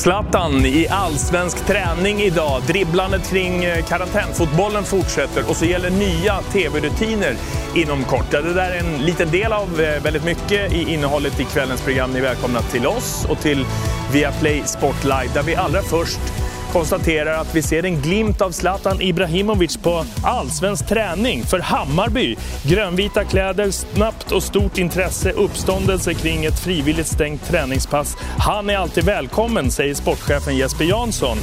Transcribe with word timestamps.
Zlatan 0.00 0.66
i 0.66 0.88
allsvensk 0.88 1.66
träning 1.66 2.20
idag. 2.20 2.62
Dribblandet 2.66 3.30
kring 3.30 3.64
eh, 3.64 3.84
karantänfotbollen 3.84 4.84
fortsätter 4.84 5.50
och 5.50 5.56
så 5.56 5.64
gäller 5.64 5.90
nya 5.90 6.40
tv-rutiner 6.52 7.36
inom 7.74 8.04
kort. 8.04 8.26
Ja, 8.30 8.40
det 8.40 8.54
där 8.54 8.70
är 8.70 8.78
en 8.78 8.98
liten 8.98 9.30
del 9.30 9.52
av 9.52 9.80
eh, 9.80 10.02
väldigt 10.02 10.24
mycket 10.24 10.72
i 10.72 10.92
innehållet 10.92 11.40
i 11.40 11.44
kvällens 11.44 11.82
program. 11.82 12.10
Ni 12.10 12.18
är 12.18 12.22
välkomna 12.22 12.62
till 12.62 12.86
oss 12.86 13.26
och 13.28 13.38
till 13.38 13.66
Viaplay 14.12 14.62
Spotlight 14.66 15.34
där 15.34 15.42
vi 15.42 15.56
allra 15.56 15.82
först 15.82 16.39
konstaterar 16.72 17.40
att 17.40 17.54
vi 17.54 17.62
ser 17.62 17.84
en 17.84 18.02
glimt 18.02 18.40
av 18.40 18.50
Zlatan 18.50 19.02
Ibrahimovic 19.02 19.76
på 19.76 20.04
allsvensk 20.22 20.88
träning 20.88 21.42
för 21.42 21.58
Hammarby. 21.58 22.36
Grönvita 22.62 23.24
kläder, 23.24 23.70
snabbt 23.70 24.32
och 24.32 24.42
stort 24.42 24.78
intresse, 24.78 25.32
uppståndelse 25.32 26.14
kring 26.14 26.44
ett 26.44 26.58
frivilligt 26.58 27.06
stängt 27.06 27.44
träningspass. 27.44 28.16
Han 28.38 28.70
är 28.70 28.76
alltid 28.76 29.04
välkommen, 29.04 29.70
säger 29.70 29.94
sportchefen 29.94 30.56
Jesper 30.56 30.84
Jansson. 30.84 31.38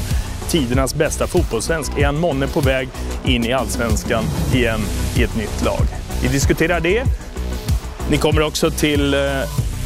Tidernas 0.50 0.96
bästa 0.96 1.28
fotbollssvensk. 1.28 1.98
Är 1.98 2.06
han 2.06 2.20
månne 2.20 2.48
på 2.48 2.62
väg 2.62 2.90
in 3.26 3.46
i 3.46 3.54
allsvenskan 3.54 4.24
igen 4.54 4.80
i 5.18 5.24
ett 5.24 5.36
nytt 5.38 5.64
lag? 5.66 5.82
Vi 6.22 6.28
diskuterar 6.28 6.80
det. 6.80 7.04
Ni 8.10 8.18
kommer 8.18 8.42
också 8.42 8.72
till 8.72 9.14
eh, 9.14 9.20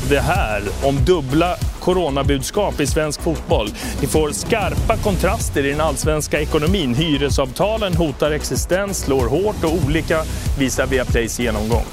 det 0.10 0.20
här 0.20 0.62
om 0.84 1.06
dubbla 1.06 1.56
coronabudskap 1.82 2.80
i 2.80 2.88
svensk 2.88 3.22
fotboll. 3.22 3.70
Vi 4.02 4.08
får 4.08 4.32
skarpa 4.32 4.98
kontraster 4.98 5.66
i 5.66 5.72
den 5.72 5.82
allsvenska 5.82 6.42
ekonomin. 6.42 6.96
Hyresavtalen 6.96 7.94
hotar 7.94 8.32
existens, 8.32 8.98
slår 8.98 9.28
hårt 9.28 9.64
och 9.64 9.74
olika 9.86 10.24
visar 10.60 10.88
Viaplays 10.88 11.40
genomgång. 11.40 11.86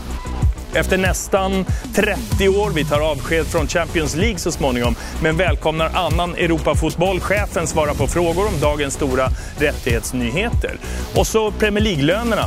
Efter 0.74 0.98
nästan 0.98 1.64
30 1.94 2.48
år, 2.48 2.70
vi 2.70 2.84
tar 2.84 3.00
avsked 3.00 3.46
från 3.46 3.68
Champions 3.68 4.16
League 4.16 4.38
så 4.38 4.52
småningom, 4.52 4.94
men 5.22 5.36
välkomnar 5.36 5.90
annan 5.94 6.34
Europafotboll. 6.34 7.20
Chefen 7.20 7.66
svarar 7.66 7.94
på 7.94 8.06
frågor 8.06 8.46
om 8.46 8.60
dagens 8.60 8.94
stora 8.94 9.28
rättighetsnyheter. 9.58 10.76
Och 11.16 11.26
så 11.26 11.50
Premier 11.50 11.84
League-lönerna. 11.84 12.44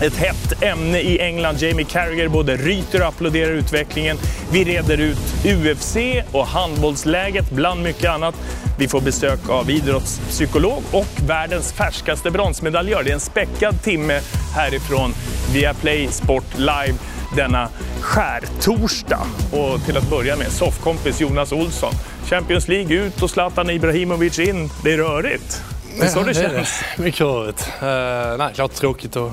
Ett 0.00 0.16
hett 0.16 0.62
ämne 0.62 1.00
i 1.00 1.20
England. 1.20 1.56
Jamie 1.58 1.84
Carragher 1.84 2.28
både 2.28 2.56
ryter 2.56 3.00
och 3.00 3.06
applåderar 3.08 3.50
utvecklingen. 3.50 4.16
Vi 4.52 4.64
reder 4.64 4.98
ut 4.98 5.18
UFC 5.44 5.96
och 6.32 6.46
handbollsläget 6.46 7.50
bland 7.50 7.82
mycket 7.82 8.10
annat. 8.10 8.34
Vi 8.78 8.88
får 8.88 9.00
besök 9.00 9.48
av 9.48 9.70
idrottspsykolog 9.70 10.82
och 10.92 11.06
världens 11.26 11.72
färskaste 11.72 12.30
bronsmedaljör. 12.30 13.02
Det 13.02 13.10
är 13.10 13.14
en 13.14 13.20
späckad 13.20 13.82
timme 13.82 14.20
härifrån 14.54 15.14
Viaplay 15.52 16.08
Sport 16.08 16.58
Live 16.58 16.94
denna 17.36 17.68
skärtorsdag. 18.00 19.26
Och 19.52 19.84
till 19.84 19.96
att 19.96 20.10
börja 20.10 20.36
med 20.36 20.52
soffkompis 20.52 21.20
Jonas 21.20 21.52
Olsson. 21.52 21.92
Champions 22.26 22.68
League 22.68 22.96
ut 22.96 23.22
och 23.22 23.30
Zlatan 23.30 23.70
Ibrahimovic 23.70 24.38
in. 24.38 24.70
Det 24.84 24.92
är 24.92 24.98
rörigt. 24.98 25.62
Det 25.98 26.04
är 26.04 26.08
så 26.08 26.20
det, 26.20 26.26
det 26.26 26.34
känns. 26.34 26.80
Det. 26.96 27.02
Mycket 27.02 27.20
rörigt. 27.20 27.68
Uh, 27.82 28.38
nej, 28.38 28.54
klart 28.54 28.74
tråkigt 28.74 29.16
att 29.16 29.32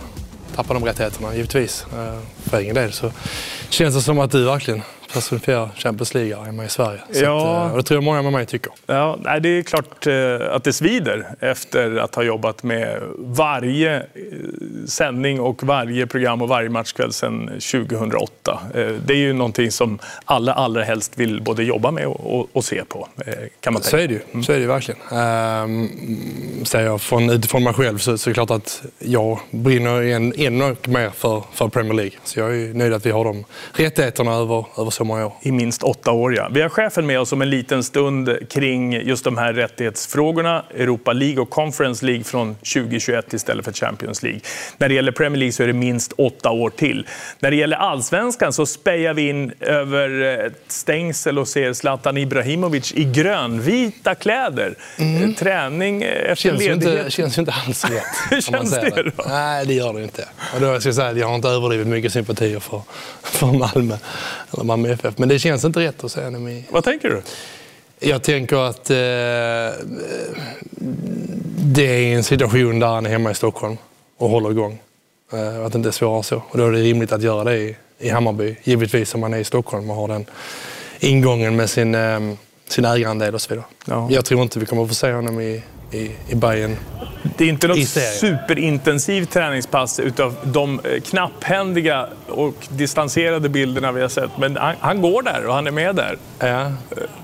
tappa 0.55 0.73
de 0.73 0.85
rättigheterna, 0.85 1.35
givetvis. 1.35 1.85
Eh, 1.93 2.19
för 2.49 2.57
egen 2.57 2.75
del 2.75 2.91
så 2.93 3.11
känns 3.69 3.95
det 3.95 4.01
som 4.01 4.19
att 4.19 4.31
du 4.31 4.45
verkligen 4.45 4.81
personifiera 5.13 5.69
Champions 5.75 6.13
League 6.13 6.45
hemma 6.45 6.65
i 6.65 6.69
Sverige. 6.69 7.01
Så 7.11 7.23
ja. 7.23 7.57
att, 7.57 7.67
eh, 7.67 7.71
och 7.71 7.77
det 7.77 7.83
tror 7.83 7.95
jag 7.95 8.03
många 8.03 8.21
med 8.21 8.31
mig 8.31 8.45
tycker. 8.45 8.71
Ja, 8.85 9.19
det 9.41 9.49
är 9.49 9.61
klart 9.61 10.07
eh, 10.07 10.55
att 10.55 10.63
det 10.63 10.73
svider 10.73 11.25
efter 11.39 11.97
att 11.97 12.15
ha 12.15 12.23
jobbat 12.23 12.63
med 12.63 13.01
varje 13.17 13.97
eh, 13.97 14.03
sändning 14.87 15.39
och 15.39 15.63
varje 15.63 16.07
program 16.07 16.41
och 16.41 16.47
varje 16.47 16.69
matchkväll 16.69 17.13
sedan 17.13 17.47
2008. 17.47 18.59
Det 19.05 19.13
är 19.13 19.17
ju 19.17 19.33
någonting 19.33 19.71
som 19.71 19.99
alla 20.25 20.53
allra 20.53 20.83
helst 20.83 21.17
vill 21.17 21.41
både 21.41 21.63
jobba 21.63 21.91
med 21.91 22.07
och, 22.07 22.47
och 22.53 22.65
se 22.65 22.85
på. 22.85 23.07
Kan 23.59 23.73
man 23.73 23.81
tänka. 23.81 23.97
Så 23.97 23.97
är 23.97 24.07
det 24.07 24.13
ju, 24.13 24.21
mm. 24.31 24.43
så 24.43 24.53
är 24.53 24.59
det 24.59 24.67
verkligen. 24.67 25.01
Ehm, 25.11 25.89
säger 26.65 26.85
jag 26.85 27.01
från, 27.01 27.29
utifrån 27.29 27.63
mig 27.63 27.73
själv 27.73 27.97
så, 27.97 28.17
så 28.17 28.29
är 28.29 28.31
det 28.31 28.33
klart 28.33 28.51
att 28.51 28.83
jag 28.99 29.39
brinner 29.51 30.01
ännu 30.39 30.75
mer 30.87 31.09
för, 31.09 31.43
för 31.53 31.67
Premier 31.67 31.93
League. 31.93 32.13
Så 32.23 32.39
jag 32.39 32.55
är 32.55 32.73
nöjd 32.73 32.93
att 32.93 33.05
vi 33.05 33.11
har 33.11 33.25
de 33.25 33.45
rättigheterna 33.73 34.33
över, 34.33 34.65
över 34.77 34.91
så 35.01 35.05
många 35.05 35.25
år. 35.25 35.33
I 35.41 35.51
minst 35.51 35.83
åtta 35.83 36.11
år, 36.11 36.35
ja. 36.35 36.49
Vi 36.51 36.61
har 36.61 36.69
chefen 36.69 37.05
med 37.05 37.19
oss 37.19 37.33
om 37.33 37.41
en 37.41 37.49
liten 37.49 37.83
stund 37.83 38.49
kring 38.49 38.93
just 38.93 39.23
de 39.23 39.37
här 39.37 39.53
rättighetsfrågorna. 39.53 40.63
Europa 40.77 41.13
League 41.13 41.41
och 41.41 41.49
Conference 41.49 42.05
League 42.05 42.23
från 42.23 42.55
2021 42.55 43.33
istället 43.33 43.65
för 43.65 43.71
Champions 43.71 44.23
League. 44.23 44.41
När 44.77 44.89
det 44.89 44.95
gäller 44.95 45.11
Premier 45.11 45.39
League 45.39 45.51
så 45.51 45.63
är 45.63 45.67
det 45.67 45.73
minst 45.73 46.13
åtta 46.17 46.51
år 46.51 46.69
till. 46.69 47.07
När 47.39 47.51
det 47.51 47.57
gäller 47.57 47.77
allsvenskan 47.77 48.53
så 48.53 48.65
spejar 48.65 49.13
vi 49.13 49.29
in 49.29 49.53
över 49.59 50.21
ett 50.45 50.63
stängsel 50.67 51.39
och 51.39 51.47
ser 51.47 51.73
Zlatan 51.73 52.17
Ibrahimovic 52.17 52.93
i 52.95 53.03
grönvita 53.03 54.15
kläder. 54.15 54.75
Mm. 54.97 55.33
Träning 55.33 56.03
efter 56.03 56.35
känns 56.35 56.59
ledighet. 56.59 56.97
Inte, 56.99 57.11
känns 57.11 57.37
ju 57.37 57.39
inte 57.39 57.53
alls 57.65 57.85
rätt. 57.85 58.03
Hur 58.29 58.41
känns 58.41 58.71
det 58.71 59.11
då? 59.17 59.23
Nej, 59.27 59.65
det 59.65 59.73
gör 59.73 59.93
det 59.93 60.03
inte. 60.03 60.27
Och 60.55 60.61
då 60.61 60.79
ska 60.79 60.89
jag, 60.89 60.95
säga, 60.95 61.11
jag 61.11 61.27
har 61.27 61.35
inte 61.35 61.47
överdrivet 61.47 61.87
mycket 61.87 62.13
sympatier 62.13 62.59
för, 62.59 62.81
för 63.21 63.47
Malmö, 63.47 63.97
eller 64.53 64.63
Malmö 64.63 64.90
FF. 64.91 65.17
Men 65.17 65.29
det 65.29 65.39
känns 65.39 65.65
inte 65.65 65.79
rätt 65.79 66.03
att 66.03 66.11
säga 66.11 66.25
honom 66.25 66.63
Vad 66.69 66.83
tänker 66.83 67.09
du? 67.09 67.21
Jag 68.07 68.23
tänker 68.23 68.57
att 68.57 68.89
eh, 68.89 68.95
det 71.57 71.83
är 71.83 72.15
en 72.15 72.23
situation 72.23 72.79
där 72.79 72.87
han 72.87 73.05
är 73.05 73.09
hemma 73.09 73.31
i 73.31 73.35
Stockholm 73.35 73.77
och 74.17 74.29
håller 74.29 74.51
igång. 74.51 74.79
Eh, 75.33 75.65
att 75.65 75.71
det 75.71 75.77
inte 75.77 75.89
är 75.89 75.91
svårare 75.91 76.23
så. 76.23 76.43
Och 76.47 76.57
då 76.57 76.67
är 76.67 76.71
det 76.71 76.81
rimligt 76.81 77.11
att 77.11 77.21
göra 77.21 77.43
det 77.43 77.57
i, 77.57 77.75
i 77.99 78.09
Hammarby. 78.09 78.55
Givetvis 78.63 79.13
om 79.15 79.21
man 79.21 79.33
är 79.33 79.37
i 79.37 79.43
Stockholm 79.43 79.89
och 79.89 79.95
har 79.95 80.07
den 80.07 80.25
ingången 80.99 81.55
med 81.55 81.69
sin, 81.69 81.95
eh, 81.95 82.19
sin 82.67 82.85
ägarandel 82.85 83.33
och 83.35 83.41
så 83.41 83.49
vidare. 83.49 83.65
Ja. 83.85 84.07
Jag 84.11 84.25
tror 84.25 84.41
inte 84.41 84.59
vi 84.59 84.65
kommer 84.65 84.83
att 84.83 84.89
få 84.89 84.95
se 84.95 85.11
honom 85.11 85.41
i, 85.41 85.63
i, 85.91 86.11
i 86.29 86.35
Bayern 86.35 86.77
det 87.37 87.43
är 87.43 87.49
inte 87.49 87.67
något 87.67 87.87
superintensivt 88.19 89.31
träningspass 89.31 89.99
utav 89.99 90.35
de 90.43 90.79
eh, 90.79 91.01
knapphändiga 91.01 92.07
och 92.27 92.55
distanserade 92.69 93.49
bilderna 93.49 93.91
vi 93.91 94.01
har 94.01 94.09
sett. 94.09 94.37
Men 94.37 94.57
han, 94.57 94.75
han 94.79 95.01
går 95.01 95.23
där 95.23 95.45
och 95.45 95.53
han 95.53 95.67
är 95.67 95.71
med 95.71 95.95
där. 95.95 96.17
Ja. 96.39 96.47
Eh, 96.47 96.71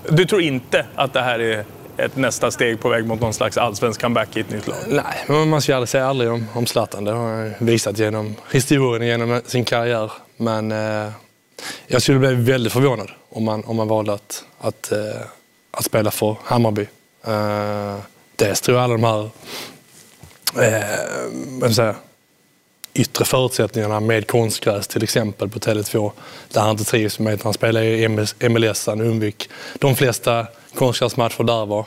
du 0.08 0.24
tror 0.24 0.42
inte 0.42 0.86
att 0.94 1.12
det 1.12 1.20
här 1.20 1.38
är 1.38 1.64
ett 1.96 2.16
nästa 2.16 2.50
steg 2.50 2.80
på 2.80 2.88
väg 2.88 3.06
mot 3.06 3.20
någon 3.20 3.34
slags 3.34 3.56
allsvensk 3.56 4.00
comeback 4.00 4.36
i 4.36 4.40
ett 4.40 4.50
nytt 4.50 4.66
lag? 4.66 4.76
Nej, 4.88 5.24
men 5.26 5.48
man 5.48 5.62
ska 5.62 5.74
aldrig 5.74 5.88
säga 5.88 6.06
aldrig 6.06 6.30
om, 6.30 6.46
om 6.54 6.66
Zlatan. 6.66 7.04
Det 7.04 7.12
har 7.12 7.36
han 7.36 7.54
visat 7.58 7.98
genom 7.98 8.34
historien, 8.52 9.08
genom 9.08 9.40
sin 9.46 9.64
karriär. 9.64 10.12
Men 10.36 10.72
eh, 10.72 11.10
jag 11.86 12.02
skulle 12.02 12.18
bli 12.18 12.34
väldigt 12.34 12.72
förvånad 12.72 13.10
om 13.30 13.44
man, 13.44 13.64
om 13.64 13.76
man 13.76 13.88
valde 13.88 14.12
att, 14.12 14.44
att, 14.60 14.92
eh, 14.92 15.20
att 15.70 15.84
spela 15.84 16.10
för 16.10 16.36
Hammarby. 16.44 16.86
Eh, 17.26 17.96
dels 18.38 18.60
tror 18.60 18.76
jag 18.78 18.84
alla 18.84 18.92
de 18.92 19.04
här 19.04 19.30
eh, 21.62 21.70
säga, 21.70 21.94
yttre 22.94 23.24
förutsättningarna 23.24 24.00
med 24.00 24.26
konstgräs 24.26 24.88
till 24.88 25.02
exempel 25.02 25.48
på 25.48 25.58
Tele2 25.58 26.10
där 26.52 26.60
han 26.60 26.70
inte 26.70 26.84
trivs 26.84 27.18
med 27.18 27.34
att 27.34 27.42
han 27.42 27.54
spelar 27.54 27.82
i 27.82 28.08
MLS, 28.48 28.86
han 28.86 29.00
undvik 29.00 29.50
de 29.74 29.96
flesta 29.96 30.46
konstgräsmatcher 30.74 31.44
där 31.44 31.66
var. 31.66 31.86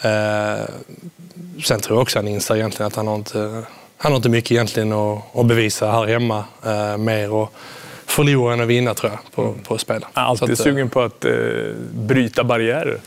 Eh, 0.00 0.64
sen 1.64 1.80
tror 1.80 1.96
jag 1.96 2.02
också 2.02 2.18
han 2.18 2.28
inser 2.28 2.56
egentligen 2.56 2.86
att 2.86 2.96
han 2.96 3.06
har 3.06 3.14
inte, 3.14 3.62
han 3.96 4.12
har 4.12 4.16
inte 4.16 4.28
mycket 4.28 4.52
egentligen 4.52 4.92
att, 4.92 5.36
att 5.36 5.46
bevisa 5.46 5.90
här 5.90 6.06
hemma 6.06 6.44
eh, 6.64 6.96
mer. 6.96 7.42
att 7.42 7.50
förlora 8.06 8.52
än 8.52 8.60
att 8.60 8.66
vinna 8.68 8.94
tror 8.94 9.12
jag 9.12 9.20
på, 9.34 9.42
mm. 9.42 9.62
på 9.62 9.74
att 9.74 9.80
spela. 9.80 10.08
Alltid 10.12 10.50
att, 10.50 10.58
sugen 10.58 10.90
på 10.90 11.00
att 11.00 11.24
eh, 11.24 11.32
bryta 11.92 12.44
barriärer. 12.44 13.00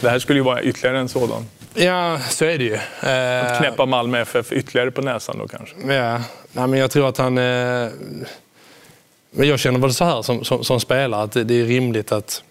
Det 0.00 0.10
här 0.10 0.18
skulle 0.18 0.38
ju 0.38 0.44
vara 0.44 0.62
ytterligare 0.62 0.98
en 0.98 1.08
sådan. 1.08 1.46
Ja, 1.74 2.18
så 2.30 2.44
är 2.44 2.58
det 2.58 2.64
ju. 2.64 2.76
Att 3.00 3.52
eh, 3.52 3.58
knäppa 3.58 3.86
Malmö 3.86 4.20
FF 4.20 4.52
ytterligare 4.52 4.90
på 4.90 5.02
näsan 5.02 5.38
då 5.38 5.48
kanske? 5.48 5.94
Ja, 5.94 6.20
Nej, 6.52 6.66
men 6.66 6.78
jag 6.78 6.90
tror 6.90 7.08
att 7.08 7.18
han... 7.18 7.38
Eh, 7.38 7.88
men 9.30 9.48
jag 9.48 9.58
känner 9.58 9.78
väl 9.78 9.94
så 9.94 10.04
här 10.04 10.22
som, 10.22 10.44
som, 10.44 10.64
som 10.64 10.80
spelare 10.80 11.22
att 11.22 11.32
det, 11.32 11.40
är 11.40 11.64
rimligt 11.64 12.12
att... 12.12 12.42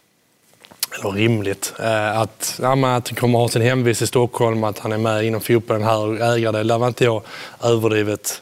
Eller 1.00 1.12
rimligt. 1.12 1.74
Eh, 1.80 2.20
att, 2.20 2.60
ja, 2.62 2.72
att 2.72 3.10
han 3.10 3.16
kommer 3.16 3.40
ha 3.40 3.50
sin 3.50 3.62
hemvist 3.62 4.02
i 4.02 4.08
Stockholm, 4.08 4.64
att 4.64 4.80
han 4.80 4.92
är 4.92 4.98
med 4.98 5.26
inom 5.26 5.42
fotbollen 5.42 5.84
här 5.84 5.98
och 5.98 6.20
äger 6.20 6.52
det. 6.52 6.64
Där 6.64 6.78
var 6.78 6.88
inte 6.88 7.04
jag 7.04 7.22
överdrivet 7.64 8.42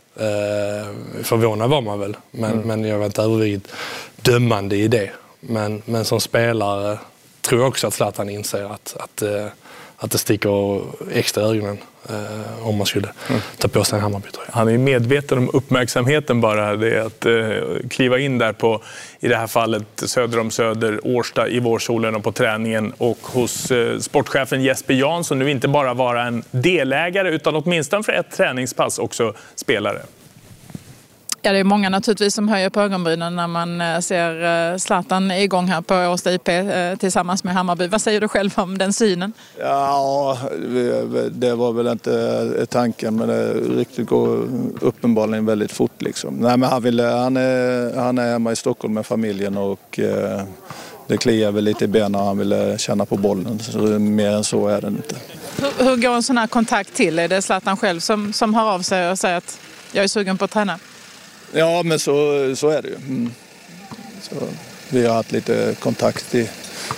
förvånad 1.24 1.70
var 1.70 1.82
man 1.82 2.00
väl. 2.00 2.18
Men, 2.32 2.52
mm. 2.52 2.68
men 2.68 2.86
jag 2.86 2.98
var 2.98 3.06
inte 3.06 3.22
överdrivet 3.22 3.68
dömande 4.16 4.76
i 4.76 4.88
det. 4.88 5.12
Men, 5.40 5.82
men 5.86 6.06
som 6.06 6.22
spelare 6.22 6.98
tror 7.42 7.62
jag 7.62 7.68
också 7.68 7.88
att 7.88 7.94
Zlatan 7.94 8.30
inser 8.30 8.74
att, 8.74 8.96
att 9.00 9.24
att 10.00 10.12
det 10.12 10.18
sticker 10.18 10.82
extra 11.12 11.44
i 11.44 11.46
ögonen 11.46 11.78
eh, 12.10 12.68
om 12.68 12.78
man 12.78 12.88
skulle 12.88 13.10
mm. 13.30 13.42
ta 13.58 13.68
på 13.68 13.84
sig 13.84 13.98
en 13.98 14.04
Hammarbytröja. 14.04 14.50
Han 14.52 14.68
är 14.68 14.78
medveten 14.78 15.38
om 15.38 15.50
uppmärksamheten 15.54 16.42
bara. 16.42 16.76
Det 16.76 16.98
är 16.98 17.02
att 17.02 17.26
eh, 17.26 17.88
kliva 17.90 18.20
in 18.20 18.38
där 18.38 18.54
på, 18.54 18.82
i 19.20 19.28
det 19.28 19.36
här 19.36 19.48
fallet, 19.48 19.86
söder 19.96 20.40
om 20.40 20.52
Söder, 20.52 21.00
Årsta 21.04 21.48
i 21.48 21.60
vårsolen 21.60 22.16
och 22.16 22.24
på 22.24 22.32
träningen 22.32 22.94
och 22.98 23.18
hos 23.22 23.72
eh, 23.72 24.00
sportchefen 24.00 24.64
Jesper 24.64 24.94
Jansson 24.94 25.40
nu 25.40 25.52
inte 25.52 25.68
bara 25.68 25.94
vara 25.94 26.24
en 26.24 26.44
delägare 26.52 27.30
utan 27.30 27.56
åtminstone 27.56 28.04
för 28.04 28.14
ett 28.14 28.32
träningspass 28.32 29.00
också 29.00 29.34
spelare. 29.56 30.02
Ja, 31.42 31.52
det 31.52 31.60
är 31.60 31.64
många 31.64 31.90
naturligtvis 31.90 32.34
som 32.34 32.48
höjer 32.48 32.70
på 32.70 32.82
ögonbrynen 32.82 33.36
när 33.36 33.48
man 33.48 33.82
eh, 33.82 34.00
ser 34.00 34.72
eh, 34.72 34.78
Zlatan 34.78 35.32
igång 35.32 35.68
här 35.68 35.82
på 35.82 35.96
Årsta 35.96 36.34
IP 36.34 36.48
eh, 36.48 36.96
tillsammans 37.00 37.44
med 37.44 37.54
Hammarby. 37.54 37.88
Vad 37.88 38.02
säger 38.02 38.22
du 38.22 38.28
själv 38.28 38.52
om 38.56 38.78
den 38.78 38.94
synen? 38.94 39.34
Ja, 39.60 40.38
det 41.32 41.56
var 41.56 41.74
väl 41.74 41.88
inte 41.88 42.66
tanken 42.70 43.16
men 43.16 43.28
det 43.28 43.54
riktigt 43.54 44.08
går 44.08 44.48
uppenbarligen 44.82 45.46
väldigt 45.46 45.72
fort. 45.72 46.02
Liksom. 46.02 46.36
Nej, 46.36 46.58
men 46.58 46.70
han, 46.70 46.84
vill, 46.84 47.00
han, 47.00 47.38
är, 47.38 47.96
han 47.96 48.18
är 48.18 48.32
hemma 48.32 48.52
i 48.52 48.56
Stockholm 48.56 48.94
med 48.94 49.06
familjen 49.06 49.58
och 49.58 50.00
det 51.08 51.18
kliar 51.18 51.52
väl 51.52 51.64
lite 51.64 51.86
i 51.86 51.88
benen 51.88 52.16
han 52.16 52.38
ville 52.38 52.78
känna 52.78 53.06
på 53.06 53.18
bollen. 53.18 53.60
Så 53.60 53.80
mer 54.00 54.32
än 54.32 54.44
så 54.44 54.68
är 54.68 54.82
det 54.82 54.88
inte. 54.88 55.16
Hur, 55.62 55.86
hur 55.86 55.98
går 55.98 56.14
en 56.14 56.24
sån 56.24 56.38
här 56.38 56.48
kontakt 56.48 56.94
till? 56.94 57.20
Är 57.20 57.28
det 57.28 57.42
Zlatan 57.42 57.78
själv 57.78 58.00
som, 58.00 58.34
som 58.34 58.54
hör 58.54 58.74
av 58.74 58.82
sig 58.82 59.12
och 59.12 59.20
säger 59.20 59.38
att 59.38 59.60
jag 59.92 60.04
är 60.04 60.08
sugen 60.08 60.38
på 60.38 60.46
att 60.46 60.52
träna? 60.52 60.80
Ja, 61.54 61.84
men 61.84 62.00
så, 62.00 62.14
så 62.56 62.70
är 62.70 62.82
det 62.82 62.88
ju. 62.88 62.96
Mm. 62.96 63.32
Så, 64.22 64.36
vi 64.90 65.06
har 65.06 65.16
haft 65.16 65.32
lite 65.32 65.76
kontakt 65.80 66.36
i 66.36 66.50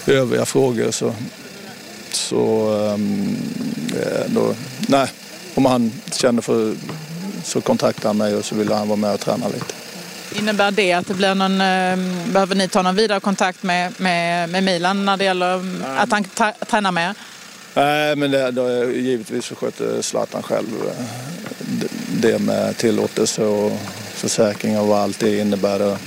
övriga 0.08 0.46
frågor. 0.46 0.92
Så, 0.92 1.14
så 2.12 2.70
um, 2.94 3.38
då, 4.28 4.56
nej, 4.88 5.08
om 5.56 5.66
han 5.66 5.92
känner 6.12 6.42
för 6.42 6.76
så 7.44 7.62
kontaktar 7.62 8.10
han 8.10 8.18
mig 8.18 8.36
och 8.36 8.46
så 8.46 8.56
vill 8.56 8.72
han 8.72 8.88
vara 8.88 8.98
med 8.98 9.14
och 9.14 9.20
träna 9.20 9.48
lite. 9.48 9.74
Innebär 10.36 10.72
det 10.72 10.94
att 10.94 11.08
det 11.08 11.14
blir 11.14 11.36
någon, 11.36 11.62
ehm, 11.62 12.34
behöver 12.34 12.56
ni 12.56 12.68
ta 12.68 12.82
någon 12.82 12.96
vidare 12.96 13.20
kontakt 13.20 13.64
med, 13.64 13.94
med, 13.98 14.50
med 14.50 14.64
Milan 14.64 15.06
när 15.06 15.18
det 15.18 15.24
gäller 15.24 15.66
att 15.98 16.12
han 16.12 16.24
tränar 16.70 16.92
med? 16.92 17.16
Nej, 17.74 18.16
men 18.16 18.32
det, 18.32 18.52
det, 18.52 18.94
givetvis 18.94 19.46
så 19.46 19.56
sköter 19.56 20.02
Zlatan 20.02 20.44
själv 20.44 20.68
eh, 20.88 21.06
det 22.22 22.40
med 22.40 22.78
tillåtelse 22.78 23.44
och 23.44 23.72
försäkring 24.14 24.80
och 24.80 24.88
vad 24.88 25.00
allt 25.00 25.20
det 25.20 25.38
innebär. 25.38 25.98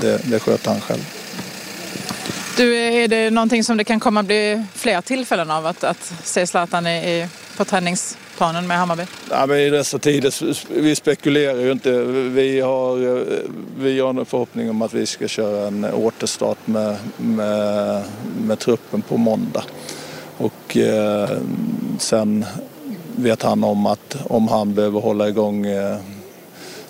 Det, 0.00 0.20
det 0.24 0.38
sköter 0.38 0.70
han 0.70 0.80
själv. 0.80 1.02
Du, 2.56 2.76
är 2.76 3.08
det 3.08 3.30
någonting 3.30 3.64
som 3.64 3.76
det 3.76 3.84
kan 3.84 4.00
komma 4.00 4.22
bli 4.22 4.64
fler 4.74 5.00
tillfällen 5.00 5.50
av 5.50 5.66
att, 5.66 5.84
att 5.84 6.12
se 6.24 6.46
Zlatan 6.46 6.86
i, 6.86 6.90
i, 6.90 7.28
på 7.56 7.64
träningsplanen 7.64 8.66
med 8.66 8.78
Hammarby? 8.78 9.02
Ja, 9.30 9.46
men 9.46 9.58
I 9.58 9.70
dessa 9.70 9.98
tider, 9.98 10.34
vi 10.80 10.94
spekulerar 10.94 11.60
ju 11.60 11.72
inte. 11.72 12.02
Vi 12.04 12.60
har, 12.60 13.24
vi 13.78 14.00
har 14.00 14.10
en 14.10 14.26
förhoppning 14.26 14.70
om 14.70 14.82
att 14.82 14.94
vi 14.94 15.06
ska 15.06 15.28
köra 15.28 15.66
en 15.66 15.84
återstart 15.84 16.66
med, 16.66 16.96
med, 17.16 18.02
med 18.46 18.58
truppen 18.58 19.02
på 19.02 19.16
måndag. 19.16 19.64
Och 20.38 20.76
eh, 20.76 21.30
sen 21.98 22.44
vet 23.16 23.42
han 23.42 23.64
om 23.64 23.86
att 23.86 24.16
om 24.24 24.48
han 24.48 24.74
behöver 24.74 25.00
hålla 25.00 25.28
igång 25.28 25.66
eh, 25.66 25.98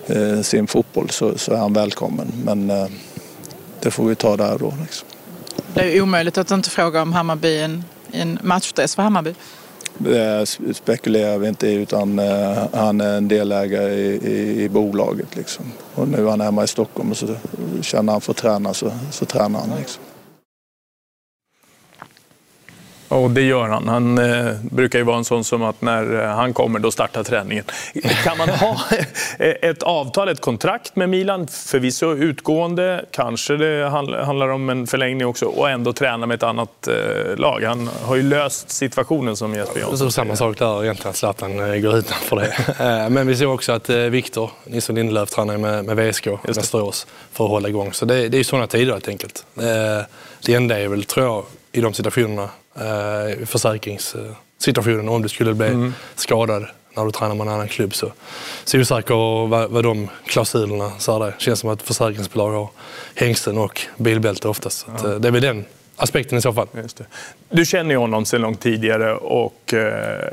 eh, 0.06 0.40
sin 0.40 0.66
fotboll 0.66 1.10
så, 1.10 1.38
så, 1.38 1.52
är 1.52 1.56
han 1.56 1.72
välkommen. 1.72 2.32
Men 2.44 2.70
eh, 2.70 2.86
det 3.80 3.90
får 3.90 4.04
vi 4.04 4.14
ta 4.14 4.36
där 4.36 4.58
då. 4.58 4.74
Liksom. 4.82 5.08
Det 5.74 5.96
är 5.96 6.02
omöjligt 6.02 6.38
att 6.38 6.50
inte 6.50 6.70
fråga 6.70 7.02
om 7.02 7.12
Hammarby 7.12 7.58
en, 7.58 7.84
en 8.12 8.38
matchdress 8.42 8.94
för 8.94 9.02
Hammarby. 9.02 9.34
Det 9.98 10.46
spekulerar 10.74 11.38
vi 11.38 11.48
inte 11.48 11.68
i 11.68 11.74
utan 11.74 12.18
eh, 12.18 12.64
han 12.72 13.00
är 13.00 13.16
en 13.16 13.28
delägare 13.28 13.94
i, 13.94 14.20
i, 14.24 14.62
i, 14.62 14.68
bolaget. 14.68 15.36
Liksom. 15.36 15.64
Och 15.94 16.08
nu 16.08 16.26
är 16.26 16.30
han 16.30 16.40
hemma 16.40 16.64
i 16.64 16.68
Stockholm 16.68 17.10
och 17.10 17.16
så 17.16 17.26
känner 17.82 18.12
han 18.12 18.20
för 18.20 18.32
att 18.32 18.36
träna 18.36 18.74
så, 18.74 18.92
så 19.10 19.24
tränar 19.24 19.60
han. 19.60 19.70
Liksom. 19.78 20.02
Och 23.14 23.30
det 23.30 23.42
gör 23.42 23.68
han. 23.68 23.88
Han 23.88 24.18
eh, 24.18 24.52
brukar 24.62 24.98
ju 24.98 25.04
vara 25.04 25.16
en 25.16 25.24
sån 25.24 25.44
som 25.44 25.62
att 25.62 25.82
när 25.82 26.22
eh, 26.22 26.28
han 26.28 26.54
kommer, 26.54 26.78
då 26.78 26.90
startar 26.90 27.24
träningen. 27.24 27.64
Kan 28.24 28.38
man 28.38 28.48
ha 28.48 28.80
ett 29.38 29.82
avtal, 29.82 30.28
ett 30.28 30.40
kontrakt 30.40 30.96
med 30.96 31.08
Milan, 31.08 31.46
förvisso 31.46 32.14
utgående, 32.14 33.04
kanske 33.10 33.56
det 33.56 33.88
handlar 34.24 34.48
om 34.48 34.70
en 34.70 34.86
förlängning 34.86 35.26
också, 35.26 35.46
och 35.46 35.70
ändå 35.70 35.92
träna 35.92 36.26
med 36.26 36.34
ett 36.34 36.42
annat 36.42 36.88
eh, 36.88 37.36
lag? 37.36 37.62
Han 37.62 37.90
har 38.02 38.16
ju 38.16 38.22
löst 38.22 38.70
situationen 38.70 39.36
som 39.36 39.54
Jesper 39.54 39.80
Jansson 39.80 40.12
Samma 40.12 40.36
sak 40.36 40.58
där 40.58 40.84
egentligen, 40.84 41.10
att 41.10 41.16
Zlatan 41.16 41.72
eh, 41.72 41.80
går 41.80 41.96
utanför 41.96 42.36
det. 42.36 42.54
Eh, 42.84 43.08
men 43.08 43.26
vi 43.26 43.36
ser 43.36 43.46
också 43.46 43.72
att 43.72 43.90
Viktor 43.90 44.50
Nilsson 44.64 44.96
Lindelöf 44.96 45.30
tränar 45.30 45.56
med, 45.56 45.84
med 45.84 45.96
VSK, 45.96 46.28
Västerås, 46.42 47.06
för 47.32 47.44
att 47.44 47.50
hålla 47.50 47.68
igång. 47.68 47.92
Så 47.92 48.04
det, 48.04 48.28
det 48.28 48.36
är 48.36 48.38
ju 48.38 48.44
sådana 48.44 48.66
tider 48.66 48.92
helt 48.92 49.08
enkelt. 49.08 49.46
Det 50.46 50.54
enda 50.54 50.78
är 50.78 50.88
väl, 50.88 51.04
tror 51.04 51.26
jag, 51.26 51.44
i 51.72 51.80
de 51.80 51.94
situationerna 51.94 52.48
eh, 52.74 53.46
försäkringssituationen 53.46 55.08
om 55.08 55.22
du 55.22 55.28
skulle 55.28 55.54
bli 55.54 55.66
mm. 55.66 55.94
skadad 56.14 56.66
när 56.96 57.04
du 57.04 57.10
tränar 57.10 57.34
med 57.34 57.46
en 57.46 57.52
annan 57.52 57.68
klubb. 57.68 57.94
Så, 57.94 58.12
så 58.64 58.80
osäker 58.80 59.46
vad, 59.48 59.70
vad 59.70 59.84
de 59.84 60.08
klausulerna 60.26 60.90
så 60.98 61.18
det 61.24 61.34
känns 61.38 61.60
som 61.60 61.70
att 61.70 61.82
försäkringsbolag 61.82 62.50
har 62.50 62.68
hängslen 63.14 63.58
och 63.58 63.80
bilbälte 63.96 64.48
oftast. 64.48 64.86
Ja. 65.02 65.10
Eh, 65.10 65.14
det 65.14 65.28
är 65.28 65.32
väl 65.32 65.42
den 65.42 65.64
aspekten 65.96 66.38
i 66.38 66.40
så 66.40 66.52
fall. 66.52 66.66
Du 67.50 67.64
känner 67.64 67.90
ju 67.90 67.96
honom 67.96 68.24
sedan 68.24 68.40
långt 68.40 68.60
tidigare 68.60 69.14
och 69.14 69.74
eh, 69.74 70.28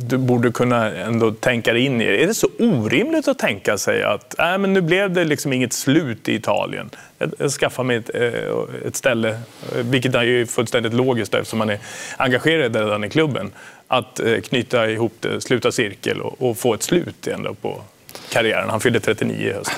du 0.00 0.18
borde 0.18 0.50
kunna 0.50 0.92
ändå 0.92 1.32
tänka 1.32 1.72
dig 1.72 1.84
in 1.84 2.00
i 2.00 2.04
det. 2.04 2.22
Är 2.22 2.26
det 2.26 2.34
så 2.34 2.48
orimligt 2.58 3.28
att 3.28 3.38
tänka 3.38 3.78
sig 3.78 4.02
att 4.02 4.38
äh, 4.38 4.58
men 4.58 4.72
nu 4.72 4.80
blev 4.80 5.12
det 5.12 5.24
liksom 5.24 5.52
inget 5.52 5.72
slut 5.72 6.28
i 6.28 6.34
Italien? 6.34 6.90
Jag 7.38 7.50
skaffar 7.50 7.84
mig 7.84 7.96
ett, 7.96 8.10
eh, 8.14 8.86
ett 8.86 8.96
ställe, 8.96 9.40
vilket 9.74 10.14
är 10.14 10.22
ju 10.22 10.46
fullständigt 10.46 10.92
logiskt 10.92 11.34
eftersom 11.34 11.58
man 11.58 11.70
är 11.70 11.78
engagerad 12.16 12.76
redan 12.76 13.04
i 13.04 13.10
klubben, 13.10 13.50
att 13.88 14.20
eh, 14.20 14.40
knyta 14.40 14.90
ihop 14.90 15.12
det, 15.20 15.40
sluta 15.40 15.72
cirkel 15.72 16.20
och, 16.20 16.50
och 16.50 16.58
få 16.58 16.74
ett 16.74 16.82
slut 16.82 17.26
ändå 17.26 17.54
på 17.54 17.82
karriären. 18.28 18.70
Han 18.70 18.80
fyllde 18.80 19.00
39 19.00 19.48
i 19.48 19.52
höst. 19.52 19.70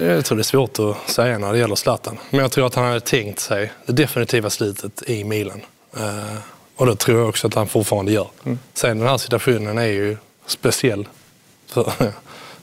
Jag 0.00 0.24
tror 0.24 0.36
det 0.36 0.42
är 0.42 0.42
svårt 0.42 0.78
att 0.78 1.10
säga 1.10 1.38
när 1.38 1.52
det 1.52 1.58
gäller 1.58 1.74
Zlatan. 1.74 2.18
Men 2.30 2.40
jag 2.40 2.52
tror 2.52 2.66
att 2.66 2.74
han 2.74 2.84
hade 2.84 3.00
tänkt 3.00 3.40
sig 3.40 3.72
det 3.86 3.92
definitiva 3.92 4.50
slutet 4.50 5.02
i 5.06 5.24
Milan. 5.24 5.60
Eh, 5.96 6.36
och 6.76 6.86
det 6.86 6.96
tror 6.96 7.18
jag 7.18 7.28
också 7.28 7.46
att 7.46 7.54
han 7.54 7.68
fortfarande 7.68 8.12
gör. 8.12 8.28
Mm. 8.44 8.58
Sen 8.74 8.98
den 8.98 9.08
här 9.08 9.18
situationen 9.18 9.78
är 9.78 9.86
ju 9.86 10.16
speciell. 10.46 11.08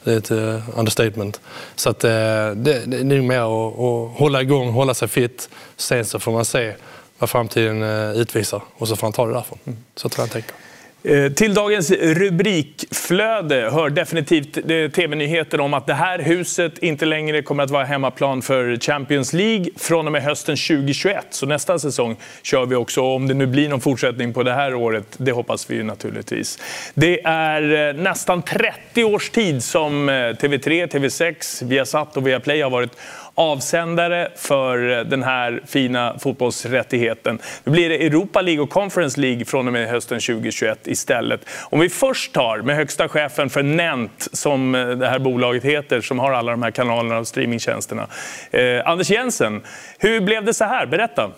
det 0.04 0.12
är 0.12 0.18
ett 0.18 0.30
uh, 0.30 0.78
understatement. 0.78 1.40
Så 1.74 1.90
att, 1.90 2.04
uh, 2.04 2.10
det, 2.10 2.54
det 2.86 2.96
är 2.96 3.04
nog 3.04 3.24
mer 3.24 3.40
att, 3.40 3.78
att 3.78 4.18
hålla 4.18 4.42
igång, 4.42 4.70
hålla 4.70 4.94
sig 4.94 5.08
fit. 5.08 5.48
Sen 5.76 6.04
så 6.04 6.18
får 6.18 6.32
man 6.32 6.44
se 6.44 6.74
vad 7.18 7.30
framtiden 7.30 7.82
uh, 7.82 8.16
utvisar 8.16 8.62
och 8.76 8.88
så 8.88 8.96
får 8.96 9.06
han 9.06 9.12
ta 9.12 9.26
det 9.26 9.32
därifrån. 9.32 9.58
Mm. 9.64 9.78
Så 9.96 10.08
tror 10.08 10.22
jag 10.22 10.26
han 10.26 10.42
tänker. 10.42 10.63
Eh, 11.06 11.32
till 11.32 11.54
dagens 11.54 11.90
rubrikflöde 11.90 13.70
hör 13.72 13.90
definitivt 13.90 14.56
eh, 14.56 14.90
tv-nyheter 14.90 15.60
om 15.60 15.74
att 15.74 15.86
det 15.86 15.94
här 15.94 16.18
huset 16.18 16.78
inte 16.78 17.06
längre 17.06 17.42
kommer 17.42 17.62
att 17.62 17.70
vara 17.70 17.84
hemmaplan 17.84 18.42
för 18.42 18.76
Champions 18.76 19.32
League 19.32 19.66
från 19.76 20.06
och 20.06 20.12
med 20.12 20.22
hösten 20.22 20.56
2021. 20.56 21.26
Så 21.30 21.46
nästa 21.46 21.78
säsong 21.78 22.16
kör 22.42 22.66
vi 22.66 22.74
också. 22.74 23.02
Om 23.02 23.28
det 23.28 23.34
nu 23.34 23.46
blir 23.46 23.68
någon 23.68 23.80
fortsättning 23.80 24.32
på 24.32 24.42
det 24.42 24.52
här 24.52 24.74
året, 24.74 25.06
det 25.16 25.32
hoppas 25.32 25.70
vi 25.70 25.74
ju 25.74 25.82
naturligtvis. 25.82 26.58
Det 26.94 27.20
är 27.24 27.88
eh, 27.88 28.02
nästan 28.02 28.42
30 28.42 29.04
års 29.04 29.30
tid 29.30 29.62
som 29.62 30.10
TV3, 30.10 30.86
TV6, 30.86 31.64
Viasat 31.64 32.16
och 32.16 32.26
Viaplay 32.26 32.62
har 32.62 32.70
varit 32.70 32.96
avsändare 33.34 34.28
för 34.36 35.04
den 35.04 35.22
här 35.22 35.62
fina 35.66 36.18
fotbollsrättigheten. 36.18 37.38
Nu 37.64 37.72
blir 37.72 37.88
det 37.88 38.06
Europa 38.06 38.40
League 38.40 38.62
och 38.62 38.70
Conference 38.70 39.20
League 39.20 39.44
från 39.44 39.66
och 39.66 39.72
med 39.72 39.88
hösten 39.88 40.20
2021 40.20 40.86
istället. 40.86 41.40
Om 41.70 41.80
vi 41.80 41.88
först 41.88 42.32
tar 42.32 42.58
med 42.58 42.76
högsta 42.76 43.08
chefen 43.08 43.50
för 43.50 43.62
Nent, 43.62 44.28
som 44.32 44.74
eh, 44.74 44.88
det 44.88 45.08
här 45.08 45.18
bolaget 45.18 45.64
heter, 45.64 46.00
som 46.00 46.18
har 46.18 46.32
alla 46.32 46.50
de 46.50 46.62
här 46.62 46.70
kanalerna 46.70 47.18
och 47.18 47.28
streamingtjänsterna. 47.28 48.06
Eh, 48.50 48.88
Anders 48.88 49.10
Jensen, 49.10 49.62
hur 49.98 50.20
blev 50.20 50.44
det 50.44 50.54
så 50.54 50.64
här? 50.64 50.86
Berätta. 50.86 51.30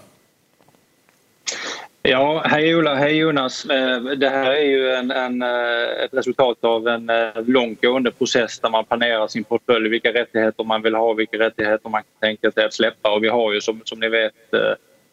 Ja, 2.09 2.43
hej 2.45 2.77
Ola, 2.77 2.95
hej 2.95 3.17
Jonas. 3.17 3.65
Eh, 3.65 4.01
det 4.01 4.29
här 4.29 4.51
är 4.51 4.65
ju 4.65 4.91
en, 4.91 5.11
en, 5.11 5.43
eh, 5.43 6.05
ett 6.05 6.15
resultat 6.15 6.65
av 6.65 6.89
en 6.89 7.11
eh, 7.11 7.43
långtgående 7.47 8.11
process 8.11 8.61
där 8.61 8.71
man 8.71 8.85
planerar 8.85 9.29
sin 9.29 9.45
portfölj, 9.45 9.89
vilka 9.89 10.13
rättigheter 10.13 10.65
man 10.65 10.83
vill 10.83 10.95
ha, 10.95 11.13
vilka 11.13 11.39
rättigheter 11.39 11.89
man 11.89 12.03
kan 12.03 12.29
tänka 12.29 12.51
sig 12.51 12.65
att 12.65 12.75
släppa. 12.75 13.15
Och 13.15 13.25
vi 13.25 13.29
har 13.29 13.53
ju 13.53 13.61
som, 13.61 13.81
som 13.85 14.01
ni 14.01 14.09
vet 14.09 14.35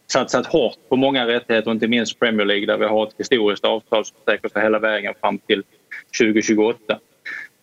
satsat 0.08 0.46
hårt 0.46 0.78
på 0.90 0.96
många 0.96 1.28
rättigheter, 1.28 1.72
inte 1.72 1.88
minst 1.88 2.20
Premier 2.20 2.46
League 2.46 2.66
där 2.66 2.78
vi 2.78 2.86
har 2.86 3.08
ett 3.08 3.16
historiskt 3.18 3.66
avtal 3.66 4.06
som 4.06 4.18
sträcker 4.22 4.50
sig 4.50 4.62
hela 4.62 4.80
vägen 4.80 5.14
fram 5.22 5.38
till 5.38 5.64
2028. 6.20 7.00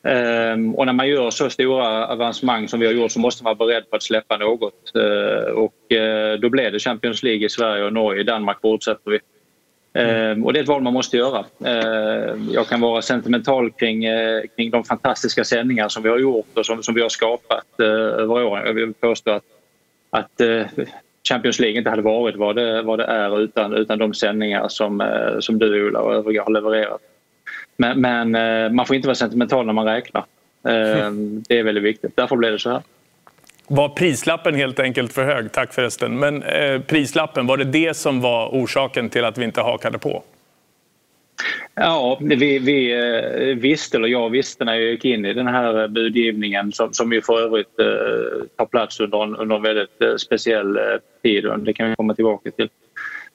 Ehm, 0.03 0.75
och 0.75 0.87
när 0.87 0.93
man 0.93 1.09
gör 1.09 1.31
så 1.31 1.51
stora 1.51 2.07
avancemang 2.07 2.69
som 2.69 2.81
vi 2.81 2.87
har 2.87 2.93
gjort 2.93 3.13
så 3.13 3.21
måste 3.21 3.45
man 3.45 3.57
vara 3.59 3.69
beredd 3.69 3.91
på 3.91 3.97
att 3.97 4.03
släppa 4.03 4.37
något. 4.37 4.93
Ehm, 4.97 5.57
och 5.57 5.93
eh, 5.93 6.39
då 6.39 6.49
blev 6.49 6.73
det 6.73 6.79
Champions 6.79 7.23
League 7.23 7.47
i 7.47 7.49
Sverige 7.49 7.85
och 7.85 7.93
Norge. 7.93 8.21
I 8.21 8.25
Danmark 8.25 8.61
fortsätter 8.63 9.11
vi. 9.11 9.19
Mm. 9.93 10.45
och 10.45 10.53
det 10.53 10.59
är 10.59 10.63
ett 10.63 10.69
val 10.69 10.83
man 10.83 10.93
måste 10.93 11.17
göra. 11.17 11.45
Jag 12.53 12.69
kan 12.69 12.81
vara 12.81 13.03
sentimental 13.03 13.71
kring, 13.71 14.05
eh, 14.05 14.43
kring 14.57 14.71
de 14.71 14.85
fantastiska 14.85 15.45
sändningar 15.45 15.89
som 15.89 16.03
vi 16.03 16.09
har 16.09 16.19
gjort 16.19 16.59
och 16.59 16.67
som, 16.67 16.83
som 16.83 16.95
vi 16.95 17.03
har 17.03 17.09
skapat 17.09 17.81
eh, 17.81 17.87
över 17.87 18.45
åren. 18.45 18.67
Jag 18.67 18.75
vill 18.75 18.95
påstå 18.95 19.31
att, 19.31 19.45
att 20.11 20.41
Champions 21.29 21.61
League 21.61 21.79
inte 21.79 21.91
hade 21.91 22.03
varit 22.03 22.37
vad 22.37 22.57
det, 22.57 22.83
vad 22.83 22.99
det 22.99 23.05
är 23.05 23.41
utan, 23.41 23.75
utan 23.75 23.99
de 23.99 24.15
sändningar 24.15 24.69
som, 24.69 25.11
som 25.41 25.59
du 25.59 25.89
Ola 25.89 26.01
och 26.01 26.15
övriga 26.15 26.43
har 26.43 26.51
levererat. 26.51 27.01
Men, 27.81 28.01
men, 28.01 28.35
eh, 28.35 28.73
man 28.73 28.87
får 28.87 28.97
inte 28.97 29.09
vara 29.09 29.15
sentimental 29.15 29.67
när 29.67 29.73
man 29.73 29.87
räknar. 29.87 30.25
Mm. 30.65 31.43
Det 31.49 31.59
är 31.59 31.63
väldigt 31.63 31.85
viktigt. 31.85 32.17
Därför 32.17 32.37
blev 32.37 32.53
det 32.53 32.59
så 32.59 32.71
här. 32.71 32.83
Var 33.67 33.89
prislappen 33.89 34.55
helt 34.55 34.81
enkelt 34.81 35.13
för 35.13 35.25
hög? 35.25 35.53
Tack 35.53 35.73
förresten. 35.73 36.19
Men 36.19 36.43
eh, 36.43 36.81
prislappen, 36.81 37.47
var 37.47 37.57
det 37.57 37.65
det 37.65 37.97
som 37.97 38.21
var 38.21 38.49
orsaken 38.49 39.09
till 39.09 39.25
att 39.25 39.39
vi 39.39 39.45
inte 39.45 39.61
hakade 39.61 39.99
på? 39.99 40.23
Ja, 41.75 42.19
vi, 42.21 42.59
vi 42.59 42.93
eh, 42.93 43.57
visste, 43.57 43.97
eller 43.97 44.09
jag 44.09 44.31
visste 44.31 44.65
när 44.65 44.75
jag 44.75 44.91
gick 44.91 45.05
in 45.05 45.25
i 45.25 45.33
den 45.33 45.47
här 45.47 45.89
budgivningen 45.89 46.73
som, 46.73 46.93
som 46.93 47.13
ju 47.13 47.23
för 47.23 47.41
övrigt 47.41 47.79
eh, 47.79 48.47
tar 48.57 48.67
plats 48.67 49.01
under 49.01 49.23
en, 49.23 49.37
under 49.37 49.57
en 49.57 49.63
väldigt 49.63 50.03
eh, 50.03 50.17
speciell 50.17 50.77
eh, 50.77 50.83
tid 51.23 51.45
det 51.59 51.73
kan 51.73 51.91
vi 51.91 51.97
komma 51.97 52.15
tillbaka 52.15 52.51
till. 52.51 52.69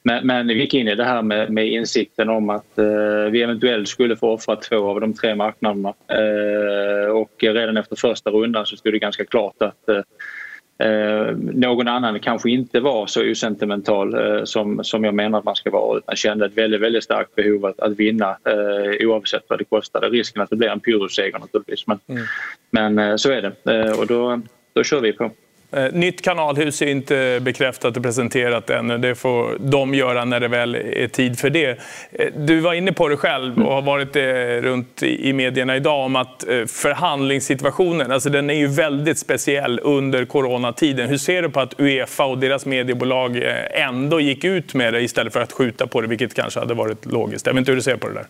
Men, 0.07 0.27
men 0.27 0.47
vi 0.47 0.53
gick 0.53 0.73
in 0.73 0.87
i 0.87 0.95
det 0.95 1.03
här 1.03 1.21
med, 1.21 1.51
med 1.51 1.67
insikten 1.67 2.29
om 2.29 2.49
att 2.49 2.77
eh, 2.77 3.31
vi 3.31 3.41
eventuellt 3.41 3.87
skulle 3.87 4.15
få 4.15 4.31
offra 4.31 4.55
två 4.55 4.89
av 4.89 5.01
de 5.01 5.13
tre 5.13 5.35
marknaderna. 5.35 5.93
Eh, 6.07 7.11
och 7.11 7.31
redan 7.39 7.77
efter 7.77 7.95
första 7.95 8.29
rundan 8.29 8.65
så 8.65 8.77
stod 8.77 8.93
det 8.93 8.99
ganska 8.99 9.25
klart 9.25 9.61
att 9.61 9.89
eh, 9.89 11.35
någon 11.37 11.87
annan 11.87 12.19
kanske 12.19 12.49
inte 12.49 12.79
var 12.79 13.07
så 13.07 13.31
osentimental 13.31 14.13
eh, 14.13 14.43
som, 14.43 14.83
som 14.83 15.03
jag 15.03 15.13
menar 15.13 15.39
att 15.39 15.45
man 15.45 15.55
ska 15.55 15.71
vara 15.71 15.97
utan 15.97 16.15
kände 16.15 16.45
ett 16.45 16.57
väldigt, 16.57 16.81
väldigt 16.81 17.03
starkt 17.03 17.35
behov 17.35 17.65
att, 17.65 17.79
att 17.79 17.99
vinna 17.99 18.37
eh, 18.43 19.07
oavsett 19.07 19.43
vad 19.47 19.59
det 19.59 19.65
kostade. 19.65 20.09
Risken 20.09 20.41
att 20.41 20.49
det 20.49 20.55
blir 20.55 20.69
en 20.69 20.79
pyrrusseger 20.79 21.39
naturligtvis 21.39 21.87
men, 21.87 21.99
mm. 22.07 22.23
men 22.71 22.99
eh, 22.99 23.15
så 23.15 23.31
är 23.31 23.41
det 23.41 23.73
eh, 23.73 23.99
och 23.99 24.07
då, 24.07 24.41
då 24.73 24.83
kör 24.83 25.01
vi 25.01 25.13
på. 25.13 25.31
Eh, 25.75 25.91
nytt 25.93 26.21
kanalhus 26.21 26.81
är 26.81 26.87
inte 26.87 27.39
bekräftat 27.41 27.97
och 27.97 28.03
presenterat 28.03 28.69
ännu. 28.69 28.97
Det 28.97 29.15
får 29.15 29.57
de 29.59 29.93
göra 29.93 30.25
när 30.25 30.39
det 30.39 30.47
väl 30.47 30.75
är 30.75 31.07
tid 31.07 31.39
för 31.39 31.49
det. 31.49 31.79
Eh, 32.11 32.27
du 32.37 32.59
var 32.59 32.73
inne 32.73 32.93
på 32.93 33.07
det 33.07 33.17
själv 33.17 33.63
och 33.63 33.73
har 33.73 33.81
varit 33.81 34.15
eh, 34.15 34.21
runt 34.61 35.03
i 35.03 35.33
medierna 35.33 35.75
idag 35.75 36.05
om 36.05 36.15
att 36.15 36.45
förhandlingssituationen, 36.67 38.11
alltså 38.11 38.29
den 38.29 38.49
är 38.49 38.53
ju 38.53 38.67
väldigt 38.67 39.19
speciell 39.19 39.79
under 39.83 40.25
coronatiden. 40.25 41.09
Hur 41.09 41.17
ser 41.17 41.41
du 41.41 41.49
på 41.49 41.59
att 41.59 41.79
Uefa 41.79 42.25
och 42.25 42.37
deras 42.37 42.65
mediebolag 42.65 43.43
ändå 43.71 44.19
gick 44.19 44.43
ut 44.43 44.73
med 44.73 44.93
det 44.93 45.01
istället 45.01 45.33
för 45.33 45.41
att 45.41 45.51
skjuta 45.51 45.87
på 45.87 46.01
det, 46.01 46.07
vilket 46.07 46.33
kanske 46.33 46.59
hade 46.59 46.73
varit 46.73 47.05
logiskt? 47.05 47.45
Jag 47.45 47.53
vet 47.53 47.59
inte 47.59 47.71
hur 47.71 47.75
du 47.75 47.81
ser 47.81 47.97
på 47.97 48.07
det 48.07 48.13
där. 48.13 48.25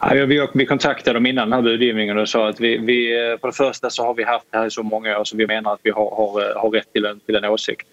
Ja, 0.00 0.26
vi, 0.26 0.46
vi 0.54 0.66
kontaktade 0.66 1.16
dem 1.16 1.26
innan 1.26 1.50
den 1.50 1.52
här 1.52 1.62
budgivningen 1.62 2.18
och 2.18 2.28
sa 2.28 2.48
att 2.48 2.60
vi, 2.60 2.78
vi, 2.78 3.12
eh, 3.12 3.38
för 3.38 3.48
det 3.48 3.56
första 3.56 3.90
så 3.90 4.04
har 4.04 4.14
vi 4.14 4.22
haft 4.22 4.46
det 4.50 4.58
här 4.58 4.66
i 4.66 4.70
så 4.70 4.82
många 4.82 5.18
år 5.18 5.24
så 5.24 5.36
vi 5.36 5.46
menar 5.46 5.72
att 5.72 5.80
vi 5.82 5.90
har, 5.90 6.10
har, 6.10 6.50
eh, 6.50 6.62
har 6.62 6.70
rätt 6.70 6.92
till 6.92 7.04
en, 7.04 7.20
till 7.20 7.36
en 7.36 7.44
åsikt. 7.44 7.88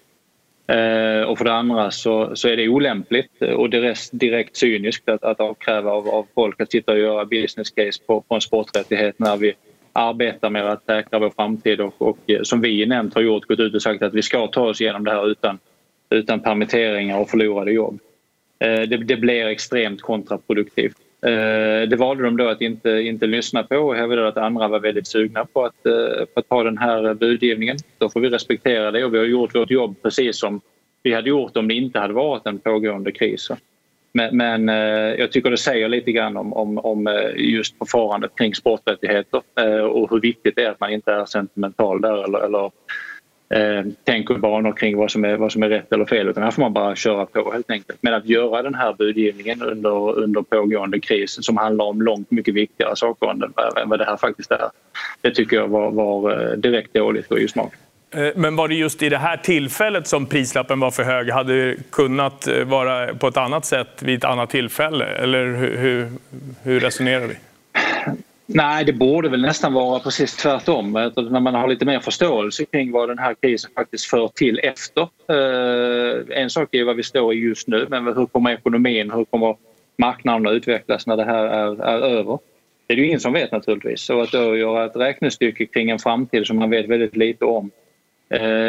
Eh, 0.66 1.22
och 1.22 1.38
för 1.38 1.44
det 1.44 1.52
andra 1.52 1.90
så, 1.90 2.36
så 2.36 2.48
är 2.48 2.56
det 2.56 2.68
olämpligt 2.68 3.42
och 3.56 3.70
direkt, 3.70 4.10
direkt 4.12 4.56
cyniskt 4.56 5.08
att, 5.08 5.24
att 5.24 5.40
avkräva 5.40 5.90
av, 5.90 6.08
av 6.08 6.26
folk 6.34 6.60
att 6.60 6.70
sitta 6.70 6.92
och 6.92 6.98
göra 6.98 7.24
business 7.24 7.70
case 7.70 8.00
på, 8.06 8.20
på 8.20 8.34
en 8.34 8.40
sporträttighet 8.40 9.18
när 9.18 9.36
vi 9.36 9.54
arbetar 9.92 10.50
med 10.50 10.66
att 10.66 10.84
säkra 10.84 11.18
vår 11.18 11.30
framtid 11.30 11.80
och, 11.80 12.02
och 12.02 12.18
eh, 12.26 12.42
som 12.42 12.60
vi 12.60 12.86
nämnt 12.86 13.14
har 13.14 13.22
gjort, 13.22 13.46
gått 13.46 13.60
ut 13.60 13.74
och 13.74 13.82
sagt 13.82 14.02
att 14.02 14.14
vi 14.14 14.22
ska 14.22 14.46
ta 14.46 14.68
oss 14.68 14.80
igenom 14.80 15.04
det 15.04 15.10
här 15.10 15.30
utan, 15.30 15.58
utan 16.10 16.40
permitteringar 16.40 17.18
och 17.18 17.30
förlorade 17.30 17.72
jobb. 17.72 18.00
Eh, 18.58 18.80
det, 18.80 18.96
det 18.96 19.16
blir 19.16 19.46
extremt 19.46 20.02
kontraproduktivt. 20.02 20.96
Eh, 21.26 21.88
det 21.88 21.96
valde 21.96 22.24
de 22.24 22.36
då 22.36 22.48
att 22.48 22.60
inte, 22.60 22.90
inte 22.90 23.26
lyssna 23.26 23.62
på 23.62 23.76
och 23.76 23.94
hävdade 23.96 24.28
att 24.28 24.36
andra 24.36 24.68
var 24.68 24.80
väldigt 24.80 25.06
sugna 25.06 25.44
på 25.44 25.64
att, 25.64 25.86
eh, 25.86 26.24
på 26.34 26.40
att 26.40 26.48
ta 26.48 26.62
den 26.62 26.78
här 26.78 27.14
budgivningen. 27.14 27.76
Då 27.98 28.08
får 28.08 28.20
vi 28.20 28.28
respektera 28.28 28.90
det 28.90 29.04
och 29.04 29.14
vi 29.14 29.18
har 29.18 29.24
gjort 29.24 29.54
vårt 29.54 29.70
jobb 29.70 29.96
precis 30.02 30.38
som 30.38 30.60
vi 31.02 31.14
hade 31.14 31.28
gjort 31.28 31.56
om 31.56 31.68
det 31.68 31.74
inte 31.74 31.98
hade 31.98 32.14
varit 32.14 32.46
en 32.46 32.58
pågående 32.58 33.12
kris. 33.12 33.48
Men, 34.12 34.36
men 34.36 34.68
eh, 34.68 35.14
jag 35.18 35.32
tycker 35.32 35.50
det 35.50 35.56
säger 35.56 35.88
lite 35.88 36.12
grann 36.12 36.36
om, 36.36 36.52
om, 36.52 36.78
om 36.78 37.30
just 37.36 37.78
förfarandet 37.78 38.30
kring 38.36 38.54
sporträttigheter 38.54 39.42
och 39.82 40.10
hur 40.10 40.20
viktigt 40.20 40.56
det 40.56 40.64
är 40.64 40.70
att 40.70 40.80
man 40.80 40.92
inte 40.92 41.12
är 41.12 41.24
sentimental 41.24 42.00
där 42.00 42.24
eller, 42.24 42.38
eller 42.38 42.70
eh, 43.52 43.84
tänker 44.04 44.34
banor 44.34 44.72
kring 44.72 44.96
vad 44.96 45.10
som, 45.10 45.24
är, 45.24 45.36
vad 45.36 45.52
som 45.52 45.62
är 45.62 45.68
rätt 45.68 45.92
eller 45.92 46.04
fel 46.04 46.28
utan 46.28 46.42
här 46.42 46.50
får 46.50 46.62
man 46.62 46.72
bara 46.72 46.96
köra 46.96 47.26
på 47.26 47.52
helt 47.52 47.70
enkelt. 47.70 47.98
Men 48.00 48.14
att 48.14 48.26
göra 48.26 48.62
den 48.62 48.74
här 48.74 48.92
budgivningen 48.92 49.62
under, 49.62 50.18
under 50.18 50.42
pågående 50.42 51.00
kris 51.00 51.38
som 51.40 51.56
handlar 51.56 51.84
om 51.84 52.02
långt 52.02 52.30
mycket 52.30 52.54
viktigare 52.54 52.96
saker 52.96 53.30
än, 53.30 53.42
än 53.82 53.88
vad 53.88 53.98
det 53.98 54.04
här 54.04 54.16
faktiskt 54.16 54.50
är. 54.50 54.70
Det 55.20 55.30
tycker 55.30 55.56
jag 55.56 55.68
var, 55.68 55.90
var 55.90 56.50
eh, 56.50 56.56
direkt 56.56 56.94
dåligt 56.94 57.28
för 57.28 57.46
smak. 57.46 57.74
Eh, 58.14 58.28
men 58.36 58.56
var 58.56 58.68
det 58.68 58.74
just 58.74 59.02
i 59.02 59.08
det 59.08 59.18
här 59.18 59.36
tillfället 59.36 60.06
som 60.06 60.26
prislappen 60.26 60.80
var 60.80 60.90
för 60.90 61.02
hög? 61.02 61.30
Hade 61.30 61.66
det 61.66 61.76
kunnat 61.90 62.46
eh, 62.46 62.64
vara 62.64 63.14
på 63.14 63.28
ett 63.28 63.36
annat 63.36 63.64
sätt 63.64 64.02
vid 64.02 64.18
ett 64.18 64.24
annat 64.24 64.50
tillfälle? 64.50 65.04
Eller 65.04 65.46
hur, 65.46 65.76
hur, 65.76 66.08
hur 66.62 66.80
resonerar 66.80 67.26
vi? 67.26 67.34
Nej, 68.46 68.84
det 68.84 68.92
borde 68.92 69.28
väl 69.28 69.42
nästan 69.42 69.72
vara 69.72 70.00
precis 70.00 70.36
tvärtom. 70.36 70.92
När 70.92 71.40
man 71.40 71.54
har 71.54 71.68
lite 71.68 71.84
mer 71.84 72.00
förståelse 72.00 72.64
kring 72.64 72.92
vad 72.92 73.08
den 73.08 73.18
här 73.18 73.34
krisen 73.42 73.70
faktiskt 73.74 74.04
för 74.04 74.28
till 74.28 74.60
efter. 74.62 75.08
Eh, 75.28 76.38
en 76.42 76.50
sak 76.50 76.74
är 76.74 76.84
vad 76.84 76.96
vi 76.96 77.02
står 77.02 77.34
i 77.34 77.36
just 77.36 77.68
nu, 77.68 77.86
men 77.90 78.06
hur 78.06 78.26
kommer 78.26 78.50
ekonomin, 78.50 79.10
hur 79.10 79.24
kommer 79.24 79.56
marknaden 79.98 80.46
att 80.46 80.52
utvecklas 80.52 81.06
när 81.06 81.16
det 81.16 81.24
här 81.24 81.44
är, 81.44 81.82
är 81.82 82.18
över? 82.18 82.38
Det 82.86 82.94
är 82.94 82.96
det 82.96 83.02
ju 83.02 83.08
ingen 83.08 83.20
som 83.20 83.32
vet 83.32 83.52
naturligtvis. 83.52 84.00
Så 84.00 84.20
att 84.20 84.32
då 84.32 84.56
göra 84.56 84.84
ett 84.84 84.96
räknestycke 84.96 85.66
kring 85.66 85.90
en 85.90 85.98
framtid 85.98 86.46
som 86.46 86.58
man 86.58 86.70
vet 86.70 86.88
väldigt 86.88 87.16
lite 87.16 87.44
om 87.44 87.70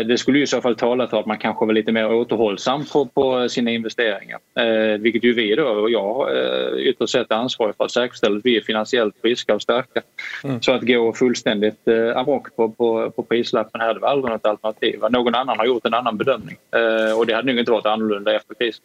det 0.07 0.19
skulle 0.19 0.39
i 0.39 0.47
så 0.47 0.61
fall 0.61 0.75
tala 0.75 1.07
för 1.07 1.19
att 1.19 1.25
man 1.25 1.37
kanske 1.37 1.65
var 1.65 1.73
lite 1.73 1.91
mer 1.91 2.13
återhållsam 2.13 2.85
på, 2.85 3.05
på 3.05 3.49
sina 3.49 3.71
investeringar. 3.71 4.39
Eh, 4.59 4.99
vilket 4.99 5.23
ju 5.23 5.33
vi 5.33 5.55
då 5.55 5.67
och 5.67 5.89
jag 5.89 6.37
eh, 6.37 6.77
ytterst 6.77 7.11
sett 7.11 7.31
är 7.31 7.35
ansvariga 7.35 7.73
för 7.77 7.85
att 7.85 7.91
säkerställa 7.91 8.37
att 8.37 8.45
vi 8.45 8.57
är 8.57 8.61
finansiellt 8.61 9.15
friska 9.21 9.55
och 9.55 9.61
starka. 9.61 10.01
Mm. 10.43 10.61
Så 10.61 10.71
att 10.71 10.81
gå 10.81 11.13
fullständigt 11.13 11.87
eh, 11.87 12.17
amok 12.17 12.55
på, 12.55 12.69
på, 12.69 13.11
på 13.11 13.23
prislappen 13.23 13.81
hade 13.81 13.99
var 13.99 14.07
aldrig 14.07 14.31
något 14.31 14.45
alternativ. 14.45 14.99
Någon 15.09 15.35
annan 15.35 15.57
har 15.57 15.65
gjort 15.65 15.85
en 15.85 15.93
annan 15.93 16.17
bedömning 16.17 16.57
eh, 16.71 17.17
och 17.17 17.25
det 17.25 17.33
hade 17.33 17.47
nog 17.47 17.59
inte 17.59 17.71
varit 17.71 17.85
annorlunda 17.85 18.35
efter 18.35 18.55
krisen. 18.55 18.83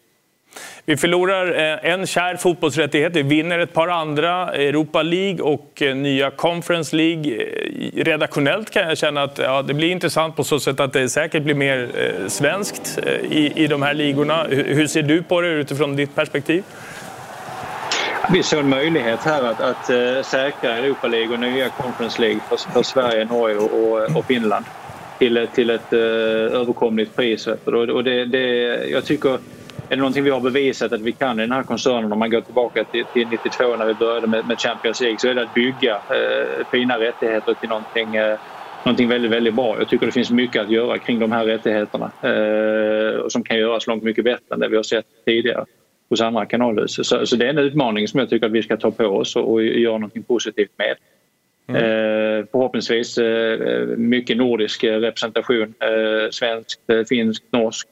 Vi 0.84 0.96
förlorar 0.96 1.46
eh, 1.46 1.92
en 1.92 2.06
kär 2.06 2.36
fotbollsrättighet, 2.36 3.16
vi 3.16 3.22
vinner 3.22 3.58
ett 3.58 3.72
par 3.72 3.88
andra, 3.88 4.54
Europa 4.54 5.02
League 5.02 5.40
och 5.42 5.82
eh, 5.82 5.96
nya 5.96 6.30
Conference 6.30 6.96
League. 6.96 7.32
Eh, 7.32 8.04
redaktionellt 8.04 8.70
kan 8.70 8.88
jag 8.88 8.98
känna 8.98 9.22
att 9.22 9.38
ja, 9.38 9.62
det 9.62 9.74
blir 9.74 9.90
intressant 9.90 10.36
på 10.36 10.44
så 10.44 10.60
sätt 10.60 10.80
att 10.80 10.92
det 10.92 11.08
säkert 11.08 11.42
blir 11.42 11.54
mer 11.54 11.88
svenskt 12.28 12.98
i, 13.30 13.64
i 13.64 13.66
de 13.66 13.82
här 13.82 13.94
ligorna. 13.94 14.46
Hur 14.50 14.86
ser 14.86 15.02
du 15.02 15.22
på 15.22 15.40
det 15.40 15.48
utifrån 15.48 15.96
ditt 15.96 16.14
perspektiv? 16.14 16.62
Vi 18.32 18.42
såg 18.42 18.60
en 18.60 18.68
möjlighet 18.68 19.20
här 19.20 19.42
att, 19.42 19.60
att 19.60 19.90
uh, 19.90 20.22
säkra 20.22 20.76
Europa 20.76 21.08
League 21.08 21.34
och 21.34 21.40
nya 21.40 21.68
Conference 21.68 22.20
League 22.20 22.40
för, 22.48 22.56
för 22.56 22.82
Sverige, 22.82 23.24
Norge 23.24 23.56
och, 23.56 24.16
och 24.16 24.24
Finland 24.24 24.64
till, 25.18 25.48
till 25.54 25.70
ett 25.70 25.92
uh, 25.92 25.98
överkomligt 25.98 27.16
pris. 27.16 27.46
Och, 27.46 27.74
och 27.74 28.04
det, 28.04 28.24
det, 28.24 28.44
jag 28.90 29.04
tycker 29.04 29.38
är 29.88 29.96
det 29.96 30.00
någonting 30.00 30.24
vi 30.24 30.30
har 30.30 30.40
bevisat 30.40 30.92
att 30.92 31.00
vi 31.00 31.12
kan 31.12 31.38
i 31.38 31.42
den 31.42 31.52
här 31.52 31.62
koncernen 31.62 32.12
om 32.12 32.18
man 32.18 32.30
går 32.30 32.40
tillbaka 32.40 32.84
till, 32.84 33.06
till 33.06 33.28
92 33.28 33.76
när 33.76 33.86
vi 33.86 33.94
började 33.94 34.26
med, 34.26 34.46
med, 34.46 34.60
Champions 34.60 35.00
League 35.00 35.18
så 35.18 35.28
är 35.28 35.34
det 35.34 35.42
att 35.42 35.52
bygga 35.52 35.94
eh, 35.94 36.64
fina 36.70 36.98
rättigheter 36.98 37.54
till 37.54 37.68
någonting, 37.68 38.14
eh, 38.14 38.38
någonting 38.84 39.08
väldigt, 39.08 39.30
väldigt 39.30 39.54
bra. 39.54 39.78
Jag 39.78 39.88
tycker 39.88 40.06
det 40.06 40.12
finns 40.12 40.30
mycket 40.30 40.62
att 40.62 40.70
göra 40.70 40.98
kring 40.98 41.18
de 41.18 41.32
här 41.32 41.44
rättigheterna 41.44 42.12
eh, 42.22 43.28
som 43.28 43.42
kan 43.42 43.58
göras 43.58 43.86
långt 43.86 44.02
mycket 44.02 44.24
bättre 44.24 44.54
än 44.54 44.60
det 44.60 44.68
vi 44.68 44.76
har 44.76 44.82
sett 44.82 45.06
tidigare 45.26 45.64
hos 46.10 46.20
andra 46.20 46.46
kanalhus. 46.46 47.08
Så, 47.08 47.26
så 47.26 47.36
det 47.36 47.46
är 47.46 47.50
en 47.50 47.58
utmaning 47.58 48.08
som 48.08 48.20
jag 48.20 48.30
tycker 48.30 48.46
att 48.46 48.52
vi 48.52 48.62
ska 48.62 48.76
ta 48.76 48.90
på 48.90 49.06
oss 49.06 49.36
och, 49.36 49.52
och 49.52 49.62
göra 49.62 49.98
någonting 49.98 50.22
positivt 50.22 50.72
med. 50.78 50.94
Mm. 51.68 51.82
Eh, 51.82 52.46
förhoppningsvis 52.52 53.18
eh, 53.18 53.86
mycket 53.96 54.36
nordisk 54.36 54.84
representation. 54.84 55.74
Eh, 55.80 56.30
svenskt, 56.30 56.80
finskt, 57.08 57.44
norskt. 57.52 57.88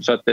så 0.00 0.12
att, 0.12 0.28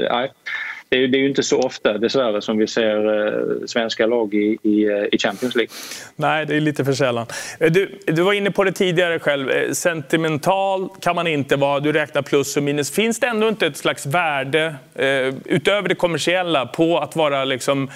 det 0.91 0.97
är, 0.97 1.07
det 1.07 1.17
är 1.17 1.19
ju 1.19 1.29
inte 1.29 1.43
så 1.43 1.59
ofta 1.59 1.97
dessvärre 1.97 2.41
som 2.41 2.57
vi 2.57 2.67
ser 2.67 3.27
eh, 3.27 3.65
svenska 3.65 4.05
lag 4.05 4.33
i, 4.33 4.57
i, 4.63 4.83
eh, 4.83 5.05
i, 5.11 5.17
Champions 5.17 5.55
League. 5.55 5.71
Nej, 6.15 6.45
det 6.45 6.55
är 6.55 6.61
lite 6.61 6.85
för 6.85 6.93
sällan. 6.93 7.25
Eh, 7.59 7.71
du, 7.71 7.99
du 8.05 8.21
var 8.21 8.33
inne 8.33 8.51
på 8.51 8.63
det 8.63 8.71
tidigare 8.71 9.19
själv. 9.19 9.49
Eh, 9.49 9.71
sentimental 9.71 10.89
kan 11.01 11.15
man 11.15 11.27
inte 11.27 11.55
vara. 11.55 11.79
Du 11.79 11.91
räknar 11.91 12.21
plus 12.21 12.57
och 12.57 12.63
minus. 12.63 12.91
Finns 12.91 13.19
det 13.19 13.27
ändå 13.27 13.47
inte 13.47 13.67
ett 13.67 13.77
slags 13.77 14.05
värde 14.05 14.75
eh, 14.95 15.33
utöver 15.45 15.89
det 15.89 15.95
kommersiella 15.95 16.65
på 16.65 16.97
att 16.97 17.15
vara 17.15 17.45
liksom 17.45 17.89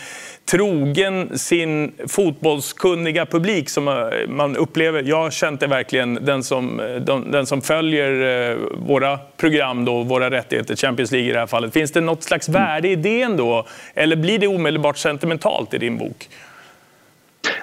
trogen 0.45 1.39
sin 1.39 1.91
fotbollskunniga 2.07 3.25
publik 3.25 3.69
som 3.69 3.87
eh, 3.87 3.93
man 4.27 4.55
upplever. 4.55 5.03
Jag 5.03 5.17
har 5.17 5.31
känt 5.31 5.59
det 5.59 5.67
verkligen, 5.67 6.25
den 6.25 6.43
som, 6.43 6.79
eh, 6.79 6.95
de, 6.95 7.31
den 7.31 7.45
som 7.45 7.61
följer 7.61 8.51
eh, 8.51 8.57
våra 8.73 9.17
program, 9.37 9.85
då, 9.85 10.03
våra 10.03 10.29
rättigheter, 10.31 10.75
Champions 10.75 11.11
League 11.11 11.29
i 11.29 11.33
det 11.33 11.39
här 11.39 11.47
fallet. 11.47 11.73
Finns 11.73 11.91
det 11.91 12.01
något 12.01 12.23
slags 12.23 12.49
värde 12.49 12.87
i 12.87 12.95
det 12.95 13.21
ändå? 13.21 13.67
Eller 13.93 14.15
blir 14.15 14.39
det 14.39 14.47
omedelbart 14.47 14.97
sentimentalt 14.97 15.73
i 15.73 15.77
din 15.77 15.97
bok? 15.97 16.29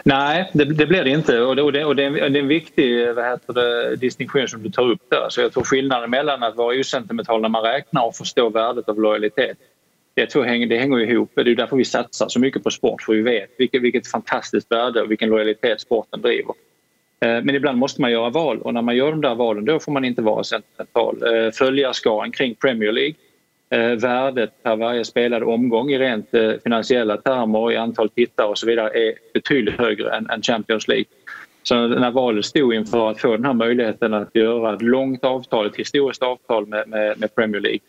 Nej, 0.05 0.51
det, 0.53 0.65
det 0.65 0.87
blir 0.87 1.05
det 1.05 1.11
inte 1.11 1.41
och 1.41 1.57
det, 1.57 1.63
och 1.63 1.73
det, 1.73 1.85
och 1.85 1.97
det, 1.97 2.03
är, 2.03 2.07
en, 2.07 2.33
det 2.33 2.39
är 2.39 2.43
en 2.43 2.49
viktig 2.49 3.15
vad 3.15 3.25
heter 3.25 3.53
det, 3.53 3.97
distinktion 3.97 4.49
som 4.49 4.63
du 4.63 4.71
tar 4.71 4.91
upp 4.91 5.03
där. 5.09 5.27
Så 5.29 5.41
jag 5.41 5.53
tror 5.53 5.65
skillnaden 5.65 6.11
mellan 6.11 6.43
att 6.43 6.57
vara 6.57 6.81
osentimental 6.81 7.41
när 7.41 7.49
man 7.49 7.63
räknar 7.63 8.07
och 8.07 8.15
förstå 8.15 8.49
värdet 8.49 8.89
av 8.89 9.01
lojalitet 9.01 9.59
jag 10.15 10.31
tror 10.31 10.45
hänger, 10.45 10.67
det 10.67 10.79
hänger 10.79 10.99
ihop. 10.99 11.31
Det 11.35 11.41
är 11.41 11.55
därför 11.55 11.77
vi 11.77 11.85
satsar 11.85 12.29
så 12.29 12.41
mycket 12.41 12.65
på 12.65 12.71
sport, 12.71 13.03
för 13.03 13.13
vi 13.13 13.23
vet 13.23 13.51
vilket, 13.59 13.83
vilket 13.83 14.07
fantastiskt 14.07 14.73
värde 14.73 15.03
och 15.03 15.11
vilken 15.11 15.29
lojalitet 15.29 15.81
sporten 15.81 16.23
driver. 16.23 16.55
Eh, 17.21 17.43
men 17.43 17.55
ibland 17.55 17.79
måste 17.79 18.01
man 18.01 18.13
göra 18.13 18.31
val 18.31 18.59
och 18.63 18.75
när 18.75 18.83
man 18.83 18.97
gör 18.97 19.11
de 19.11 19.21
där 19.21 19.35
valen 19.35 19.65
då 19.65 19.81
får 19.81 19.93
man 19.93 20.05
inte 20.05 20.23
vara 20.23 20.45
sentimental. 20.45 21.23
Eh, 21.23 21.51
följarskaran 21.51 22.33
kring 22.33 22.55
Premier 22.55 22.93
League 22.93 23.15
eh, 23.71 23.99
värdet 23.99 24.63
per 24.63 24.77
varje 24.77 25.05
spelad 25.05 25.43
omgång 25.43 25.91
i 25.91 25.99
rent 25.99 26.31
finansiella 26.65 27.17
termer, 27.17 27.73
i 27.73 27.77
antal 27.77 28.09
tittare 28.09 28.47
och 28.47 28.59
så 28.59 28.67
vidare 28.67 28.89
är 28.89 29.15
betydligt 29.35 29.79
högre 29.79 30.11
än 30.11 30.43
Champions 30.43 30.89
League. 30.89 31.05
Så 31.63 31.87
när 31.87 32.11
valet 32.11 32.45
stod 32.45 32.75
inför 32.75 33.11
att 33.11 33.21
få 33.21 33.37
den 33.37 33.45
här 33.45 33.53
möjligheten 33.53 34.15
att 34.15 34.35
göra 34.35 34.75
ett 34.75 34.83
långt 34.83 35.25
avtal, 35.25 35.67
ett 35.67 35.77
historiskt 35.77 36.23
avtal 36.23 36.67
med, 36.67 36.89
med, 36.89 37.21
med 37.21 37.35
Premier 37.35 37.61
League 37.61 37.81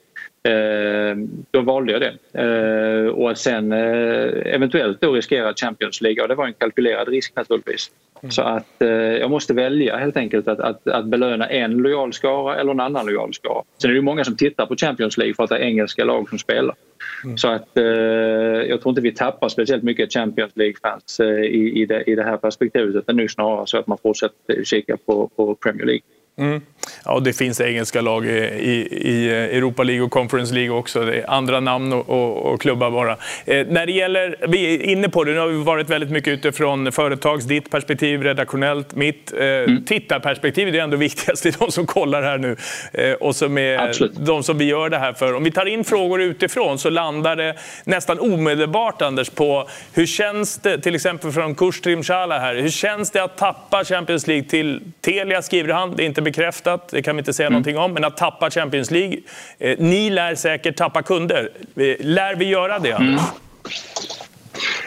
då 1.51 1.61
valde 1.61 1.91
jag 1.91 2.01
det. 2.01 2.41
Eh, 2.41 3.07
och 3.07 3.37
sen 3.37 3.71
eh, 3.71 4.55
eventuellt 4.55 5.01
då 5.01 5.11
riskera 5.11 5.53
Champions 5.53 6.01
League, 6.01 6.23
och 6.23 6.27
det 6.27 6.35
var 6.35 6.47
en 6.47 6.53
kalkylerad 6.53 7.07
risk 7.07 7.35
naturligtvis. 7.35 7.91
Mm. 8.21 8.31
Så 8.31 8.41
att 8.41 8.81
eh, 8.81 8.89
jag 8.89 9.29
måste 9.29 9.53
välja 9.53 9.97
helt 9.97 10.17
enkelt 10.17 10.47
att, 10.47 10.59
att, 10.59 10.87
att 10.87 11.05
belöna 11.05 11.49
en 11.49 11.77
lojal 11.77 12.13
skara 12.13 12.55
eller 12.59 12.71
en 12.71 12.79
annan 12.79 13.05
lojal 13.05 13.33
skara. 13.33 13.63
Sen 13.81 13.91
är 13.91 13.95
det 13.95 14.01
många 14.01 14.23
som 14.23 14.35
tittar 14.35 14.65
på 14.65 14.75
Champions 14.75 15.17
League 15.17 15.33
för 15.33 15.43
att 15.43 15.49
det 15.49 15.57
är 15.57 15.61
engelska 15.61 16.03
lag 16.03 16.29
som 16.29 16.37
spelar. 16.37 16.75
Mm. 17.23 17.37
Så 17.37 17.47
att 17.47 17.77
eh, 17.77 17.83
jag 17.83 18.81
tror 18.81 18.89
inte 18.89 19.01
vi 19.01 19.11
tappar 19.11 19.49
speciellt 19.49 19.83
mycket 19.83 20.13
Champions 20.13 20.51
League-fans 20.55 21.19
eh, 21.19 21.27
i, 21.27 21.81
i, 21.81 21.85
det, 21.85 22.03
i 22.03 22.15
det 22.15 22.23
här 22.23 22.37
perspektivet 22.37 22.95
utan 22.95 23.15
nu 23.15 23.27
snarare 23.27 23.67
så 23.67 23.77
att 23.77 23.87
man 23.87 23.97
fortsätter 23.97 24.63
kika 24.63 24.97
på, 25.05 25.27
på 25.35 25.55
Premier 25.55 25.85
League. 25.85 26.01
Mm. 26.35 26.61
Ja, 27.05 27.19
det 27.19 27.33
finns 27.33 27.61
engelska 27.61 28.01
lag 28.01 28.25
i, 28.25 28.29
i, 28.29 29.29
Europa 29.29 29.83
League 29.83 30.05
och 30.05 30.11
Conference 30.11 30.53
League 30.53 30.77
också. 30.77 31.05
Det 31.05 31.21
är 31.21 31.29
andra 31.29 31.59
namn 31.59 31.93
och, 31.93 32.09
och, 32.09 32.53
och 32.53 32.61
klubbar 32.61 32.91
bara. 32.91 33.11
Eh, 33.45 33.67
när 33.67 33.85
det 33.85 33.91
gäller, 33.91 34.35
vi 34.47 34.75
är 34.75 34.81
inne 34.81 35.09
på 35.09 35.23
det, 35.23 35.31
nu 35.31 35.39
har 35.39 35.47
vi 35.47 35.63
varit 35.63 35.89
väldigt 35.89 36.09
mycket 36.09 36.33
utifrån 36.33 36.91
företags, 36.91 37.45
ditt 37.45 37.71
perspektiv, 37.71 38.23
redaktionellt, 38.23 38.95
mitt. 38.95 39.33
Eh, 39.33 39.45
mm. 39.45 39.85
Tittarperspektivet 39.85 40.75
är 40.75 40.79
ändå 40.79 40.97
viktigast, 40.97 41.43
det 41.43 41.49
är 41.49 41.59
de 41.59 41.71
som 41.71 41.85
kollar 41.85 42.21
här 42.21 42.37
nu. 42.37 42.55
Eh, 42.93 43.13
och 43.13 43.35
som 43.35 43.57
är 43.57 43.77
Absolut. 43.77 44.15
de 44.15 44.43
som 44.43 44.57
vi 44.57 44.65
gör 44.65 44.89
det 44.89 44.97
här 44.97 45.13
för. 45.13 45.33
Om 45.33 45.43
vi 45.43 45.51
tar 45.51 45.65
in 45.65 45.83
frågor 45.83 46.21
utifrån 46.21 46.79
så 46.79 46.89
landar 46.89 47.35
det 47.35 47.55
nästan 47.83 48.19
omedelbart, 48.19 49.01
Anders, 49.01 49.29
på 49.29 49.69
hur 49.93 50.05
känns 50.05 50.57
det, 50.57 50.81
till 50.81 50.95
exempel 50.95 51.31
från 51.31 51.55
Kustrim 51.55 52.03
Shala 52.03 52.39
här, 52.39 52.55
hur 52.55 52.69
känns 52.69 53.11
det 53.11 53.23
att 53.23 53.37
tappa 53.37 53.83
Champions 53.83 54.27
League 54.27 54.49
till 54.49 54.81
Telia, 55.01 55.41
skriver 55.41 55.73
han. 55.73 55.95
Det 55.95 56.03
är 56.03 56.05
inte 56.05 56.21
bekräftat, 56.21 56.72
det 56.91 57.01
kan 57.01 57.15
vi 57.15 57.19
inte 57.19 57.33
säga 57.33 57.47
mm. 57.47 57.53
någonting 57.53 57.77
om. 57.77 57.93
Men 57.93 58.03
att 58.03 58.17
tappa 58.17 58.49
Champions 58.49 58.91
League. 58.91 59.17
Eh, 59.59 59.79
ni 59.79 60.09
lär 60.09 60.35
säkert 60.35 60.75
tappa 60.75 61.01
kunder. 61.01 61.49
Eh, 61.75 61.95
lär 61.99 62.35
vi 62.35 62.45
göra 62.45 62.79
det, 62.79 62.91
Anders? 62.91 63.21
Mm. 63.21 63.43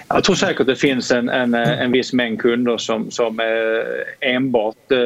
Jag 0.09 0.25
tror 0.25 0.37
säkert 0.37 0.67
det 0.67 0.77
finns 0.77 1.11
en, 1.11 1.29
en, 1.29 1.55
en 1.55 1.93
viss 1.93 2.13
mängd 2.13 2.41
kunder 2.41 2.77
som, 2.77 3.11
som 3.11 3.41
eh, 3.41 4.31
enbart 4.35 4.91
eh, 4.91 4.99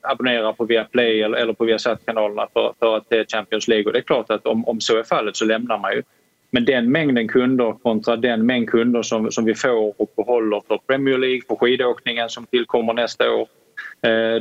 abonnerar 0.00 0.52
på 0.52 0.64
Viaplay 0.64 1.22
eller, 1.22 1.38
eller 1.38 1.52
på 1.52 1.64
Viasat-kanalerna 1.64 2.46
för, 2.52 2.74
för 2.78 2.96
att 2.96 3.04
det 3.08 3.18
är 3.18 3.24
Champions 3.24 3.68
League. 3.68 3.86
Och 3.86 3.92
det 3.92 3.98
är 3.98 4.02
klart 4.02 4.30
att 4.30 4.46
om, 4.46 4.68
om 4.68 4.80
så 4.80 4.98
är 4.98 5.02
fallet 5.02 5.36
så 5.36 5.44
lämnar 5.44 5.78
man 5.78 5.92
ju. 5.92 6.02
Men 6.50 6.64
den 6.64 6.92
mängden 6.92 7.28
kunder 7.28 7.72
kontra 7.82 8.16
den 8.16 8.46
mängd 8.46 8.70
kunder 8.70 9.02
som, 9.02 9.32
som 9.32 9.44
vi 9.44 9.54
får 9.54 10.00
och 10.00 10.12
behåller 10.16 10.62
för 10.68 10.78
Premier 10.86 11.18
League, 11.18 11.40
för 11.48 11.56
skidåkningen 11.56 12.28
som 12.28 12.46
tillkommer 12.46 12.92
nästa 12.92 13.30
år 13.30 13.46
Eh, 13.46 13.61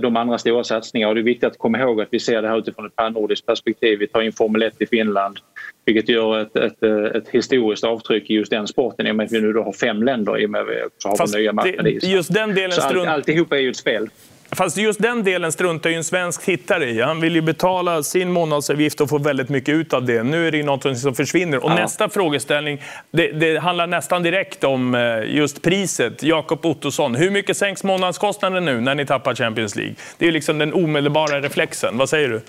de 0.02 0.16
andra 0.16 0.38
stora 0.38 0.64
satsningarna. 0.64 1.10
Och 1.10 1.16
det 1.16 1.22
är 1.22 1.24
viktigt 1.24 1.44
att 1.44 1.58
komma 1.58 1.80
ihåg 1.80 2.02
att 2.02 2.08
vi 2.12 2.20
ser 2.20 2.42
det 2.42 2.48
här 2.48 2.58
utifrån 2.58 2.86
ett 2.86 2.96
pannordiskt 2.96 3.46
perspektiv. 3.46 4.00
Vi 4.00 4.08
tar 4.08 4.22
in 4.22 4.34
Formel 4.34 4.64
1 4.64 4.82
i 4.82 4.86
Finland 4.86 5.40
vilket 5.86 6.10
gör 6.10 6.42
ett, 6.42 6.56
ett, 6.56 6.84
ett 7.16 7.30
historiskt 7.30 7.84
avtryck 7.84 8.30
i 8.30 8.34
just 8.34 8.52
den 8.52 8.68
sporten 8.68 9.08
i 9.08 9.12
och 9.12 9.16
med 9.16 9.26
att 9.26 9.32
vi 9.32 9.42
nu 9.42 9.54
då 9.54 9.64
har 9.64 9.74
fem 9.74 10.04
länder 10.04 10.40
i 10.40 10.46
och 10.46 10.50
med 10.50 10.62
att 10.62 10.68
vi 10.68 11.10
har 11.10 11.18
Fast 11.18 11.36
nya 11.36 11.54
marknader. 11.54 12.06
Just 12.06 12.34
den 12.34 12.56
delen 12.56 12.72
Så 12.72 12.82
all, 12.82 13.08
alltihopa 13.08 13.58
är 13.58 13.62
ju 13.62 13.70
ett 13.70 13.78
spel. 13.78 14.10
Fast 14.56 14.78
just 14.78 15.02
den 15.02 15.24
delen 15.24 15.52
struntar 15.52 15.90
ju 15.90 15.96
en 15.96 16.04
svensk 16.04 16.42
tittare 16.42 16.90
i. 16.90 17.02
Han 17.02 17.22
vill 17.22 17.36
ju 17.36 17.42
betala 17.42 18.04
sin 18.04 18.32
månadsavgift 18.32 19.02
och 19.02 19.10
få 19.10 19.18
väldigt 19.18 19.50
mycket 19.50 19.76
ut 19.76 19.94
av 19.94 20.06
det. 20.06 20.24
Nu 20.24 20.48
är 20.48 20.52
det 20.52 20.64
något 20.64 20.98
som 20.98 21.16
försvinner. 21.16 21.64
Och 21.64 21.72
ja. 21.72 21.76
nästa 21.76 22.10
frågeställning, 22.10 22.82
det, 23.12 23.32
det, 23.32 23.58
handlar 23.58 23.88
nästan 23.88 24.24
direkt 24.24 24.64
om 24.64 24.96
eh, 24.96 25.36
just 25.36 25.62
priset. 25.62 26.24
Jakob 26.24 26.66
Ottosson, 26.66 27.16
hur 27.16 27.32
mycket 27.32 27.58
sänks 27.58 27.84
månadskostnaden 27.84 28.66
nu 28.66 28.82
när 28.82 28.96
ni 28.96 29.06
tappar 29.06 29.36
Champions 29.36 29.76
League? 29.76 29.96
Det 30.18 30.28
är 30.28 30.32
liksom 30.32 30.58
den 30.58 30.74
omedelbara 30.74 31.42
reflexen. 31.42 31.98
Vad 31.98 32.10
säger 32.10 32.30
du? 32.30 32.42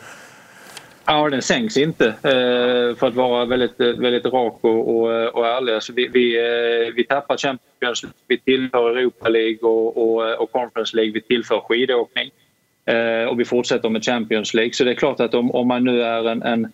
Ja, 1.07 1.31
den 1.31 1.43
sänks 1.43 1.77
inte 1.77 2.07
eh, 2.07 2.97
för 2.97 3.07
att 3.07 3.15
vara 3.15 3.45
väldigt, 3.45 3.81
väldigt 3.81 4.27
rak 4.27 4.59
och, 4.61 4.88
och, 4.88 5.35
och 5.35 5.47
ärlig. 5.47 5.73
Alltså 5.73 5.93
vi, 5.93 6.09
vi, 6.09 6.38
eh, 6.38 6.95
vi 6.95 7.05
tappar 7.05 7.37
Champions 7.37 8.03
League, 8.03 8.17
vi 8.27 8.38
tillför 8.38 8.97
Europa 8.97 9.29
League 9.29 9.59
och, 9.61 9.97
och, 9.97 10.43
och 10.43 10.53
Conference 10.53 10.97
League, 10.97 11.12
vi 11.12 11.21
tillför 11.21 11.61
skidåkning 11.61 12.31
eh, 12.85 13.29
och 13.29 13.41
vi 13.41 13.45
fortsätter 13.45 13.88
med 13.88 14.05
Champions 14.05 14.55
League. 14.55 14.73
Så 14.73 14.85
det 14.85 14.91
är 14.91 14.95
klart 14.95 15.21
att 15.21 15.35
om, 15.35 15.51
om 15.51 15.69
man 15.69 15.85
nu 15.85 16.03
är 16.03 16.29
en, 16.29 16.43
en 16.43 16.73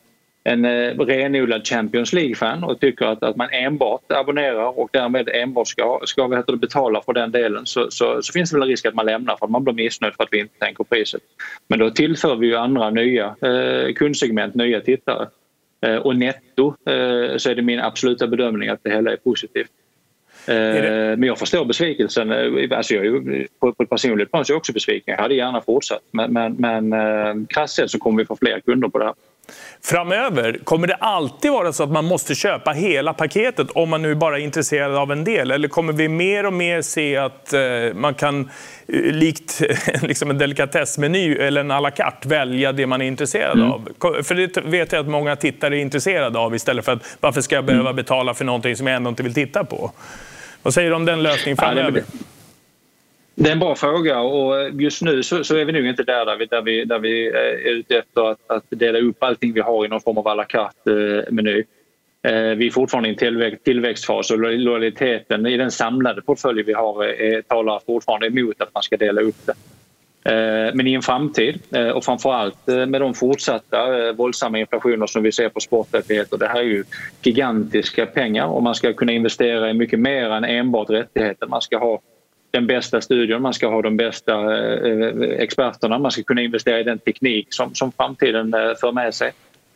en 0.48 0.64
eh, 0.64 1.06
renodlad 1.06 1.66
Champions 1.66 2.12
League-fan 2.12 2.64
och 2.64 2.80
tycker 2.80 3.06
att, 3.06 3.22
att 3.22 3.36
man 3.36 3.48
enbart 3.52 4.12
abonnerar 4.12 4.78
och 4.78 4.88
därmed 4.92 5.28
enbart 5.34 5.68
ska, 5.68 6.00
ska 6.04 6.26
vi 6.26 6.36
heter 6.36 6.56
betala 6.56 7.02
för 7.02 7.12
den 7.12 7.32
delen 7.32 7.66
så, 7.66 7.90
så, 7.90 8.22
så, 8.22 8.32
finns 8.32 8.50
det 8.50 8.56
väl 8.56 8.62
en 8.62 8.68
risk 8.68 8.86
att 8.86 8.94
man 8.94 9.06
lämnar 9.06 9.36
för 9.36 9.46
att 9.46 9.50
man 9.50 9.64
blir 9.64 9.74
missnöjd 9.74 10.14
för 10.14 10.24
att 10.24 10.28
vi 10.32 10.38
inte 10.38 10.58
tänker 10.58 10.84
priset. 10.84 11.22
Men 11.68 11.78
då 11.78 11.90
tillför 11.90 12.36
vi 12.36 12.46
ju 12.46 12.56
andra 12.56 12.90
nya 12.90 13.24
eh, 13.42 13.92
kundsegment, 13.94 14.54
nya 14.54 14.80
tittare. 14.80 15.28
Eh, 15.80 15.96
och 15.96 16.16
netto 16.16 16.66
eh, 16.68 17.36
så 17.36 17.50
är 17.50 17.54
det 17.54 17.62
min 17.62 17.80
absoluta 17.80 18.26
bedömning 18.26 18.68
att 18.68 18.80
det 18.82 18.90
hela 18.90 19.12
är 19.12 19.16
positivt. 19.16 19.70
Eh, 20.46 21.16
men 21.16 21.22
jag 21.22 21.38
förstår 21.38 21.64
besvikelsen. 21.64 22.32
Eh, 22.32 22.78
alltså 22.78 22.94
jag, 22.94 23.24
på, 23.60 23.72
på 23.72 23.82
ett 23.82 23.90
personligt 23.90 24.30
plan 24.30 24.44
så 24.44 24.52
är 24.52 24.54
jag 24.54 24.58
också 24.58 24.72
besviken. 24.72 25.14
Jag 25.14 25.22
hade 25.22 25.34
gärna 25.34 25.60
fortsatt 25.60 26.02
men, 26.10 26.32
men, 26.32 26.52
men 26.58 27.46
krasst 27.46 27.74
sett 27.74 27.90
så 27.90 27.98
kommer 27.98 28.18
vi 28.18 28.26
få 28.26 28.36
fler 28.36 28.60
kunder 28.60 28.88
på 28.88 28.98
det 28.98 29.04
här. 29.04 29.14
Framöver, 29.84 30.58
kommer 30.64 30.86
det 30.86 30.94
alltid 30.94 31.50
vara 31.50 31.72
så 31.72 31.82
att 31.82 31.90
man 31.90 32.04
måste 32.04 32.34
köpa 32.34 32.70
hela 32.70 33.14
paketet 33.14 33.70
om 33.70 33.88
man 33.88 34.02
nu 34.02 34.14
bara 34.14 34.38
är 34.38 34.42
intresserad 34.42 34.96
av 34.96 35.12
en 35.12 35.24
del? 35.24 35.50
Eller 35.50 35.68
kommer 35.68 35.92
vi 35.92 36.08
mer 36.08 36.46
och 36.46 36.52
mer 36.52 36.82
se 36.82 37.16
att 37.16 37.52
eh, 37.52 37.60
man 37.94 38.14
kan, 38.14 38.50
eh, 38.88 39.00
likt 39.12 39.62
liksom 40.02 40.30
en 40.30 40.38
delikatessmeny 40.38 41.32
eller 41.32 41.60
en 41.60 41.70
à 41.70 41.80
la 41.80 41.90
carte, 41.90 42.28
välja 42.28 42.72
det 42.72 42.86
man 42.86 43.02
är 43.02 43.06
intresserad 43.06 43.58
mm. 43.58 43.72
av? 43.72 43.88
För 44.22 44.34
det 44.34 44.56
vet 44.56 44.92
jag 44.92 45.00
att 45.00 45.08
många 45.08 45.36
tittare 45.36 45.78
är 45.78 45.80
intresserade 45.80 46.38
av 46.38 46.54
istället 46.54 46.84
för 46.84 46.92
att 46.92 47.16
varför 47.20 47.40
ska 47.40 47.54
jag 47.54 47.64
behöva 47.64 47.90
mm. 47.90 47.96
betala 47.96 48.34
för 48.34 48.44
någonting 48.44 48.76
som 48.76 48.86
jag 48.86 48.96
ändå 48.96 49.10
inte 49.10 49.22
vill 49.22 49.34
titta 49.34 49.64
på? 49.64 49.92
Vad 50.62 50.74
säger 50.74 50.90
du 50.90 50.96
om 50.96 51.04
den 51.04 51.22
lösningen 51.22 51.56
framöver? 51.56 52.04
Ja, 52.06 52.18
det 53.38 53.48
är 53.48 53.52
en 53.52 53.58
bra 53.58 53.74
fråga 53.74 54.20
och 54.20 54.70
just 54.70 55.02
nu 55.02 55.22
så, 55.22 55.44
så 55.44 55.56
är 55.56 55.64
vi 55.64 55.72
nog 55.72 55.86
inte 55.86 56.02
där 56.02 56.26
där 56.26 56.36
vi, 56.36 56.46
där 56.46 56.62
vi, 56.62 56.84
där 56.84 56.98
vi 56.98 57.26
eh, 57.26 57.70
är 57.70 57.72
ute 57.72 57.98
efter 57.98 58.30
att, 58.30 58.38
att 58.46 58.64
dela 58.68 58.98
upp 58.98 59.22
allting 59.22 59.52
vi 59.52 59.60
har 59.60 59.84
i 59.84 59.88
någon 59.88 60.00
form 60.00 60.18
av 60.18 60.28
à 60.28 60.34
la 60.34 60.44
carte-meny. 60.44 61.64
Eh, 62.22 62.34
eh, 62.34 62.54
vi 62.54 62.66
är 62.66 62.70
fortfarande 62.70 63.08
i 63.08 63.12
en 63.12 63.18
tillväxt, 63.18 63.64
tillväxtfas 63.64 64.30
och 64.30 64.38
lojaliteten 64.38 65.46
i 65.46 65.56
den 65.56 65.70
samlade 65.70 66.22
portfölj 66.22 66.62
vi 66.62 66.72
har 66.72 67.04
är, 67.04 67.42
talar 67.42 67.80
fortfarande 67.86 68.26
emot 68.26 68.60
att 68.60 68.74
man 68.74 68.82
ska 68.82 68.96
dela 68.96 69.20
upp 69.20 69.46
det. 69.46 69.54
Men 70.74 70.86
i 70.86 70.94
en 70.94 71.02
framtid 71.02 71.60
och 71.94 72.04
framförallt 72.04 72.66
med 72.66 73.00
de 73.00 73.14
fortsatta 73.14 74.12
våldsamma 74.12 74.58
inflationer 74.58 75.06
som 75.06 75.22
vi 75.22 75.32
ser 75.32 75.48
på 75.48 75.60
sporträttigheter. 75.60 76.36
Det 76.36 76.46
här 76.46 76.58
är 76.58 76.62
ju 76.62 76.84
gigantiska 77.22 78.06
pengar 78.06 78.46
och 78.46 78.62
man 78.62 78.74
ska 78.74 78.92
kunna 78.92 79.12
investera 79.12 79.70
i 79.70 79.74
mycket 79.74 79.98
mer 79.98 80.30
än 80.30 80.44
enbart 80.44 80.90
rättigheter. 80.90 81.46
Man 81.46 81.62
ska 81.62 81.78
ha 81.78 82.00
den 82.50 82.66
bästa 82.66 83.00
studion, 83.00 83.42
man 83.42 83.54
ska 83.54 83.68
ha 83.68 83.82
de 83.82 83.96
bästa 83.96 84.32
eh, 84.88 85.30
experterna, 85.38 85.98
man 85.98 86.10
ska 86.10 86.22
kunna 86.22 86.42
investera 86.42 86.80
i 86.80 86.82
den 86.82 86.98
teknik 86.98 87.46
som, 87.50 87.74
som 87.74 87.92
framtiden 87.92 88.54
eh, 88.54 88.74
för 88.80 88.92
med 88.92 89.14
sig. 89.14 89.32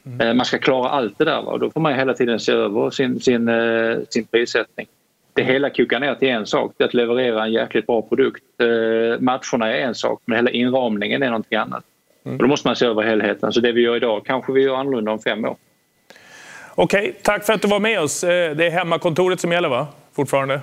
Mm. 0.06 0.28
Eh, 0.28 0.34
man 0.34 0.46
ska 0.46 0.58
klara 0.58 0.88
allt 0.88 1.18
det 1.18 1.24
där 1.24 1.48
och 1.48 1.60
då 1.60 1.70
får 1.70 1.80
man 1.80 1.94
hela 1.94 2.14
tiden 2.14 2.40
se 2.40 2.52
över 2.52 2.90
sin, 2.90 3.20
sin, 3.20 3.50
sin 4.08 4.24
prissättning. 4.24 4.86
Det 5.34 5.42
hela 5.42 5.70
kokar 5.70 6.00
ner 6.00 6.14
till 6.14 6.28
en 6.28 6.46
sak, 6.46 6.74
det 6.76 6.84
är 6.84 6.88
att 6.88 6.94
leverera 6.94 7.44
en 7.44 7.52
jäkligt 7.52 7.86
bra 7.86 8.02
produkt. 8.02 8.42
Matcherna 9.18 9.72
är 9.72 9.80
en 9.80 9.94
sak 9.94 10.22
men 10.24 10.36
hela 10.36 10.50
inramningen 10.50 11.22
är 11.22 11.26
någonting 11.26 11.58
annat. 11.58 11.84
Mm. 12.24 12.36
Och 12.36 12.42
då 12.42 12.48
måste 12.48 12.68
man 12.68 12.76
se 12.76 12.86
över 12.86 13.02
helheten. 13.02 13.52
Så 13.52 13.60
det 13.60 13.72
vi 13.72 13.80
gör 13.80 13.96
idag 13.96 14.26
kanske 14.26 14.52
vi 14.52 14.62
gör 14.62 14.76
annorlunda 14.76 15.12
om 15.12 15.18
fem 15.18 15.44
år. 15.44 15.56
Okej, 16.74 17.00
okay, 17.00 17.12
tack 17.22 17.44
för 17.46 17.52
att 17.52 17.62
du 17.62 17.68
var 17.68 17.80
med 17.80 18.00
oss. 18.00 18.20
Det 18.20 18.66
är 18.66 18.70
hemmakontoret 18.70 19.40
som 19.40 19.52
gäller 19.52 19.68
va? 19.68 19.86
Fortfarande? 20.12 20.60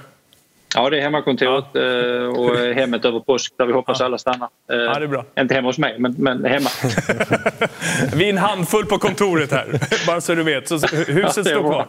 Ja, 0.75 0.89
det 0.89 0.97
är 0.97 1.01
hemmakontoret 1.01 1.65
ja. 1.73 1.81
Eh, 1.81 2.25
och 2.25 2.57
hemmet 2.57 3.05
över 3.05 3.19
påsk 3.19 3.53
där 3.57 3.65
vi 3.65 3.73
hoppas 3.73 3.99
ja. 3.99 4.05
alla 4.05 4.17
stannar. 4.17 4.49
Ja, 4.67 4.75
det 4.75 5.05
är 5.05 5.07
bra. 5.07 5.25
Inte 5.39 5.53
hemma 5.53 5.67
hos 5.67 5.77
mig, 5.77 5.95
men, 5.99 6.15
men 6.17 6.45
hemma. 6.45 6.69
vi 8.13 8.25
är 8.25 8.29
en 8.29 8.37
handfull 8.37 8.85
på 8.85 8.97
kontoret 8.97 9.51
här, 9.51 9.67
bara 10.07 10.21
så 10.21 10.35
du 10.35 10.43
vet. 10.43 10.67
Så 10.67 10.75
huset 10.87 11.47
står 11.47 11.61
kvar. 11.61 11.87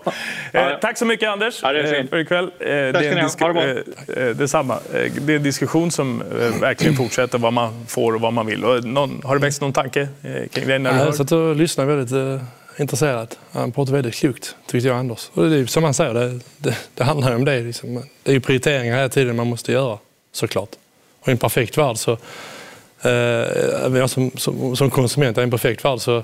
Ja, 0.52 0.78
Tack 0.80 0.98
så 0.98 1.04
mycket 1.04 1.28
Anders 1.28 1.60
ja, 1.62 1.72
det 1.72 1.80
är 1.80 1.94
fint. 1.94 2.10
för 2.10 2.18
ikväll. 2.18 2.50
Det 2.58 2.64
är, 2.64 2.94
en 3.02 3.24
disk- 3.24 4.38
detsamma. 4.38 4.78
det 5.20 5.32
är 5.32 5.36
en 5.36 5.42
diskussion 5.42 5.90
som 5.90 6.22
verkligen 6.60 6.96
fortsätter 6.96 7.38
vad 7.38 7.52
man 7.52 7.86
får 7.86 8.14
och 8.14 8.20
vad 8.20 8.32
man 8.32 8.46
vill. 8.46 8.60
Någon, 8.84 9.20
har 9.24 9.34
det 9.34 9.40
växt 9.42 9.60
någon 9.60 9.72
tanke 9.72 10.08
kring 10.52 10.68
det? 10.68 10.78
När 10.78 10.92
du 10.92 10.98
jag 10.98 11.14
satt 11.14 11.32
och 11.32 11.56
lyssnade 11.56 11.94
väldigt 11.94 12.42
intresserad. 12.80 13.34
Han 13.52 13.72
pratade 13.72 13.96
väldigt 13.96 14.14
klokt, 14.14 14.56
tyckte 14.66 14.88
jag, 14.88 14.96
Anders. 14.96 15.30
Och 15.34 15.50
det 15.50 15.56
är 15.56 15.66
som 15.66 15.84
han 15.84 15.94
säger, 15.94 16.14
det, 16.14 16.40
det, 16.56 16.76
det 16.94 17.04
handlar 17.04 17.34
om 17.34 17.44
det. 17.44 17.60
Liksom. 17.60 17.94
Det 18.22 18.30
är 18.30 18.34
ju 18.34 18.40
prioriteringar 18.40 18.96
hela 18.96 19.08
tiden 19.08 19.36
man 19.36 19.46
måste 19.46 19.72
göra, 19.72 19.98
såklart. 20.32 20.70
Och 21.20 21.28
i 21.28 21.30
en 21.30 21.38
perfekt 21.38 21.78
värld 21.78 21.96
så, 21.96 22.12
eh, 23.02 23.10
jag 23.98 24.10
som, 24.10 24.30
som, 24.34 24.76
som 24.76 24.90
konsument, 24.90 25.38
i 25.38 25.40
en 25.40 25.50
perfekt 25.50 25.84
värld 25.84 26.00
så, 26.00 26.22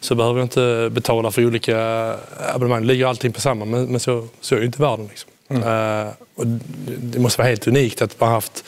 så 0.00 0.14
behöver 0.14 0.38
jag 0.38 0.44
inte 0.44 0.88
betala 0.92 1.30
för 1.30 1.46
olika 1.46 1.78
abonnemang. 2.54 2.80
Det 2.80 2.86
ligger 2.86 3.06
allting 3.06 3.32
på 3.32 3.40
samma, 3.40 3.64
men, 3.64 3.86
men 3.86 4.00
så, 4.00 4.28
så 4.40 4.54
är 4.54 4.58
ju 4.58 4.66
inte 4.66 4.82
världen. 4.82 5.06
Liksom. 5.06 5.30
Mm. 5.48 5.62
Uh, 5.62 6.12
och 6.34 6.46
det 6.86 7.18
måste 7.18 7.38
vara 7.38 7.48
helt 7.48 7.66
unikt 7.66 8.02
att 8.02 8.20
man 8.20 8.28
haft 8.28 8.64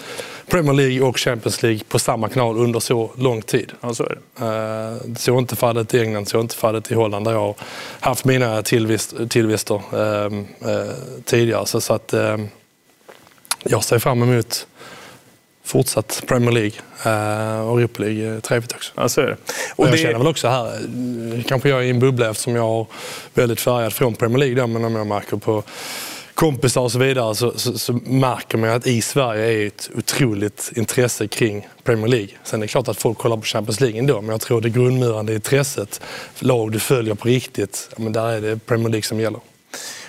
Premier 0.48 0.72
League 0.72 1.00
och 1.00 1.18
Champions 1.18 1.62
League 1.62 1.80
på 1.88 1.98
samma 1.98 2.28
kanal 2.28 2.56
under 2.56 2.80
så 2.80 3.10
lång 3.16 3.42
tid. 3.42 3.72
Ja, 3.80 3.94
så 3.94 4.04
är 4.04 4.08
det. 4.08 4.44
Uh, 4.44 5.14
så 5.14 5.34
är 5.34 5.38
inte 5.38 5.56
fallet 5.56 5.94
i 5.94 6.00
England, 6.00 6.28
så 6.28 6.38
är 6.38 6.40
inte 6.40 6.56
fallet 6.56 6.90
i 6.90 6.94
Holland 6.94 7.24
där 7.24 7.32
jag 7.32 7.40
har 7.40 7.54
haft 8.00 8.24
mina 8.24 8.62
tillvist, 8.62 9.14
tillvister 9.28 9.74
uh, 9.94 10.44
tidigare. 11.24 11.66
Så, 11.66 11.80
så 11.80 11.94
att 11.94 12.14
uh, 12.14 12.36
jag 13.64 13.84
ser 13.84 13.98
fram 13.98 14.22
emot 14.22 14.66
fortsatt 15.64 16.22
Premier 16.26 16.52
League 16.52 16.78
och 17.62 17.80
Europa 17.80 18.02
League 18.02 18.40
trevligt 18.40 18.72
också. 18.72 18.92
Ja, 18.96 19.08
så 19.08 19.20
är 19.20 19.26
det. 19.26 19.36
Och, 19.76 19.86
jag 19.86 19.92
det... 19.92 19.98
känner 19.98 20.18
väl 20.18 20.26
också 20.26 20.48
här, 20.48 21.44
kanske 21.48 21.68
jag 21.68 21.78
är 21.78 21.82
i 21.82 21.90
en 21.90 21.98
bubbla 21.98 22.30
eftersom 22.30 22.56
jag 22.56 22.62
har 22.62 22.86
väldigt 23.34 23.60
färgad 23.60 23.92
från 23.92 24.14
Premier 24.14 24.38
League, 24.38 24.56
där, 24.56 24.66
men 24.66 24.84
om 24.84 24.94
jag 24.94 25.06
märker 25.06 25.36
på 25.36 25.62
kompisar 26.38 26.80
och 26.80 26.92
så 26.92 26.98
vidare 26.98 27.34
så, 27.34 27.58
så, 27.58 27.78
så, 27.78 27.92
märker 27.92 28.58
man 28.58 28.70
att 28.70 28.86
i 28.86 29.02
Sverige 29.02 29.62
är 29.62 29.66
ett 29.66 29.90
otroligt 29.94 30.72
intresse 30.76 31.28
kring 31.28 31.68
Premier 31.84 32.08
League. 32.08 32.28
Sen 32.44 32.60
är 32.60 32.64
det 32.66 32.68
klart 32.68 32.88
att 32.88 32.96
folk 32.96 33.18
kollar 33.18 33.36
på 33.36 33.42
Champions 33.42 33.80
League 33.80 33.98
ändå, 33.98 34.20
men 34.20 34.30
jag 34.30 34.40
tror 34.40 34.60
det 34.60 34.70
grundmurande 34.70 35.34
intresset, 35.34 36.00
lag 36.38 36.72
du 36.72 36.78
följer 36.78 37.14
på 37.14 37.28
riktigt, 37.28 37.90
men 37.96 38.12
där 38.12 38.32
är 38.32 38.40
det 38.40 38.66
Premier 38.66 38.88
League 38.88 39.02
som 39.02 39.20
gäller. 39.20 39.40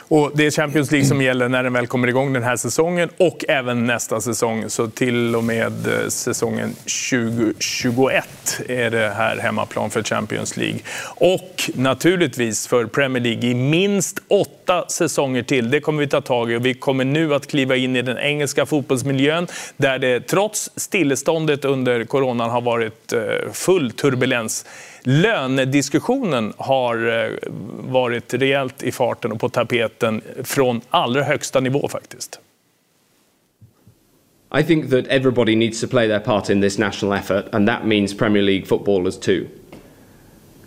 Och 0.09 0.31
det 0.35 0.45
är 0.45 0.51
Champions 0.51 0.91
League 0.91 1.07
som 1.07 1.21
gäller 1.21 1.49
när 1.49 1.63
den 1.63 1.73
väl 1.73 1.87
kommer 1.87 2.07
igång 2.07 2.33
den 2.33 2.43
här 2.43 2.55
säsongen 2.55 3.09
och 3.17 3.45
även 3.47 3.85
nästa 3.85 4.21
säsong. 4.21 4.69
Så 4.69 4.87
till 4.87 5.35
och 5.35 5.43
med 5.43 5.87
eh, 5.87 6.07
säsongen 6.07 6.73
2021 7.11 8.61
är 8.67 8.91
det 8.91 9.13
här 9.17 9.37
hemmaplan 9.37 9.89
för 9.89 10.03
Champions 10.03 10.57
League. 10.57 10.79
Och 11.15 11.71
naturligtvis 11.73 12.67
för 12.67 12.85
Premier 12.85 13.23
League 13.23 13.49
i 13.49 13.53
minst 13.53 14.19
åtta 14.27 14.58
åtta 14.69 14.89
säsonger 14.89 15.43
till. 15.43 15.71
Det 15.71 15.79
kommer 15.79 15.99
vi 15.99 16.07
ta 16.07 16.21
tag 16.21 16.51
i 16.51 16.55
och 16.55 16.65
vi 16.65 16.73
kommer 16.73 17.05
nu 17.05 17.33
att 17.33 17.47
kliva 17.47 17.75
in 17.75 17.95
i 17.95 18.01
den 18.01 18.17
engelska 18.17 18.65
fotbollsmiljön 18.65 19.47
där 19.77 19.99
det 19.99 20.19
trots 20.19 20.69
stilleståndet 20.75 21.65
under 21.65 22.03
coronan 22.03 22.49
har 22.49 22.61
varit 22.61 23.13
eh, 23.13 23.21
full 23.53 23.91
turbulens. 23.91 24.65
Lönediskussionen 25.03 26.53
har 26.57 27.23
eh, 27.23 27.29
varit 27.79 28.33
rejält 28.33 28.83
i 28.83 28.91
farten 28.91 29.31
och 29.31 29.39
på 29.39 29.49
tapeten 29.49 30.21
från 30.43 30.81
allra 30.89 31.23
högsta 31.23 31.59
nivå 31.59 31.87
faktiskt. 31.87 32.39
I 34.59 34.63
think 34.63 34.89
that 34.89 35.05
everybody 35.07 35.55
needs 35.55 35.81
to 35.81 35.87
play 35.87 36.07
their 36.07 36.19
part 36.19 36.49
in 36.49 36.61
this 36.61 36.77
national 36.77 37.17
effort, 37.17 37.45
and 37.53 37.67
that 37.67 37.85
means 37.85 38.17
Premier 38.17 38.41
League 38.41 38.65
footballers 38.65 39.19
too. 39.19 39.45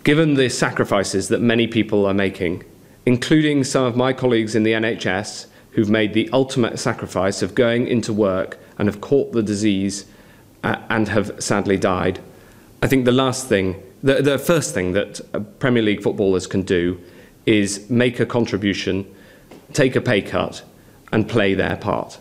Given 0.05 0.35
the 0.35 0.49
sacrifices 0.49 1.27
that 1.27 1.41
many 1.41 1.67
people 1.67 2.05
are 2.05 2.13
making, 2.13 2.63
including 3.05 3.63
some 3.63 3.83
of 3.83 3.95
my 3.95 4.13
colleagues 4.13 4.55
in 4.55 4.63
the 4.63 4.73
NHS 4.73 5.47
who've 5.71 5.89
made 5.89 6.13
the 6.13 6.29
ultimate 6.31 6.79
sacrifice 6.79 7.41
of 7.41 7.55
going 7.55 7.87
into 7.87 8.13
work 8.13 8.57
and 8.77 8.87
have 8.87 9.01
caught 9.01 9.31
the 9.33 9.43
disease 9.43 10.05
uh, 10.63 10.77
and 10.89 11.09
have 11.09 11.31
sadly 11.39 11.77
died, 11.77 12.19
I 12.81 12.87
think 12.87 13.05
the 13.05 13.11
last 13.11 13.49
thing 13.49 13.75
the, 14.03 14.21
the 14.21 14.37
first 14.37 14.73
thing 14.73 14.93
that 14.93 15.21
Premier 15.59 15.81
League 15.81 16.03
footballers 16.03 16.45
can 16.45 16.61
do 16.61 16.99
is 17.45 17.89
make 17.89 18.19
a 18.19 18.25
contribution, 18.25 19.05
take 19.71 19.95
a 19.95 20.01
pay 20.01 20.21
cut 20.21 20.63
and 21.11 21.29
play 21.29 21.55
their 21.55 21.75
part. 21.75 22.19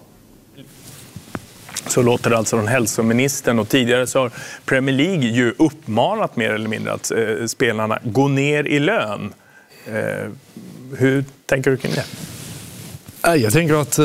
Så 1.86 2.02
låter 2.02 2.30
det 2.30 2.36
alltså 2.36 2.56
från 2.56 2.68
hälsoministern 2.68 3.58
och 3.58 3.68
tidigare 3.68 4.06
så 4.06 4.18
har 4.18 4.30
Premier 4.64 4.94
League 4.94 5.24
ju 5.24 5.54
uppmanat 5.58 6.36
mer 6.36 6.50
eller 6.50 6.68
mindre 6.68 6.92
att 6.92 7.10
eh, 7.10 7.46
spelarna 7.46 7.98
gå 8.04 8.28
ner 8.28 8.64
i 8.64 8.78
lön. 8.78 9.34
Eh, 9.86 10.30
hur 10.98 11.24
tänker 11.46 11.70
du 11.70 11.76
kring 11.76 11.92
det? 11.92 12.04
Jag 13.36 13.52
tänker 13.52 13.74
att 13.74 13.98
eh, 13.98 14.04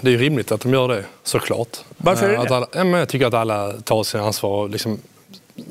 det 0.00 0.14
är 0.14 0.18
rimligt 0.18 0.52
att 0.52 0.60
de 0.60 0.72
gör 0.72 0.88
det, 0.88 1.04
såklart. 1.22 1.78
Varför 1.96 2.28
är 2.28 2.32
det, 2.32 2.38
att? 2.38 2.76
Alla, 2.76 2.98
jag 2.98 3.08
tycker 3.08 3.26
att 3.26 3.34
alla 3.34 3.72
tar 3.72 4.02
sin 4.02 4.20
ansvar 4.20 4.50
och 4.50 4.70
liksom 4.70 4.98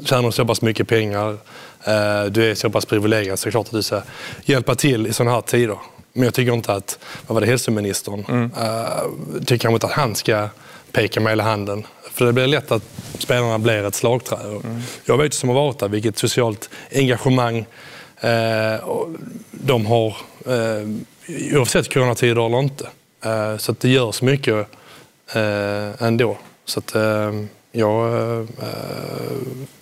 tjänar 0.04 0.32
så 0.32 0.46
pass 0.46 0.62
mycket 0.62 0.88
pengar, 0.88 1.38
eh, 1.84 2.26
du 2.32 2.52
är 2.52 2.56
så 2.56 2.70
pass 2.70 2.86
privilegierad 2.86 3.40
så 3.40 3.52
klart 3.52 3.66
att 3.66 3.72
du 3.72 3.84
ska 3.84 4.02
hjälpa 4.44 4.76
till 4.76 5.08
i 5.08 5.14
sådana 5.14 5.32
här 5.36 5.42
tider. 5.42 5.78
Men 6.14 6.24
jag 6.24 6.34
tycker 6.34 6.54
inte 6.54 6.74
att, 6.74 7.00
vad 7.28 7.34
var 7.34 7.42
det, 7.42 7.48
hälsoministern, 7.48 8.26
mm. 8.30 8.52
uh, 8.52 9.44
tycker 9.46 9.70
inte 9.70 9.86
att 9.86 9.92
han 9.92 10.16
ska 10.16 10.50
peka 10.92 11.20
med 11.20 11.32
hela 11.32 11.44
handen. 11.44 11.86
För 12.14 12.26
det 12.26 12.34
blir 12.34 12.48
lätt 12.48 12.72
att 12.72 12.84
spelarna 13.20 13.60
blir 13.60 13.86
ett 13.86 13.96
slagträ. 13.96 14.38
Mm. 14.38 14.82
Jag 15.06 15.18
vet 15.18 15.34
som 15.34 15.50
har 15.50 15.56
varit 15.56 15.80
där 15.80 15.88
vilket 15.88 16.18
socialt 16.18 16.70
engagemang 16.92 17.66
Eh, 18.22 18.80
de 19.52 19.86
har, 19.86 20.08
eh, 20.46 20.88
oavsett 21.58 21.94
coronatider 21.94 22.46
eller 22.46 22.60
inte. 22.60 22.88
Eh, 23.24 23.58
så 23.58 23.72
att 23.72 23.80
det 23.80 23.90
görs 23.90 24.22
mycket 24.22 24.68
ändå. 26.00 26.38
Så 26.66 26.80
att, 26.80 26.96
jag 27.72 28.48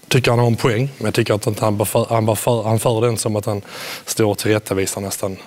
tycker 0.07 0.31
han 0.31 0.39
har 0.39 0.47
en 0.47 0.55
poäng, 0.55 0.89
men 0.97 1.05
jag 1.05 1.13
tycker 1.13 1.33
att 1.33 1.59
han, 1.59 1.85
för, 1.85 2.05
han, 2.09 2.25
bör 2.25 2.35
för, 2.35 2.63
han 2.63 2.79
för 2.79 3.01
den 3.01 3.17
som 3.17 3.35
att 3.35 3.45
han 3.45 3.61
står 4.05 4.25
och 4.25 4.37
tillrättavisar 4.37 5.01
nästan 5.01 5.37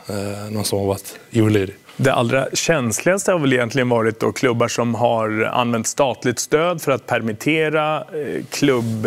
någon 0.50 0.64
som 0.64 0.78
har 0.78 0.86
varit 0.86 1.18
olydig. 1.32 1.74
Det 1.96 2.12
allra 2.12 2.46
känsligaste 2.52 3.32
har 3.32 3.38
väl 3.38 3.52
egentligen 3.52 3.88
varit 3.88 4.20
då 4.20 4.32
klubbar 4.32 4.68
som 4.68 4.94
har 4.94 5.42
använt 5.42 5.86
statligt 5.86 6.38
stöd 6.38 6.82
för 6.82 6.92
att 6.92 7.06
permittera 7.06 8.04
klubb 8.50 9.06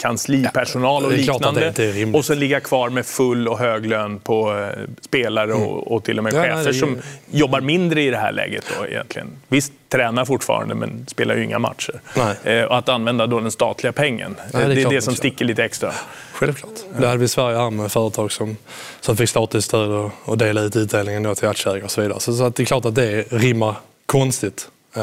kanslipersonal 0.00 1.04
och 1.04 1.12
liknande. 1.12 1.72
och 2.14 2.24
så 2.24 2.34
ligga 2.34 2.60
kvar 2.60 2.90
med 2.90 3.06
full 3.06 3.48
och 3.48 3.58
hög 3.58 3.86
lön 3.86 4.18
på 4.18 4.58
eh, 4.58 4.84
spelare 5.00 5.52
mm. 5.52 5.62
och, 5.62 5.92
och, 5.92 6.04
till 6.04 6.18
och 6.18 6.24
med 6.24 6.34
ja, 6.34 6.42
chefer 6.42 6.72
som 6.72 6.98
jobbar 7.30 7.60
mindre 7.60 8.02
i 8.02 8.10
det 8.10 8.16
här 8.16 8.32
läget. 8.32 8.64
Då, 8.78 8.86
egentligen. 8.86 9.28
Visst, 9.48 9.72
tränar 9.88 10.24
fortfarande 10.24 10.74
men 10.74 11.06
spelar 11.08 11.36
ju 11.36 11.44
inga 11.44 11.58
matcher. 11.58 12.00
Eh, 12.44 12.62
och 12.62 12.78
att 12.78 12.88
använda 12.88 13.26
då 13.26 13.40
den 13.40 13.50
statliga 13.50 13.92
pengen, 13.92 14.36
Nej, 14.38 14.66
det 14.66 14.72
är 14.72 14.84
det, 14.84 14.94
det 14.94 15.02
som 15.02 15.14
sticker 15.14 15.44
lite 15.44 15.64
extra. 15.64 15.92
Självklart. 16.32 16.72
Det 16.98 17.06
hade 17.06 17.18
vi 17.18 17.24
i 17.24 17.28
Sverige 17.28 17.56
här 17.56 17.70
med 17.70 17.92
företag 17.92 18.32
som, 18.32 18.56
som 19.00 19.16
fick 19.16 19.28
statligt 19.28 19.64
stöd 19.64 19.90
och, 19.90 20.10
och 20.24 20.38
delade 20.38 20.66
ut 20.66 20.76
utdelningen 20.76 21.22
då 21.22 21.34
till 21.34 21.48
aktieägare 21.48 21.84
och 21.84 21.90
så 21.90 22.00
vidare. 22.00 22.20
Så, 22.20 22.34
så 22.34 22.44
att 22.44 22.56
det 22.56 22.62
är 22.62 22.64
klart 22.64 22.84
att 22.84 22.94
det 22.94 23.22
rimmar 23.32 23.74
konstigt. 24.06 24.68
Eh, 24.96 25.02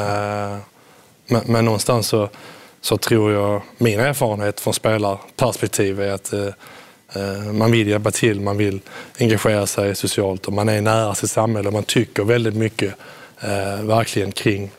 men, 1.26 1.42
men 1.46 1.64
någonstans 1.64 2.08
så 2.08 2.28
så 2.80 2.96
tror 2.96 3.32
jag, 3.32 3.62
min 3.78 4.00
erfarenhet 4.00 4.60
från 4.60 4.74
spelarperspektiv 4.74 6.00
är 6.00 6.12
att 6.12 6.32
eh, 6.32 6.46
eh, 7.12 7.52
man 7.52 7.70
vill 7.70 7.88
hjälpa 7.88 8.10
till, 8.10 8.40
man 8.40 8.56
vill 8.56 8.80
engagera 9.20 9.66
sig 9.66 9.94
socialt 9.94 10.46
och 10.46 10.52
man 10.52 10.68
är 10.68 10.80
nära 10.80 11.14
sitt 11.14 11.30
samhälle. 11.30 11.68
Och 11.68 11.74
man 11.74 11.82
tycker 11.82 12.24
väldigt 12.24 12.54
mycket 12.54 12.94
eh, 13.40 13.82
verkligen 13.82 14.32
kring 14.32 14.70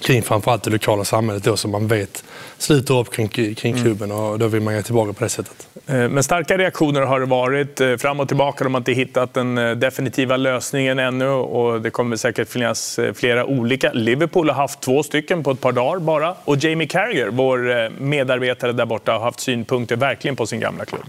kring 0.00 0.22
framförallt 0.22 0.62
det 0.62 0.70
lokala 0.70 1.04
samhället 1.04 1.44
då 1.44 1.56
som 1.56 1.70
man 1.70 1.86
vet 1.86 2.24
sluter 2.58 2.98
upp 2.98 3.12
kring, 3.12 3.28
kring 3.28 3.72
mm. 3.72 3.84
klubben 3.84 4.12
och 4.12 4.38
då 4.38 4.48
vill 4.48 4.62
man 4.62 4.74
ge 4.74 4.82
tillbaka 4.82 5.12
på 5.12 5.24
det 5.24 5.30
sättet. 5.30 5.68
Eh, 5.86 6.08
men 6.08 6.22
starka 6.22 6.58
reaktioner 6.58 7.00
har 7.00 7.20
det 7.20 7.26
varit 7.26 7.80
eh, 7.80 7.96
fram 7.96 8.20
och 8.20 8.28
tillbaka. 8.28 8.64
De 8.64 8.74
har 8.74 8.80
inte 8.80 8.92
hittat 8.92 9.34
den 9.34 9.58
eh, 9.58 9.70
definitiva 9.70 10.36
lösningen 10.36 10.98
ännu 10.98 11.28
och 11.28 11.82
det 11.82 11.90
kommer 11.90 12.16
säkert 12.16 12.48
finnas 12.48 13.00
flera 13.14 13.46
olika. 13.46 13.92
Liverpool 13.92 14.48
har 14.48 14.56
haft 14.56 14.80
två 14.80 15.02
stycken 15.02 15.42
på 15.42 15.50
ett 15.50 15.60
par 15.60 15.72
dagar 15.72 15.98
bara 15.98 16.34
och 16.44 16.56
Jamie 16.56 16.88
Carragher, 16.88 17.28
vår 17.30 17.90
medarbetare 18.00 18.72
där 18.72 18.86
borta, 18.86 19.12
har 19.12 19.20
haft 19.20 19.40
synpunkter 19.40 19.96
verkligen 19.96 20.36
på 20.36 20.46
sin 20.46 20.60
gamla 20.60 20.84
klubb. 20.84 21.04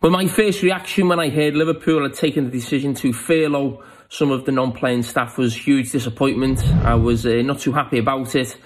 Well, 0.00 0.12
my 0.12 0.28
first 0.28 0.62
reaction 0.62 1.08
when 1.08 1.18
I 1.18 1.28
heard 1.28 1.56
Liverpool 1.56 2.02
had 2.02 2.14
taken 2.14 2.50
the 2.50 2.56
decision 2.56 2.94
to 2.94 3.12
furlough 3.12 3.82
some 4.08 4.30
of 4.30 4.44
the 4.46 4.52
non-playing 4.52 5.02
staff 5.02 5.36
was 5.36 5.54
huge 5.54 5.92
disappointment. 5.92 6.64
I 6.84 6.94
was 6.94 7.26
uh, 7.26 7.42
not 7.42 7.58
too 7.60 7.72
happy 7.72 7.98
about 7.98 8.34
it, 8.34 8.56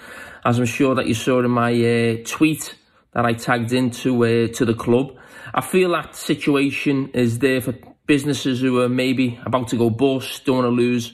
as 0.45 0.57
I'm 0.57 0.65
sure 0.65 0.95
that 0.95 1.07
you 1.07 1.13
saw 1.13 1.39
in 1.39 1.51
my 1.51 1.71
uh, 1.71 2.17
tweet 2.25 2.75
that 3.11 3.25
I 3.25 3.33
tagged 3.33 3.73
into 3.73 4.23
uh, 4.23 4.47
to 4.53 4.65
the 4.65 4.73
club. 4.73 5.17
I 5.53 5.61
feel 5.61 5.91
that 5.91 6.15
situation 6.15 7.09
is 7.13 7.39
there 7.39 7.61
for 7.61 7.73
businesses 8.07 8.61
who 8.61 8.81
are 8.81 8.89
maybe 8.89 9.39
about 9.45 9.67
to 9.69 9.77
go 9.77 9.89
bust, 9.89 10.45
don't 10.45 10.57
want 10.57 10.65
to 10.65 10.69
lose 10.69 11.13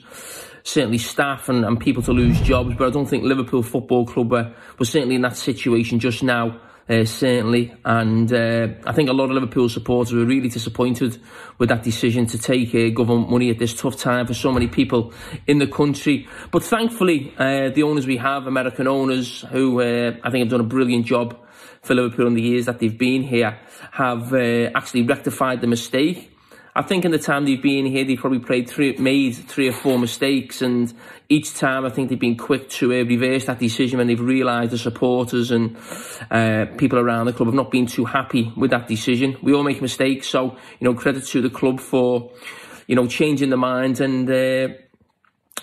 certainly 0.62 0.98
staff 0.98 1.48
and, 1.48 1.64
and 1.64 1.80
people 1.80 2.02
to 2.02 2.12
lose 2.12 2.40
jobs, 2.40 2.74
but 2.76 2.86
I 2.86 2.90
don't 2.90 3.06
think 3.06 3.24
Liverpool 3.24 3.62
Football 3.62 4.06
Club 4.06 4.30
were, 4.30 4.54
were 4.78 4.84
certainly 4.84 5.14
in 5.14 5.22
that 5.22 5.36
situation 5.36 5.98
just 5.98 6.22
now 6.22 6.60
uh, 6.90 7.04
certainly. 7.04 7.72
And 7.84 8.32
uh, 8.32 8.68
I 8.84 8.92
think 8.92 9.08
a 9.08 9.12
lot 9.12 9.26
of 9.26 9.30
Liverpool 9.30 9.68
supporters 9.68 10.12
were 10.12 10.24
really 10.24 10.48
disappointed 10.48 11.18
with 11.58 11.68
that 11.68 11.82
decision 11.82 12.26
to 12.26 12.38
take 12.38 12.74
uh, 12.74 12.88
government 12.90 13.30
money 13.30 13.50
at 13.50 13.58
this 13.58 13.74
tough 13.74 13.96
time 13.96 14.26
for 14.26 14.34
so 14.34 14.50
many 14.50 14.66
people 14.66 15.12
in 15.46 15.58
the 15.58 15.66
country. 15.66 16.28
But 16.50 16.64
thankfully, 16.64 17.32
uh, 17.38 17.70
the 17.70 17.84
owners 17.84 18.06
we 18.06 18.16
have, 18.16 18.46
American 18.46 18.88
owners, 18.88 19.42
who 19.50 19.80
uh, 19.80 20.16
I 20.22 20.30
think 20.30 20.42
have 20.42 20.50
done 20.50 20.60
a 20.60 20.64
brilliant 20.64 21.06
job 21.06 21.38
for 21.82 21.94
Liverpool 21.94 22.26
in 22.26 22.34
the 22.34 22.42
years 22.42 22.66
that 22.66 22.80
they've 22.80 22.98
been 22.98 23.22
here, 23.22 23.58
have 23.92 24.34
uh, 24.34 24.70
actually 24.74 25.02
rectified 25.02 25.60
the 25.60 25.66
mistake 25.66 26.30
I 26.74 26.82
think 26.82 27.04
in 27.04 27.10
the 27.10 27.18
time 27.18 27.46
they've 27.46 27.60
been 27.60 27.84
here, 27.84 28.04
they've 28.04 28.18
probably 28.18 28.38
played 28.38 28.70
three, 28.70 28.96
made 28.96 29.34
three 29.34 29.68
or 29.68 29.72
four 29.72 29.98
mistakes, 29.98 30.62
and 30.62 30.92
each 31.30 31.54
time 31.54 31.86
I 31.86 31.90
think 31.90 32.08
they've 32.08 32.18
been 32.18 32.36
quick 32.36 32.68
to 32.70 32.92
uh, 32.92 33.04
reverse 33.04 33.46
that 33.46 33.60
decision 33.60 33.98
when 33.98 34.08
they've 34.08 34.20
realised 34.20 34.72
the 34.72 34.78
supporters 34.78 35.52
and 35.52 35.76
uh, 36.28 36.66
people 36.76 36.98
around 36.98 37.26
the 37.26 37.32
club 37.32 37.46
have 37.46 37.54
not 37.54 37.70
been 37.70 37.86
too 37.86 38.04
happy 38.04 38.52
with 38.56 38.72
that 38.72 38.88
decision. 38.88 39.36
We 39.40 39.54
all 39.54 39.62
make 39.62 39.80
mistakes, 39.80 40.26
so 40.26 40.56
you 40.80 40.84
know 40.84 40.94
credit 40.94 41.24
to 41.26 41.40
the 41.40 41.48
club 41.48 41.78
for 41.78 42.32
you 42.88 42.96
know 42.96 43.06
changing 43.06 43.48
the 43.48 43.56
minds 43.56 44.00
and. 44.00 44.28
Uh, 44.28 44.74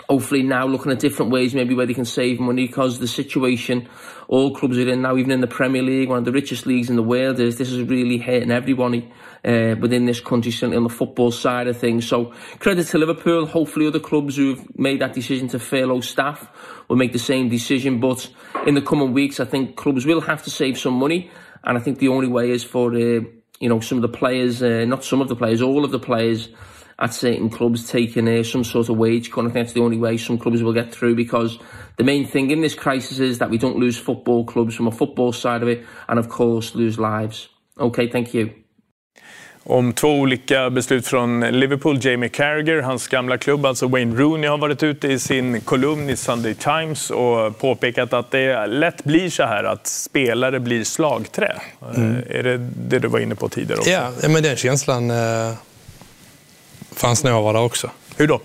hopefully 0.08 0.43
now 0.43 0.65
looking 0.67 0.91
at 0.91 0.99
different 0.99 1.32
ways 1.32 1.56
maybe 1.56 1.73
where 1.73 1.88
they 1.88 1.93
can 1.93 2.06
save 2.06 2.39
money 2.39 2.67
because 2.67 2.99
the 2.99 3.08
situation 3.08 3.89
all 4.27 4.56
clubs 4.56 4.77
are 4.77 4.88
in 4.88 5.01
now 5.01 5.17
even 5.17 5.32
in 5.32 5.41
the 5.41 5.47
Premier 5.47 5.82
League 5.82 6.08
one 6.08 6.19
of 6.19 6.25
the 6.25 6.32
richest 6.32 6.67
leagues 6.67 6.89
in 6.89 6.95
the 6.95 7.01
world 7.03 7.39
is 7.39 7.58
this 7.58 7.71
is 7.71 7.82
really 7.82 8.19
hitting 8.19 8.51
everybody 8.51 9.12
uh, 9.45 9.76
within 9.80 10.06
this 10.06 10.19
country 10.19 10.52
certainly 10.52 10.78
on 10.78 10.84
the 10.84 10.89
football 10.89 11.32
side 11.32 11.67
of 11.67 11.78
things 11.78 12.08
so 12.08 12.34
credit 12.60 12.86
to 12.88 12.97
Liverpool 12.97 13.45
hopefully 13.45 13.88
other 13.88 14.00
clubs 14.00 14.36
who've 14.36 14.78
made 14.78 15.02
that 15.02 15.13
decision 15.13 15.47
to 15.47 15.60
furlough 15.60 16.02
staff 16.02 16.50
will 16.88 16.97
make 16.97 17.13
the 17.13 17.19
same 17.19 17.50
decision 17.50 18.00
but 18.00 18.30
in 18.65 18.76
the 18.76 18.82
coming 18.82 19.13
weeks 19.13 19.39
I 19.39 19.45
think 19.45 19.76
clubs 19.76 20.06
will 20.06 20.21
have 20.21 20.43
to 20.43 20.50
save 20.50 20.78
some 20.78 20.93
money 20.93 21.30
and 21.63 21.78
I 21.78 21.82
think 21.82 22.00
the 22.00 22.10
only 22.10 22.28
way 22.28 22.52
is 22.52 22.63
for 22.63 22.93
uh, 22.93 23.21
you 23.60 23.69
know 23.69 23.80
some 23.80 23.97
of 23.97 24.02
the 24.02 24.17
players 24.17 24.62
uh, 24.62 24.86
not 24.86 25.04
some 25.04 25.21
of 25.21 25.28
the 25.28 25.36
players 25.36 25.62
all 25.62 25.86
of 25.86 25.91
the 25.91 26.00
players 26.00 26.50
at 27.00 27.13
certain 27.13 27.50
clubs 27.50 27.89
taking 27.89 28.28
uh, 28.28 28.43
some 28.43 28.63
sort 28.63 28.89
of 28.89 28.97
wage 28.97 29.32
cut. 29.32 29.41
I 29.41 29.50
think 29.50 29.54
that's 29.54 29.73
the 29.73 29.82
only 29.82 29.97
way 29.97 30.17
some 30.17 30.38
clubs 30.38 30.63
will 30.63 30.73
get 30.73 30.93
through 30.93 31.15
because 31.15 31.60
the 31.97 32.04
main 32.04 32.26
thing 32.26 32.50
in 32.50 32.62
this 32.62 32.73
crisis 32.73 33.19
is 33.19 33.38
that 33.38 33.50
we 33.50 33.58
don't 33.58 33.78
lose 33.78 33.97
football 33.97 34.45
clubs 34.45 34.76
from 34.76 34.88
a 34.88 34.91
football 34.91 35.32
side 35.32 35.62
of 35.62 35.69
it 35.69 35.86
and 36.08 36.17
of 36.17 36.30
course 36.30 36.73
lose 36.73 36.97
lives. 36.97 37.50
Okay, 37.80 38.08
thank 38.08 38.34
you. 38.34 38.54
Om 39.69 39.93
två 39.93 40.08
olika 40.08 40.69
beslut 40.69 41.08
från 41.08 41.39
Liverpool. 41.39 42.06
Jamie 42.06 42.30
Carragher, 42.30 42.82
hans 42.82 43.08
gamla 43.08 43.38
klubb, 43.38 43.65
alltså 43.65 43.88
Wayne 43.88 44.15
Rooney, 44.15 44.49
har 44.49 44.58
varit 44.58 44.84
ute 44.84 45.08
i 45.08 45.19
sin 45.19 45.62
kolumn 45.62 46.10
i 46.10 46.17
Sunday 46.17 46.53
Times 46.53 47.10
och 47.10 47.60
påpekat 47.60 48.13
att 48.13 48.32
det 48.32 48.67
lätt 48.67 49.03
blir 49.03 49.30
så 49.30 49.43
här 49.43 49.63
att 49.63 49.88
spelare 49.88 50.60
blir 50.60 50.84
slagträ. 50.84 51.56
Mm. 51.95 52.23
Är 52.30 52.43
det 52.43 52.58
det 52.58 52.99
du 52.99 53.08
var 53.08 53.19
inne 53.19 53.36
på 53.36 53.49
tidigare 53.49 53.80
också? 53.80 53.91
Ja, 53.91 54.12
men 54.30 54.43
den 54.43 54.56
känslan 54.56 55.12
eh, 55.12 55.53
fanns 56.91 57.23
nog 57.23 57.53
där 57.53 57.62
också. 57.62 57.89
Hur 58.17 58.27
då? 58.27 58.41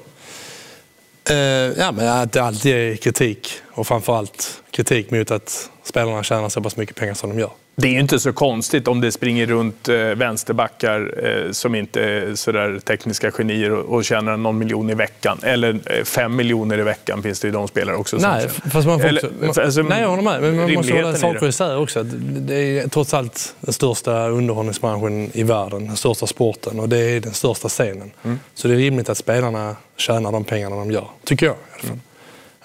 Eh, 1.30 1.36
ja, 1.78 1.92
men 1.92 2.08
att 2.08 2.32
det 2.32 2.42
alltid 2.42 2.74
är 2.74 2.96
kritik 2.96 3.52
och 3.72 3.86
framförallt 3.86 4.62
kritik 4.70 5.10
mot 5.10 5.30
att 5.30 5.70
spelarna 5.84 6.22
tjänar 6.22 6.48
så 6.48 6.60
pass 6.60 6.76
mycket 6.76 6.96
pengar 6.96 7.14
som 7.14 7.30
de 7.30 7.38
gör. 7.38 7.50
Det 7.74 7.88
är 7.88 7.92
ju 7.92 8.00
inte 8.00 8.20
så 8.20 8.32
konstigt 8.32 8.88
om 8.88 9.00
det 9.00 9.12
springer 9.12 9.46
runt 9.46 9.88
eh, 9.88 9.96
vänsterbackar 9.96 11.26
eh, 11.26 11.52
som 11.52 11.74
inte 11.74 12.02
är 12.02 12.34
sådär 12.34 12.78
tekniska 12.84 13.30
genier 13.30 13.72
och 13.72 14.04
tjänar 14.04 14.36
någon 14.36 14.58
miljon 14.58 14.90
i 14.90 14.94
veckan. 14.94 15.38
Eller 15.42 15.80
eh, 15.86 16.04
fem 16.04 16.36
miljoner 16.36 16.78
i 16.78 16.82
veckan 16.82 17.22
finns 17.22 17.40
det 17.40 17.48
ju 17.48 17.52
de 17.52 17.68
spelare 17.68 17.96
också. 17.96 18.16
Nej, 18.16 18.48
fast 18.48 18.86
man 18.86 19.00
får 19.00 19.08
Eller, 19.08 19.48
också, 19.48 19.60
alltså, 19.60 19.82
nej, 19.82 20.00
jag 20.00 20.08
håller 20.08 20.22
med. 20.22 20.42
Men 20.42 20.56
man 20.56 20.74
måste 20.74 20.92
hålla 20.92 21.14
saker 21.14 21.48
isär 21.48 21.78
också. 21.78 22.02
Det 22.02 22.54
är 22.54 22.88
trots 22.88 23.14
allt 23.14 23.54
den 23.60 23.72
största 23.72 24.28
underhållningsbranschen 24.28 25.30
i 25.32 25.42
världen. 25.42 25.86
Den 25.86 25.96
största 25.96 26.26
sporten 26.26 26.80
och 26.80 26.88
det 26.88 26.98
är 26.98 27.20
den 27.20 27.34
största 27.34 27.68
scenen. 27.68 28.10
Mm. 28.24 28.40
Så 28.54 28.68
det 28.68 28.74
är 28.74 28.78
rimligt 28.78 29.08
att 29.08 29.18
spelarna 29.18 29.76
tjänar 29.96 30.32
de 30.32 30.44
pengarna 30.44 30.76
de 30.76 30.90
gör. 30.90 31.06
Tycker 31.24 31.46
jag 31.46 31.54
i 31.54 31.58
alla 31.72 31.88
fall. 31.88 31.98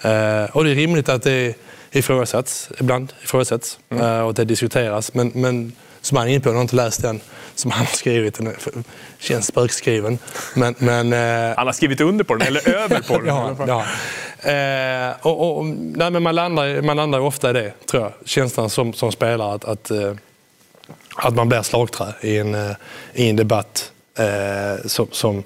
Mm. 0.02 0.48
och 0.52 0.64
det 0.64 0.70
är 0.70 0.74
rimligt 0.74 1.08
att 1.08 1.22
det 1.22 1.32
är 1.32 1.54
ifrågasätts 1.98 2.70
ibland. 2.80 3.12
Ifrågasätts, 3.22 3.78
mm. 3.90 4.04
Eh, 4.04 4.20
och 4.20 4.34
det 4.34 4.44
diskuteras. 4.44 5.14
Men, 5.14 5.32
men 5.34 5.72
som 6.00 6.16
han 6.16 6.28
är 6.28 6.32
inne 6.32 6.40
på, 6.40 6.48
jag 6.48 6.54
har 6.54 6.62
inte 6.62 6.76
läst 6.76 7.02
den 7.02 7.20
som 7.54 7.70
han 7.70 7.86
har 7.86 7.92
skrivit. 7.92 8.34
Den 8.34 8.54
känns 9.18 9.46
spökskriven. 9.46 10.18
Men, 10.54 10.74
men, 10.78 11.12
eh, 11.12 11.56
han 11.56 11.66
har 11.66 11.72
skrivit 11.72 12.00
under 12.00 12.24
på 12.24 12.34
den, 12.34 12.48
eller 12.48 12.68
över 12.68 13.00
på 13.00 13.18
den? 13.18 13.26
ja, 13.26 13.56
ja. 13.66 13.84
Eh, 14.50 15.16
och, 15.20 15.58
och, 15.58 15.64
nej, 15.66 16.10
men 16.10 16.22
man, 16.22 16.34
landar, 16.34 16.82
man 16.82 16.96
landar 16.96 17.20
ofta 17.20 17.50
i 17.50 17.52
det, 17.52 17.72
tror 17.90 18.02
jag. 18.02 18.12
Känslan 18.24 18.70
som, 18.70 18.92
som 18.92 19.12
spelare 19.12 19.54
att, 19.54 19.64
att, 19.64 19.90
att 21.16 21.34
man 21.34 21.48
blir 21.48 21.62
slagträ 21.62 22.14
i 22.20 22.38
en, 22.38 22.56
i 23.14 23.30
en 23.30 23.36
debatt 23.36 23.92
eh, 24.18 24.86
som, 24.86 25.08
som, 25.10 25.44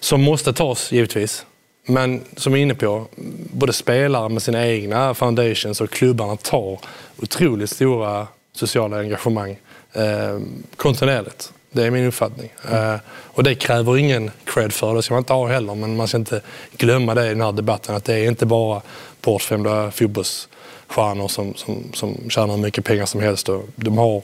som 0.00 0.22
måste 0.22 0.52
tas, 0.52 0.92
givetvis. 0.92 1.46
Men 1.86 2.24
som 2.36 2.52
jag 2.52 2.58
är 2.58 2.62
inne 2.62 2.74
på, 2.74 3.06
både 3.52 3.72
spelare 3.72 4.28
med 4.28 4.42
sina 4.42 4.66
egna 4.66 5.14
foundations 5.14 5.80
och 5.80 5.90
klubbarna 5.90 6.36
tar 6.36 6.78
otroligt 7.16 7.70
stora 7.70 8.26
sociala 8.52 8.98
engagemang 8.98 9.58
eh, 9.92 10.38
kontinuerligt. 10.76 11.52
Det 11.70 11.86
är 11.86 11.90
min 11.90 12.06
uppfattning. 12.06 12.52
Mm. 12.68 12.94
Eh, 12.94 13.00
och 13.08 13.42
det 13.42 13.54
kräver 13.54 13.96
ingen 13.96 14.30
cred 14.44 14.72
för, 14.72 14.94
det 14.94 15.02
ska 15.02 15.14
man 15.14 15.20
inte 15.20 15.32
ha 15.32 15.48
heller. 15.48 15.74
Men 15.74 15.96
man 15.96 16.08
ska 16.08 16.16
inte 16.16 16.40
glömma 16.76 17.14
det 17.14 17.26
i 17.26 17.28
den 17.28 17.40
här 17.40 17.52
debatten, 17.52 17.94
att 17.94 18.04
det 18.04 18.14
är 18.14 18.28
inte 18.28 18.46
bara 18.46 18.82
bortskämda 19.22 19.90
fotbollsstjärnor 19.90 21.28
som, 21.28 21.54
som, 21.54 21.84
som 21.92 22.30
tjänar 22.30 22.54
hur 22.54 22.62
mycket 22.62 22.84
pengar 22.84 23.06
som 23.06 23.20
helst. 23.20 23.48
Och 23.48 23.64
de 23.76 23.98
har 23.98 24.22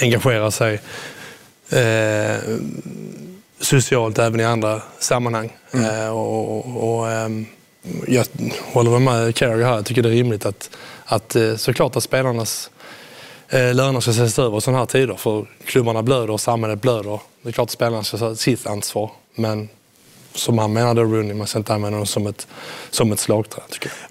engagerat 0.00 0.54
sig 0.54 0.80
eh, 1.70 2.36
socialt 3.62 4.18
även 4.18 4.40
i 4.40 4.44
andra 4.44 4.82
sammanhang. 4.98 5.56
Mm. 5.72 6.06
Eh, 6.06 6.08
och, 6.08 6.98
och 6.98 7.10
ehm, 7.10 7.46
jag 8.08 8.26
håller 8.72 8.98
med 8.98 9.34
Carey 9.34 9.64
här. 9.64 9.74
Jag 9.74 9.86
tycker 9.86 10.02
det 10.02 10.08
är 10.08 10.12
rimligt 10.12 10.46
att, 10.46 10.70
att 11.04 11.36
eh, 11.36 11.56
såklart 11.56 11.96
att 11.96 12.02
spelarnas 12.02 12.70
eh, 13.48 13.74
löner 13.74 14.00
ska 14.00 14.10
ses 14.10 14.38
över 14.38 14.58
i 14.58 14.60
sådana 14.60 14.78
här 14.78 14.86
tider. 14.86 15.14
För 15.14 15.46
klubbarna 15.64 16.02
blöder 16.02 16.30
och 16.30 16.40
samhället 16.40 16.80
blöder. 16.80 17.20
Det 17.42 17.48
är 17.48 17.52
klart 17.52 17.66
att 17.66 17.70
spelarna 17.70 18.04
ska 18.04 18.18
ta 18.18 18.34
sitt 18.34 18.66
ansvar. 18.66 19.10
Men 19.34 19.68
som 20.34 20.58
han 20.58 20.72
menade 20.72 21.02
Rooney, 21.02 21.34
man 21.34 21.46
ska 21.46 21.58
inte 21.58 21.74
använda 21.74 21.98
dem 21.98 22.06
som 22.06 22.26
ett, 22.26 22.46
som 22.90 23.12
ett 23.12 23.18
slagträ. 23.18 23.62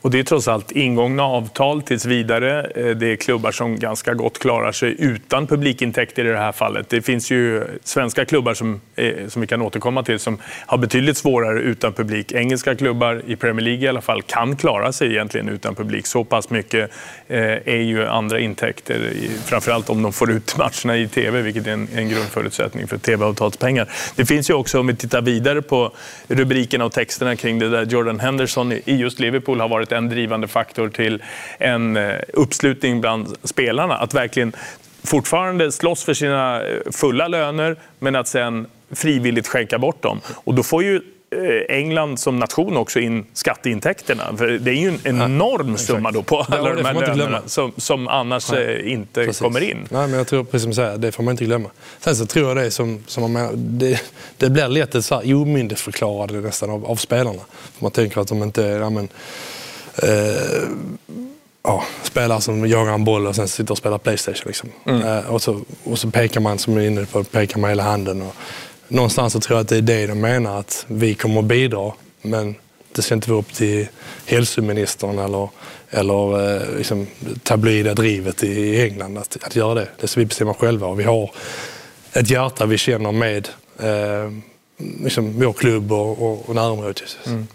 Och 0.01 0.11
det 0.11 0.19
är 0.19 0.23
trots 0.23 0.47
allt 0.47 0.71
ingångna 0.71 1.23
avtal 1.23 1.81
tills 1.81 2.05
vidare. 2.05 2.71
Eh, 2.75 2.85
det 2.85 3.07
är 3.07 3.15
klubbar 3.15 3.51
som 3.51 3.79
ganska 3.79 4.13
gott 4.13 4.39
klarar 4.39 4.71
sig 4.71 4.95
utan 4.99 5.47
publikintäkter 5.47 6.25
i 6.25 6.29
det 6.29 6.37
här 6.37 6.51
fallet. 6.51 6.89
Det 6.89 7.01
finns 7.01 7.31
ju 7.31 7.63
svenska 7.83 8.25
klubbar 8.25 8.53
som, 8.53 8.81
eh, 8.95 9.27
som 9.27 9.41
vi 9.41 9.47
kan 9.47 9.61
återkomma 9.61 10.03
till 10.03 10.19
som 10.19 10.37
har 10.65 10.77
betydligt 10.77 11.17
svårare 11.17 11.59
utan 11.59 11.93
publik. 11.93 12.31
Engelska 12.31 12.75
klubbar, 12.75 13.21
i 13.27 13.35
Premier 13.35 13.65
League 13.65 13.85
i 13.85 13.87
alla 13.87 14.01
fall, 14.01 14.21
kan 14.21 14.55
klara 14.55 14.91
sig 14.93 15.11
egentligen 15.11 15.49
utan 15.49 15.75
publik. 15.75 16.07
Så 16.07 16.23
pass 16.23 16.49
mycket 16.49 16.91
eh, 17.27 17.39
är 17.65 17.81
ju 17.81 18.07
andra 18.07 18.39
intäkter, 18.39 19.13
framförallt 19.45 19.89
om 19.89 20.03
de 20.03 20.13
får 20.13 20.31
ut 20.31 20.57
matcherna 20.57 20.97
i 20.97 21.07
TV, 21.07 21.41
vilket 21.41 21.67
är 21.67 21.71
en, 21.71 21.87
en 21.95 22.09
grundförutsättning 22.09 22.87
för 22.87 22.97
TV-avtalspengar. 22.97 23.89
Det 24.15 24.25
finns 24.25 24.49
ju 24.49 24.53
också, 24.53 24.79
om 24.79 24.87
vi 24.87 24.95
tittar 24.95 25.21
vidare 25.21 25.61
på 25.61 25.91
rubrikerna 26.27 26.85
och 26.85 26.91
texterna 26.91 27.35
kring 27.35 27.59
det 27.59 27.69
där 27.69 27.85
Jordan 27.85 28.19
Henderson 28.19 28.71
i 28.71 28.81
just 28.85 29.19
Liverpool 29.19 29.59
har 29.59 29.69
varit 29.69 29.91
en 29.91 30.09
drivande 30.09 30.47
faktor 30.47 30.89
till 30.89 31.23
en 31.57 31.97
eh, 31.97 32.15
uppslutning 32.33 33.01
bland 33.01 33.35
spelarna. 33.43 33.93
Att 33.97 34.13
verkligen 34.13 34.53
fortfarande 35.03 35.71
slåss 35.71 36.03
för 36.03 36.13
sina 36.13 36.63
eh, 36.63 36.77
fulla 36.91 37.27
löner 37.27 37.75
men 37.99 38.15
att 38.15 38.27
sen 38.27 38.67
frivilligt 38.91 39.47
skänka 39.47 39.79
bort 39.79 40.01
dem. 40.01 40.21
Och 40.33 40.55
då 40.55 40.63
får 40.63 40.83
ju 40.83 41.01
England 41.69 42.19
som 42.19 42.39
nation 42.39 42.77
också 42.77 42.99
in 42.99 43.25
skatteintäkterna. 43.33 44.37
För 44.37 44.47
det 44.47 44.71
är 44.71 44.75
ju 44.75 44.87
en 44.87 45.21
enorm 45.21 45.77
summa 45.77 46.11
då 46.11 46.23
på 46.23 46.39
alla 46.39 46.69
ja, 46.69 46.75
de 46.75 46.85
här 46.85 46.93
lönerna 46.93 47.41
som, 47.45 47.71
som 47.77 48.07
annars 48.07 48.51
Nej, 48.51 48.81
eh, 48.85 48.93
inte 48.93 49.25
precis. 49.25 49.41
kommer 49.41 49.63
in. 49.63 49.87
Nej, 49.89 50.07
men 50.07 50.17
jag 50.17 50.27
tror, 50.27 50.43
precis 50.43 50.61
som 50.61 50.69
du 50.71 50.75
säger, 50.75 50.97
det 50.97 51.11
får 51.11 51.23
man 51.23 51.31
inte 51.31 51.45
glömma. 51.45 51.69
Sen 51.99 52.15
så 52.15 52.25
tror 52.25 52.47
jag 52.47 52.57
det 52.57 52.71
som, 52.71 53.03
som 53.07 53.21
man 53.21 53.33
menar, 53.33 53.51
det, 53.55 54.01
det 54.37 54.49
blir 54.49 54.67
lätt 54.67 54.95
ett 54.95 55.05
så 55.05 55.15
här 55.15 55.33
omyndigförklarande 55.33 56.33
nästan 56.33 56.69
av, 56.69 56.85
av 56.85 56.95
spelarna. 56.95 57.41
Man 57.79 57.91
tänker 57.91 58.21
att 58.21 58.27
de 58.27 58.43
inte... 58.43 58.61
Ja, 58.61 58.89
men, 58.89 59.09
eh, 60.03 60.69
ja, 61.63 61.83
spelare 62.03 62.41
som 62.41 62.67
jagar 62.67 62.93
en 62.93 63.03
boll 63.03 63.27
och 63.27 63.35
sen 63.35 63.47
sitter 63.47 63.71
och 63.71 63.77
spelar 63.77 63.97
Playstation. 63.97 64.43
Liksom. 64.45 64.69
Mm. 64.85 65.01
Eh, 65.01 65.33
och, 65.33 65.41
så, 65.41 65.61
och 65.83 65.99
så 65.99 66.11
pekar 66.11 66.41
man, 66.41 66.57
som 66.57 66.77
är 66.77 66.81
inne 66.81 67.05
på, 67.05 67.23
pekar 67.23 67.59
man 67.59 67.69
hela 67.69 67.83
handen. 67.83 68.21
Och, 68.21 68.35
någonstans 68.91 69.33
så 69.33 69.39
tror 69.39 69.57
jag 69.57 69.63
att 69.63 69.69
det 69.69 69.77
är 69.77 69.81
det 69.81 70.07
de 70.07 70.21
menar, 70.21 70.59
att 70.59 70.85
vi 70.87 71.13
kommer 71.13 71.39
att 71.39 71.45
bidra. 71.45 71.91
Men 72.21 72.55
det 72.95 73.01
ska 73.01 73.13
inte 73.13 73.29
vara 73.29 73.39
upp 73.39 73.53
till 73.53 73.87
hälsoministern 74.25 75.19
eller, 75.19 75.49
eller 75.89 76.55
eh, 76.55 76.77
liksom, 76.77 77.07
tabloida 77.43 77.93
drivet 77.93 78.43
i 78.43 78.81
England 78.81 79.17
att, 79.17 79.37
att 79.41 79.55
göra 79.55 79.73
det. 79.73 79.87
Det 79.99 80.07
ska 80.07 80.19
vi 80.19 80.25
bestämma 80.25 80.53
själva 80.53 80.87
och 80.87 80.99
vi 80.99 81.03
har 81.03 81.31
ett 82.13 82.29
hjärta 82.29 82.65
vi 82.65 82.77
känner 82.77 83.11
med 83.11 83.49
eh, 83.79 84.31
liksom, 85.03 85.39
vår 85.39 85.53
klubb 85.53 85.91
och, 85.91 86.21
och, 86.21 86.49
och 86.49 86.55
närområdet. 86.55 87.17
Mm. 87.25 87.47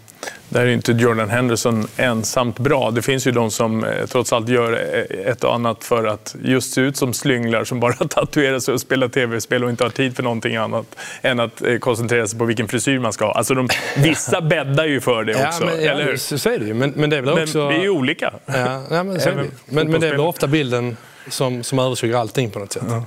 Där 0.49 0.61
är 0.61 0.67
inte 0.67 0.91
Jordan 0.91 1.29
Henderson 1.29 1.87
ensamt 1.97 2.59
bra. 2.59 2.91
Det 2.91 3.01
finns 3.01 3.27
ju 3.27 3.31
de 3.31 3.51
som 3.51 3.83
eh, 3.83 4.05
trots 4.05 4.33
allt 4.33 4.49
gör 4.49 4.73
eh, 4.73 5.31
ett 5.31 5.43
och 5.43 5.55
annat 5.55 5.83
för 5.83 6.05
att 6.05 6.35
just 6.41 6.73
se 6.73 6.81
ut 6.81 6.97
som 6.97 7.13
slynglar 7.13 7.63
som 7.63 7.79
bara 7.79 7.93
tatuerar 8.09 8.59
sig 8.59 8.73
och 8.73 8.81
spelar 8.81 9.07
tv-spel 9.07 9.63
och 9.63 9.69
inte 9.69 9.83
har 9.83 9.89
tid 9.89 10.15
för 10.15 10.23
någonting 10.23 10.55
annat 10.55 10.85
än 11.21 11.39
att 11.39 11.61
eh, 11.61 11.77
koncentrera 11.77 12.27
sig 12.27 12.39
på 12.39 12.45
vilken 12.45 12.67
frisyr 12.67 12.99
man 12.99 13.13
ska 13.13 13.25
ha. 13.25 13.33
Alltså 13.33 13.53
de, 13.53 13.67
vissa 13.97 14.41
bäddar 14.41 14.85
ju 14.85 15.01
för 15.01 15.23
det 15.23 15.33
också, 15.33 15.63
ja, 15.63 15.65
men, 15.65 15.79
eller 15.79 16.03
hur? 16.03 16.17
Så 16.17 16.49
är 16.49 16.59
det 16.59 16.65
ju. 16.65 16.73
Men, 16.73 16.93
men 16.95 17.09
det 17.09 17.17
är 17.17 17.21
väl 17.21 17.43
också... 17.43 17.57
Men 17.57 17.67
vi 17.67 17.75
är 17.75 17.81
ju 17.81 17.89
olika. 17.89 18.33
Ja, 18.45 18.83
ja 18.89 19.03
men, 19.03 19.19
så 19.19 19.29
är 19.29 19.35
det. 19.35 19.45
Men, 19.65 19.91
men 19.91 20.01
det 20.01 20.07
är 20.07 20.11
väl 20.11 20.19
ofta 20.19 20.47
bilden 20.47 20.97
som, 21.29 21.63
som 21.63 21.79
överskuggar 21.79 22.19
allting 22.19 22.51
på 22.51 22.59
något 22.59 22.73
sätt. 22.73 22.83
Ja. 22.89 23.03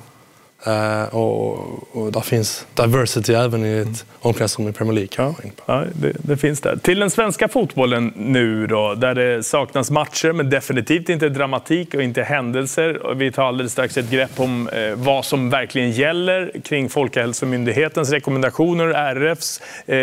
Uh, 0.67 1.15
och, 1.15 1.97
och 1.97 2.13
där 2.13 2.21
finns 2.21 2.67
diversity 2.75 3.33
även 3.33 3.65
i 3.65 3.79
ett 3.79 4.05
omklädningsrum 4.21 4.69
i 4.69 4.73
Premier 4.73 4.95
League. 4.95 5.35
Ja, 5.67 5.85
det, 5.93 6.13
det, 6.19 6.37
finns 6.37 6.61
där. 6.61 6.77
Till 6.77 7.01
den 7.01 7.11
svenska 7.11 7.49
fotbollen 7.49 8.13
nu 8.17 8.67
då, 8.67 8.95
där 8.95 9.15
det 9.15 9.43
saknas 9.43 9.91
matcher 9.91 10.33
men 10.33 10.51
definitivt 10.51 11.09
inte 11.09 11.29
dramatik 11.29 11.95
och 11.95 12.03
inte 12.03 12.23
händelser. 12.23 13.15
Vi 13.15 13.33
tar 13.33 13.45
alldeles 13.45 13.73
strax 13.73 13.97
ett 13.97 14.11
grepp 14.11 14.41
om 14.41 14.69
eh, 14.69 14.95
vad 14.95 15.25
som 15.25 15.51
verkligen 15.51 15.91
gäller 15.91 16.53
kring 16.65 16.89
Folkhälsomyndighetens 16.89 18.11
rekommendationer, 18.11 18.89
RFs 19.15 19.61
eh, 19.87 19.97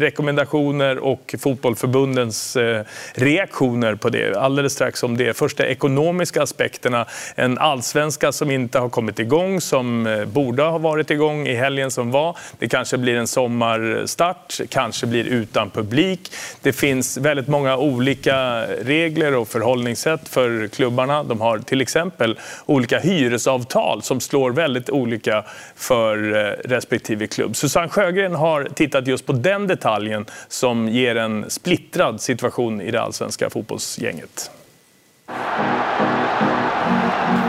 rekommendationer 0.00 0.98
och 0.98 1.34
fotbollförbundens 1.38 2.56
eh, 2.56 2.82
reaktioner 3.14 3.94
på 3.94 4.08
det. 4.08 4.36
Alldeles 4.36 4.72
strax 4.72 5.02
om 5.02 5.16
det. 5.16 5.36
Först 5.36 5.56
de 5.56 5.64
ekonomiska 5.64 6.42
aspekterna. 6.42 7.06
En 7.34 7.58
allsvenska 7.58 8.32
som 8.32 8.50
inte 8.50 8.78
har 8.78 8.88
kommit 8.88 9.18
igång, 9.18 9.60
som 9.60 10.01
som 10.02 10.20
eh, 10.20 10.24
borde 10.24 10.62
ha 10.62 10.78
varit 10.78 11.10
igång 11.10 11.46
i 11.46 11.54
helgen 11.54 11.90
som 11.90 12.10
var. 12.10 12.36
Det 12.58 12.68
kanske 12.68 12.98
blir 12.98 13.16
en 13.16 13.26
sommarstart, 13.26 14.60
kanske 14.68 15.06
blir 15.06 15.24
utan 15.24 15.70
publik. 15.70 16.32
Det 16.62 16.72
finns 16.72 17.16
väldigt 17.16 17.48
många 17.48 17.76
olika 17.76 18.66
regler 18.66 19.34
och 19.34 19.48
förhållningssätt 19.48 20.28
för 20.28 20.68
klubbarna. 20.68 21.24
De 21.24 21.40
har 21.40 21.58
till 21.58 21.80
exempel 21.80 22.38
olika 22.66 22.98
hyresavtal 22.98 24.02
som 24.02 24.20
slår 24.20 24.50
väldigt 24.50 24.90
olika 24.90 25.44
för 25.76 26.34
eh, 26.34 26.70
respektive 26.70 27.26
klubb. 27.26 27.56
Susanne 27.56 27.88
Sjögren 27.88 28.34
har 28.34 28.64
tittat 28.74 29.06
just 29.06 29.26
på 29.26 29.32
den 29.32 29.66
detaljen 29.66 30.26
som 30.48 30.88
ger 30.88 31.16
en 31.16 31.50
splittrad 31.50 32.20
situation 32.20 32.80
i 32.80 32.90
det 32.90 33.00
allsvenska 33.00 33.50
fotbollsgänget. 33.50 34.50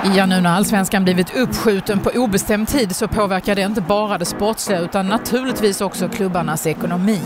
Ja, 0.05 0.25
nu 0.25 0.41
när 0.41 0.49
allsvenskan 0.49 1.03
blivit 1.03 1.35
uppskjuten 1.35 1.99
på 1.99 2.09
obestämd 2.15 2.67
tid 2.67 2.95
så 2.95 3.07
påverkar 3.07 3.55
det 3.55 3.61
inte 3.61 3.81
bara 3.81 4.17
det 4.17 4.25
sportsliga 4.25 4.79
utan 4.79 5.07
naturligtvis 5.07 5.81
också 5.81 6.09
klubbarnas 6.09 6.67
ekonomi. 6.67 7.19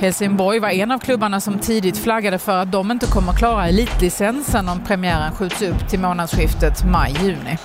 Helsingborg 0.00 0.58
var 0.58 0.68
en 0.68 0.90
av 0.90 0.98
klubbarna 0.98 1.40
som 1.40 1.58
tidigt 1.58 1.98
flaggade 1.98 2.38
för 2.38 2.56
att 2.56 2.72
de 2.72 2.90
inte 2.90 3.06
kommer 3.06 3.32
klara 3.32 3.68
elitlicensen 3.68 4.68
om 4.68 4.80
premiären 4.84 5.32
skjuts 5.32 5.62
upp 5.62 5.88
till 5.88 6.00
månadsskiftet 6.00 6.84
maj-juni. 6.84 7.58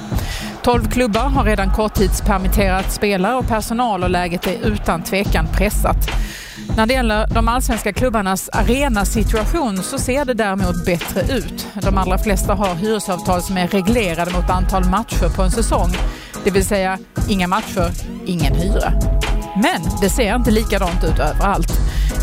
12 0.62 0.89
klubbar 0.89 1.30
har 1.30 1.43
redan 1.43 1.74
korttidspermitterat 1.74 2.91
spelare 2.91 3.36
och 3.36 3.48
personal 3.48 4.04
och 4.04 4.10
läget 4.10 4.48
är 4.48 4.67
utan 4.67 5.04
tvekan 5.04 5.48
pressat. 5.54 6.10
När 6.78 6.86
det 6.86 6.93
gäller 6.93 7.28
de 7.28 7.48
allsvenska 7.48 7.93
klubbarnas 7.93 8.50
arenasituation 8.54 9.84
så 9.84 9.98
ser 9.98 10.26
det 10.26 10.34
däremot 10.34 10.86
bättre 10.86 11.22
ut. 11.38 11.67
De 11.82 11.98
allra 11.98 12.17
flesta 12.17 12.54
har 12.54 12.76
hyresavtal 12.76 13.41
som 13.41 13.58
är 13.58 13.67
reglerade 13.67 14.32
mot 14.32 14.50
antal 14.50 14.86
matcher 14.86 15.36
på 15.36 15.43
en 15.43 15.52
säsong. 15.52 15.89
Det 16.43 16.52
vill 16.52 16.65
säga 16.65 16.98
inga 17.30 17.48
matcher, 17.48 17.91
ingen 18.26 18.56
hyra. 18.56 18.93
Men 19.56 19.82
det 20.02 20.10
ser 20.10 20.36
inte 20.36 20.52
likadant 20.52 21.04
ut 21.04 21.19
överallt. 21.19 21.72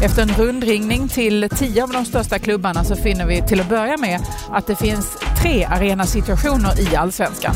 Efter 0.02 0.22
en 0.22 0.28
rundringning 0.28 1.08
till 1.08 1.48
tio 1.50 1.82
av 1.82 1.90
de 1.90 2.04
största 2.04 2.38
klubbarna 2.38 2.84
så 2.84 2.96
finner 2.96 3.26
vi 3.26 3.42
till 3.42 3.60
att 3.60 3.68
börja 3.68 3.96
med 3.96 4.20
att 4.52 4.66
det 4.66 4.76
finns 4.76 5.16
tre 5.42 5.64
arenasituationer 5.64 6.92
i 6.92 6.96
allsvenskan. 6.96 7.54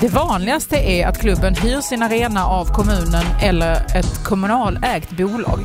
Det 0.00 0.08
vanligaste 0.08 0.76
är 0.76 1.06
att 1.06 1.20
klubben 1.20 1.54
hyr 1.54 1.80
sin 1.80 2.02
arena 2.02 2.46
av 2.46 2.64
kommunen 2.64 3.24
eller 3.42 3.72
ett 3.72 4.24
kommunalägt 4.24 5.10
bolag. 5.10 5.58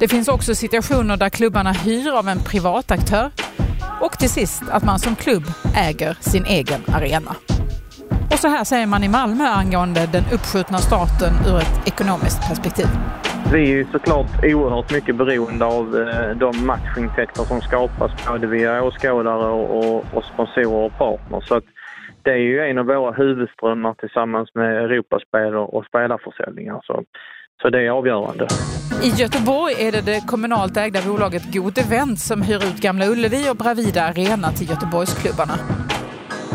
Det 0.00 0.08
finns 0.08 0.28
också 0.28 0.54
situationer 0.54 1.16
där 1.16 1.28
klubbarna 1.28 1.72
hyr 1.72 2.10
av 2.18 2.28
en 2.28 2.38
privat 2.38 2.90
aktör 2.90 3.30
och 4.00 4.18
till 4.18 4.30
sist 4.30 4.62
att 4.70 4.84
man 4.84 4.98
som 4.98 5.16
klubb 5.16 5.42
äger 5.76 6.16
sin 6.20 6.44
egen 6.44 6.80
arena. 6.88 7.36
Och 8.32 8.38
så 8.38 8.48
här 8.48 8.64
säger 8.64 8.86
man 8.86 9.04
i 9.04 9.08
Malmö 9.08 9.44
angående 9.44 10.08
den 10.12 10.24
uppskjutna 10.32 10.78
starten 10.78 11.32
ur 11.46 11.58
ett 11.58 11.80
ekonomiskt 11.86 12.48
perspektiv. 12.48 12.86
Vi 13.52 13.62
är 13.62 13.66
ju 13.66 13.86
såklart 13.92 14.44
oerhört 14.44 14.92
mycket 14.92 15.16
beroende 15.16 15.64
av 15.64 15.96
eh, 15.96 16.36
de 16.36 16.66
matchintäkter 16.66 17.44
som 17.44 17.60
skapas 17.60 18.10
både 18.28 18.46
via 18.46 18.82
åskådare 18.82 19.50
och, 19.50 20.04
och 20.14 20.24
sponsorer 20.24 20.86
och 20.86 20.98
partners. 20.98 21.48
Så 21.48 21.54
att 21.54 21.64
det 22.22 22.30
är 22.30 22.36
ju 22.36 22.60
en 22.60 22.78
av 22.78 22.86
våra 22.86 23.12
huvudströmmar 23.12 23.94
tillsammans 23.94 24.54
med 24.54 24.84
Europaspel 24.84 25.54
och 25.54 25.84
spelarförsäljningar. 25.84 26.80
Så, 26.82 27.04
så 27.62 27.70
det 27.70 27.86
är 27.86 27.90
avgörande. 27.90 28.46
I 29.02 29.08
Göteborg 29.08 29.74
är 29.86 29.92
det 29.92 30.00
det 30.00 30.20
kommunalt 30.26 30.76
ägda 30.76 31.00
bolaget 31.02 31.52
God 31.52 31.78
Event 31.78 32.18
som 32.18 32.42
hyr 32.42 32.56
ut 32.56 32.80
Gamla 32.80 33.06
Ullevi 33.06 33.50
och 33.50 33.56
Bravida 33.56 34.02
Arena 34.02 34.48
till 34.52 34.70
Göteborgsklubbarna. 34.70 35.54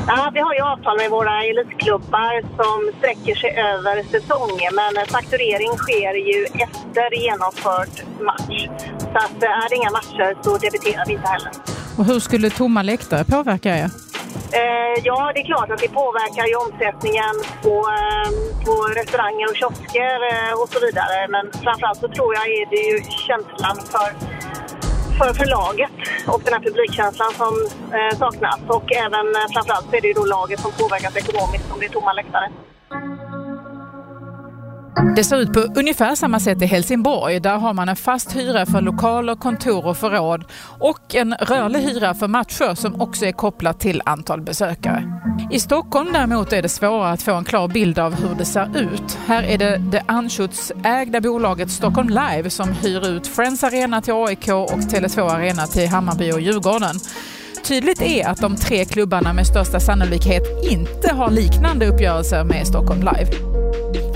Ja, 0.08 0.32
vi 0.34 0.40
har 0.40 0.54
ju 0.54 0.62
avtal 0.62 0.98
med 0.98 1.10
våra 1.10 1.44
elitklubbar 1.44 2.42
som 2.42 2.98
sträcker 2.98 3.36
sig 3.36 3.52
över 3.72 4.04
säsongen 4.04 4.72
men 4.80 5.06
fakturering 5.08 5.74
sker 5.78 6.14
ju 6.30 6.44
efter 6.66 7.08
genomförd 7.26 7.94
match. 8.30 8.68
Så 9.00 9.18
att 9.26 9.44
är 9.44 9.70
det 9.70 9.76
inga 9.76 9.92
matcher 9.92 10.44
så 10.44 10.58
debiterar 10.58 11.06
vi 11.08 11.14
inte 11.14 11.28
heller. 11.28 11.52
Och 11.98 12.06
hur 12.06 12.20
skulle 12.20 12.50
tomma 12.50 12.82
läktare 12.84 13.24
påverka 13.24 13.78
er? 13.78 14.13
Eh, 14.60 14.96
ja, 15.04 15.32
det 15.34 15.40
är 15.40 15.46
klart 15.46 15.72
att 15.72 15.80
det 15.80 15.90
påverkar 15.90 16.46
ju 16.52 16.56
omsättningen 16.66 17.36
på, 17.64 17.76
eh, 17.98 18.30
på 18.66 18.74
restauranger 19.00 19.46
och 19.50 19.56
kiosker 19.56 20.18
eh, 20.32 20.54
och 20.62 20.70
så 20.70 20.80
vidare. 20.86 21.18
Men 21.36 21.46
framförallt 21.64 22.00
så 22.00 22.08
tror 22.08 22.36
jag 22.36 22.46
är 22.60 22.66
det 22.74 22.84
ju 22.90 22.98
känslan 23.28 23.76
för, 23.94 24.10
för 25.18 25.34
förlaget 25.34 25.96
och 26.28 26.42
den 26.46 26.54
här 26.54 26.62
publikkänslan 26.68 27.34
som 27.42 27.54
eh, 27.98 28.18
saknas. 28.18 28.60
Och 28.68 28.88
även 29.06 29.26
eh, 29.36 29.48
framförallt 29.54 29.90
så 29.90 29.96
är 29.96 30.02
det 30.02 30.08
ju 30.08 30.14
då 30.14 30.26
laget 30.26 30.60
som 30.60 30.72
påverkas 30.72 31.16
ekonomiskt 31.18 31.72
om 31.72 31.80
det 31.80 31.86
är 31.86 31.90
tomma 31.90 32.14
läktare. 32.14 32.48
Det 35.16 35.24
ser 35.24 35.38
ut 35.38 35.54
på 35.54 35.60
ungefär 35.60 36.16
samma 36.16 36.40
sätt 36.40 36.62
i 36.62 36.66
Helsingborg. 36.66 37.40
Där 37.40 37.58
har 37.58 37.74
man 37.74 37.90
en 37.90 37.96
fast 37.96 38.36
hyra 38.36 38.66
för 38.66 38.82
lokaler, 38.82 39.36
kontor 39.36 39.86
och 39.86 39.98
förråd 39.98 40.46
och 40.80 41.16
en 41.16 41.34
rörlig 41.34 41.80
hyra 41.80 42.14
för 42.14 42.28
matcher 42.28 42.76
som 42.76 43.02
också 43.02 43.26
är 43.26 43.32
kopplat 43.32 43.80
till 43.80 44.02
antal 44.06 44.42
besökare. 44.42 45.04
I 45.52 45.60
Stockholm 45.60 46.10
däremot 46.14 46.54
är 46.54 46.62
det 46.62 46.70
svårare 46.70 47.12
att 47.12 47.22
få 47.22 47.34
en 47.34 47.44
klar 47.44 47.68
bild 47.68 48.00
av 48.00 48.16
hur 48.16 48.36
det 48.36 48.46
ser 48.46 48.78
ut. 48.78 49.18
Här 49.26 49.44
är 49.44 49.58
det 49.58 49.78
det 49.78 50.04
Anschutz-ägda 50.08 51.22
bolaget 51.22 51.72
Stockholm 51.72 52.10
Live 52.10 52.50
som 52.50 52.72
hyr 52.72 53.08
ut 53.08 53.28
Friends 53.28 53.64
Arena 53.64 54.02
till 54.02 54.14
AIK 54.14 54.48
och 54.48 54.80
Tele2 54.80 55.32
Arena 55.32 55.68
till 55.68 55.90
Hammarby 55.90 56.32
och 56.32 56.42
Djurgården. 56.42 56.96
Tydligt 57.64 58.02
är 58.02 58.28
att 58.28 58.42
de 58.42 58.56
tre 58.56 58.86
klubbarna 58.86 59.34
med 59.34 59.48
största 59.48 59.80
sannolikhet 59.80 60.44
inte 60.72 61.14
har 61.14 61.32
liknande 61.32 61.88
uppgörelser 61.88 62.44
med 62.44 62.68
Stockholm 62.68 63.00
Live. 63.00 63.53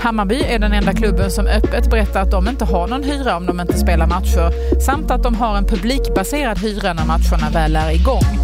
Hammarby 0.00 0.42
är 0.42 0.58
den 0.58 0.72
enda 0.72 0.92
klubben 0.92 1.30
som 1.30 1.46
öppet 1.46 1.90
berättar 1.90 2.22
att 2.22 2.30
de 2.30 2.48
inte 2.48 2.64
har 2.64 2.86
någon 2.86 3.02
hyra 3.02 3.36
om 3.36 3.46
de 3.46 3.60
inte 3.60 3.78
spelar 3.78 4.06
matcher 4.06 4.80
samt 4.80 5.10
att 5.10 5.22
de 5.22 5.34
har 5.34 5.56
en 5.56 5.64
publikbaserad 5.64 6.58
hyra 6.58 6.92
när 6.92 7.06
matcherna 7.06 7.50
väl 7.52 7.76
är 7.76 7.90
igång. 7.90 8.38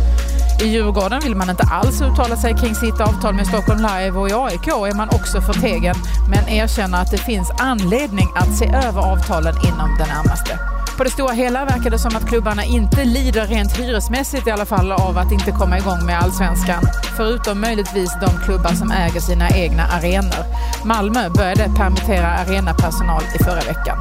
I 0.63 0.67
Djurgården 0.67 1.21
vill 1.21 1.35
man 1.35 1.51
inte 1.51 1.63
alls 1.63 2.03
uttala 2.03 2.37
sig 2.37 2.55
kring 2.55 2.75
sitt 2.75 3.01
avtal 3.01 3.35
med 3.35 3.47
Stockholm 3.47 3.81
Live 3.81 4.19
och 4.19 4.29
i 4.29 4.33
AIK 4.33 4.69
är 4.69 4.97
man 4.97 5.09
också 5.09 5.41
förtegen 5.41 5.95
men 6.31 6.49
erkänner 6.49 7.03
att 7.03 7.11
det 7.11 7.19
finns 7.19 7.51
anledning 7.59 8.29
att 8.35 8.55
se 8.57 8.67
över 8.67 9.01
avtalen 9.13 9.55
inom 9.67 9.97
den 9.99 10.09
närmaste. 10.09 10.74
På 10.97 11.05
det 11.05 11.11
stora 11.11 11.33
hela 11.33 11.65
verkar 11.65 11.91
det 11.91 11.99
som 11.99 12.17
att 12.17 12.29
klubbarna 12.29 12.65
inte 12.65 13.05
lider 13.05 13.47
rent 13.47 13.79
hyresmässigt 13.79 14.47
i 14.47 14.51
alla 14.51 14.65
fall 14.65 14.93
av 14.93 15.19
att 15.19 15.33
inte 15.33 15.51
komma 15.51 15.79
igång 15.79 16.07
med 16.07 16.19
allsvenskan. 16.19 16.83
Förutom 17.17 17.61
möjligtvis 17.61 18.11
de 18.21 18.45
klubbar 18.45 18.71
som 18.71 18.91
äger 18.91 19.21
sina 19.21 19.49
egna 19.51 19.83
arenor. 19.83 20.45
Malmö 20.85 21.29
började 21.37 21.65
permittera 21.79 22.27
arenapersonal 22.27 23.23
i 23.37 23.45
förra 23.45 23.65
veckan. 23.73 23.99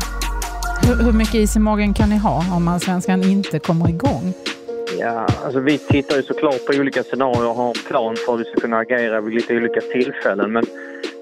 Hur, 0.83 0.95
hur 1.05 1.11
mycket 1.11 1.35
is 1.35 1.55
i 1.55 1.59
magen 1.59 1.93
kan 1.93 2.09
ni 2.09 2.17
ha 2.17 2.43
om 2.55 2.67
allsvenskan 2.67 3.23
inte 3.23 3.59
kommer 3.59 3.89
igång? 3.89 4.33
Ja, 4.99 5.27
alltså 5.45 5.59
vi 5.59 5.77
tittar 5.77 6.15
ju 6.15 6.23
såklart 6.23 6.65
på 6.65 6.73
olika 6.73 7.03
scenarier 7.03 7.47
och 7.47 7.55
har 7.55 7.67
en 7.67 7.83
plan 7.87 8.15
för 8.25 8.31
hur 8.31 8.37
vi 8.37 8.45
ska 8.45 8.59
kunna 8.61 8.77
agera 8.77 9.21
vid 9.21 9.33
lite 9.33 9.55
olika 9.55 9.81
tillfällen. 9.81 10.51
Men 10.51 10.65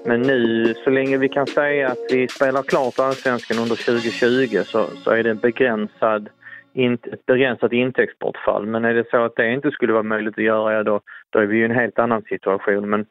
men 0.04 0.22
nu, 0.22 0.74
så 0.84 0.90
länge 0.90 1.18
vi 1.18 1.28
kan 1.28 1.46
säga 1.46 1.88
att 1.88 1.98
vi 2.10 2.28
spelar 2.28 2.62
klart 2.62 2.98
allsvenskan 2.98 3.58
under 3.58 3.76
2020 3.76 4.62
så, 4.64 4.86
så 4.86 5.10
är 5.10 5.22
det 5.22 5.30
en 5.30 5.38
begränsad, 5.38 6.28
in, 6.72 6.94
ett 6.94 7.26
begränsat 7.26 7.72
intäktsbortfall. 7.72 8.66
Men 8.66 8.84
är 8.84 8.94
det 8.94 9.10
så 9.10 9.24
att 9.24 9.36
det 9.36 9.52
inte 9.52 9.70
skulle 9.70 9.92
vara 9.92 10.02
möjligt 10.02 10.38
att 10.38 10.44
göra, 10.44 10.72
ja, 10.72 10.82
då, 10.82 11.00
då 11.30 11.38
är 11.38 11.46
vi 11.46 11.58
i 11.58 11.64
en 11.64 11.70
helt 11.70 11.98
annan 11.98 12.22
situation. 12.22 12.90
Men, 12.90 13.06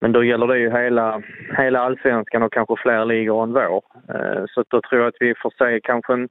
men 0.00 0.12
då 0.12 0.24
gäller 0.24 0.46
det 0.46 0.58
ju 0.58 0.70
hela, 0.70 1.22
hela 1.56 1.80
allsvenskan 1.80 2.42
och 2.42 2.52
kanske 2.52 2.74
fler 2.76 3.04
ligor 3.04 3.42
än 3.42 3.52
vår. 3.52 3.82
Eh, 4.08 4.44
så 4.48 4.64
då 4.68 4.80
tror 4.80 5.00
jag 5.00 5.08
att 5.08 5.20
vi 5.20 5.34
får 5.34 5.52
se 5.58 5.80
kanske 5.82 6.12
en, 6.12 6.28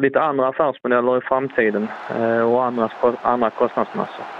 lite 0.00 0.20
andra 0.20 0.48
affärsmodeller 0.48 1.18
i 1.18 1.20
framtiden 1.20 1.88
eh, 2.18 2.52
och 2.52 2.64
andra, 2.64 2.90
andra 3.22 3.50
kostnadsmassor. 3.50 4.39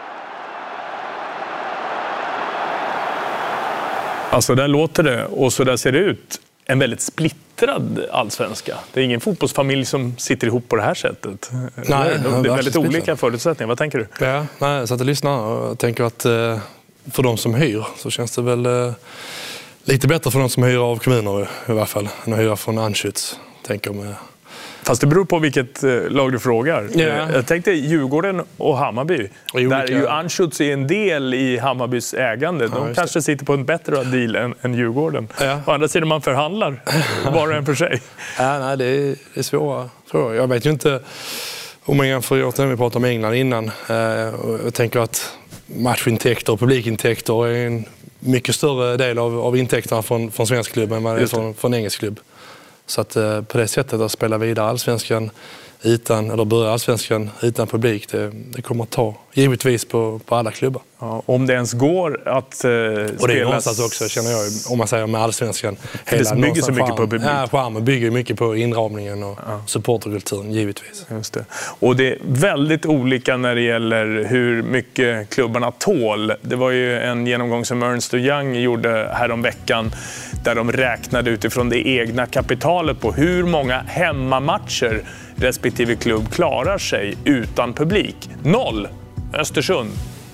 Alltså 4.31 4.55
där 4.55 4.69
låter 4.69 5.03
det 5.03 5.27
och 5.27 5.53
så 5.53 5.65
där 5.65 5.77
ser 5.77 5.93
det 5.93 5.99
ut. 5.99 6.41
En 6.65 6.79
väldigt 6.79 7.01
splittrad 7.01 8.07
allsvenska. 8.13 8.77
Det 8.93 9.01
är 9.01 9.05
ingen 9.05 9.21
fotbollsfamilj 9.21 9.85
som 9.85 10.17
sitter 10.19 10.47
ihop 10.47 10.69
på 10.69 10.77
det 10.77 10.83
här 10.83 10.95
sättet. 10.95 11.51
Nej, 11.53 12.19
det 12.23 12.49
är 12.49 12.57
väldigt 12.57 12.77
olika 12.77 13.17
förutsättningar. 13.17 13.69
Vad 13.69 13.79
tänker 13.79 13.99
du? 13.99 14.27
Ja, 14.27 14.47
nej, 14.59 14.79
jag 14.79 14.89
satt 14.89 15.01
och 15.01 15.07
lyssnade 15.07 15.37
och 15.39 15.79
tänker 15.79 16.05
att 16.05 16.25
eh, 16.25 16.59
för 17.11 17.23
de 17.23 17.37
som 17.37 17.55
hyr 17.55 17.87
så 17.97 18.11
känns 18.11 18.37
det 18.37 18.43
väl 18.43 18.67
eh, 18.67 18.93
lite 19.85 20.09
bättre 20.09 20.31
för 20.31 20.39
de 20.39 20.49
som 20.49 20.63
hyr 20.63 20.77
av 20.77 20.97
kommuner 20.97 21.49
i 21.69 21.73
varje 21.73 21.87
fall, 21.87 22.09
än 22.25 22.33
att 22.33 22.39
hyra 22.39 22.57
från 22.57 22.79
Anschütz. 22.79 23.37
Tänker 23.67 23.93
med. 23.93 24.15
Fast 24.83 25.01
det 25.01 25.07
beror 25.07 25.25
på 25.25 25.39
vilket 25.39 25.85
eh, 25.85 25.91
lag 26.11 26.33
du 26.33 26.39
frågar. 26.39 26.89
Ja. 26.95 27.01
Eh, 27.07 27.31
Jag 27.35 27.47
tänkte 27.47 27.71
Djurgården 27.73 28.43
och 28.57 28.79
Hammarby. 28.79 29.29
Och 29.53 29.61
Där 29.61 29.87
ju 29.87 30.09
Anschutz 30.09 30.61
är 30.61 30.73
en 30.73 30.87
del 30.87 31.35
i 31.35 31.59
Hammarbys 31.59 32.15
ägande. 32.15 32.69
De 32.69 32.87
just 32.87 32.99
kanske 32.99 33.23
sitter 33.23 33.45
på 33.45 33.53
en 33.53 33.65
bättre 33.65 34.05
deal 34.05 34.37
än, 34.37 34.55
än 34.63 34.75
Djurgården. 34.75 35.29
Ja. 35.41 35.61
Å 35.67 35.71
andra 35.71 35.89
sidan, 35.89 36.09
man 36.09 36.23
förhandlar 36.23 36.83
var 37.33 37.49
och 37.49 37.55
en 37.55 37.67
för 37.67 37.75
sig. 37.75 38.01
Ja, 38.39 38.59
nej, 38.59 38.77
det 38.77 38.85
är, 38.85 39.15
det 39.35 39.41
är 39.41 39.43
svåra 39.43 39.91
frågor. 40.07 40.35
Jag 40.35 40.49
vet 40.49 40.67
ju 40.67 40.71
inte 40.71 41.01
om 41.85 41.97
man 41.97 42.09
jämför 42.09 42.45
återigen, 42.45 42.71
vi 42.71 42.77
pratade 42.77 42.97
om 42.97 43.05
England 43.05 43.35
innan. 43.35 43.71
Eh, 43.89 43.97
jag 44.65 44.75
tänker 44.75 45.01
att 45.01 45.33
matchintäkter 45.67 46.53
och 46.53 46.61
publikintäkter 46.61 47.47
är 47.47 47.67
en 47.67 47.85
mycket 48.21 48.55
större 48.55 48.97
del 48.97 49.19
av, 49.19 49.41
av 49.41 49.57
intäkterna 49.57 50.03
från, 50.03 50.31
från 50.31 50.47
svensk 50.47 50.73
klubb 50.73 50.93
än 50.93 51.03
vad 51.03 51.15
det 51.15 51.19
är 51.19 51.23
det. 51.23 51.29
från, 51.29 51.55
från 51.55 51.75
engelsk 51.75 51.99
klubb. 51.99 52.21
Så 52.91 53.01
att 53.01 53.17
eh, 53.17 53.43
på 53.43 53.59
det 53.59 53.69
sättet 53.69 54.01
att 54.01 54.13
spela 54.13 54.39
vidare 54.39 54.69
allsvenskan 54.69 55.31
utan, 55.83 56.31
eller 56.31 56.45
börja 56.45 56.73
allsvenskan 56.73 57.31
utan 57.43 57.67
publik, 57.67 58.09
det, 58.11 58.31
det 58.55 58.63
kommer 58.63 58.85
att 58.85 58.91
ta 58.91 59.15
givetvis 59.33 59.85
på, 59.85 60.21
på 60.27 60.35
alla 60.35 60.51
klubbar. 60.51 60.83
Ja, 61.01 61.23
om 61.27 61.47
det 61.47 61.53
ens 61.53 61.73
går 61.73 62.29
att 62.29 62.65
eh, 62.65 62.71
Och 62.71 63.29
det 63.29 63.41
är 63.41 63.45
någonstans 63.45 63.81
också, 63.81 64.09
känner 64.09 64.31
jag, 64.31 64.41
om 64.71 64.79
man 64.79 64.89
säger 64.89 65.07
med 65.07 65.21
allsvenskan. 65.21 65.77
det 66.11 66.37
bygger 66.37 66.63
så 66.63 66.73
mycket 66.73 66.97
på 66.97 66.97
publik. 66.97 67.23
Ja, 67.25 67.49
charmen 67.51 67.85
bygger 67.85 68.11
mycket 68.11 68.39
på 68.39 68.57
inramningen 68.57 69.23
och 69.23 69.39
supporterkulturen, 69.67 70.53
givetvis. 70.53 71.07
Just 71.11 71.35
det. 71.35 71.45
Och 71.79 71.97
det 71.97 72.13
är 72.13 72.19
väldigt 72.23 72.87
olika 72.87 73.37
när 73.37 73.55
det 73.55 73.61
gäller 73.61 74.25
hur 74.25 74.63
mycket 74.63 75.31
klubbarna 75.31 75.71
tål. 75.71 76.33
Det 76.43 76.57
var 76.57 76.71
ju 76.71 76.99
en 76.99 77.27
genomgång 77.27 77.65
som 77.65 77.83
Ernst 77.83 78.15
Young 78.15 78.55
gjorde 78.55 79.11
häromveckan 79.13 79.93
där 80.45 80.55
de 80.55 80.73
räknade 80.73 81.31
utifrån 81.31 81.69
det 81.69 81.89
egna 81.89 82.27
kapitalet 82.27 83.01
på 83.01 83.13
hur 83.13 83.45
många 83.45 83.81
hemmamatcher 83.87 85.03
respektive 85.41 85.97
klubb 85.97 86.33
klarar 86.33 86.79
sig 86.79 87.17
utan 87.25 87.75
publik. 87.75 88.31
Noll! 88.43 88.89
Östersund, 89.35 89.91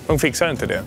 de 0.06 0.18
fixar 0.18 0.50
inte 0.50 0.66
det. 0.66 0.82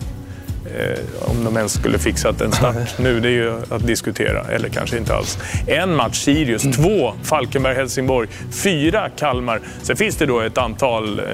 Eh, 0.66 1.30
om 1.32 1.44
de 1.44 1.58
ens 1.58 1.74
skulle 1.74 2.00
fixat 2.00 2.42
en 2.42 2.52
start 2.52 2.76
nu, 2.98 3.20
det 3.20 3.28
är 3.28 3.32
ju 3.32 3.62
att 3.70 3.88
diskutera. 3.88 4.44
Eller 4.52 4.70
kanske 4.70 4.98
inte 4.98 5.16
alls. 5.16 5.38
En 5.68 5.96
match 5.96 6.18
Sirius, 6.18 6.64
två 6.64 7.14
Falkenberg-Helsingborg, 7.24 8.28
fyra 8.52 9.10
Kalmar. 9.10 9.62
Sen 9.82 9.96
finns 9.98 10.16
det 10.16 10.26
då 10.26 10.40
ett 10.40 10.58
antal 10.58 11.20
eh, 11.20 11.26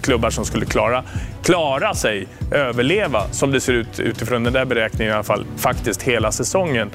klubbar 0.00 0.30
som 0.30 0.44
skulle 0.44 0.66
klara, 0.66 1.04
klara 1.42 1.94
sig, 1.94 2.26
överleva, 2.50 3.22
som 3.30 3.52
det 3.52 3.60
ser 3.60 3.72
ut 3.72 4.00
utifrån 4.00 4.44
den 4.44 4.52
där 4.52 4.64
beräkningen 4.64 5.12
i 5.12 5.14
alla 5.14 5.22
fall, 5.22 5.44
faktiskt 5.56 6.02
hela 6.02 6.32
säsongen. 6.32 6.90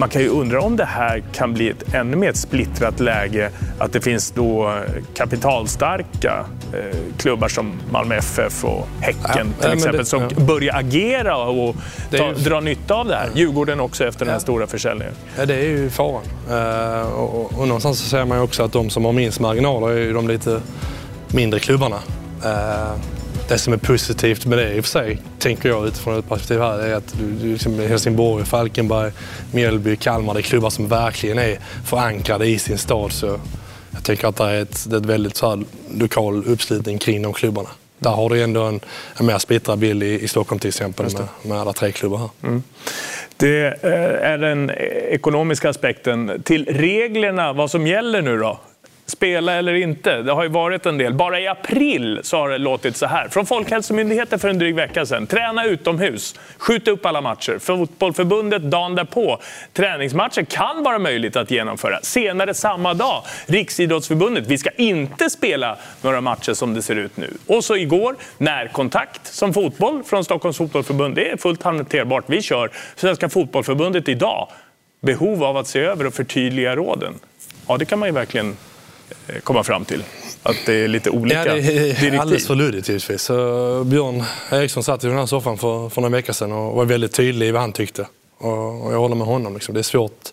Man 0.00 0.08
kan 0.08 0.22
ju 0.22 0.28
undra 0.28 0.60
om 0.60 0.76
det 0.76 0.84
här 0.84 1.22
kan 1.32 1.54
bli 1.54 1.70
ett 1.70 1.94
ännu 1.94 2.16
mer 2.16 2.32
splittrat 2.32 3.00
läge. 3.00 3.50
Att 3.78 3.92
det 3.92 4.00
finns 4.00 4.30
då 4.30 4.78
kapitalstarka 5.14 6.44
eh, 6.72 6.96
klubbar 7.18 7.48
som 7.48 7.72
Malmö 7.90 8.14
FF 8.14 8.64
och 8.64 8.88
Häcken 9.00 9.54
Ja, 9.58 9.62
till 9.64 9.72
exempel 9.72 9.98
det- 9.98 10.04
som 10.04 10.22
ja. 10.36 10.44
börjar 10.44 10.74
agera 10.78 11.36
och 11.36 11.76
ta, 12.10 12.16
ju- 12.16 12.34
dra 12.34 12.60
nytta 12.60 12.94
av 12.94 13.06
det 13.08 13.16
här. 13.16 13.30
Djurgården 13.34 13.80
också 13.80 14.04
efter 14.04 14.24
den 14.24 14.32
här 14.34 14.40
stora 14.40 14.66
försäljningen. 14.66 15.14
Ja, 15.38 15.46
det 15.46 15.54
är 15.54 15.62
ju 15.66 15.90
faran. 15.90 16.22
Eh, 16.50 17.08
och, 17.12 17.58
och, 17.58 17.68
någonstans 17.68 17.98
så 17.98 18.08
ser 18.08 18.24
man 18.24 18.38
ju 18.38 18.44
också 18.44 18.62
att 18.62 18.72
de 18.72 18.90
som 18.90 19.04
har 19.04 19.12
minst 19.12 19.40
marginaler 19.40 19.88
är 19.90 19.98
ju 19.98 20.12
de 20.12 20.28
lite 20.28 20.60
mindre 21.28 21.60
klubbarna. 21.60 21.96
Eh, 22.44 22.92
det 23.48 23.58
som 23.58 23.72
är 23.72 23.76
positivt 23.76 24.46
med 24.46 24.58
det 24.58 24.74
i 24.74 24.80
och 24.80 24.84
för 24.84 24.90
sig, 24.90 25.18
tänker 25.38 25.68
jag 25.68 25.86
utifrån 25.86 26.18
ett 26.18 26.28
perspektiv 26.28 26.60
här, 26.60 26.78
är 26.78 26.94
att 26.94 27.14
liksom 27.42 27.78
Helsingborg, 27.78 28.44
Falkenberg, 28.44 29.12
Mjällby, 29.52 29.96
Kalmar, 29.96 30.34
det 30.34 30.40
är 30.40 30.42
klubbar 30.42 30.70
som 30.70 30.88
verkligen 30.88 31.38
är 31.38 31.58
förankrade 31.84 32.46
i 32.46 32.58
sin 32.58 32.78
stad. 32.78 33.12
Så 33.12 33.40
jag 33.90 34.04
tänker 34.04 34.28
att 34.28 34.36
det 34.36 34.44
är 34.44 34.62
ett, 34.62 34.86
det 34.90 34.96
är 34.96 35.00
ett 35.00 35.06
väldigt 35.06 35.36
så 35.36 35.50
här, 35.50 35.64
lokal 35.94 36.44
uppslutning 36.46 36.98
kring 36.98 37.22
de 37.22 37.32
klubbarna. 37.32 37.68
Där 37.98 38.10
har 38.10 38.30
du 38.30 38.42
ändå 38.42 38.62
en, 38.62 38.80
en 39.16 39.26
mer 39.26 39.38
splittrad 39.38 39.78
bild 39.78 40.02
i, 40.02 40.20
i 40.24 40.28
Stockholm 40.28 40.58
till 40.58 40.68
exempel 40.68 41.06
med, 41.12 41.28
med 41.42 41.60
alla 41.60 41.72
tre 41.72 41.92
klubbar 41.92 42.18
här. 42.18 42.60
Det 43.36 43.66
eh, 43.66 44.30
är 44.30 44.38
den 44.38 44.70
ekonomiska 45.10 45.70
aspekten. 45.70 46.42
Till 46.44 46.66
reglerna, 46.66 47.52
vad 47.52 47.70
som 47.70 47.86
gäller 47.86 48.22
nu 48.22 48.38
då? 48.38 48.60
Spela 49.10 49.52
eller 49.52 49.74
inte? 49.74 50.22
Det 50.22 50.32
har 50.32 50.42
ju 50.42 50.48
varit 50.48 50.86
en 50.86 50.98
del. 50.98 51.14
Bara 51.14 51.40
i 51.40 51.46
april 51.46 52.20
så 52.22 52.36
har 52.36 52.48
det 52.48 52.58
låtit 52.58 52.96
så 52.96 53.06
här. 53.06 53.28
Från 53.28 53.46
Folkhälsomyndigheten 53.46 54.38
för 54.38 54.48
en 54.48 54.58
dryg 54.58 54.74
vecka 54.74 55.06
sedan. 55.06 55.26
Träna 55.26 55.64
utomhus. 55.64 56.34
Skjut 56.58 56.88
upp 56.88 57.06
alla 57.06 57.20
matcher. 57.20 57.58
Fotbollförbundet 57.58 58.62
dagen 58.62 58.94
därpå. 58.94 59.38
Träningsmatcher 59.72 60.42
kan 60.42 60.82
vara 60.82 60.98
möjligt 60.98 61.36
att 61.36 61.50
genomföra. 61.50 61.98
Senare 62.02 62.54
samma 62.54 62.94
dag. 62.94 63.22
Riksidrottsförbundet. 63.46 64.46
Vi 64.46 64.58
ska 64.58 64.70
inte 64.70 65.30
spela 65.30 65.76
några 66.02 66.20
matcher 66.20 66.52
som 66.52 66.74
det 66.74 66.82
ser 66.82 66.96
ut 66.96 67.16
nu. 67.16 67.36
Och 67.46 67.64
så 67.64 67.76
igår, 67.76 68.16
närkontakt 68.38 69.26
som 69.26 69.54
fotboll 69.54 70.02
från 70.04 70.24
Stockholms 70.24 70.56
fotbollförbund. 70.56 71.14
Det 71.14 71.30
är 71.30 71.36
fullt 71.36 71.62
hanterbart. 71.62 72.24
Vi 72.26 72.42
kör. 72.42 72.70
Svenska 72.96 73.28
fotbollförbundet 73.28 74.08
idag. 74.08 74.48
Behov 75.00 75.44
av 75.44 75.56
att 75.56 75.66
se 75.66 75.80
över 75.80 76.06
och 76.06 76.14
förtydliga 76.14 76.76
råden. 76.76 77.14
Ja, 77.68 77.76
det 77.76 77.84
kan 77.84 77.98
man 77.98 78.08
ju 78.08 78.12
verkligen 78.12 78.56
komma 79.42 79.64
fram 79.64 79.84
till. 79.84 80.04
Att 80.42 80.56
det 80.66 80.74
är 80.74 80.88
lite 80.88 81.10
olika 81.10 81.46
Ja, 81.46 81.54
det 81.54 81.58
är 81.58 81.62
direktiv. 81.62 82.14
alldeles 82.20 82.46
för 82.46 82.54
luddigt 82.54 82.88
givetvis. 82.88 83.22
Så 83.22 83.84
Björn 83.84 84.24
Eriksson 84.52 84.84
satt 84.84 85.04
i 85.04 85.06
den 85.06 85.16
här 85.16 85.26
soffan 85.26 85.58
för, 85.58 85.88
för 85.88 86.00
några 86.00 86.16
veckor 86.16 86.32
sedan 86.32 86.52
och 86.52 86.74
var 86.74 86.84
väldigt 86.84 87.12
tydlig 87.12 87.48
i 87.48 87.50
vad 87.50 87.60
han 87.60 87.72
tyckte. 87.72 88.06
Och, 88.38 88.86
och 88.86 88.92
jag 88.92 88.98
håller 88.98 89.16
med 89.16 89.26
honom. 89.26 89.54
Liksom. 89.54 89.74
Det 89.74 89.80
är 89.80 89.82
svårt 89.82 90.32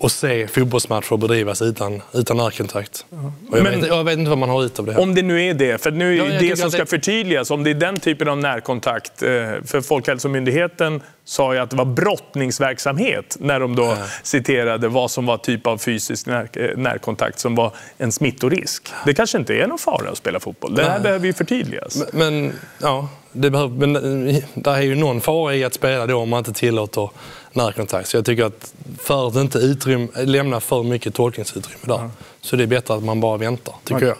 att 0.00 0.12
se 0.12 0.46
fotbollsmatcher 0.48 1.16
bedrivas 1.16 1.62
utan, 1.62 2.02
utan 2.14 2.36
närkontakt. 2.36 3.04
Och 3.50 3.58
jag, 3.58 3.62
Men- 3.64 3.80
vet, 3.80 3.88
jag 3.88 4.04
vet 4.04 4.18
inte 4.18 4.28
vad 4.28 4.38
man 4.38 4.48
har 4.48 4.64
ut 4.64 4.78
av 4.78 4.86
det. 4.86 4.92
här. 4.92 5.00
Om 5.00 5.14
det 5.14 5.22
nu 5.22 5.44
är 5.44 5.54
det, 5.54 5.82
för 5.82 5.90
nu 5.90 6.12
är 6.20 6.32
Ja, 6.34 6.40
det 6.40 6.56
som 6.58 6.70
ska 6.70 6.80
det- 6.80 6.86
förtydligas, 6.86 7.50
om 7.50 7.64
det 7.64 7.70
är 7.70 7.74
den 7.74 8.00
typen 8.00 8.28
av 8.28 8.38
närkontakt. 8.38 9.22
eh, 9.22 9.28
För 9.66 9.80
Folkhälsomyndigheten 9.80 11.00
sa 11.24 11.54
ju 11.54 11.60
att 11.60 11.70
det 11.70 11.76
var 11.76 11.84
brottningsverksamhet 11.84 13.36
när 13.40 13.60
de 13.60 13.76
då 13.76 13.96
citerade 14.22 14.88
vad 14.88 15.10
som 15.10 15.26
var 15.26 15.36
typ 15.38 15.66
av 15.66 15.78
fysisk 15.78 16.26
när, 16.26 16.48
eh, 16.52 16.76
närkontakt 16.76 17.38
som 17.38 17.54
var 17.54 17.72
en 17.98 18.12
smittorisk. 18.12 18.88
Det 19.06 19.14
kanske 19.14 19.38
inte 19.38 19.54
är 19.54 19.66
någon 19.66 19.78
fara 19.78 20.10
att 20.10 20.16
spela 20.18 20.40
fotboll. 20.40 20.74
Det 20.74 20.82
här 20.82 20.90
Nej. 20.90 21.00
behöver 21.02 21.26
ju 21.26 21.32
förtydligas. 21.32 22.04
Men, 22.12 22.52
ja, 22.82 23.08
det 23.40 23.50
behöver, 23.50 23.86
men 23.86 23.96
eh, 24.28 24.44
det 24.54 24.70
är 24.70 24.80
ju 24.82 24.94
någon 24.94 25.20
fara 25.20 25.54
i 25.54 25.64
att 25.64 25.74
spela 25.74 26.06
då 26.06 26.18
om 26.18 26.28
man 26.28 26.38
inte 26.38 26.52
tillåter 26.52 27.10
närkontakt. 27.52 28.08
Så 28.08 28.16
jag 28.16 28.24
tycker 28.24 28.44
att 28.44 28.74
för 28.98 29.28
att 29.28 29.36
inte 29.36 29.58
utrym, 29.58 30.08
lämna 30.16 30.60
för 30.60 30.82
mycket 30.82 31.14
tolkningsutrymme 31.14 31.80
där, 31.84 32.10
så 32.40 32.56
det 32.56 32.62
är 32.62 32.66
bättre 32.66 32.94
att 32.94 33.02
man 33.02 33.20
bara 33.20 33.36
väntar, 33.36 33.74
tycker 33.84 33.96
Okej. 33.96 34.08
jag. 34.08 34.16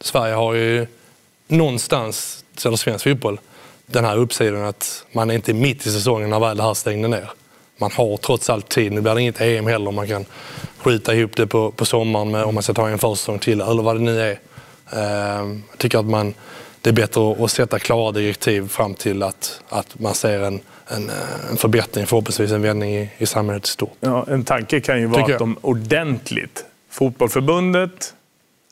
Sverige 0.00 0.34
har 0.34 0.54
ju 0.54 0.86
någonstans, 1.48 2.44
eller 2.64 2.76
svensk 2.76 3.04
fotboll, 3.04 3.40
den 3.86 4.04
här 4.04 4.16
uppsidan 4.16 4.64
att 4.64 5.04
man 5.12 5.30
är 5.30 5.34
inte 5.34 5.52
mitt 5.52 5.86
i 5.86 5.90
säsongen 5.92 6.30
när 6.30 6.40
väl 6.40 6.56
det 6.56 6.62
här 6.62 6.74
stängde 6.74 7.08
ner. 7.08 7.30
Man 7.76 7.90
har 7.92 8.16
trots 8.16 8.50
allt 8.50 8.68
tid. 8.68 8.92
Nu 8.92 9.00
blir 9.00 9.14
det 9.14 9.20
inget 9.20 9.40
EM 9.40 9.66
heller. 9.66 9.90
Man 9.90 10.08
kan 10.08 10.24
skjuta 10.78 11.14
ihop 11.14 11.36
det 11.36 11.46
på, 11.46 11.70
på 11.70 11.84
sommaren 11.84 12.30
med, 12.30 12.44
om 12.44 12.54
man 12.54 12.62
ska 12.62 12.74
ta 12.74 12.88
en 12.88 12.98
försäsong 12.98 13.38
till 13.38 13.60
eller 13.60 13.82
vad 13.82 13.96
det 13.96 14.00
nu 14.02 14.20
är. 14.20 14.38
Ehm, 14.92 15.62
Jag 15.70 15.78
tycker 15.78 15.98
att 15.98 16.04
man, 16.04 16.34
det 16.84 16.90
är 16.90 16.94
bättre 16.94 17.44
att, 17.44 17.50
sätta 17.50 17.78
klara 17.78 18.12
direktiv 18.12 18.68
fram 18.68 18.94
till 18.94 19.22
att, 19.22 19.62
att 19.68 20.00
man 20.00 20.14
ser 20.14 20.40
en, 20.40 20.60
en, 20.86 21.08
eh, 21.08 21.50
en 21.50 21.56
förbättring, 21.56 22.06
förhoppningsvis 22.06 22.52
en 22.52 22.62
vändning 22.62 22.96
i, 22.96 23.10
i 23.18 23.26
samhället 23.26 23.64
i 23.64 23.68
stort. 23.68 23.96
Ja, 24.00 24.26
en 24.28 24.44
tanke 24.44 24.80
kan 24.80 25.00
ju 25.00 25.06
vara 25.06 25.32
att 25.32 25.38
de 25.38 25.56
ordentligt, 25.60 26.64
Fotbollförbundet, 26.90 28.14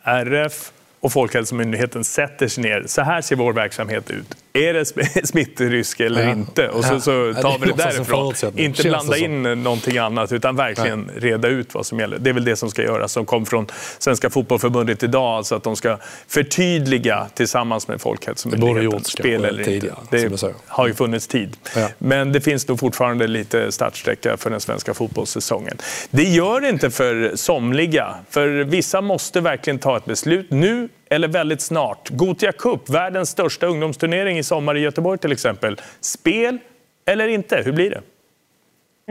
RF 0.05 0.73
och 1.01 1.13
Folkhälsomyndigheten 1.13 2.05
sätter 2.05 2.49
sig 2.49 2.65
ner. 2.65 2.85
Så 2.87 3.03
här 3.03 3.21
ser 3.21 3.37
vår 3.37 3.53
verksamhet 3.53 4.11
ut. 4.11 4.37
Är 4.55 4.73
det 4.75 4.83
sm- 4.83 5.25
smittrisk 5.27 6.01
eller 6.01 6.23
Ja. 6.25 6.31
inte? 6.33 6.69
Och 6.69 6.85
så, 6.85 6.95
Ja. 6.95 7.01
så 7.01 7.33
Ja, 7.37 7.43
tar 7.43 7.59
vi 7.59 7.67
det 7.67 7.77
därifrån. 7.77 8.35
Inte 8.57 8.83
blanda 8.83 9.17
in 9.17 9.43
någonting 9.43 9.99
annat 9.99 10.33
utan 10.33 10.57
verkligen 10.57 11.11
reda 11.17 11.49
ut 11.49 11.75
vad 11.75 11.87
som 11.87 12.01
gäller. 12.01 12.19
Det 12.19 12.31
är 12.31 12.35
väl 12.35 12.45
det 12.45 12.57
som 12.57 12.71
ska 12.71 12.83
göras 12.83 13.13
som 13.13 13.27
kom 13.27 13.47
från 13.47 13.67
Svenska 13.99 14.31
Fotbollförbundet 14.31 15.03
idag. 15.03 15.25
Alltså 15.37 15.55
att 15.55 15.63
de 15.63 15.77
ska 15.77 15.99
förtydliga 16.29 17.27
tillsammans 17.35 17.89
med 17.89 18.01
Folkhälsomyndigheten. 18.01 19.05
Spel 19.05 19.45
eller 19.45 19.65
tidigare, 19.65 19.97
inte. 20.13 20.29
Det 20.47 20.55
har 20.67 20.87
ju 20.87 20.95
funnits 20.95 21.27
tid. 21.27 21.57
Ja. 21.77 21.89
Men 21.99 22.33
det 22.33 22.41
finns 22.41 22.69
nog 22.69 22.81
fortfarande 22.81 23.27
lite 23.27 23.73
startsträcka 23.73 24.37
för 24.37 24.51
den 24.51 24.61
svenska 24.61 24.95
fotbollssäsongen. 24.95 25.77
Det 26.11 26.23
gör 26.25 26.61
det 26.61 26.69
inte 26.69 26.91
för 26.91 27.33
somliga. 27.35 28.15
För 28.31 28.49
vissa 28.49 29.01
måste 29.01 29.41
verkligen 29.41 29.79
ta 29.79 29.97
ett 29.97 30.05
beslut 30.05 30.47
nu 30.51 30.89
eller 31.15 31.29
väldigt 31.29 31.61
snart. 31.61 32.09
Gotia 32.11 32.53
Cup, 32.53 32.91
världens 32.91 33.29
största 33.29 33.67
ungdomsturnering 33.67 34.39
i 34.39 34.43
sommar 34.43 34.77
i 34.77 34.81
Göteborg 34.81 35.19
till 35.19 35.33
exempel. 35.33 35.77
Spel 36.01 36.59
eller 37.07 37.29
inte? 37.29 37.63
Hur 37.65 37.73
blir 37.73 37.91
det? 37.91 38.03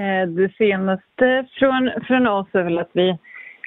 Eh, 0.01 0.27
det 0.27 0.53
senaste 0.57 1.45
från, 1.59 1.91
från 2.07 2.27
oss 2.27 2.47
är 2.51 2.63
väl 2.63 2.79
att 2.79 2.89
vi 2.93 3.09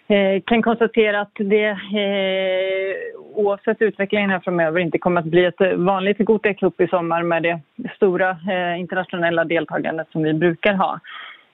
eh, 0.09 0.43
kan 0.47 0.63
konstatera 0.63 1.21
att 1.21 1.33
det 1.35 1.69
eh, 1.69 3.21
oavsett 3.35 3.83
utvecklingen 3.83 4.31
här 4.31 4.41
framöver 4.41 4.81
inte 4.81 4.99
kommer 4.99 5.21
att 5.21 5.27
bli 5.27 5.45
ett 5.45 5.77
vanligt 5.77 6.19
Gothia 6.19 6.55
Cup 6.55 6.81
i 6.81 6.87
sommar 6.87 7.23
med 7.23 7.43
det 7.43 7.61
stora 7.97 8.31
eh, 8.31 8.81
internationella 8.81 9.45
deltagandet 9.45 10.07
som 10.13 10.23
vi 10.23 10.33
brukar 10.33 10.75
ha. 10.75 11.01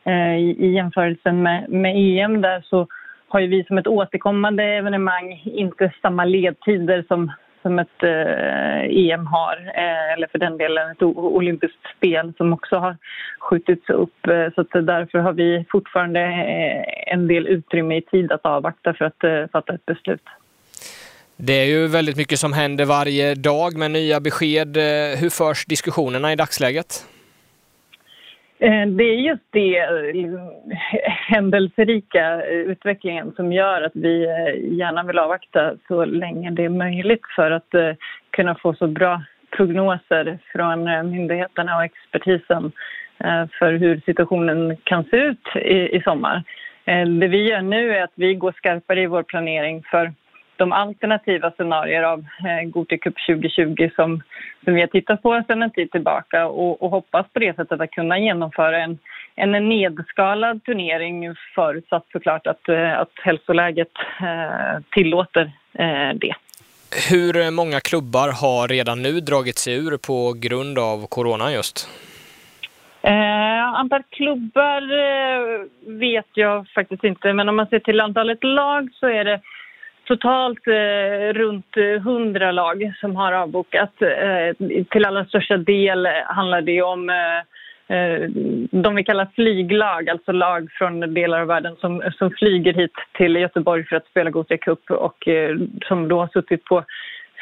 Eh, 0.04 0.36
i, 0.36 0.56
I 0.58 0.74
jämförelse 0.74 1.32
med, 1.32 1.70
med 1.70 1.94
EM 1.96 2.40
där 2.40 2.60
så 2.70 2.86
har 3.30 3.40
ju 3.40 3.46
vi 3.46 3.64
som 3.64 3.78
ett 3.78 3.86
återkommande 3.86 4.64
evenemang 4.64 5.42
inte 5.44 5.92
samma 6.02 6.24
ledtider 6.24 7.04
som 7.08 7.32
som 7.62 7.78
ett 7.78 8.02
eh, 8.02 9.10
EM 9.12 9.26
har, 9.26 9.56
eh, 9.76 10.12
eller 10.12 10.26
för 10.32 10.38
den 10.38 10.58
delen 10.58 10.90
ett 10.90 11.02
olympiskt 11.02 11.96
spel 11.96 12.32
som 12.36 12.52
också 12.52 12.76
har 12.76 12.96
skjutits 13.38 13.90
upp. 13.90 14.26
Eh, 14.26 14.54
så 14.54 14.60
att 14.60 14.86
därför 14.86 15.18
har 15.18 15.32
vi 15.32 15.64
fortfarande 15.70 16.20
eh, 16.20 17.12
en 17.14 17.26
del 17.28 17.46
utrymme 17.46 17.96
i 17.96 18.02
tid 18.02 18.32
att 18.32 18.46
avvakta 18.46 18.94
för 18.94 19.04
att 19.04 19.24
eh, 19.24 19.46
fatta 19.52 19.74
ett 19.74 19.86
beslut. 19.86 20.24
Det 21.36 21.52
är 21.52 21.64
ju 21.64 21.86
väldigt 21.86 22.16
mycket 22.16 22.38
som 22.38 22.52
händer 22.52 22.84
varje 22.84 23.34
dag 23.34 23.76
med 23.76 23.90
nya 23.90 24.20
besked. 24.20 24.76
Eh, 24.76 25.18
hur 25.20 25.30
förs 25.30 25.66
diskussionerna 25.66 26.32
i 26.32 26.36
dagsläget? 26.36 27.04
Eh, 28.62 28.86
det 28.86 29.04
är 29.04 29.14
just 29.14 29.42
det 29.50 29.78
eh, 29.78 30.40
händelserika 31.06 32.42
utvecklingen 32.42 33.32
som 33.36 33.52
gör 33.52 33.82
att 33.82 33.96
vi 33.96 34.24
eh, 34.24 34.76
gärna 34.76 35.02
vill 35.02 35.18
avvakta 35.18 35.74
så 35.88 36.04
länge 36.04 36.50
det 36.50 36.64
är 36.64 36.68
möjligt 36.68 37.26
för 37.36 37.50
att 37.50 37.74
kunna 38.30 38.54
få 38.54 38.74
så 38.74 38.86
bra 38.86 39.22
prognoser 39.56 40.38
från 40.52 40.84
myndigheterna 41.10 41.76
och 41.76 41.84
expertisen 41.84 42.72
för 43.58 43.72
hur 43.72 44.00
situationen 44.06 44.76
kan 44.84 45.04
se 45.04 45.16
ut 45.16 45.56
i, 45.56 46.00
sommar. 46.04 46.42
Det 47.20 47.28
vi 47.28 47.48
gör 47.48 47.62
nu 47.62 47.96
är 47.96 48.02
att 48.02 48.12
vi 48.14 48.34
går 48.34 48.52
skarpare 48.52 49.02
i 49.02 49.06
vår 49.06 49.22
planering 49.22 49.82
för 49.90 50.12
de 50.60 50.72
alternativa 50.72 51.50
scenarier 51.50 52.02
av 52.02 52.18
eh, 52.20 52.68
Gothia 52.68 52.98
Cup 52.98 53.14
2020 53.26 53.90
som, 53.96 54.22
som 54.64 54.74
vi 54.74 54.80
har 54.80 54.88
tittat 54.88 55.22
på 55.22 55.42
sedan 55.46 55.62
en 55.62 55.70
tid 55.70 55.90
tillbaka 55.90 56.46
och, 56.46 56.82
och 56.82 56.90
hoppas 56.90 57.26
på 57.32 57.38
det 57.38 57.56
sättet 57.56 57.80
att 57.80 57.90
kunna 57.90 58.18
genomföra 58.18 58.82
en, 58.84 58.98
en 59.36 59.68
nedskalad 59.68 60.64
turnering 60.64 61.34
förutsatt 61.54 62.06
såklart 62.12 62.46
att, 62.46 62.68
eh, 62.68 62.98
att 62.98 63.12
hälsoläget 63.22 63.92
eh, 64.20 64.82
tillåter 64.90 65.52
det. 66.14 66.34
Hur 67.10 67.50
många 67.50 67.80
klubbar 67.80 68.28
har 68.42 68.68
redan 68.68 69.02
nu 69.02 69.20
dragit 69.20 69.58
sig 69.58 69.74
ur 69.74 69.96
på 69.96 70.34
grund 70.36 70.78
av 70.78 71.06
corona 71.06 71.52
just? 71.52 71.88
Eh, 73.02 73.50
antal 73.74 74.02
klubbar 74.10 74.82
eh, 74.82 75.66
vet 75.86 76.30
jag 76.34 76.68
faktiskt 76.68 77.04
inte, 77.04 77.32
men 77.32 77.48
om 77.48 77.56
man 77.56 77.66
ser 77.66 77.78
till 77.78 78.00
antalet 78.00 78.44
lag 78.44 78.88
så 78.92 79.06
är 79.06 79.24
det 79.24 79.40
totalt 80.10 80.66
eh, 80.66 81.32
runt 81.32 81.76
eh, 81.76 81.84
100 81.84 82.52
lag 82.52 82.92
som 83.00 83.16
har 83.16 83.32
avbokat. 83.32 84.02
Eh, 84.02 84.84
till 84.90 85.04
allra 85.04 85.24
största 85.24 85.56
del 85.56 86.06
handlar 86.26 86.60
det 86.60 86.82
om 86.82 87.10
eh, 87.10 87.96
eh, 87.96 88.20
de 88.70 88.94
vi 88.94 89.04
kallar 89.04 89.28
flyglag, 89.34 90.08
alltså 90.08 90.32
lag 90.32 90.68
från 90.78 91.14
delar 91.14 91.40
av 91.40 91.46
världen 91.46 91.76
som, 91.80 92.02
som 92.18 92.30
flyger 92.30 92.72
hit 92.72 92.92
till 93.12 93.36
Göteborg 93.36 93.84
för 93.84 93.96
att 93.96 94.06
spela 94.06 94.30
Gothia 94.30 94.58
Cup 94.58 94.90
och 94.90 95.28
eh, 95.28 95.56
som 95.88 96.08
då 96.08 96.20
har 96.20 96.28
suttit 96.28 96.64
på 96.64 96.84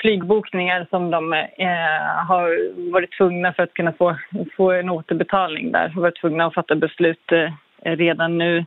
flygbokningar 0.00 0.86
som 0.90 1.10
de 1.10 1.32
eh, 1.32 2.26
har 2.26 2.48
varit 2.92 3.16
tvungna 3.18 3.52
för 3.52 3.62
att 3.62 3.74
kunna 3.74 3.92
få, 3.92 4.16
få 4.56 4.72
en 4.72 4.90
återbetalning 4.90 5.72
där. 5.72 5.88
Har 5.88 6.02
varit 6.02 6.20
tvungna 6.20 6.46
att 6.46 6.54
fatta 6.54 6.74
beslut 6.74 7.32
eh, 7.32 7.50
redan 7.96 8.38
nu 8.38 8.64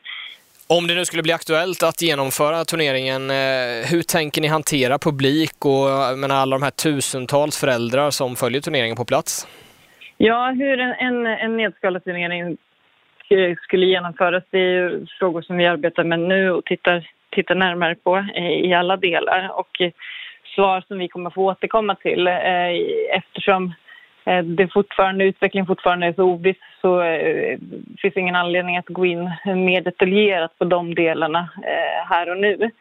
om 0.78 0.88
det 0.88 0.96
nu 0.96 1.06
skulle 1.06 1.24
bli 1.24 1.34
aktuellt 1.34 1.84
att 1.84 2.02
genomföra 2.02 2.66
turneringen, 2.66 3.30
eh, 3.30 3.92
hur 3.92 4.02
tänker 4.02 4.42
ni 4.42 4.48
hantera 4.48 5.00
publik 5.00 5.66
och 5.66 6.18
menar, 6.18 6.36
alla 6.36 6.56
de 6.58 6.64
här 6.64 6.72
tusentals 6.72 7.60
föräldrar 7.60 8.10
som 8.10 8.36
följer 8.36 8.62
turneringen 8.62 8.96
på 8.96 9.06
plats? 9.06 9.48
Ja, 10.18 10.52
hur 10.60 10.80
en, 10.80 10.92
en, 10.92 11.26
en 11.26 11.58
nedskalad 11.58 12.04
turnering 12.04 12.42
eh, 13.30 13.56
skulle 13.62 13.86
genomföras, 13.86 14.44
det 14.50 14.58
är 14.58 14.74
ju 14.74 15.06
frågor 15.20 15.42
som 15.42 15.58
vi 15.58 15.66
arbetar 15.66 16.04
med 16.04 16.20
nu 16.20 16.52
och 16.52 16.66
tittar, 16.66 17.10
tittar 17.32 17.56
närmare 17.56 17.96
på 17.96 18.18
eh, 18.36 18.52
i 18.70 18.74
alla 18.74 18.98
delar. 18.98 19.60
Och 19.60 19.82
svar 20.56 20.84
som 20.88 20.98
vi 20.98 21.08
kommer 21.08 21.30
få 21.30 21.42
återkomma 21.52 21.96
till 21.96 22.28
eftersom 23.14 23.74
Eh, 24.26 24.44
det 24.44 24.64
är 24.64 24.68
fortfarande, 24.68 25.26
utvecklingen 25.26 25.68
fortfarande 25.68 26.08
är 26.08 26.14
så 26.14 26.24
oviss 26.24 26.58
så 26.82 27.02
eh, 27.02 27.58
finns 27.98 28.18
ingen 28.18 28.36
anledning 28.36 28.78
att 28.78 28.88
gå 28.88 29.06
in 29.06 29.32
mer 29.46 29.82
detaljerat 29.82 30.58
på 30.58 30.66
de 30.66 30.96
delarna 30.96 31.50
eh, 31.64 32.10
här 32.10 32.30
och 32.30 32.38
nu. 32.38 32.72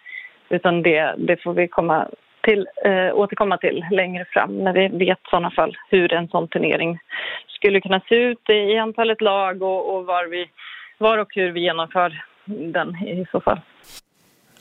Utan 0.49 0.83
det, 0.83 1.15
det 1.19 1.43
får 1.43 1.55
vi 1.55 1.69
komma 1.69 2.09
till, 2.41 2.69
eh, 2.85 3.15
återkomma 3.15 3.59
till 3.59 3.85
längre 3.91 4.25
fram 4.25 4.59
när 4.59 4.73
vi 4.73 4.89
vet 4.89 5.19
i 5.19 5.31
sådana 5.31 5.51
fall 5.51 5.77
hur 5.91 6.13
en 6.13 6.29
sån 6.29 6.49
turnering 6.49 6.99
skulle 7.47 7.81
kunna 7.81 8.01
se 8.09 8.15
ut 8.15 8.51
i 8.51 8.79
antalet 8.79 9.21
lag 9.21 9.63
och, 9.63 9.95
och 9.97 10.07
var, 10.07 10.27
vi, 10.27 10.51
var 10.99 11.19
och 11.19 11.35
hur 11.35 11.51
vi 11.51 11.61
genomför 11.61 12.23
den 12.45 12.97
i 12.97 13.27
så 13.33 13.41
fall 13.41 13.61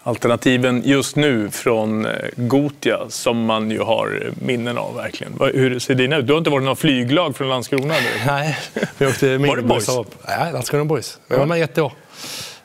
alternativen 0.04 0.82
just 0.86 1.16
nu 1.16 1.52
från 1.52 2.06
eh, 2.06 2.12
Gotia 2.36 3.10
som 3.10 3.46
man 3.46 3.72
ju 3.72 3.80
har 3.80 4.32
minnen 4.42 4.78
av 4.78 4.96
verkligen. 4.96 5.34
Hur 5.40 5.80
ser 5.80 5.96
dina 5.96 6.18
ut? 6.18 6.28
Du 6.28 6.34
har 6.34 6.38
inte 6.38 6.50
varit 6.50 6.66
någon 6.66 6.76
flyglag 6.76 7.36
från 7.36 7.50
Landskrona 7.50 7.94
nu? 7.94 8.10
Nej, 8.28 8.58
vi 8.98 9.08
åkte 9.08 9.38
Var 9.38 9.56
det 9.56 9.62
Boys? 9.62 9.88
Ja, 10.28 10.52
Landskrona 10.54 10.86
Boys. 10.86 11.20
Jag 11.28 11.38
var 11.38 11.46
med 11.46 11.64
ett 11.64 11.78
år. 11.78 11.94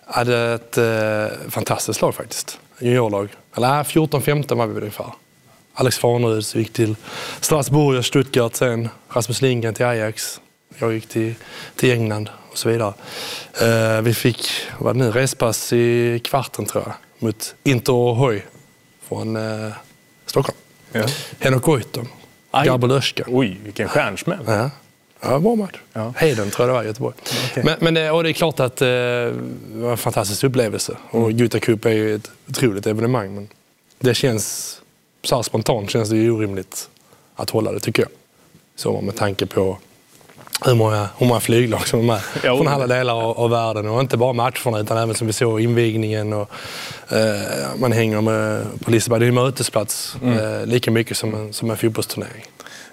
hade 0.07 0.55
ett 0.55 0.79
eh, 0.79 1.51
fantastiskt 1.51 2.03
lag 2.03 2.15
faktiskt. 2.15 2.59
Juniorlag. 2.79 3.29
Eller 3.57 3.69
14-15 3.69 4.55
var 4.55 4.67
vi 4.67 4.81
ungefär. 4.81 5.07
Alex 5.75 5.99
Farnerud 5.99 6.45
gick 6.55 6.73
till 6.73 6.97
Strasbourg 7.41 7.99
och 7.99 8.05
Stuttgart 8.05 8.55
sen. 8.55 8.89
Rasmus 9.09 9.43
Lindgren 9.43 9.75
till 9.75 9.87
Ajax. 9.87 10.41
Jag 10.79 10.93
gick 10.93 11.09
till, 11.09 11.35
till 11.77 11.93
England 11.93 12.31
och 12.51 12.59
så 12.59 12.69
vidare. 12.69 12.95
Eh, 13.63 14.03
vi 14.03 14.15
fick, 14.15 14.49
vad 14.79 14.97
nu, 14.97 15.11
respass 15.11 15.73
i 15.73 16.21
kvarten 16.25 16.67
tror 16.67 16.85
jag 16.87 16.95
mot 17.25 17.55
Inter 17.65 18.15
Hoj 18.15 18.47
från 19.03 19.37
eh, 19.37 19.73
Stockholm. 20.27 20.59
Ja. 20.93 21.07
Henok 21.39 21.63
Goitom, 21.63 22.09
Gabel 22.65 22.91
Öska. 22.91 23.25
Oj, 23.27 23.61
vilken 23.65 23.89
stjärnsmäll. 23.89 24.45
Ja. 24.47 24.71
Ja, 25.21 25.39
bra 25.39 25.55
match. 25.55 25.77
Ja. 25.93 26.15
Heden 26.17 26.51
tror 26.51 26.69
jag 26.69 26.69
det 26.69 26.79
var 26.79 26.83
i 26.83 26.87
Göteborg. 26.87 27.15
Okay. 27.51 27.65
Men, 27.65 27.77
men 27.81 27.95
det, 27.95 28.11
och 28.11 28.23
det 28.23 28.31
är 28.31 28.33
klart 28.33 28.61
att 28.61 28.83
eh, 28.83 28.87
det 28.87 29.33
var 29.75 29.91
en 29.91 29.97
fantastisk 29.97 30.45
upplevelse. 30.45 30.97
Och 31.11 31.21
mm. 31.21 31.39
Gothia 31.39 31.61
Cup 31.61 31.85
är 31.85 31.91
ju 31.91 32.15
ett 32.15 32.31
otroligt 32.49 32.87
evenemang. 32.87 33.35
Men 33.35 33.49
det 33.99 34.15
känns, 34.15 34.77
så 35.23 35.43
spontant 35.43 35.91
känns 35.91 36.09
det 36.09 36.17
ju 36.17 36.31
orimligt 36.31 36.89
att 37.37 37.51
hålla 37.51 37.73
det 37.73 37.81
tycker 37.81 38.03
jag. 38.03 38.11
Så 38.77 39.01
med 39.01 39.17
tanke 39.17 39.47
på 39.47 39.79
hur 40.63 40.75
många, 40.75 41.09
hur 41.19 41.27
många 41.27 41.41
flyglag 41.41 41.89
som 41.89 42.01
är 42.01 42.05
med 42.05 42.21
jo. 42.45 42.57
från 42.57 42.69
alla 42.69 42.87
delar 42.87 43.15
av, 43.15 43.39
av, 43.39 43.51
världen. 43.51 43.89
Och 43.89 44.01
inte 44.01 44.17
bara 44.17 44.33
matcherna 44.33 44.79
utan 44.81 44.97
även 44.99 45.15
som 45.15 45.27
vi 45.27 45.33
såg 45.33 45.61
invigningen. 45.61 46.33
Och, 46.33 46.51
eh, 47.09 47.77
man 47.77 47.93
hänger 47.93 48.21
med 48.21 48.67
på 48.85 48.91
Liseberg. 48.91 49.21
Det 49.21 49.27
är 49.27 49.29
en 49.29 49.35
mötesplats 49.35 50.17
mm. 50.23 50.39
eh, 50.39 50.67
lika 50.67 50.91
mycket 50.91 51.17
som 51.17 51.35
en, 51.35 51.53
som 51.53 51.71
en 51.71 51.77
fotbollsturnering 51.77 52.45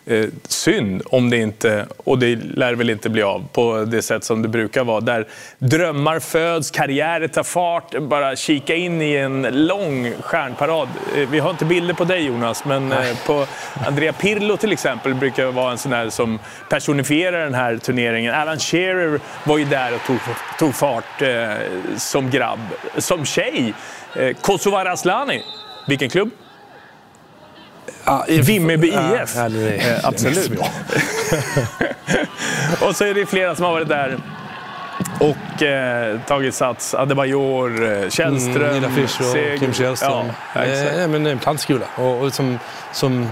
eh, 0.05 0.25
synd 0.47 1.01
om 1.05 1.29
det 1.29 1.37
inte, 1.37 1.85
och 1.97 2.19
det 2.19 2.35
lär 2.35 2.73
väl 2.73 2.89
inte 2.89 3.09
bli 3.09 3.23
av 3.23 3.47
på 3.53 3.85
det 3.85 4.01
sätt 4.01 4.23
som 4.23 4.41
det 4.41 4.47
brukar 4.47 4.83
vara, 4.83 5.01
där 5.01 5.27
drömmar 5.57 6.19
föds, 6.19 6.71
karriärer 6.71 7.27
tar 7.27 7.43
fart. 7.43 7.99
Bara 8.01 8.35
kika 8.35 8.75
in 8.75 9.01
i 9.01 9.15
en 9.15 9.41
lång 9.67 10.13
stjärnparad. 10.21 10.87
Eh, 11.15 11.29
vi 11.29 11.39
har 11.39 11.49
inte 11.49 11.65
bilder 11.65 11.93
på 11.93 12.03
dig 12.03 12.25
Jonas, 12.25 12.65
men 12.65 12.91
eh, 12.91 13.25
på 13.25 13.45
Andrea 13.87 14.13
Pirlo 14.13 14.57
till 14.57 14.71
exempel 14.71 15.13
brukar 15.13 15.45
vara 15.45 15.71
en 15.71 15.77
sån 15.77 15.93
här 15.93 16.09
som 16.09 16.39
personifierar 16.69 17.43
den 17.43 17.53
här 17.53 17.77
turneringen. 17.77 18.33
Alan 18.33 18.59
Shearer 18.59 19.19
var 19.43 19.57
ju 19.57 19.65
där 19.65 19.95
och 19.95 20.01
tog, 20.07 20.17
tog 20.59 20.75
fart 20.75 21.21
eh, 21.21 21.53
som 21.97 22.29
grabb. 22.29 22.59
Som 22.97 23.25
tjej, 23.25 23.73
eh, 24.15 24.35
Kosovare 24.41 24.91
Asllani. 24.91 25.43
Vilken 25.87 26.09
klubb? 26.09 26.29
Ja, 28.05 28.25
Vimmerby 28.27 28.87
IF. 28.87 29.35
Ja, 29.35 29.45
eh, 29.45 29.99
absolut. 30.03 30.51
och 32.81 32.95
så 32.95 33.05
är 33.05 33.13
det 33.13 33.25
flera 33.25 33.55
som 33.55 33.65
har 33.65 33.71
varit 33.71 33.87
där 33.87 34.17
och 35.19 35.63
eh, 35.63 36.19
tagit 36.27 36.55
sats. 36.55 36.93
Adebayor, 36.93 37.91
eh, 37.91 38.09
Källström, 38.09 38.63
mm, 38.63 38.73
Nilla 38.73 38.89
Fischer, 38.89 39.23
Seger. 39.23 39.57
Kim 39.57 39.73
Källström. 39.73 40.25
Ja, 40.55 40.63
eh, 40.63 41.07
men 41.07 41.27
en 41.27 41.39
plantskola. 41.39 41.85
Och, 41.95 42.21
och 42.21 42.33
som, 42.33 42.59
som, 42.93 43.27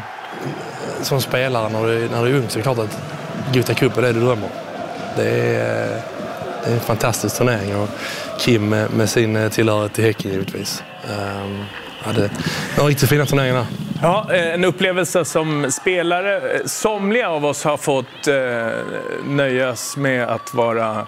som 1.02 1.22
spelare 1.22 1.70
när 1.70 1.88
du, 1.88 2.10
när 2.10 2.26
du 2.26 2.30
är 2.30 2.36
ung 2.36 2.50
så 2.50 2.60
är 2.60 2.60
det 2.60 2.64
klart 2.64 2.80
att 2.80 2.98
Gothia 3.54 3.76
Cup 3.76 3.98
är 3.98 4.02
det 4.02 4.14
du 4.14 4.20
drömmer 4.20 4.50
Det 5.16 5.30
är, 5.30 5.96
eh, 5.96 6.02
det 6.64 6.70
är 6.70 6.74
en 6.74 6.80
fantastisk 6.80 7.38
turnering 7.38 7.76
och 7.76 7.90
Kim 8.40 8.70
med, 8.70 8.92
med 8.92 9.10
sin 9.10 9.50
tillhörighet 9.50 9.94
till 9.94 10.04
Häcken 10.04 10.32
givetvis. 10.32 10.84
Um, 11.10 11.66
hade 12.02 12.30
några 12.78 12.90
riktigt 12.90 13.10
fina 13.10 13.26
turneringar 13.26 13.66
Ja, 14.02 14.34
eh, 14.34 14.54
en 14.54 14.64
upplevelse 14.64 15.26
som 15.26 15.72
spelare. 15.72 16.42
Somliga 16.66 17.30
av 17.30 17.46
oss 17.46 17.64
har 17.64 17.78
fått 17.78 18.28
eh, 18.28 18.36
nöjas 19.26 19.98
med 19.98 20.24
att 20.24 20.54
vara 20.54 21.08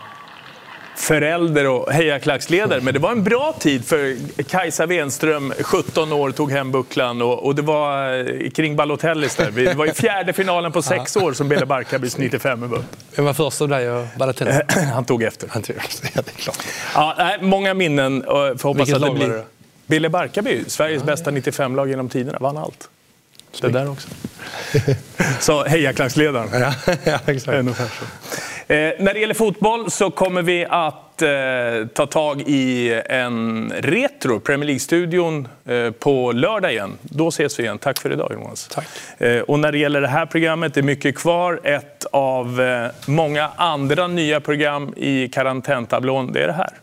förälder 0.95 1.67
och 1.67 1.91
hejaklacksledare. 1.93 2.81
Men 2.81 2.93
det 2.93 2.99
var 2.99 3.11
en 3.11 3.23
bra 3.23 3.55
tid 3.59 3.85
för 3.85 4.15
Kajsa 4.43 4.85
Wenström, 4.85 5.53
17 5.61 6.13
år, 6.13 6.31
tog 6.31 6.51
hem 6.51 6.71
bucklan 6.71 7.21
och, 7.21 7.45
och 7.45 7.55
det 7.55 7.61
var 7.61 8.13
eh, 8.17 8.49
kring 8.49 8.75
Balotellis 8.75 9.35
där. 9.35 9.51
Det 9.51 9.73
var 9.73 9.85
i 9.85 9.93
fjärde 9.93 10.33
finalen 10.33 10.71
på 10.71 10.81
sex 10.81 11.15
år 11.15 11.33
som 11.33 11.49
Bele 11.49 11.65
Barkabis 11.65 12.17
95 12.17 12.69
var 12.69 12.77
upp. 12.77 12.85
Vem 13.15 13.25
var 13.25 13.33
först 13.33 13.61
av 13.61 13.67
dig 13.67 13.91
och 13.91 14.05
Balotelli? 14.17 14.51
Han 14.93 15.05
tog 15.05 15.23
efter. 15.23 15.47
Han 15.51 15.61
tog 15.61 15.75
efter, 15.75 16.09
ja 16.13 16.21
det 16.25 16.31
är 16.31 16.41
klart. 16.41 16.57
Ja, 16.95 17.37
många 17.41 17.73
minnen. 17.73 18.23
och 18.23 18.61
Får 18.61 18.69
hoppas 18.69 18.87
Vilket 18.87 18.95
att 18.95 19.01
det 19.01 19.07
lag 19.07 19.27
var 19.27 19.35
det? 19.35 19.60
Bille 19.91 20.09
Barkarby, 20.09 20.63
Sveriges 20.67 21.03
bästa 21.03 21.31
95-lag 21.31 21.89
genom 21.89 22.09
tiderna, 22.09 22.37
vann 22.39 22.57
allt. 22.57 22.89
Det 23.61 23.69
där 23.69 23.89
också. 23.89 24.09
Så 25.39 25.63
hejaklacksledaren. 25.63 26.61
Ja, 26.61 26.73
ja, 27.03 27.19
exakt. 27.25 27.57
Ungefär 27.57 27.85
så. 27.85 28.05
Eh, 28.73 28.93
när 28.99 29.13
det 29.13 29.19
gäller 29.19 29.33
fotboll 29.33 29.91
så 29.91 30.11
kommer 30.11 30.41
vi 30.41 30.65
att 30.69 31.21
eh, 31.21 31.87
ta 31.93 32.05
tag 32.05 32.41
i 32.41 33.01
en 33.05 33.73
retro, 33.77 34.39
Premier 34.39 34.65
League-studion, 34.67 35.47
eh, 35.65 35.91
på 35.91 36.31
lördag 36.31 36.71
igen. 36.71 36.97
Då 37.01 37.27
ses 37.27 37.59
vi 37.59 37.63
igen. 37.63 37.77
Tack 37.77 37.99
för 37.99 38.11
idag 38.13 38.31
Jonas. 38.33 38.67
Tack. 38.67 38.87
Eh, 39.17 39.41
och 39.41 39.59
när 39.59 39.71
det 39.71 39.77
gäller 39.77 40.01
det 40.01 40.07
här 40.07 40.25
programmet, 40.25 40.73
det 40.73 40.79
är 40.79 40.83
mycket 40.83 41.15
kvar. 41.17 41.59
Ett 41.63 42.05
av 42.11 42.61
eh, 42.61 42.91
många 43.05 43.49
andra 43.55 44.07
nya 44.07 44.39
program 44.39 44.93
i 44.97 45.27
karantäntablån, 45.27 46.31
det 46.33 46.43
är 46.43 46.47
det 46.47 46.53
här. 46.53 46.73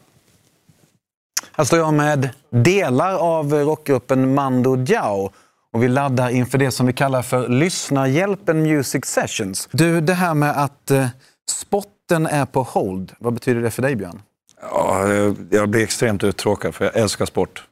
Här 1.59 1.64
står 1.64 1.78
jag 1.78 1.94
med 1.94 2.28
delar 2.50 3.14
av 3.14 3.52
rockgruppen 3.52 4.34
Mando 4.34 4.76
Diao. 4.76 5.30
Och 5.72 5.82
vi 5.82 5.88
laddar 5.88 6.30
inför 6.30 6.59
det 6.59 6.70
som 6.70 6.86
vi 6.86 6.92
kallar 6.92 7.22
för 7.22 7.48
Lyssnarhjälpen 7.48 8.62
Music 8.62 9.04
Sessions. 9.04 9.68
Du, 9.72 10.00
det 10.00 10.14
här 10.14 10.34
med 10.34 10.62
att 10.62 10.90
eh, 10.90 11.06
spotten 11.50 12.26
är 12.26 12.44
på 12.46 12.62
hold, 12.62 13.12
vad 13.18 13.34
betyder 13.34 13.61
det 13.61 13.70
för 13.70 13.82
dig 13.82 13.96
Björn? 13.96 14.22
Ja, 14.62 15.09
jag 15.50 15.68
blir 15.68 15.82
extremt 15.82 16.24
uttråkad 16.24 16.74
för 16.74 16.84
jag 16.84 16.96
älskar 16.96 17.26
sport. 17.26 17.62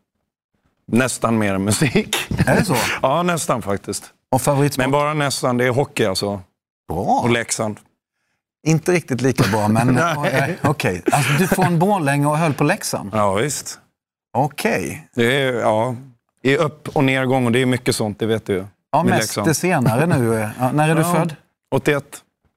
Nästan 0.86 1.38
mer 1.38 1.54
än 1.54 1.64
musik. 1.64 2.16
Är 2.46 2.56
det 2.56 2.64
så? 2.64 2.76
ja, 3.02 3.22
nästan 3.22 3.62
faktiskt. 3.62 4.04
Och 4.30 4.42
favoritsport? 4.42 4.82
Men 4.84 4.90
bara 4.90 5.14
nästan. 5.14 5.56
Det 5.56 5.64
är 5.64 5.70
hockey 5.70 6.04
alltså. 6.04 6.40
Bra! 6.88 7.20
Och 7.22 7.30
Leksand. 7.30 7.76
Inte 8.66 8.92
riktigt 8.92 9.20
lika 9.20 9.44
bra, 9.50 9.68
men 9.68 9.98
okej. 10.62 11.02
Alltså, 11.12 11.32
du 11.38 11.46
får 11.46 11.64
en 11.64 11.78
Borlänge 11.78 12.26
och 12.26 12.38
höll 12.38 12.54
på 12.54 12.64
Leksand? 12.64 13.10
Ja, 13.14 13.34
visst. 13.34 13.78
Okej. 14.36 15.08
Det 15.14 15.42
är, 15.42 15.52
ja, 15.52 15.94
i 16.42 16.56
upp 16.56 16.88
och 16.88 17.04
nedgång 17.04 17.46
och 17.46 17.52
det 17.52 17.62
är 17.62 17.66
mycket 17.66 17.96
sånt, 17.96 18.18
det 18.18 18.26
vet 18.26 18.46
du 18.46 18.52
ju. 18.52 18.64
Ja, 18.92 19.02
mest 19.02 19.20
Leksand. 19.20 19.46
det 19.46 19.54
senare 19.54 20.06
nu. 20.06 20.48
Ja, 20.60 20.72
när 20.72 20.88
är 20.88 20.94
du 20.94 21.00
Ja. 21.00 21.14
född? 21.14 21.34
81. 21.74 22.04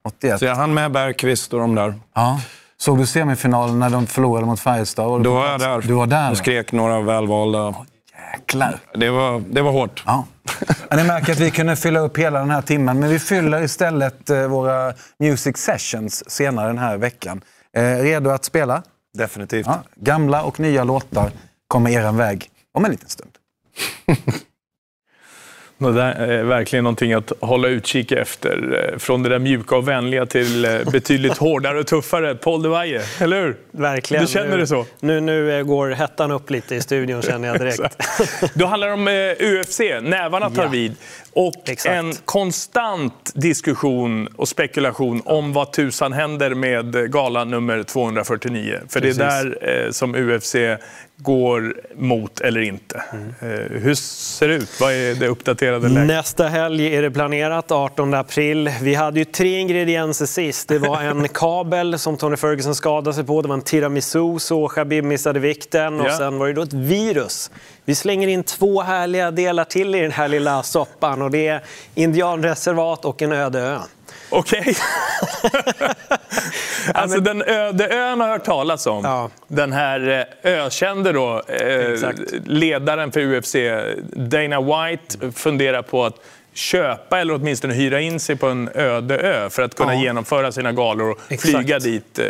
81. 0.04 0.38
Så 0.38 0.44
jag 0.44 0.54
hann 0.54 0.74
med 0.74 0.92
Bergqvist 0.92 1.52
och 1.52 1.60
de 1.60 1.74
där. 1.74 1.94
Ja. 2.14 2.40
Såg 2.76 2.98
du 2.98 3.06
semifinalen 3.06 3.78
när 3.78 3.90
de 3.90 4.06
förlorade 4.06 4.46
mot 4.46 4.60
Färjestad? 4.60 5.06
Och 5.06 5.20
Då 5.22 5.34
var 5.34 5.46
jag 5.46 5.60
där. 5.60 5.80
Du 5.82 5.92
var 5.92 6.06
där? 6.06 6.30
Och 6.30 6.36
skrek 6.36 6.72
några 6.72 7.00
välvalda. 7.00 7.74
Jäklar. 8.32 8.78
Det 8.94 9.10
var, 9.10 9.42
det 9.50 9.62
var 9.62 9.72
hårt. 9.72 10.02
Ja. 10.06 10.26
Ja, 10.90 10.96
Ni 10.96 11.04
märker 11.04 11.32
att 11.32 11.38
vi 11.40 11.50
kunde 11.50 11.76
fylla 11.76 12.00
upp 12.00 12.18
hela 12.18 12.38
den 12.38 12.50
här 12.50 12.62
timmen, 12.62 13.00
men 13.00 13.10
vi 13.10 13.18
fyller 13.18 13.62
istället 13.62 14.30
eh, 14.30 14.46
våra 14.46 14.92
music 15.18 15.56
sessions 15.56 16.30
senare 16.30 16.66
den 16.66 16.78
här 16.78 16.96
veckan. 16.96 17.40
Eh, 17.76 17.82
redo 17.82 18.30
att 18.30 18.44
spela? 18.44 18.82
Definitivt. 19.18 19.66
Ja. 19.66 19.82
Gamla 19.96 20.42
och 20.42 20.60
nya 20.60 20.84
låtar 20.84 21.30
kommer 21.68 21.90
er 21.90 22.12
väg 22.12 22.50
om 22.74 22.84
en 22.84 22.90
liten 22.90 23.08
stund. 23.08 23.30
Det 25.80 25.92
där 25.92 26.12
är 26.14 26.44
verkligen 26.44 26.84
någonting 26.84 27.12
att 27.12 27.32
hålla 27.40 27.68
utkik 27.68 28.12
efter. 28.12 28.88
Eh, 28.92 28.98
Från 28.98 29.22
det 29.22 29.28
där 29.28 29.38
mjuka 29.38 29.76
och 29.76 29.88
vänliga 29.88 30.26
till 30.26 30.64
eh, 30.64 30.70
betydligt 30.92 31.38
hårdare 31.38 31.78
och 31.78 31.86
tuffare. 31.86 32.34
Paul 32.34 32.62
de 32.62 32.68
Valle, 32.68 33.00
eller 33.20 33.42
hur? 33.42 33.56
Verkligen. 33.70 34.24
Du 34.24 34.30
känner 34.32 34.50
nu, 34.50 34.56
det 34.56 34.66
så? 34.66 34.86
Nu, 35.00 35.20
nu 35.20 35.58
eh, 35.58 35.62
går 35.62 35.90
hettan 35.90 36.30
upp 36.30 36.50
lite 36.50 36.74
i 36.74 36.80
studion 36.80 37.22
känner 37.22 37.48
jag 37.48 37.58
direkt. 37.58 37.80
Då 38.54 38.66
handlar 38.66 38.88
det 38.88 38.94
om 38.94 39.08
UFC, 39.60 39.80
nävarna 40.02 40.50
tar 40.50 40.62
Ja. 40.62 40.68
vid. 40.68 40.94
Och 41.32 41.54
Exakt. 41.68 41.94
en 41.94 42.12
konstant 42.24 43.32
diskussion 43.34 44.26
och 44.26 44.48
spekulation 44.48 45.22
om 45.24 45.52
vad 45.52 45.72
tusan 45.72 46.12
händer 46.12 46.54
med 46.54 47.12
gala 47.12 47.44
nummer 47.44 47.82
249. 47.82 48.78
För 48.88 49.00
Precis. 49.00 49.18
det 49.18 49.24
är 49.24 49.44
där 49.44 49.92
som 49.92 50.14
UFC 50.14 50.54
går 51.20 51.74
mot 51.94 52.40
eller 52.40 52.60
inte. 52.60 53.02
Mm. 53.12 53.34
Hur 53.82 53.94
ser 53.94 54.48
det 54.48 54.54
ut? 54.54 54.80
Vad 54.80 54.92
är 54.92 55.14
det 55.14 55.26
uppdaterade 55.28 55.88
läget? 55.88 56.06
Nästa 56.08 56.48
helg 56.48 56.96
är 56.96 57.02
det 57.02 57.10
planerat, 57.10 57.70
18 57.72 58.14
april. 58.14 58.70
Vi 58.82 58.94
hade 58.94 59.18
ju 59.18 59.24
tre 59.24 59.58
ingredienser 59.58 60.26
sist. 60.26 60.68
Det 60.68 60.78
var 60.78 61.02
en 61.02 61.28
kabel 61.34 61.98
som 61.98 62.16
Tony 62.16 62.36
Ferguson 62.36 62.74
skadade 62.74 63.14
sig 63.14 63.24
på. 63.24 63.42
Det 63.42 63.48
var 63.48 63.54
en 63.54 63.62
tiramisu 63.62 64.38
så 64.38 64.68
Khabib 64.68 65.04
missade 65.04 65.40
vikten. 65.40 66.00
Och 66.00 66.06
Ja. 66.06 66.16
sen 66.18 66.38
var 66.38 66.46
det 66.46 66.52
då 66.52 66.62
ett 66.62 66.72
virus. 66.72 67.50
Vi 67.84 67.94
slänger 67.94 68.28
in 68.28 68.42
två 68.42 68.82
härliga 68.82 69.30
delar 69.30 69.64
till 69.64 69.94
i 69.94 70.00
den 70.00 70.12
här 70.12 70.28
lilla 70.28 70.62
soppan. 70.62 71.22
Och 71.22 71.30
det 71.30 71.46
är 71.46 71.60
indianreservat 71.94 73.04
och 73.04 73.22
en 73.22 73.32
öde 73.32 73.60
ö. 73.60 73.78
Okej. 74.30 74.76
alltså 76.94 77.20
den 77.20 77.42
öde 77.42 77.88
ön 77.88 78.20
har 78.20 78.28
jag 78.28 78.34
hört 78.34 78.44
talas 78.44 78.86
om. 78.86 79.30
Den 79.48 79.72
här 79.72 80.26
eh, 80.42 80.52
ökände 80.52 81.12
då, 81.12 81.42
eh, 81.48 82.10
ledaren 82.44 83.12
för 83.12 83.20
UFC, 83.20 83.56
Dana 84.14 84.60
White, 84.60 85.32
funderar 85.32 85.82
på 85.82 86.04
att 86.04 86.14
köpa 86.52 87.18
eller 87.20 87.34
åtminstone 87.34 87.74
hyra 87.74 88.00
in 88.00 88.20
sig 88.20 88.36
på 88.36 88.46
en 88.46 88.68
öde 88.74 89.18
ö 89.18 89.50
för 89.50 89.62
att 89.62 89.74
kunna 89.74 89.94
Ja. 89.94 90.00
genomföra 90.02 90.52
sina 90.52 90.72
galor 90.72 91.10
och 91.10 91.18
Exakt. 91.28 91.54
flyga 91.54 91.78
dit 91.78 92.18
eh, 92.18 92.24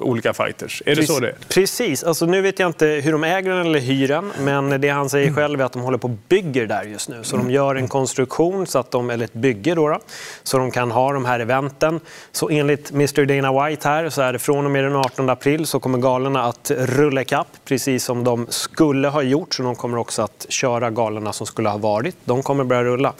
olika 0.00 0.32
fighters. 0.32 0.82
Är 0.86 0.94
det 0.96 1.06
så 1.06 1.20
det 1.20 1.28
är? 1.28 1.34
Precis. 1.48 2.04
Alltså, 2.04 2.26
nu 2.26 2.40
vet 2.40 2.58
jag 2.58 2.66
inte 2.68 2.86
hur 2.86 3.12
de 3.12 3.24
äger 3.24 3.50
den 3.50 3.66
eller 3.66 3.78
hyr 3.78 4.08
den, 4.08 4.32
men 4.40 4.80
det 4.80 4.88
han 4.88 5.10
säger 5.10 5.32
själv 5.32 5.60
är 5.60 5.64
att 5.64 5.72
de 5.72 5.82
håller 5.82 5.98
på 5.98 6.08
och 6.08 6.16
bygger 6.28 6.66
där 6.66 6.82
just 6.84 7.08
nu. 7.08 7.18
Så 7.22 7.36
de 7.36 7.50
gör 7.50 7.74
en 7.74 7.88
konstruktion, 7.88 8.66
så 8.66 8.78
att 8.78 8.90
de, 8.90 9.10
eller 9.10 9.24
ett 9.24 9.32
bygge 9.32 9.74
då, 9.74 9.88
då, 9.88 9.98
så 10.42 10.58
de 10.58 10.70
kan 10.70 10.90
ha 10.90 11.12
de 11.12 11.24
här 11.24 11.40
eventen. 11.40 12.00
Så 12.32 12.48
enligt 12.50 12.90
Mr 12.90 13.24
Dana 13.24 13.68
White 13.68 13.88
här 13.88 14.08
så 14.08 14.22
är 14.22 14.32
det 14.32 14.38
från 14.38 14.64
och 14.64 14.70
med 14.70 14.84
den 14.84 14.96
18 14.96 15.30
april 15.30 15.66
så 15.66 15.80
kommer 15.80 15.98
galorna 15.98 16.44
att 16.44 16.70
rulla 16.78 17.20
ikapp 17.22 17.48
precis 17.64 18.04
som 18.04 18.24
de 18.24 18.46
skulle 18.50 19.08
ha 19.08 19.22
gjort. 19.22 19.54
Så 19.54 19.62
de 19.62 19.76
kommer 19.76 19.98
också 19.98 20.22
att 20.22 20.46
köra 20.48 20.90
galorna 20.90 21.32
som 21.32 21.46
skulle 21.46 21.68
ha 21.68 21.78
varit. 21.78 22.16
De 22.24 22.42
kommer 22.42 22.64
börja 22.64 22.84
rulla. 22.84 23.12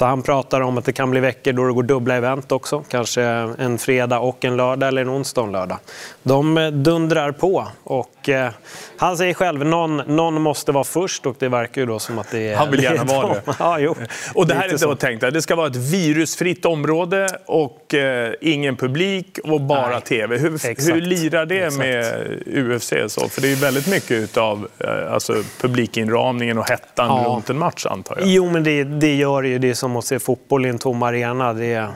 Så 0.00 0.06
han 0.06 0.22
pratar 0.22 0.60
om 0.60 0.78
att 0.78 0.84
det 0.84 0.92
kan 0.92 1.10
bli 1.10 1.20
veckor 1.20 1.52
då 1.52 1.66
det 1.66 1.72
går 1.72 1.82
dubbla 1.82 2.14
event 2.14 2.52
också. 2.52 2.84
Kanske 2.88 3.22
en 3.22 3.78
fredag 3.78 4.18
och 4.18 4.44
en 4.44 4.56
lördag 4.56 4.88
eller 4.88 5.02
en 5.02 5.10
onsdag 5.10 5.40
och 5.40 5.46
en 5.46 5.52
lördag. 5.52 5.78
De 6.22 6.58
eh, 6.58 6.70
dundrar 6.70 7.32
på 7.32 7.66
och 7.84 8.28
eh, 8.28 8.50
han 8.96 9.16
säger 9.16 9.34
själv 9.34 9.64
någon, 9.64 9.96
någon 9.96 10.42
måste 10.42 10.72
vara 10.72 10.84
först 10.84 11.26
och 11.26 11.36
det 11.38 11.48
verkar 11.48 11.80
ju 11.80 11.86
då 11.86 11.98
som 11.98 12.18
att 12.18 12.30
det 12.30 12.48
är... 12.52 12.56
Han 12.56 12.70
vill 12.70 12.82
gärna 12.82 13.04
vara 13.22 13.26
de. 13.26 13.34
det. 13.44 13.54
Ja, 13.58 13.78
jo. 13.78 13.94
Och 14.34 14.46
det 14.46 14.54
här 14.54 14.68
är 14.68 14.76
så. 14.76 14.86
då 14.86 14.94
tänkt 14.94 15.20
det 15.20 15.42
ska 15.42 15.56
vara 15.56 15.66
ett 15.66 15.76
virusfritt 15.76 16.64
område 16.64 17.28
och 17.46 17.94
eh, 17.94 18.32
ingen 18.40 18.76
publik 18.76 19.38
och 19.44 19.60
bara 19.60 19.88
Nej, 19.88 20.00
tv. 20.00 20.38
Hur, 20.38 20.54
exakt. 20.54 20.88
hur 20.88 21.00
lirar 21.00 21.46
det 21.46 21.58
Exakt. 21.58 21.78
med 21.78 22.26
UFC? 22.46 22.92
Så? 23.08 23.28
För 23.28 23.40
det 23.40 23.52
är 23.52 23.56
väldigt 23.56 23.86
mycket 23.86 24.36
av 24.36 24.68
eh, 24.78 25.12
alltså, 25.12 25.34
publikinramningen 25.60 26.58
och 26.58 26.70
hettan 26.70 27.06
Ja. 27.08 27.24
runt 27.28 27.50
en 27.50 27.58
match 27.58 27.86
antar 27.86 28.16
jag. 28.18 28.28
Jo, 28.28 28.50
men 28.50 28.64
det, 28.64 28.84
det 28.84 29.14
gör 29.14 29.42
det 29.42 29.48
ju. 29.48 29.58
Det 29.58 29.70
är 29.70 29.74
som 29.74 29.96
att 29.96 30.04
se 30.04 30.18
fotboll 30.18 30.66
i 30.66 30.68
en 30.68 30.78
tom 30.78 31.02
arena. 31.02 31.52
Det, 31.52 31.86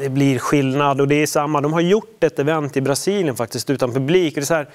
det 0.00 0.08
blir 0.08 0.38
skillnad 0.38 1.00
och 1.00 1.08
det 1.08 1.22
är 1.22 1.26
samma. 1.26 1.60
De 1.60 1.72
har 1.72 1.80
gjort 1.80 2.24
ett 2.24 2.38
event 2.38 2.76
i 2.76 2.80
Brasilien 2.80 3.36
faktiskt 3.36 3.70
utan 3.70 3.92
publik. 3.92 4.34
Det, 4.34 4.40
är 4.40 4.44
så 4.44 4.54
här, 4.54 4.68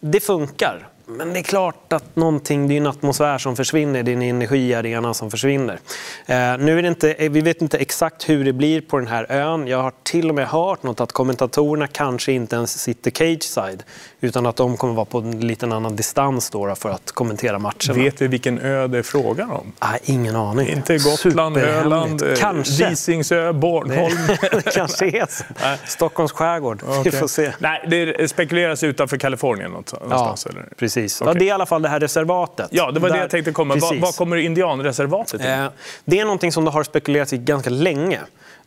det 0.00 0.20
funkar. 0.20 0.88
Men 1.06 1.32
det 1.32 1.38
är 1.38 1.42
klart 1.42 1.92
att 1.92 2.16
någonting, 2.16 2.68
det 2.68 2.74
är 2.74 2.76
en 2.76 2.86
atmosfär 2.86 3.38
som 3.38 3.56
försvinner, 3.56 4.02
det 4.02 4.10
är 4.10 4.12
en 4.12 4.22
energi 4.22 4.58
i 4.58 4.74
arenan 4.74 5.14
som 5.14 5.30
försvinner. 5.30 5.78
Eh, 6.26 6.58
nu 6.58 6.78
är 6.78 6.82
det 6.82 6.88
inte, 6.88 7.12
eh, 7.12 7.30
vi 7.30 7.40
vet 7.40 7.62
inte 7.62 7.78
exakt 7.78 8.28
hur 8.28 8.44
det 8.44 8.52
blir 8.52 8.80
på 8.80 8.98
den 8.98 9.06
här 9.06 9.26
ön. 9.32 9.66
Jag 9.66 9.82
har 9.82 9.92
till 10.02 10.28
och 10.28 10.34
med 10.34 10.46
hört 10.46 10.82
något 10.82 11.00
att 11.00 11.12
kommentatorerna 11.12 11.86
kanske 11.86 12.32
inte 12.32 12.56
ens 12.56 12.82
sitter 12.82 13.10
cage 13.10 13.42
side 13.42 13.82
utan 14.20 14.46
att 14.46 14.56
de 14.56 14.76
kommer 14.76 14.94
vara 14.94 15.04
på 15.04 15.18
en 15.18 15.40
liten 15.40 15.72
annan 15.72 15.96
distans 15.96 16.50
då, 16.50 16.74
för 16.74 16.90
att 16.90 17.12
kommentera 17.12 17.58
matcherna. 17.58 17.94
Vet 17.94 18.20
vi 18.22 18.26
vilken 18.26 18.58
ö 18.58 18.86
det 18.86 18.98
är 18.98 19.02
frågan 19.02 19.50
om? 19.50 19.72
Nej, 19.80 19.98
ingen 20.04 20.36
aning. 20.36 20.68
Inte 20.68 20.98
Gotland. 20.98 21.56
Öland, 21.56 22.22
eh, 22.22 22.28
Kanske. 22.36 22.88
Visingsö, 22.88 23.52
Bornholm? 23.52 24.16
Kanske 24.74 25.06
är 25.06 25.26
så. 25.30 25.44
Stockholms 25.86 26.32
skärgård. 26.32 26.82
Vi 26.86 26.98
Okej. 27.00 27.12
får 27.12 27.28
se. 27.28 27.52
Nej, 27.58 27.84
det 27.88 28.30
spekuleras 28.30 28.82
utanför 28.82 29.16
Kalifornien 29.16 29.70
någonstans. 29.70 30.46
eller? 30.46 30.62
precis. 30.76 30.90
Precis. 31.00 31.22
Ja, 31.26 31.34
det 31.34 31.44
är 31.44 31.46
i 31.46 31.50
alla 31.50 31.66
fall 31.66 31.82
det 31.82 31.88
här 31.88 32.00
reservatet. 32.00 32.68
Ja, 32.70 32.90
det 32.90 33.00
var 33.00 33.08
Där- 33.08 33.16
det 33.16 33.20
jag 33.22 33.30
tänkte 33.30 33.52
komma. 33.52 33.74
Vad, 33.74 33.80
Precis. 33.90 34.02
vad 34.02 34.16
kommer 34.16 34.36
indianreservatet 34.36 35.40
till? 35.40 35.50
Eh, 35.50 35.66
Det 36.04 36.20
är 36.20 36.24
någonting 36.24 36.52
som 36.52 36.64
det 36.64 36.70
har 36.70 36.82
spekulerats 36.84 37.32
i 37.32 37.38
ganska 37.38 37.70
länge. 37.70 38.20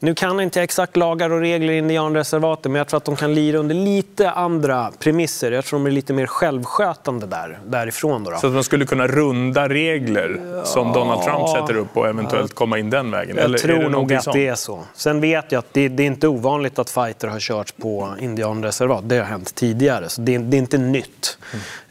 Nu 0.03 0.15
kan 0.15 0.39
inte 0.39 0.61
exakt 0.61 0.97
lagar 0.97 1.29
och 1.29 1.39
regler 1.39 1.73
i 1.73 1.77
indianreservatet 1.77 2.71
men 2.71 2.75
jag 2.79 2.87
tror 2.87 2.97
att 2.97 3.05
de 3.05 3.15
kan 3.15 3.33
lira 3.33 3.57
under 3.57 3.75
lite 3.75 4.31
andra 4.31 4.91
premisser. 4.99 5.51
Jag 5.51 5.65
tror 5.65 5.79
de 5.79 5.85
är 5.85 5.91
lite 5.91 6.13
mer 6.13 6.25
självskötande 6.25 7.25
där, 7.25 7.59
därifrån. 7.65 8.23
Då 8.23 8.31
då. 8.31 8.37
Så 8.37 8.47
att 8.47 8.53
man 8.53 8.63
skulle 8.63 8.85
kunna 8.85 9.07
runda 9.07 9.69
regler 9.69 10.39
som 10.63 10.93
Donald 10.93 11.21
Trump 11.23 11.49
sätter 11.49 11.77
upp 11.77 11.97
och 11.97 12.07
eventuellt 12.07 12.55
komma 12.55 12.79
in 12.79 12.89
den 12.89 13.11
vägen? 13.11 13.35
Jag 13.35 13.45
Eller 13.45 13.57
tror 13.57 13.89
nog 13.89 14.13
att 14.13 14.33
det 14.33 14.47
är 14.47 14.55
så. 14.55 14.79
Sen 14.93 15.21
vet 15.21 15.51
jag 15.51 15.59
att 15.59 15.73
det, 15.73 15.87
det 15.87 16.03
är 16.03 16.07
inte 16.07 16.27
ovanligt 16.27 16.79
att 16.79 16.89
fighter 16.89 17.27
har 17.27 17.39
kört 17.39 17.77
på 17.77 18.13
indianreservat. 18.19 19.09
Det 19.09 19.17
har 19.17 19.25
hänt 19.25 19.55
tidigare, 19.55 20.09
så 20.09 20.21
det, 20.21 20.37
det 20.37 20.57
är 20.57 20.59
inte 20.59 20.77
nytt. 20.77 21.37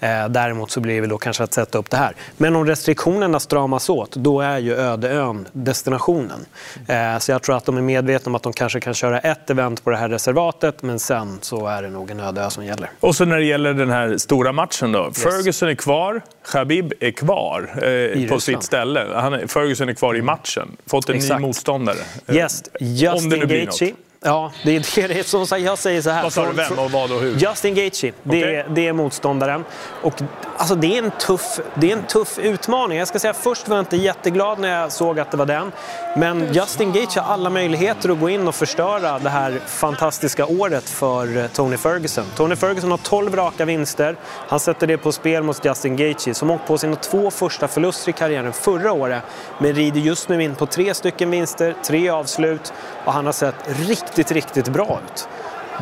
Eh, 0.00 0.28
däremot 0.28 0.70
så 0.70 0.80
blir 0.80 1.00
det 1.00 1.06
då 1.06 1.18
kanske 1.18 1.44
att 1.44 1.54
sätta 1.54 1.78
upp 1.78 1.90
det 1.90 1.96
här. 1.96 2.14
Men 2.36 2.56
om 2.56 2.66
restriktionerna 2.66 3.40
stramas 3.40 3.90
åt, 3.90 4.16
då 4.16 4.40
är 4.40 4.58
ju 4.58 4.74
Ödeön 4.74 5.48
destinationen. 5.52 6.46
Eh, 6.86 7.18
så 7.18 7.32
jag 7.32 7.42
tror 7.42 7.56
att 7.56 7.64
de 7.64 7.76
är 7.76 7.82
medvetna 8.03 8.30
om 8.30 8.34
att 8.34 8.42
de 8.42 8.53
kanske 8.53 8.80
kan 8.80 8.94
köra 8.94 9.18
ett 9.18 9.50
event 9.50 9.84
på 9.84 9.90
det 9.90 9.96
här 9.96 10.09
reservatet, 10.09 10.82
men 10.82 10.98
sen 10.98 11.38
så 11.40 11.66
är 11.66 11.82
det 11.82 11.90
nog 11.90 12.11
en 12.11 12.20
öde 12.20 12.50
som 12.50 12.64
gäller. 12.64 12.90
Och 13.00 13.16
så 13.16 13.24
när 13.24 13.36
det 13.36 13.44
gäller 13.44 13.74
den 13.74 13.90
här 13.90 14.16
stora 14.16 14.53
matchen 14.53 14.92
då. 14.92 15.12
Ferguson 15.12 15.68
är 15.68 15.74
kvar, 15.74 16.22
Khabib 16.53 16.92
är 17.00 17.11
kvar 17.11 17.84
eh, 17.86 18.28
på 18.28 18.40
sitt 18.40 18.62
ställe. 18.62 19.07
Han 19.14 19.48
Ferguson 19.48 19.88
är 19.88 19.94
kvar 19.94 20.16
i 20.16 20.22
matchen. 20.22 20.76
Fått 20.86 21.09
en 21.09 21.16
Exakt. 21.16 21.40
ny 21.40 21.46
motståndare. 21.46 21.96
Eh, 22.26 22.36
Yes, 22.36 22.62
Justin 22.80 23.28
nu 23.28 23.46
blir 23.46 23.64
Gaethje. 23.64 23.94
Ja, 24.24 24.52
det 24.64 24.76
är 24.76 25.08
det. 25.08 25.26
som 25.26 25.46
jag 25.58 25.78
säger 25.78 26.02
så 26.02 26.10
här. 26.10 26.22
Vad 26.22 26.32
sa 26.32 26.46
du, 26.46 26.52
vem 26.52 26.78
och 26.78 26.90
vad 26.90 27.12
och 27.12 27.20
hur? 27.20 27.36
Justin 27.38 27.74
Gaethje, 27.74 28.12
det, 28.22 28.42
är, 28.42 28.68
det 28.68 28.88
är 28.88 28.92
motståndaren. 28.92 29.64
Och, 30.02 30.12
alltså, 30.56 30.74
det, 30.74 30.98
är 30.98 31.02
en 31.02 31.10
tuff, 31.10 31.60
det 31.74 31.92
är 31.92 31.96
en 31.96 32.06
tuff 32.06 32.38
utmaning. 32.38 32.98
Jag 32.98 33.08
ska 33.08 33.18
säga, 33.18 33.34
först 33.34 33.68
var 33.68 33.76
jag 33.76 33.82
inte 33.82 33.96
jätteglad 33.96 34.58
när 34.58 34.80
jag 34.80 34.92
såg 34.92 35.20
att 35.20 35.30
det 35.30 35.36
var 35.36 35.46
den. 35.46 35.72
Men 36.16 36.52
Justin 36.52 36.92
Gaethje 36.92 37.22
har 37.22 37.34
alla 37.34 37.50
möjligheter 37.50 38.08
att 38.08 38.20
gå 38.20 38.30
in 38.30 38.48
och 38.48 38.54
förstöra 38.54 39.18
det 39.18 39.30
här 39.30 39.60
fantastiska 39.66 40.46
året 40.46 40.90
för 40.90 41.36
eh, 41.36 41.46
Tony 41.46 41.76
Ferguson. 41.76 42.24
Tony 42.36 42.56
Ferguson 42.56 42.90
har 42.90 42.98
12 42.98 43.36
raka 43.36 43.64
vinster. 43.64 44.16
Han 44.48 44.60
sätter 44.60 44.86
det 44.86 44.98
på 44.98 45.12
spel 45.12 45.42
mot 45.42 45.64
Justin 45.64 45.96
Gaethje 45.96 46.34
som 46.34 46.50
åkt 46.50 46.66
på 46.66 46.78
sina 46.78 46.96
två 46.96 47.30
första 47.30 47.68
förluster 47.68 48.10
i 48.10 48.12
karriären 48.12 48.52
förra 48.52 48.92
året. 48.92 49.22
Men 49.58 49.72
rider 49.74 50.00
just 50.00 50.28
nu 50.28 50.42
in 50.42 50.54
på 50.54 50.66
tre 50.66 50.94
stycken 50.94 51.30
vinster, 51.30 51.74
tre 51.86 52.08
avslut 52.08 52.72
och 53.04 53.12
han 53.12 53.26
har 53.26 53.32
sett 53.32 53.54
riktigt, 53.66 54.11
riktigt 54.18 54.68
bra 54.68 55.00
ut. 55.04 55.28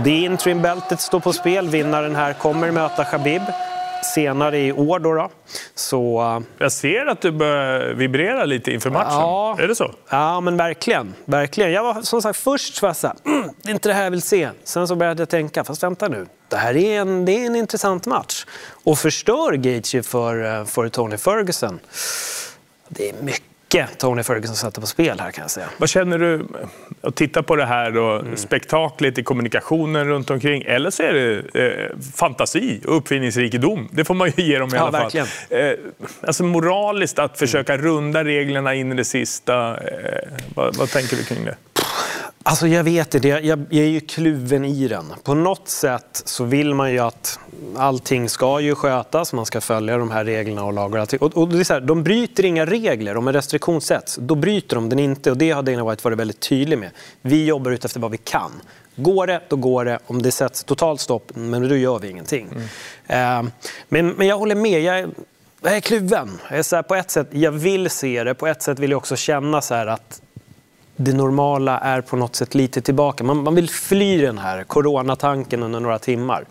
Det 0.05 0.11
interim-bältet 0.11 1.01
står 1.01 1.20
på 1.20 1.33
spel. 1.33 1.68
Vinnaren 1.68 2.16
här 2.16 2.33
kommer 2.33 2.70
möta 2.70 3.05
Khabib 3.05 3.43
senare 4.14 4.59
i 4.61 4.72
år. 4.72 4.99
Då 4.99 5.14
då. 5.14 5.31
Så, 5.74 6.20
eh, 6.22 6.41
Jag 6.59 6.72
ser 6.72 7.07
att 7.07 7.20
du 7.20 7.31
börjar 7.33 7.95
vibrera 7.95 8.45
lite 8.45 8.72
inför 8.72 8.91
matchen. 8.91 9.12
Ja. 9.12 9.57
Är 9.59 9.68
det 9.68 9.74
så? 9.74 9.95
Ja, 10.09 10.41
men 10.41 10.57
verkligen. 10.57 11.14
verkligen. 11.24 11.72
Jag 11.72 11.83
var 11.83 12.03
som 12.03 12.22
sagt 12.22 12.39
först 12.39 12.83
var 12.83 12.89
jag 12.89 12.97
så 12.97 13.07
här, 13.07 13.16
mm, 13.26 13.51
det 13.62 13.68
är 13.70 13.72
inte 13.74 13.89
det 13.89 13.95
här 13.95 14.05
jag 14.05 14.11
vill 14.11 14.22
se. 14.22 14.51
Sen 14.64 14.89
så 14.89 14.97
började 14.97 15.20
jag 15.22 15.28
tänka, 15.28 15.64
fast 15.64 15.83
vänta 15.83 16.09
nu. 16.09 16.26
Det 16.49 16.57
här 16.57 16.76
är 16.76 17.01
en, 17.01 17.24
det 17.24 17.33
är 17.33 17.47
en 17.47 17.57
intressant 17.57 18.07
match. 18.07 18.47
Och 18.85 18.99
förstör 18.99 19.53
Gaethje 19.53 20.03
för, 20.03 20.59
eh, 20.61 20.64
för 20.64 20.89
Tony 20.89 21.16
Ferguson. 21.16 21.78
Det 22.89 23.09
är 23.11 23.14
mycket 23.22 23.45
Tony 23.99 24.23
Ferguson 24.23 24.57
sätter 24.57 24.81
på 24.81 24.87
spel 24.87 25.21
här 25.21 25.31
kan 25.31 25.43
jag 25.43 25.51
säga. 25.51 25.66
Vad 25.79 25.89
känner 25.89 26.18
du 26.18 26.47
att 27.01 27.16
titta 27.16 27.43
på 27.43 27.57
det 27.57 27.66
här 27.66 27.97
och 27.97 28.21
Mm. 28.21 28.37
spektaklet 28.37 29.18
i 29.18 29.23
kommunikationen 29.23 30.07
runt 30.09 30.31
omkring? 30.31 30.62
Eller 30.62 30.91
så 30.91 31.03
är 31.03 31.12
det 31.12 31.61
eh, 31.66 31.97
fantasi 32.14 32.81
och 32.87 32.97
uppfinningsrikedom. 32.97 33.89
Det 33.93 34.05
får 34.05 34.14
man 34.14 34.33
ju 34.37 34.45
ge 34.45 34.59
dem 34.59 34.68
i 34.68 34.73
Ja, 34.77 34.81
alla 34.83 34.93
fall. 34.93 35.03
verkligen. 35.03 35.27
Eh, 35.51 35.73
alltså 36.23 36.45
moraliskt 36.45 37.18
att 37.18 37.39
försöka 37.39 37.77
runda 37.77 38.25
reglerna 38.25 38.75
in 38.75 38.93
i 38.93 38.95
det 38.95 39.05
sista. 39.05 39.77
Eh, 39.77 40.29
vad, 40.55 40.77
vad 40.77 40.89
tänker 40.91 41.16
du 41.16 41.25
kring 41.25 41.45
det? 41.45 41.55
Alltså 42.51 42.66
jag 42.66 42.84
vet 42.84 43.14
inte, 43.14 43.28
jag, 43.28 43.44
jag, 43.44 43.66
jag 43.70 43.84
är 43.84 43.88
ju 43.88 44.01
kluven 44.01 44.64
i 44.64 44.88
den. 44.88 45.12
På 45.22 45.34
något 45.34 45.68
sätt 45.68 46.22
så 46.24 46.44
vill 46.44 46.74
man 46.74 46.92
ju 46.92 46.98
att 46.98 47.38
allting 47.76 48.28
ska 48.28 48.61
ju 48.61 48.74
skötas, 48.74 49.32
man 49.32 49.46
ska 49.46 49.61
följa 49.61 49.98
de 49.98 50.11
här 50.11 50.24
reglerna 50.24 50.64
och 50.64 50.72
lagar 50.72 51.07
och. 51.20 51.36
Och, 51.36 51.48
det 51.48 51.59
är 51.61 51.64
så 51.64 51.72
här, 51.72 51.80
de 51.80 52.03
bryter 52.03 52.44
inga 52.44 52.66
regler, 52.66 53.16
om 53.16 53.28
en 53.28 53.34
restriktion 53.34 53.80
sätts, 53.80 54.16
då 54.20 54.34
bryter 54.34 54.76
de 54.76 54.88
den 54.88 54.98
inte. 54.98 55.30
Och 55.30 55.36
det 55.36 55.51
har 55.51 55.62
Dana 55.62 55.90
White 55.90 56.01
varit 56.05 56.18
väldigt 56.18 56.40
tydlig 56.40 56.78
med. 56.78 56.90
Vi 57.22 57.44
jobbar 57.44 57.70
ut 57.70 57.84
efter 57.84 58.01
vad 58.01 58.11
vi 58.11 58.18
kan. 58.18 58.51
Går 58.96 59.26
det, 59.26 59.40
då 59.48 59.57
går 59.57 59.84
det. 59.84 59.98
Om 60.07 60.22
det 60.22 60.30
sätts 60.32 60.64
totalt 60.64 61.01
stopp, 61.01 61.32
men 61.34 61.68
då 61.68 61.76
gör 61.76 61.98
vi 61.98 62.11
ingenting. 62.11 62.48
Eh, 63.07 63.42
men, 63.88 64.09
men 64.09 64.26
jag 64.26 64.38
håller 64.38 64.55
med. 64.55 64.80
Jag, 64.82 64.98
är- 64.98 65.11
jag 65.62 65.76
är 65.76 65.80
kluven. 65.80 66.38
Jag 66.51 66.59
är 66.59 66.62
så 66.62 66.76
här, 66.76 66.82
på 66.82 66.94
ett 66.94 67.11
sätt, 67.11 67.28
jag 67.30 67.53
vill 67.53 67.90
se 67.90 68.24
det. 68.24 68.34
På 68.34 68.46
ett 68.46 68.62
sätt 68.62 68.78
vill 68.78 68.90
jag 68.90 68.98
också 68.98 69.16
känna 69.16 69.61
så 69.62 69.74
här 69.74 69.86
att 69.86 70.22
det 71.05 71.12
normala 71.12 71.78
är 71.78 72.01
på 72.01 72.16
något 72.16 72.36
sätt 72.36 72.55
lite 72.55 72.80
tillbaka. 72.80 73.24
Man, 73.24 73.42
man 73.42 73.55
vill 73.55 73.70
fly 73.70 74.20
den 74.20 74.38
här 74.38 74.64
coronatanken 74.64 75.62
under 75.62 75.80
några 75.80 75.98
timmar. 75.98 76.44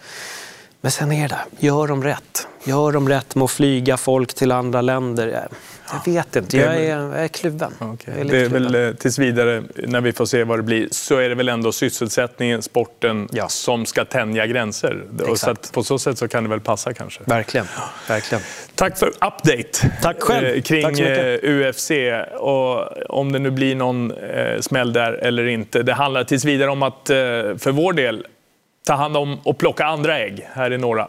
Men 0.81 0.91
sen 0.91 1.11
är 1.11 1.27
det, 1.27 1.39
gör 1.59 1.87
de 1.87 2.03
rätt? 2.03 2.47
Gör 2.63 2.91
de 2.91 3.09
rätt 3.09 3.35
med 3.35 3.43
att 3.43 3.51
flyga 3.51 3.97
folk 3.97 4.33
till 4.33 4.51
andra 4.51 4.81
länder? 4.81 5.27
Eh, 5.27 5.57
jag, 5.93 6.13
vet 6.13 6.35
inte, 6.35 6.57
jag 6.57 6.75
är, 6.75 6.97
jag 6.99 7.23
är 7.23 7.27
kluven. 7.27 7.71
Jag 7.79 7.89
är 7.89 8.23
Det 8.23 8.37
är 8.37 8.47
kluven. 8.49 8.71
väl 8.71 8.87
eh, 8.89 8.93
tills 8.93 9.19
vidare, 9.19 9.63
när 9.75 10.01
vi 10.01 10.13
får 10.13 10.25
se 10.25 10.43
vad 10.43 10.59
det 10.59 10.63
blir, 10.63 10.87
så 10.91 11.17
är 11.17 11.29
det 11.29 11.35
väl 11.35 11.49
ändå 11.49 11.71
sysselsättningen, 11.71 12.61
sporten 12.61 13.29
som 13.47 13.85
ska 13.85 14.05
tänja 14.05 14.45
gränser. 14.47 15.03
Och 15.29 15.37
så 15.39 15.49
att 15.51 15.71
på 15.71 15.83
så 15.83 15.99
sätt 15.99 16.17
så 16.17 16.27
kan 16.27 16.43
det 16.43 16.49
väl 16.49 16.59
passa 16.59 16.93
kanske. 16.93 17.21
Verkligen. 17.25 17.65
Verkligen. 18.07 18.43
Tack 18.75 18.97
för 18.97 19.07
update 19.07 19.91
Tack 20.01 20.21
själv. 20.21 20.47
eh, 20.47 20.61
kring 20.61 20.83
Tack 20.83 20.99
eh, 20.99 21.39
UFC 21.43 21.91
och 22.39 22.87
om 23.09 23.31
det 23.31 23.39
nu 23.39 23.51
blir 23.51 23.75
någon 23.75 24.13
smäll 24.59 24.93
där 24.93 25.13
eller 25.13 25.45
inte. 25.47 25.83
Det 25.83 25.93
handlar 25.93 26.23
tills 26.23 26.45
vidare 26.45 26.69
om 26.69 26.83
att 26.83 27.01
för 27.57 27.71
vår 27.71 27.93
del 27.93 28.25
ta 28.87 28.93
hand 28.93 29.17
om 29.17 29.39
och 29.43 29.57
plocka 29.57 29.85
andra 29.85 30.19
ägg. 30.19 30.47
Här 30.53 30.71
är 30.71 30.77
några. 30.77 31.07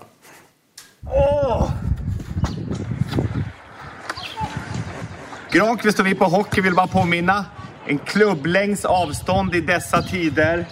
Granqvist 5.53 6.01
och 6.01 6.07
vi 6.07 6.15
på 6.15 6.25
Hockey 6.25 6.61
vill 6.61 6.75
bara 6.75 6.87
påminna. 6.87 7.45
En 7.87 7.99
klubblängds 7.99 8.85
avstånd 8.85 9.55
i 9.55 9.61
dessa 9.61 10.03
tider. 10.03 10.67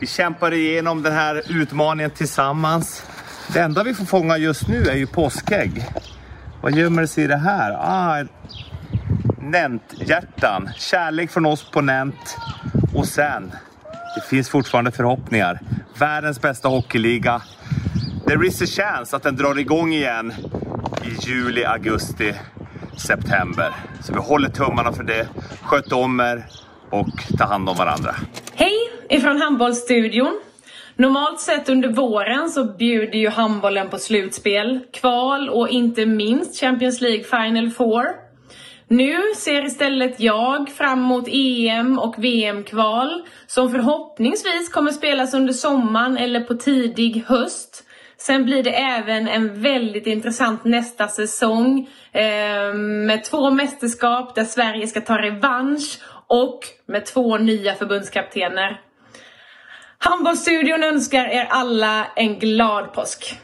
Vi 0.00 0.06
kämpar 0.06 0.54
igenom 0.54 1.02
den 1.02 1.12
här 1.12 1.42
utmaningen 1.48 2.10
tillsammans. 2.10 3.06
Det 3.52 3.60
enda 3.60 3.82
vi 3.82 3.94
får 3.94 4.04
fånga 4.04 4.36
just 4.38 4.68
nu 4.68 4.86
är 4.86 4.94
ju 4.96 5.06
påskägg. 5.06 5.84
Vad 6.62 6.74
gömmer 6.74 7.06
sig 7.06 7.24
i 7.24 7.26
det 7.26 7.36
här? 7.36 7.72
Ah, 7.72 8.24
Nent-hjärtan. 9.40 10.70
Kärlek 10.76 11.30
från 11.30 11.46
oss 11.46 11.70
på 11.70 11.80
Nent. 11.80 12.36
Och 12.94 13.06
sen, 13.06 13.52
det 14.14 14.28
finns 14.30 14.48
fortfarande 14.48 14.90
förhoppningar. 14.90 15.60
Världens 15.98 16.40
bästa 16.40 16.68
hockeyliga. 16.68 17.42
There 18.26 18.46
is 18.46 18.62
a 18.62 18.66
chance 18.66 19.16
att 19.16 19.22
den 19.22 19.36
drar 19.36 19.58
igång 19.58 19.92
igen 19.92 20.32
i 21.04 21.28
juli, 21.28 21.64
augusti, 21.64 22.34
september. 22.96 23.72
Så 24.02 24.12
vi 24.12 24.18
håller 24.18 24.48
tummarna 24.48 24.92
för 24.92 25.04
det. 25.04 25.28
Sköt 25.62 25.92
om 25.92 26.20
er 26.20 26.44
och 26.90 27.38
ta 27.38 27.44
hand 27.44 27.68
om 27.68 27.76
varandra. 27.76 28.14
Hej 28.54 28.78
ifrån 29.10 29.42
Handbollsstudion. 29.42 30.40
Normalt 30.96 31.40
sett 31.40 31.68
under 31.68 31.88
våren 31.88 32.50
så 32.50 32.64
bjuder 32.64 33.18
ju 33.18 33.28
handbollen 33.28 33.90
på 33.90 33.98
slutspel, 33.98 34.80
kval 34.92 35.48
och 35.48 35.68
inte 35.68 36.06
minst 36.06 36.60
Champions 36.60 37.00
League 37.00 37.24
Final 37.24 37.70
Four. 37.70 38.04
Nu 38.88 39.16
ser 39.36 39.64
istället 39.64 40.20
jag 40.20 40.70
fram 40.70 40.98
emot 40.98 41.28
EM 41.28 41.98
och 41.98 42.14
VM-kval 42.18 43.22
som 43.46 43.70
förhoppningsvis 43.70 44.68
kommer 44.72 44.92
spelas 44.92 45.34
under 45.34 45.52
sommaren 45.52 46.16
eller 46.16 46.40
på 46.40 46.54
tidig 46.54 47.24
höst. 47.26 47.84
Sen 48.26 48.44
blir 48.44 48.62
det 48.62 48.70
även 48.70 49.28
en 49.28 49.62
väldigt 49.62 50.06
intressant 50.06 50.64
nästa 50.64 51.08
säsong 51.08 51.88
eh, 52.12 52.74
med 52.74 53.24
två 53.24 53.50
mästerskap 53.50 54.34
där 54.34 54.44
Sverige 54.44 54.86
ska 54.86 55.00
ta 55.00 55.18
revansch 55.18 55.98
och 56.26 56.60
med 56.86 57.06
två 57.06 57.38
nya 57.38 57.74
förbundskaptener. 57.74 58.80
Handbollsstudion 59.98 60.82
önskar 60.82 61.24
er 61.24 61.46
alla 61.50 62.06
en 62.16 62.38
glad 62.38 62.92
påsk. 62.92 63.38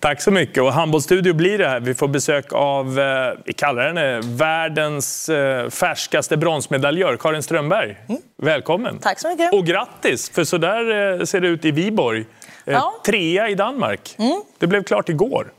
Tack 0.00 0.22
så 0.22 0.30
mycket. 0.30 0.62
Och 0.62 0.72
Handbollsstudio 0.72 1.34
blir 1.34 1.58
det 1.58 1.68
här. 1.68 1.80
Vi 1.80 1.94
får 1.94 2.08
besök 2.08 2.52
av, 2.52 2.98
eh, 2.98 3.38
vi 3.44 3.52
kallar 3.52 3.86
henne 3.86 4.20
världens 4.24 5.28
eh, 5.28 5.70
färskaste 5.70 6.36
bronsmedaljör, 6.36 7.16
Karin 7.16 7.42
Strömberg. 7.42 7.96
Välkommen. 8.42 8.98
Tack 8.98 9.20
så 9.20 9.28
mycket. 9.28 9.52
Och 9.52 9.66
grattis, 9.66 10.30
för 10.30 10.44
så 10.44 10.58
där 10.58 11.12
eh, 11.18 11.24
ser 11.24 11.40
det 11.40 11.48
ut 11.48 11.64
i 11.64 11.70
Viborg. 11.70 12.24
Ja. 12.64 12.94
Trea 13.06 13.48
i 13.48 13.54
Danmark. 13.54 14.16
Det 14.58 14.66
blev 14.66 14.82
klart 14.82 15.08
igår. 15.08 15.52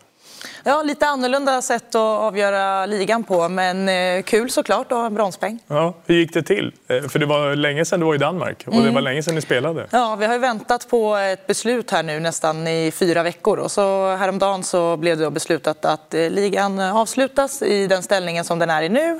Ja, 0.68 0.84
lite 0.84 1.08
annorlunda 1.08 1.62
sätt 1.62 1.96
att 1.96 1.96
avgöra 1.96 2.86
ligan 2.86 3.24
på, 3.24 3.50
men 3.50 3.90
eh, 3.90 4.24
kul 4.24 4.50
såklart 4.50 4.92
att 4.92 4.98
ha 4.98 5.06
en 5.06 5.14
bronspeng. 5.14 5.60
Ja, 5.68 5.94
hur 6.06 6.16
gick 6.16 6.34
det 6.34 6.44
till? 6.44 6.74
Eh, 6.88 7.02
för 7.08 7.20
det 7.20 7.26
var 7.26 7.56
länge 7.56 7.86
sedan 7.86 8.00
du 8.00 8.06
var 8.06 8.16
i 8.16 8.18
Danmark 8.18 8.64
och 8.68 8.74
det 8.74 8.80
Mm. 8.80 8.94
var 8.94 9.02
länge 9.02 9.24
sedan 9.24 9.36
ni 9.36 9.42
spelade. 9.42 9.88
Ja, 9.92 10.16
vi 10.20 10.26
har 10.26 10.34
ju 10.34 10.40
väntat 10.40 10.90
på 10.90 11.16
ett 11.16 11.48
beslut 11.48 11.92
här 11.92 12.04
nu 12.04 12.20
nästan 12.20 12.68
i 12.68 12.92
fyra 12.92 13.24
veckor 13.24 13.58
och 13.60 13.72
så 13.72 14.16
häromdagen 14.16 14.64
så 14.64 14.98
blev 14.98 15.18
det 15.18 15.24
då 15.24 15.30
beslutat 15.30 15.86
att 15.86 16.14
eh, 16.14 16.30
ligan 16.30 16.80
avslutas 16.80 17.62
i 17.62 17.88
den 17.88 18.04
ställningen 18.04 18.44
som 18.46 18.60
den 18.60 18.70
är 18.70 18.82
i 18.82 18.90
nu. 18.90 19.20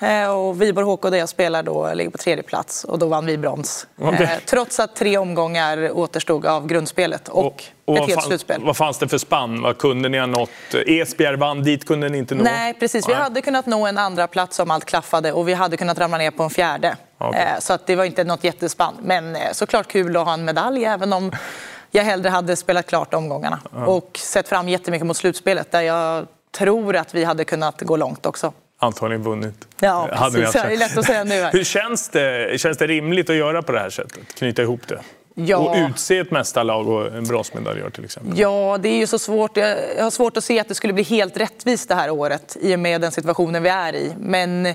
Eh, 0.00 0.28
Och 0.30 0.62
Viborg 0.62 0.86
HK 0.86 1.02
där 1.10 1.18
jag 1.18 1.28
spelar 1.28 1.62
då 1.62 1.94
ligger 1.94 2.10
på 2.10 2.18
tredje 2.18 2.42
plats 2.42 2.84
och 2.84 2.98
då 2.98 3.06
vann 3.06 3.26
vi 3.26 3.38
brons. 3.38 3.86
Okej. 4.00 4.22
Eh, 4.22 4.30
Trots 4.46 4.80
att 4.80 4.96
tre 4.96 5.18
omgångar 5.18 5.90
återstod 5.98 6.46
av 6.46 6.66
grundspelet 6.66 7.28
och, 7.28 7.44
Och 7.46 7.54
ett 7.56 7.72
vad, 7.84 7.98
helt 7.98 8.14
fann, 8.14 8.22
slutspel. 8.22 8.62
vad 8.64 8.76
fanns 8.76 8.98
det 8.98 9.08
för 9.08 9.18
spann? 9.18 9.62
Vad 9.62 9.78
kunde 9.78 10.08
ni 10.08 10.18
ha 10.18 10.26
nått? 10.26 10.50
Esbjerg 10.86 11.36
vann, 11.36 11.62
dit 11.62 11.86
kunde 11.86 12.08
ni 12.08 12.18
inte 12.18 12.34
nå? 12.34 12.44
Nej, 12.44 12.74
precis. 12.74 13.08
Vi 13.08 13.12
Nej. 13.12 13.22
hade 13.22 13.40
kunnat 13.40 13.66
nå 13.66 13.86
en 13.86 13.98
andra 13.98 14.26
plats 14.26 14.58
om 14.60 14.70
allt 14.70 14.84
klaffade 14.84 15.32
och 15.32 15.48
vi 15.48 15.52
hade 15.54 15.76
kunnat 15.76 15.98
ramla 15.98 16.18
ner 16.18 16.30
på 16.30 16.42
en 16.42 16.50
fjärde. 16.50 16.96
Okej. 17.18 17.40
Eh, 17.54 17.58
Så 17.60 17.72
att 17.72 17.86
det 17.86 17.96
var 17.96 18.04
inte 18.04 18.24
något 18.24 18.44
jättespann. 18.44 18.94
Men 19.02 19.36
såklart 19.52 19.88
kul 19.88 20.16
att 20.16 20.24
ha 20.26 20.34
en 20.34 20.44
medalj 20.44 20.84
även 20.84 21.12
om 21.12 21.32
jag 21.90 22.04
hellre 22.04 22.28
hade 22.28 22.56
spelat 22.56 22.86
klart 22.86 23.14
omgångarna. 23.14 23.60
Ja. 23.72 23.86
Och 23.86 24.10
sett 24.22 24.48
fram 24.48 24.68
jättemycket 24.68 25.06
mot 25.06 25.16
slutspelet 25.16 25.72
där 25.72 25.80
jag 25.82 26.26
tror 26.58 26.96
att 26.96 27.14
vi 27.14 27.24
hade 27.24 27.44
kunnat 27.44 27.80
gå 27.80 27.96
långt 27.96 28.26
också. 28.26 28.52
Antagligen 28.84 29.22
vunnit. 29.22 29.68
Ja, 29.80 30.08
Hade 30.12 30.38
ni 30.38 30.44
precis. 30.44 30.62
Det 30.62 30.72
är 30.72 30.76
lätt 30.76 30.98
att 30.98 31.04
säga 31.04 31.24
nu 31.24 31.42
här. 31.42 31.52
Hur 31.52 31.64
känns 31.64 32.08
det? 32.08 32.60
Känns 32.60 32.78
det 32.78 32.86
rimligt 32.86 33.30
att 33.30 33.36
göra 33.36 33.62
på 33.62 33.72
det 33.72 33.80
här 33.80 33.90
sättet? 33.90 34.34
Knyta 34.34 34.62
ihop 34.62 34.88
det? 34.88 35.00
Ja. 35.34 35.56
Och 35.56 35.76
utse 35.90 36.18
ett 36.18 36.30
mästarlag 36.30 36.88
och 36.88 37.14
en 37.14 37.24
bronsmedaljör 37.24 37.90
till 37.90 38.04
exempel? 38.04 38.38
Ja, 38.38 38.78
det 38.82 38.88
är 38.88 38.96
ju 38.96 39.06
så 39.06 39.18
svårt. 39.18 39.56
Jag 39.56 40.02
har 40.02 40.10
svårt 40.10 40.36
att 40.36 40.44
se 40.44 40.60
att 40.60 40.68
det 40.68 40.74
skulle 40.74 40.92
bli 40.92 41.02
helt 41.02 41.36
rättvist 41.36 41.88
det 41.88 41.94
här 41.94 42.10
året 42.10 42.56
i 42.60 42.74
och 42.74 42.78
med 42.78 43.00
den 43.00 43.12
situationen 43.12 43.62
vi 43.62 43.68
är 43.68 43.94
i. 43.94 44.12
Men 44.18 44.66
eh, 44.66 44.74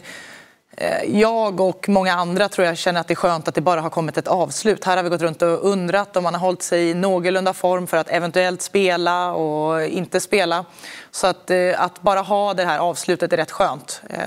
jag 1.07 1.59
och 1.59 1.89
många 1.89 2.13
andra 2.13 2.49
tror 2.49 2.67
jag 2.67 2.77
känner 2.77 2.99
att 3.01 3.07
det 3.07 3.13
är 3.13 3.15
skönt 3.15 3.47
att 3.47 3.55
det 3.55 3.61
bara 3.61 3.81
har 3.81 3.89
kommit 3.89 4.17
ett 4.17 4.27
avslut. 4.27 4.83
Här 4.85 4.97
har 4.97 5.03
vi 5.03 5.09
gått 5.09 5.21
runt 5.21 5.41
och 5.41 5.65
undrat 5.71 6.17
om 6.17 6.23
man 6.23 6.33
har 6.33 6.41
hållit 6.41 6.61
sig 6.61 6.89
i 6.89 6.93
någorlunda 6.93 7.53
form 7.53 7.87
för 7.87 7.97
att 7.97 8.09
eventuellt 8.09 8.61
spela 8.61 9.31
och 9.33 9.83
inte 9.85 10.19
spela. 10.19 10.65
Så 11.11 11.27
att, 11.27 11.49
eh, 11.51 11.57
att 11.77 12.01
bara 12.01 12.19
ha 12.19 12.53
det 12.53 12.65
här 12.65 12.79
avslutet 12.79 13.33
är 13.33 13.37
rätt 13.37 13.51
skönt. 13.51 14.01
Eh, 14.09 14.19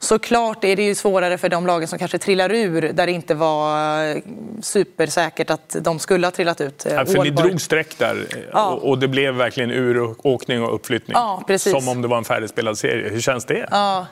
Såklart 0.00 0.64
är 0.64 0.76
det 0.76 0.82
ju 0.82 0.94
svårare 0.94 1.38
för 1.38 1.48
de 1.48 1.66
lagen 1.66 1.88
som 1.88 1.98
kanske 1.98 2.18
trillar 2.18 2.52
ur 2.52 2.80
där 2.92 3.06
det 3.06 3.12
inte 3.12 3.34
var 3.34 4.04
eh, 4.10 4.16
supersäkert 4.62 5.50
att 5.50 5.76
de 5.80 5.98
skulle 5.98 6.26
ha 6.26 6.30
trillat 6.30 6.60
ut. 6.60 6.86
Eh, 6.86 6.92
Ja, 6.94 7.06
för 7.06 7.22
ni 7.24 7.30
drog 7.30 7.60
streck 7.60 7.98
där 7.98 8.26
eh, 8.30 8.38
Ja. 8.52 8.66
och 8.82 8.98
det 8.98 9.08
blev 9.08 9.34
verkligen 9.34 9.70
uråkning 9.70 10.62
och 10.62 10.74
uppflyttning. 10.74 11.12
Ja, 11.14 11.42
precis. 11.46 11.72
Som 11.72 11.88
om 11.88 12.02
det 12.02 12.08
var 12.08 12.18
en 12.18 12.24
färdigspelad 12.24 12.78
serie. 12.78 13.08
Hur 13.10 13.20
känns 13.20 13.44
det? 13.44 13.68
Ja. 13.70 14.06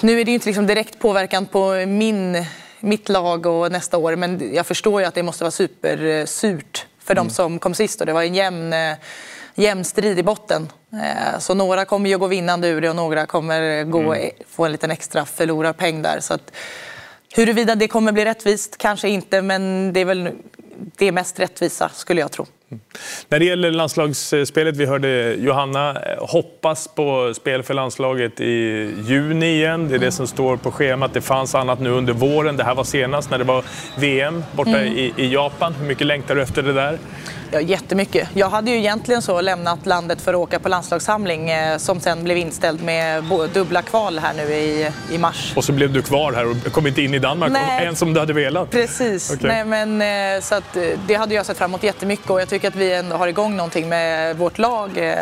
Nu 0.00 0.20
är 0.20 0.24
det 0.24 0.30
ju 0.30 0.34
inte 0.34 0.46
liksom 0.46 0.66
direkt 0.66 0.98
påverkan 0.98 1.46
på 1.46 1.72
min, 1.86 2.44
mitt 2.80 3.08
lag 3.08 3.46
och 3.46 3.72
nästa 3.72 3.98
år 3.98 4.16
men 4.16 4.54
jag 4.54 4.66
förstår 4.66 5.00
ju 5.00 5.06
att 5.06 5.14
det 5.14 5.22
måste 5.22 5.44
vara 5.44 5.50
supersurt 5.50 6.86
för 6.98 7.14
Mm. 7.14 7.24
de 7.28 7.34
som 7.34 7.58
kom 7.58 7.74
sist 7.74 8.00
och 8.00 8.06
det 8.06 8.12
var 8.12 8.22
en 8.22 8.34
jämn, 8.34 8.74
jämn 9.54 9.84
strid 9.84 10.18
i 10.18 10.22
botten. 10.22 10.68
Eh, 10.92 11.38
Så 11.38 11.54
några 11.54 11.84
kommer 11.84 12.10
ju 12.10 12.18
gå 12.18 12.26
vinnande 12.26 12.68
ur 12.68 12.80
det 12.80 12.88
och 12.90 12.96
några 12.96 13.26
kommer 13.26 13.84
gå, 13.84 14.14
Mm. 14.14 14.30
få 14.50 14.64
en 14.64 14.72
liten 14.72 14.90
extra 14.90 15.24
förlorarpeng 15.24 16.02
där. 16.02 16.20
Så 16.20 16.34
att, 16.34 16.52
huruvida 17.34 17.74
det 17.74 17.88
kommer 17.88 18.12
bli 18.12 18.24
rättvist, 18.24 18.78
kanske 18.78 19.08
inte, 19.08 19.42
men 19.42 19.92
det 19.92 20.00
är 20.00 20.04
väl 20.04 20.30
det 20.96 21.12
mest 21.12 21.38
rättvisa 21.40 21.88
skulle 21.94 22.20
jag 22.20 22.30
tro. 22.30 22.46
När 23.28 23.38
det 23.38 23.44
gäller 23.44 23.70
landslagsspelet, 23.70 24.76
vi 24.76 24.86
hörde 24.86 25.34
Johanna 25.38 25.90
eh, 25.90 26.26
hoppas 26.28 26.88
på 26.88 27.34
spel 27.34 27.62
för 27.62 27.74
landslaget 27.74 28.40
i 28.40 28.54
juni 29.06 29.46
igen. 29.46 29.88
Det 29.88 29.94
är 29.94 29.98
det 29.98 30.12
som 30.12 30.26
står 30.26 30.56
på 30.56 30.70
schemat. 30.70 31.14
Det 31.14 31.20
fanns 31.20 31.54
annat 31.54 31.80
nu 31.80 31.90
under 31.90 32.12
våren. 32.12 32.56
Det 32.56 32.64
här 32.64 32.74
var 32.74 32.84
senast 32.84 33.30
när 33.30 33.38
det 33.38 33.44
var 33.44 33.64
VM 33.98 34.44
borta 34.52 34.70
Mm. 34.70 34.92
i, 34.92 35.12
i 35.16 35.32
Japan. 35.32 35.74
Hur 35.74 35.86
mycket 35.86 36.06
längtar 36.06 36.34
du 36.34 36.42
efter 36.42 36.62
det 36.62 36.72
där? 36.72 36.98
Ja, 37.54 37.60
jättemycket. 37.60 38.28
Jag 38.34 38.48
hade 38.48 38.70
ju 38.70 38.76
egentligen 38.76 39.22
så 39.22 39.40
lämnat 39.40 39.86
landet 39.86 40.20
för 40.22 40.32
att 40.34 40.38
åka 40.38 40.58
på 40.58 40.68
landslagssamling 40.68 41.50
eh, 41.50 41.78
som 41.78 42.00
sen 42.00 42.24
blev 42.24 42.36
inställd 42.36 42.82
med 42.82 43.24
dubbla 43.54 43.82
kval 43.82 44.18
här 44.18 44.34
nu 44.34 44.42
i, 44.42 44.90
i 45.12 45.18
mars. 45.18 45.52
Och 45.56 45.64
så 45.64 45.72
blev 45.72 45.92
du 45.92 46.02
kvar 46.02 46.32
här 46.32 46.46
och 46.50 46.72
kom 46.72 46.86
inte 46.86 47.02
in 47.02 47.14
i 47.14 47.18
Danmark 47.18 47.52
Nej. 47.52 47.84
ens 47.84 48.02
om 48.02 48.14
du 48.14 48.20
hade 48.20 48.32
velat. 48.32 48.70
Precis. 48.70 49.30
Okej. 49.34 49.48
Nej, 49.64 49.86
men, 49.86 50.36
eh, 50.36 50.40
så 50.42 50.54
att, 50.54 50.76
eh, 50.76 50.82
det 51.06 51.14
hade 51.14 51.34
jag 51.34 51.46
sett 51.46 51.58
fram 51.58 51.70
emot 51.70 51.82
jättemycket 51.82 52.30
och 52.30 52.40
jag 52.40 52.48
tycker 52.48 52.68
att 52.68 52.76
vi 52.76 52.92
ändå 52.92 53.16
har 53.16 53.26
igång 53.28 53.56
någonting 53.56 53.88
med 53.88 54.36
vårt 54.36 54.58
lag. 54.58 54.98
eh, 54.98 55.18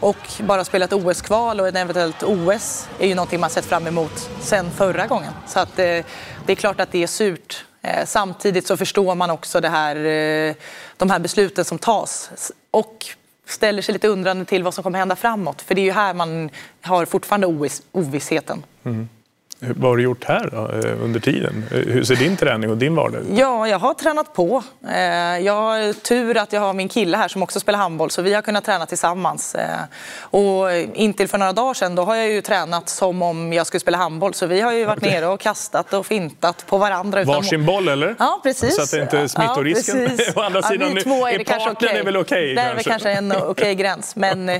Och 0.00 0.16
bara 0.40 0.64
spela 0.64 0.84
ett 0.84 0.92
OS-kval 0.92 1.60
och 1.60 1.68
ett 1.68 1.76
eventuellt 1.76 2.22
OS 2.22 2.88
är 2.98 3.06
ju 3.06 3.14
någonting 3.14 3.40
man 3.40 3.50
sett 3.50 3.64
fram 3.64 3.86
emot 3.86 4.30
sen 4.40 4.70
förra 4.76 5.06
gången. 5.06 5.32
Så 5.46 5.60
att, 5.60 5.76
det 5.76 6.04
är 6.46 6.54
klart 6.54 6.80
att 6.80 6.92
det 6.92 7.02
är 7.02 7.06
surt. 7.06 7.64
Samtidigt 8.04 8.66
så 8.66 8.76
förstår 8.76 9.14
man 9.14 9.30
också 9.30 9.60
det 9.60 9.68
här, 9.68 9.96
de 11.04 11.10
här 11.10 11.18
besluten 11.18 11.64
som 11.64 11.78
tas 11.78 12.30
och 12.70 13.06
ställer 13.46 13.82
sig 13.82 13.92
lite 13.92 14.08
undrande 14.08 14.44
till 14.44 14.62
vad 14.62 14.74
som 14.74 14.84
kommer 14.84 14.98
hända 14.98 15.16
framåt. 15.16 15.62
För 15.62 15.74
det 15.74 15.80
är 15.80 15.84
ju 15.84 15.92
här 15.92 16.14
man 16.14 16.50
har 16.80 17.04
fortfarande 17.04 17.46
oviss, 17.46 17.82
ovissheten. 17.92 18.62
Mm. 18.84 19.08
Vad 19.76 19.90
har 19.90 19.96
du 19.96 20.02
gjort 20.02 20.24
här 20.24 20.48
då, 20.52 20.88
eh, 20.88 21.04
under 21.04 21.20
tiden? 21.20 21.64
Eh, 21.72 21.78
Hur 21.78 22.04
ser 22.04 22.16
din 22.16 22.36
träning 22.36 22.70
och 22.70 22.76
din 22.76 22.94
vardag 22.94 23.20
ut? 23.20 23.26
Ja, 23.38 23.68
jag 23.68 23.78
har 23.78 23.94
tränat 23.94 24.34
på. 24.34 24.62
Eh, 24.88 24.94
Jag 25.44 25.52
har 25.54 25.92
tur 25.92 26.36
att 26.36 26.52
jag 26.52 26.60
har 26.60 26.72
min 26.72 26.88
kille 26.88 27.16
här 27.16 27.28
som 27.28 27.42
också 27.42 27.60
spelar 27.60 27.78
handboll 27.78 28.10
så 28.10 28.22
vi 28.22 28.34
har 28.34 28.42
kunnat 28.42 28.64
träna 28.64 28.86
tillsammans. 28.86 29.56
Och 30.20 30.72
intill 30.94 31.28
för 31.28 31.38
några 31.38 31.52
dagar 31.52 31.74
sedan 31.74 31.94
då 31.94 32.02
har 32.02 32.14
jag 32.16 32.28
ju 32.28 32.40
tränat 32.40 32.88
som 32.88 33.22
om 33.22 33.52
jag 33.52 33.66
skulle 33.66 33.80
spela 33.80 33.98
handboll 33.98 34.34
så 34.34 34.46
vi 34.46 34.60
har 34.60 34.72
ju 34.72 34.84
varit 34.84 35.02
nere 35.02 35.26
och 35.26 35.40
kastat 35.40 35.92
och 35.92 36.06
fintat 36.06 36.66
på 36.66 36.78
varandra. 36.78 37.20
utan- 37.22 37.34
Varsin 37.34 37.66
boll 37.66 37.88
eller? 37.88 38.14
Ja, 38.18 38.40
precis. 38.42 38.76
Så 38.76 38.82
att 38.82 38.90
det 38.90 39.00
inte 39.02 39.18
är 39.18 39.26
smittorisken. 39.26 40.02
Ja, 40.02 40.08
precis. 40.08 40.36
Å 40.36 40.40
andra 40.40 40.60
Ja, 40.62 40.68
sidan, 40.68 40.92
nu- 40.94 41.00
två 41.02 41.26
är 41.26 41.32
är 41.32 41.38
det 41.38 41.44
kanske 41.44 41.70
okej. 41.70 41.96
är 41.98 42.04
väl 42.04 42.16
okej, 42.16 42.54
Där 42.54 42.70
är 42.70 42.74
väl 42.74 42.84
kanske? 42.84 43.10
en 43.10 43.32
okej 43.42 43.74
gräns. 43.74 44.16
Men 44.16 44.50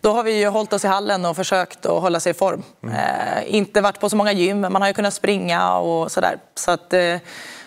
då 0.00 0.12
har 0.12 0.22
vi 0.22 0.38
ju 0.38 0.46
hållit 0.48 0.72
oss 0.72 0.84
i 0.84 0.88
hallen 0.88 1.24
och 1.24 1.36
försökt 1.36 1.86
att 1.86 2.00
hålla 2.02 2.20
sig 2.20 2.30
i 2.30 2.34
form. 2.34 2.62
Mm. 2.82 2.94
Eh, 2.94 3.54
inte 3.54 3.80
varit 3.80 4.00
på 4.00 4.10
så 4.10 4.16
många 4.16 4.32
gym, 4.44 4.60
man 4.60 4.76
har 4.76 4.88
ju 4.88 4.94
kunnat 4.94 5.14
springa 5.14 5.76
och 5.76 6.12
sådär. 6.12 6.38
Så 6.54 6.70
att, 6.70 6.92
eh, 6.92 7.16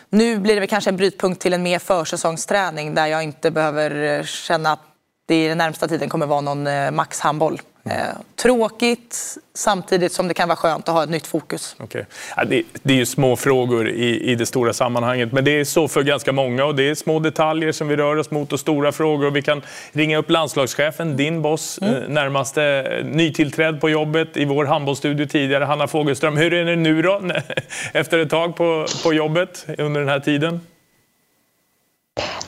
nu 0.09 0.38
blir 0.39 0.53
det 0.53 0.59
väl 0.59 0.69
kanske 0.69 0.89
en 0.89 0.97
brytpunkt 0.97 1.41
till 1.41 1.53
en 1.53 1.63
mer 1.63 1.80
försäsongsträning 1.80 2.95
där 2.95 3.05
jag 3.05 3.23
inte 3.23 3.51
behöver 3.51 4.19
eh, 4.19 4.23
känna 4.23 4.71
att 4.71 4.82
det 5.28 5.45
i 5.45 5.47
den 5.47 5.57
närmsta 5.57 5.88
tiden 5.88 6.09
kommer 6.09 6.26
vara 6.26 6.41
någon 6.41 6.67
eh, 6.67 6.91
maxhandboll. 6.91 7.61
Eh, 7.89 7.93
tråkigt 8.36 9.38
samtidigt 9.53 10.11
som 10.13 10.27
det 10.27 10.33
kan 10.33 10.47
vara 10.47 10.55
skönt 10.55 10.89
att 10.89 10.95
ha 10.95 11.03
ett 11.03 11.09
nytt 11.09 11.27
fokus. 11.27 11.75
Okej. 11.79 12.05
Ja, 12.38 12.43
det, 12.45 12.63
det 12.83 12.93
är 12.93 12.97
ju 12.97 13.05
små 13.05 13.36
frågor 13.36 13.89
i, 13.89 14.31
i 14.31 14.36
det 14.36 14.45
stora 14.45 14.73
sammanhanget, 14.73 15.31
men 15.31 15.45
det 15.45 15.59
är 15.59 15.63
så 15.65 15.88
för 15.88 16.03
ganska 16.03 16.31
många 16.31 16.65
och 16.65 16.75
det 16.75 16.89
är 16.89 16.95
små 16.95 17.19
detaljer 17.19 17.71
som 17.71 17.88
vi 17.88 17.95
rör 17.95 18.15
oss 18.15 18.31
mot 18.31 18.53
och 18.53 18.59
stora 18.59 18.91
frågor. 18.91 19.31
Vi 19.31 19.41
kan 19.41 19.61
ringa 19.91 20.17
upp 20.17 20.29
landslagschefen, 20.29 21.17
din 21.17 21.41
boss, 21.41 21.79
Mm. 21.81 21.95
eh, 21.95 22.09
närmaste 22.09 22.63
eh, 22.63 23.05
nytillträdd 23.05 23.81
på 23.81 23.89
jobbet 23.89 24.38
i 24.38 24.45
vår 24.45 24.65
handbollsstudio 24.65 25.25
tidigare, 25.25 25.63
Hanna 25.63 25.88
Fogelström. 25.88 26.38
Hur 26.38 26.53
är 26.53 26.65
det 26.65 26.75
nu 26.75 27.01
då, 27.01 27.21
efter 27.93 28.19
ett 28.19 28.29
tag 28.29 28.55
på, 28.55 28.86
på 29.03 29.13
jobbet 29.13 29.65
under 29.77 29.99
den 29.99 30.09
här 30.09 30.19
tiden? 30.19 30.59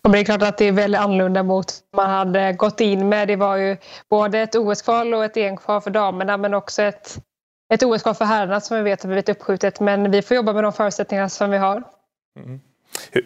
Och 0.04 0.12
det 0.12 0.20
är 0.20 0.24
klart 0.24 0.42
att 0.42 0.58
det 0.58 0.66
är 0.66 0.72
väldigt 0.72 1.02
annorlunda 1.02 1.44
mot 1.44 1.74
vad 1.92 2.08
man 2.08 2.16
hade 2.16 2.54
gått 2.54 2.82
in 2.82 3.10
med. 3.10 3.28
Det 3.28 3.36
var 3.36 3.58
ju 3.58 3.78
både 4.10 4.40
ett 4.40 4.56
OS-kval 4.56 5.14
och 5.14 5.26
ett 5.26 5.38
EM-kval 5.38 5.82
för 5.82 5.92
damerna 5.92 6.38
men 6.38 6.54
också 6.54 6.82
ett, 6.82 7.18
ett 7.74 7.84
OS-kval 7.84 8.16
för 8.16 8.26
herrarna 8.26 8.62
som 8.62 8.78
vi 8.78 8.84
vet 8.84 9.04
har 9.04 9.08
blivit 9.08 9.30
uppskjutet. 9.30 9.80
Men 9.80 10.12
vi 10.12 10.22
får 10.22 10.36
jobba 10.36 10.54
med 10.54 10.64
de 10.64 10.74
förutsättningar 10.74 11.28
som 11.28 11.52
vi 11.52 11.58
har. 11.58 11.84
Mm. 12.46 12.60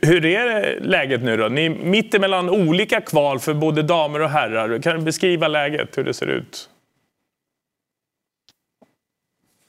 Hur 0.01 0.25
är 0.25 0.79
läget 0.79 1.23
nu 1.23 1.37
då? 1.37 1.47
Ni 1.47 1.65
är 1.65 1.69
mitt 1.69 2.13
emellan 2.13 2.49
olika 2.49 3.01
kval 3.01 3.39
för 3.39 3.53
både 3.53 3.83
damer 3.83 4.19
och 4.19 4.29
herrar. 4.29 4.81
Kan 4.81 4.95
du 4.95 5.01
beskriva 5.01 5.47
läget, 5.47 5.97
hur 5.97 6.03
det 6.03 6.13
ser 6.13 6.27
ut? 6.27 6.69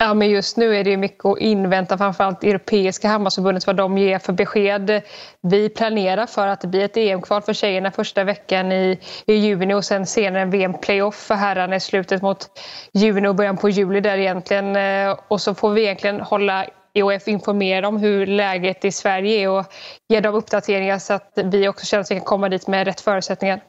Ja, 0.02 0.14
men 0.14 0.30
just 0.30 0.56
nu 0.56 0.76
är 0.76 0.84
det 0.84 0.96
mycket 0.96 1.24
att 1.24 1.38
invänta 1.38 1.98
framförallt 1.98 2.44
Europeiska 2.44 3.08
handbollsförbundet 3.08 3.66
vad 3.66 3.76
de 3.76 3.98
ger 3.98 4.18
för 4.18 4.32
besked. 4.32 5.02
Vi 5.42 5.68
planerar 5.68 6.26
för 6.26 6.46
att 6.46 6.60
det 6.60 6.68
blir 6.68 6.84
ett 6.84 6.96
EM-kval 6.96 7.42
för 7.42 7.52
tjejerna 7.52 7.90
första 7.90 8.24
veckan 8.24 8.72
i, 8.72 8.98
i 9.26 9.34
juni 9.34 9.74
och 9.74 9.84
sen 9.84 10.06
senare 10.06 10.42
en 10.42 10.50
VM-playoff 10.50 11.14
för 11.14 11.34
herrarna 11.34 11.76
i 11.76 11.80
slutet 11.80 12.22
mot 12.22 12.60
juni 12.92 13.28
och 13.28 13.34
början 13.34 13.56
på 13.56 13.68
juli 13.68 14.00
där 14.00 14.18
egentligen. 14.18 14.76
Eh, 14.76 15.18
och 15.28 15.40
så 15.40 15.54
får 15.54 15.70
vi 15.70 15.82
egentligen 15.82 16.20
hålla 16.20 16.66
EOF 16.94 17.28
informerade 17.28 17.86
om 17.86 17.96
hur 17.96 18.26
läget 18.26 18.84
i 18.84 18.92
Sverige 18.92 19.40
är 19.40 19.48
och 19.50 19.64
ge 20.08 20.20
dem 20.20 20.34
uppdateringar 20.34 20.98
så 20.98 21.12
att 21.12 21.32
vi 21.44 21.68
också 21.68 21.86
känner 21.86 22.00
att 22.00 22.10
vi 22.10 22.14
kan 22.14 22.24
komma 22.24 22.48
dit 22.48 22.68
med 22.68 22.86
rätt 22.86 23.00
förutsättningar. 23.00 23.60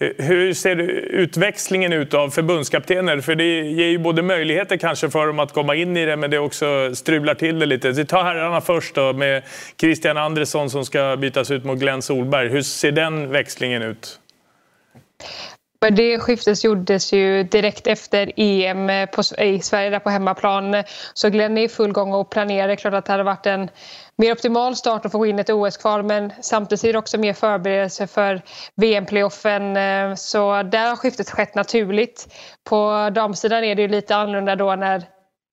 Hur- 0.00 0.54
ser 0.54 0.76
utväxlingen 0.76 1.92
ut 1.92 2.14
av 2.14 2.30
förbundskaptener? 2.30 3.20
För 3.20 3.34
det 3.34 3.60
ger 3.60 3.86
ju 3.86 3.98
både 3.98 4.22
möjligheter 4.22 4.76
kanske 4.76 5.10
för 5.10 5.26
dem 5.26 5.38
att 5.38 5.52
komma 5.52 5.74
in 5.74 5.96
i 5.96 6.06
det 6.06 6.16
men 6.16 6.30
det 6.30 6.38
också 6.38 6.94
strular 6.94 7.34
till 7.34 7.58
det 7.58 7.66
lite. 7.66 7.90
Vi 7.90 8.04
tar 8.04 8.22
herrarna 8.22 8.60
först 8.60 8.94
då 8.94 9.12
med 9.12 9.42
Christian 9.80 10.16
Andresson 10.16 10.70
som 10.70 10.84
ska 10.84 11.16
bytas 11.16 11.50
ut 11.50 11.64
mot 11.64 11.78
Glenn 11.78 12.02
Solberg. 12.02 12.48
Hur 12.48 12.62
ser 12.62 12.92
den 12.92 13.30
växlingen 13.30 13.82
ut? 13.82 14.20
Men 15.80 15.94
det 15.94 16.18
skiftet 16.18 16.64
gjordes 16.64 17.12
ju 17.12 17.42
direkt 17.42 17.86
efter 17.86 18.32
EM 18.36 19.08
på, 19.08 19.42
i 19.42 19.60
Sverige 19.60 19.90
där 19.90 19.98
på 19.98 20.10
hemmaplan. 20.10 20.84
Så 21.14 21.30
Glenn 21.30 21.58
är 21.58 21.62
i 21.62 21.68
full 21.68 21.92
gång 21.92 22.12
och 22.12 22.30
planerar. 22.30 22.66
Det 22.66 22.74
är 22.74 22.76
klart 22.76 22.94
att 22.94 23.04
det 23.04 23.12
hade 23.12 23.22
varit 23.22 23.46
en 23.46 23.70
mer 24.16 24.32
optimal 24.32 24.76
start 24.76 25.04
att 25.04 25.12
få 25.12 25.18
gå 25.18 25.26
in 25.26 25.38
ett 25.38 25.50
OS-kval 25.50 26.02
men 26.02 26.32
samtidigt 26.40 26.84
är 26.84 26.92
det 26.92 26.98
också 26.98 27.18
mer 27.18 27.32
förberedelse 27.32 28.06
för 28.06 28.42
VM-playoffen. 28.76 29.76
Eh, 29.76 30.14
så 30.14 30.62
där 30.62 30.88
har 30.88 30.96
skiftet 30.96 31.30
skett 31.30 31.54
naturligt. 31.54 32.34
På 32.68 33.10
damsidan 33.14 33.64
är 33.64 33.74
det 33.74 33.82
ju 33.82 33.88
lite 33.88 34.16
annorlunda 34.16 34.56
då 34.56 34.74
när 34.74 35.02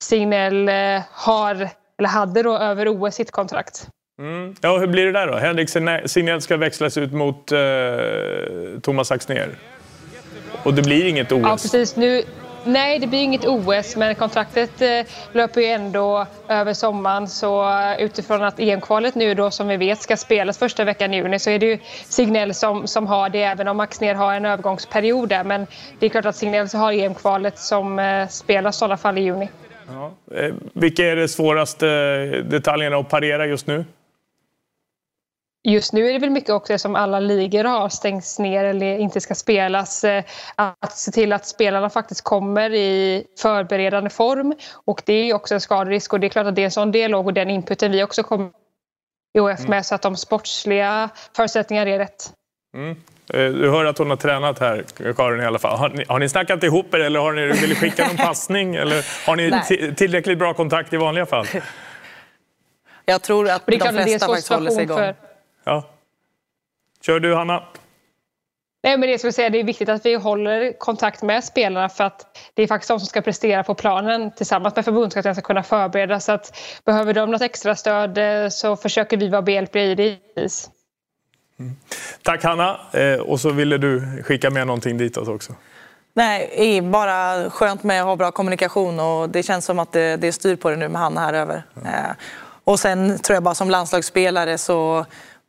Signell 0.03 0.69
eh, 0.69 1.01
har, 1.11 1.69
eller 1.99 2.09
hade 2.09 2.43
då 2.43 2.57
över 2.57 2.87
OS 2.87 3.15
sitt 3.15 3.31
kontrakt. 3.31 3.87
Mm. 4.19 4.55
Ja, 4.61 4.77
hur 4.77 4.87
blir 4.87 5.05
det 5.05 5.11
där 5.11 5.27
då? 5.27 5.37
Henrik 5.37 5.69
Signell 6.09 6.41
ska 6.41 6.57
växlas 6.57 6.97
ut 6.97 7.13
mot 7.13 7.51
eh, 7.51 7.59
Thomas 8.81 9.11
Axnér. 9.11 9.55
Och 10.65 10.73
det 10.73 10.81
blir 10.81 11.07
inget 11.07 11.31
OS? 11.31 11.41
Ja, 11.43 11.49
precis. 11.51 11.95
Nu, 11.95 12.23
nej, 12.63 12.99
det 12.99 13.07
blir 13.07 13.19
inget 13.19 13.45
OS, 13.45 13.95
men 13.95 14.15
kontraktet 14.15 14.81
eh, 14.81 15.01
löper 15.31 15.61
ju 15.61 15.67
ändå 15.67 16.25
över 16.47 16.73
sommaren. 16.73 17.27
Så 17.27 17.65
utifrån 17.99 18.43
att 18.43 18.59
EM-kvalet 18.59 19.15
nu 19.15 19.33
då 19.33 19.51
som 19.51 19.67
vi 19.67 19.77
vet 19.77 20.01
ska 20.01 20.17
spelas 20.17 20.57
första 20.57 20.83
veckan 20.83 21.13
i 21.13 21.17
juni 21.17 21.39
så 21.39 21.49
är 21.49 21.59
det 21.59 21.65
ju 21.65 21.79
Signell 22.03 22.53
som, 22.53 22.87
som 22.87 23.07
har 23.07 23.29
det, 23.29 23.43
även 23.43 23.67
om 23.67 23.79
Axnér 23.79 24.13
har 24.15 24.33
en 24.33 24.45
övergångsperiod 24.45 25.29
där. 25.29 25.43
Men 25.43 25.67
det 25.99 26.05
är 26.05 26.09
klart 26.09 26.25
att 26.25 26.35
Signell 26.35 26.67
har 26.73 26.91
EM-kvalet 26.91 27.59
som 27.59 27.99
eh, 27.99 28.27
spelas 28.27 28.81
i 28.81 28.85
alla 28.85 28.97
fall 28.97 29.17
i 29.17 29.21
juni. 29.21 29.49
Ja. 29.87 30.11
Eh, 30.35 30.53
vilka 30.73 31.05
är 31.05 31.15
de 31.15 31.27
svåraste 31.27 31.85
detaljerna 32.41 32.97
att 32.97 33.09
parera 33.09 33.45
just 33.45 33.67
nu? 33.67 33.85
Just 35.67 35.93
nu 35.93 36.09
är 36.09 36.13
det 36.13 36.19
väl 36.19 36.29
mycket 36.29 36.49
också 36.49 36.77
som 36.77 36.95
alla 36.95 37.19
ligor 37.19 37.63
har 37.63 37.89
stängts 37.89 38.39
ner 38.39 38.63
eller 38.63 38.97
inte 38.97 39.21
ska 39.21 39.35
spelas. 39.35 40.03
Eh, 40.03 40.23
att 40.55 40.97
se 40.97 41.11
till 41.11 41.33
att 41.33 41.45
spelarna 41.45 41.89
faktiskt 41.89 42.21
kommer 42.21 42.73
i 42.73 43.23
förberedande 43.41 44.09
form. 44.09 44.53
Och 44.85 45.01
det 45.05 45.13
är 45.13 45.33
också 45.33 45.53
en 45.53 45.61
skaderisk 45.61 46.13
och 46.13 46.19
det 46.19 46.27
är 46.27 46.29
klart 46.29 46.47
att 46.47 46.55
det 46.55 46.61
är 46.61 46.65
en 46.65 46.71
sån 46.71 46.91
dialog 46.91 47.25
och 47.25 47.33
den 47.33 47.49
inputen 47.49 47.91
vi 47.91 48.03
också 48.03 48.23
kommer 48.23 48.49
i 49.37 49.39
OF 49.39 49.59
med 49.59 49.67
mm. 49.67 49.83
så 49.83 49.95
att 49.95 50.01
de 50.01 50.15
sportsliga 50.15 51.09
förutsättningarna 51.35 51.91
är 51.91 51.99
rätt. 51.99 52.31
Mm. 52.77 52.91
Eh, 53.33 53.59
du 53.61 53.69
hör 53.69 53.85
att 53.85 53.97
hon 53.97 54.09
har 54.09 54.17
tränat 54.17 54.59
här, 54.59 54.85
Karin 55.15 55.41
i 55.41 55.45
alla 55.45 55.59
fall. 55.59 55.77
Har 55.77 55.89
ni, 55.89 56.05
har 56.07 56.19
ni 56.19 56.29
snackat 56.29 56.63
ihop 56.63 56.93
er 56.93 56.99
eller 56.99 57.19
har 57.19 57.33
ni 57.33 57.47
vill 57.47 57.75
skicka 57.75 58.07
någon 58.07 58.17
passning? 58.27 58.75
Eller 58.75 59.27
har 59.27 59.35
ni 59.35 59.95
tillräckligt 59.95 60.39
bra 60.39 60.53
kontakt 60.53 60.93
i 60.93 60.97
vanliga 60.97 61.25
fall? 61.25 61.47
Jag 63.05 63.21
tror 63.21 63.49
att 63.49 63.65
de 63.65 63.79
flesta 63.79 64.27
faktiskt 64.27 64.49
håller 64.49 64.71
sig 64.71 64.83
igång. 64.83 64.97
För 64.97 65.24
Ja. 65.65 65.83
Kör 67.01 67.19
du, 67.19 67.35
Hanna. 67.35 67.63
Nej, 68.83 68.97
men 68.97 69.09
det, 69.09 69.19
ska 69.19 69.31
säga, 69.31 69.49
det 69.49 69.59
är 69.59 69.63
viktigt 69.63 69.89
att 69.89 70.05
vi 70.05 70.15
håller 70.15 70.79
kontakt 70.79 71.21
med 71.21 71.43
spelarna 71.43 71.89
för 71.89 72.03
att 72.03 72.39
det 72.53 72.63
är 72.63 72.67
faktiskt 72.67 72.89
de 72.89 72.99
som 72.99 73.07
ska 73.07 73.21
prestera 73.21 73.63
på 73.63 73.75
planen 73.75 74.31
tillsammans 74.31 74.75
med 74.75 74.85
förbundskaptenen 74.85 75.35
ska 75.35 75.41
kunna 75.41 75.63
förbereda. 75.63 76.19
Så 76.19 76.31
att 76.31 76.57
behöver 76.85 77.13
de 77.13 77.31
något 77.31 77.41
extra 77.41 77.75
stöd 77.75 78.17
eh, 78.17 78.49
så 78.49 78.75
försöker 78.75 79.17
vi 79.17 79.29
vara 79.29 79.41
behjälpliga 79.41 79.83
i 79.83 79.95
det. 79.95 80.19
Mm. 81.59 81.75
Tack 82.21 82.43
Hanna. 82.43 82.79
Eh, 82.93 83.19
och 83.19 83.39
så 83.39 83.51
ville 83.51 83.77
du 83.77 84.23
skicka 84.23 84.49
med 84.49 84.67
någonting 84.67 84.97
ditåt 84.97 85.27
också. 85.27 85.53
Nej, 86.13 86.81
bara 86.81 87.49
skönt 87.49 87.83
med 87.83 88.01
att 88.01 88.07
ha 88.07 88.15
bra 88.15 88.31
kommunikation 88.31 88.99
och 88.99 89.29
det 89.29 89.43
känns 89.43 89.65
som 89.65 89.79
att 89.79 89.91
det, 89.91 90.17
det 90.17 90.27
är 90.27 90.31
styr 90.31 90.55
på 90.55 90.69
det 90.69 90.75
nu 90.75 90.87
med 90.87 91.01
Hanna 91.01 91.21
här 91.21 91.33
över. 91.33 91.63
Ja. 91.73 91.89
Eh, 91.89 92.15
och 92.63 92.79
sen 92.79 93.19
tror 93.19 93.33
jag 93.33 93.43
bara 93.43 93.55
som 93.55 93.69
landslagsspelare 93.69 94.57
så 94.57 95.05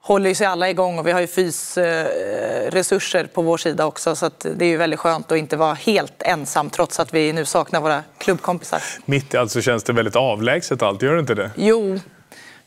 håller 0.06 0.28
ju 0.28 0.34
sig 0.34 0.46
alla 0.46 0.70
igång 0.70 0.98
och 0.98 1.06
vi 1.06 1.12
har 1.12 1.20
ju 1.20 1.26
fysresurser 1.26 3.26
på 3.26 3.42
vår 3.42 3.56
sida 3.56 3.86
också 3.86 4.16
så 4.16 4.30
det 4.56 4.64
är 4.64 4.68
ju 4.68 4.76
väldigt 4.76 5.00
skönt 5.00 5.32
att 5.32 5.38
inte 5.38 5.56
vara 5.56 5.74
helt 5.74 6.22
ensam 6.22 6.70
trots 6.70 7.00
att 7.00 7.14
vi 7.14 7.32
nu 7.32 7.44
saknar 7.44 7.80
våra 7.80 8.02
klubbkompisar. 8.18 8.82
Mitt 9.04 9.34
i 9.34 9.36
allt 9.36 9.50
så 9.50 9.60
känns 9.60 9.84
det 9.84 9.92
väldigt 9.92 10.16
avlägset 10.16 10.82
allt, 10.82 11.02
gör 11.02 11.14
det 11.14 11.20
inte 11.20 11.34
det? 11.34 11.50
Jo, 11.56 12.00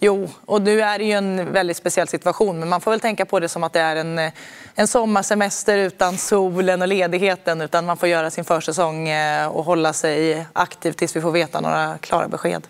Jo, 0.02 0.30
och 0.46 0.62
nu 0.62 0.82
är 0.82 1.00
det 1.00 1.06
ju 1.06 1.12
en 1.12 1.54
väldigt 1.54 1.78
speciell 1.78 2.08
situation 2.08 2.60
men 2.60 2.70
man 2.70 2.82
får 2.82 2.92
väl 2.92 3.00
tänka 3.00 3.26
på 3.26 3.40
det 3.40 3.50
som 3.50 3.64
att 3.64 3.74
det 3.74 3.80
är 3.80 3.96
en, 3.96 4.32
en 4.76 4.88
sommarsemester 4.88 5.78
utan 5.78 6.18
solen 6.18 6.82
och 6.82 6.88
ledigheten 6.88 7.62
utan 7.62 7.86
man 7.86 7.98
får 7.98 8.10
göra 8.10 8.32
sin 8.32 8.46
försäsong 8.46 9.10
eh, 9.10 9.48
och 9.48 9.64
hålla 9.64 9.94
sig 9.94 10.46
aktiv 10.54 10.92
tills 10.92 11.16
vi 11.16 11.22
får 11.22 11.32
veta 11.32 11.62
några 11.62 11.98
klara 11.98 12.28
besked. 12.28 12.68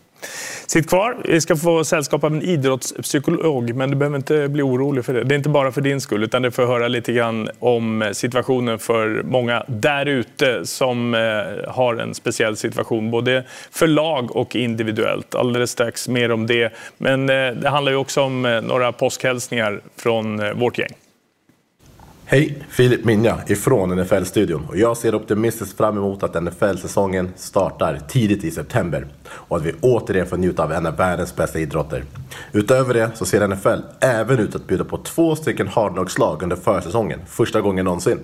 Sitt 0.67 0.89
kvar. 0.89 1.17
Vi 1.25 1.41
ska 1.41 1.55
få 1.55 1.83
sällskap 1.83 2.23
av 2.23 2.33
en 2.33 2.41
idrottspsykolog, 2.41 3.75
men 3.75 3.89
du 3.89 3.95
behöver 3.95 4.17
inte 4.17 4.49
bli 4.49 4.63
orolig 4.63 5.05
för 5.05 5.13
det. 5.13 5.23
Det 5.23 5.35
är 5.35 5.37
inte 5.37 5.49
bara 5.49 5.71
för 5.71 5.81
din 5.81 6.01
skull, 6.01 6.23
utan 6.23 6.41
det 6.41 6.51
får 6.51 6.65
höra 6.65 6.87
lite 6.87 7.13
grann 7.13 7.49
om 7.59 8.01
eh, 8.01 8.11
situationen 8.11 8.79
för 8.79 9.23
många 9.23 9.63
där 9.67 10.05
ute 10.05 10.65
som 10.65 11.13
eh, 11.13 11.71
har 11.71 11.95
en 11.95 12.13
speciell 12.13 12.57
situation, 12.57 13.11
både 13.11 13.43
för 13.71 13.87
lag 13.87 14.35
och 14.35 14.55
individuellt. 14.55 15.35
Alldeles 15.35 15.71
strax 15.71 16.07
mer 16.07 16.31
om 16.31 16.47
det. 16.47 16.73
Men 16.97 17.29
eh, 17.29 17.51
det 17.51 17.69
handlar 17.69 17.91
ju 17.91 17.97
också 17.97 18.21
om 18.21 18.61
några 18.63 18.91
påskhälsningar 18.91 19.81
från 19.95 20.59
vårt 20.59 20.77
gäng. 20.77 20.93
Hej! 22.31 22.63
Filip 22.69 23.05
Minja 23.05 23.37
ifrån 23.47 23.99
NFL-studion 23.99 24.65
och 24.69 24.77
jag 24.77 24.97
ser 24.97 25.15
optimistiskt 25.15 25.77
fram 25.77 25.97
emot 25.97 26.23
att 26.23 26.43
NFL-säsongen 26.43 27.33
startar 27.35 27.99
tidigt 28.07 28.43
i 28.43 28.51
september 28.51 29.07
och 29.27 29.57
att 29.57 29.63
vi 29.63 29.73
återigen 29.81 30.27
får 30.27 30.37
njuta 30.37 30.63
av 30.63 30.71
en 30.71 30.85
av 30.85 30.97
världens 30.97 31.35
bästa 31.35 31.59
idrotter. 31.59 32.03
Utöver 32.51 32.93
det 32.93 33.11
så 33.15 33.25
ser 33.25 33.47
NFL 33.47 33.79
även 33.99 34.39
ut 34.39 34.55
att 34.55 34.67
bjuda 34.67 34.83
på 34.83 34.97
två 34.97 35.35
stycken 35.35 35.67
hardknockslag 35.67 36.43
under 36.43 36.55
försäsongen, 36.55 37.19
första 37.27 37.61
gången 37.61 37.85
någonsin. 37.85 38.19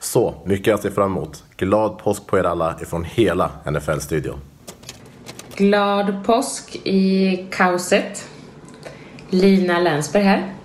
Så 0.00 0.34
mycket 0.44 0.66
jag 0.66 0.80
ser 0.80 0.90
fram 0.90 1.10
emot. 1.10 1.44
Glad 1.56 1.98
påsk 1.98 2.26
på 2.26 2.38
er 2.38 2.44
alla 2.44 2.76
ifrån 2.82 3.04
hela 3.04 3.50
NFL-studion. 3.64 4.38
Glad 5.56 6.24
påsk 6.24 6.76
i 6.84 7.46
kaoset. 7.50 8.28
Lina 9.30 9.78
Länsberg 9.78 10.22
här. 10.22 10.55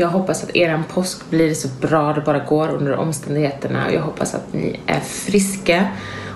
Jag 0.00 0.08
hoppas 0.08 0.44
att 0.44 0.56
eran 0.56 0.84
påsk 0.84 1.30
blir 1.30 1.54
så 1.54 1.68
bra 1.80 2.12
det 2.12 2.20
bara 2.20 2.38
går 2.38 2.68
under 2.68 2.96
omständigheterna. 2.96 3.92
Jag 3.92 4.02
hoppas 4.02 4.34
att 4.34 4.52
ni 4.52 4.80
är 4.86 5.00
friska 5.00 5.88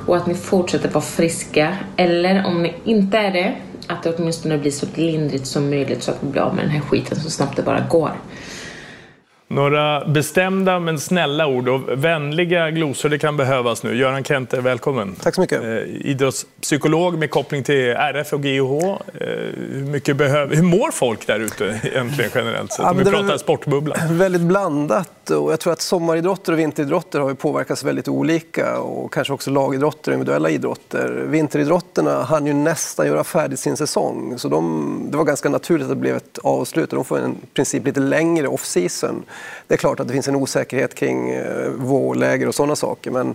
och 0.07 0.17
att 0.17 0.27
ni 0.27 0.35
fortsätter 0.35 0.89
vara 0.89 1.05
friska. 1.05 1.77
Eller 1.97 2.47
om 2.47 2.63
ni 2.63 2.75
inte 2.85 3.19
är 3.19 3.33
det, 3.33 3.55
att 3.87 4.03
det 4.03 4.15
åtminstone 4.15 4.59
blir 4.59 4.71
så 4.71 4.87
lindrigt 4.95 5.47
som 5.47 5.71
möjligt 5.71 6.03
så 6.03 6.11
att 6.11 6.19
vi 6.21 6.27
blir 6.27 6.43
av 6.43 6.55
med 6.55 6.65
den 6.65 6.71
här 6.71 6.81
skiten 6.81 7.21
så 7.21 7.31
snabbt 7.31 7.57
det 7.57 7.63
bara 7.63 7.81
går. 7.91 8.13
Några 9.55 10.05
bestämda 10.05 10.81
men 10.81 11.01
snälla 11.01 11.47
ord 11.47 11.69
och 11.69 11.81
vänliga 12.05 12.71
glosor 12.71 13.09
det 13.09 13.19
kan 13.19 13.37
behövas 13.37 13.83
nu. 13.83 13.97
Göran 13.97 14.25
Kente, 14.25 14.61
välkommen. 14.61 15.15
Tack 15.23 15.35
så 15.35 15.41
mycket. 15.41 15.63
Eh, 15.63 15.69
idrottspsykolog 15.85 17.19
med 17.19 17.31
koppling 17.31 17.63
till 17.63 17.89
RF 17.89 18.33
och 18.33 18.45
GIH. 18.45 18.61
Eh, 18.61 18.99
hur, 19.71 19.85
mycket 19.91 20.17
behöver, 20.17 20.57
hur 20.57 20.63
mår 20.63 20.91
folk 20.91 21.27
där 21.27 21.41
ute 21.41 21.81
egentligen 21.83 22.31
generellt 22.35 22.73
sett? 22.73 22.87
Om 22.87 22.99
vi 22.99 23.05
pratar 23.05 23.37
sportbubbla. 23.37 23.97
Väldigt 24.11 24.43
blandat 24.43 25.31
och 25.31 25.53
jag 25.53 25.61
tror 25.61 25.73
att 25.73 25.81
sommaridrotter 25.81 26.53
och 26.53 26.59
vinteridrotter 26.59 27.21
har 27.21 27.35
påverkats 27.35 27.85
väldigt 27.85 28.09
olika 28.09 28.79
och 28.79 29.13
kanske 29.13 29.33
också 29.33 29.51
lagidrotter 29.51 30.11
och 30.11 30.15
individuella 30.15 30.51
idrotter. 30.51 31.25
Vinteridrotterna 31.27 32.23
hann 32.23 32.47
ju 32.47 32.53
nästan 32.53 33.07
göra 33.07 33.25
färdigt 33.25 33.61
sin 33.61 33.77
säsong 33.77 34.39
så 34.39 34.49
de, 34.49 35.07
det 35.11 35.17
var 35.17 35.25
ganska 35.25 35.49
naturligt 35.49 35.85
att 35.85 35.91
det 35.91 35.97
blev 35.97 36.17
ett 36.17 36.39
avslut 36.43 36.93
och 36.93 36.97
de 36.97 37.05
får 37.05 37.19
en 37.19 37.37
princip 37.55 37.87
lite 37.87 38.01
längre 38.01 38.49
off-season. 38.49 39.23
Det 39.67 39.75
är 39.75 39.79
klart 39.79 40.01
att 40.01 40.07
det 40.07 40.13
finns 40.13 40.29
en 40.29 40.37
osäkerhet 40.37 40.95
kring 40.95 41.31
eh, 41.31 41.69
vårläger 41.69 42.49
och 42.49 42.55
sådana 42.55 42.77
saker 42.77 43.11
men 43.11 43.35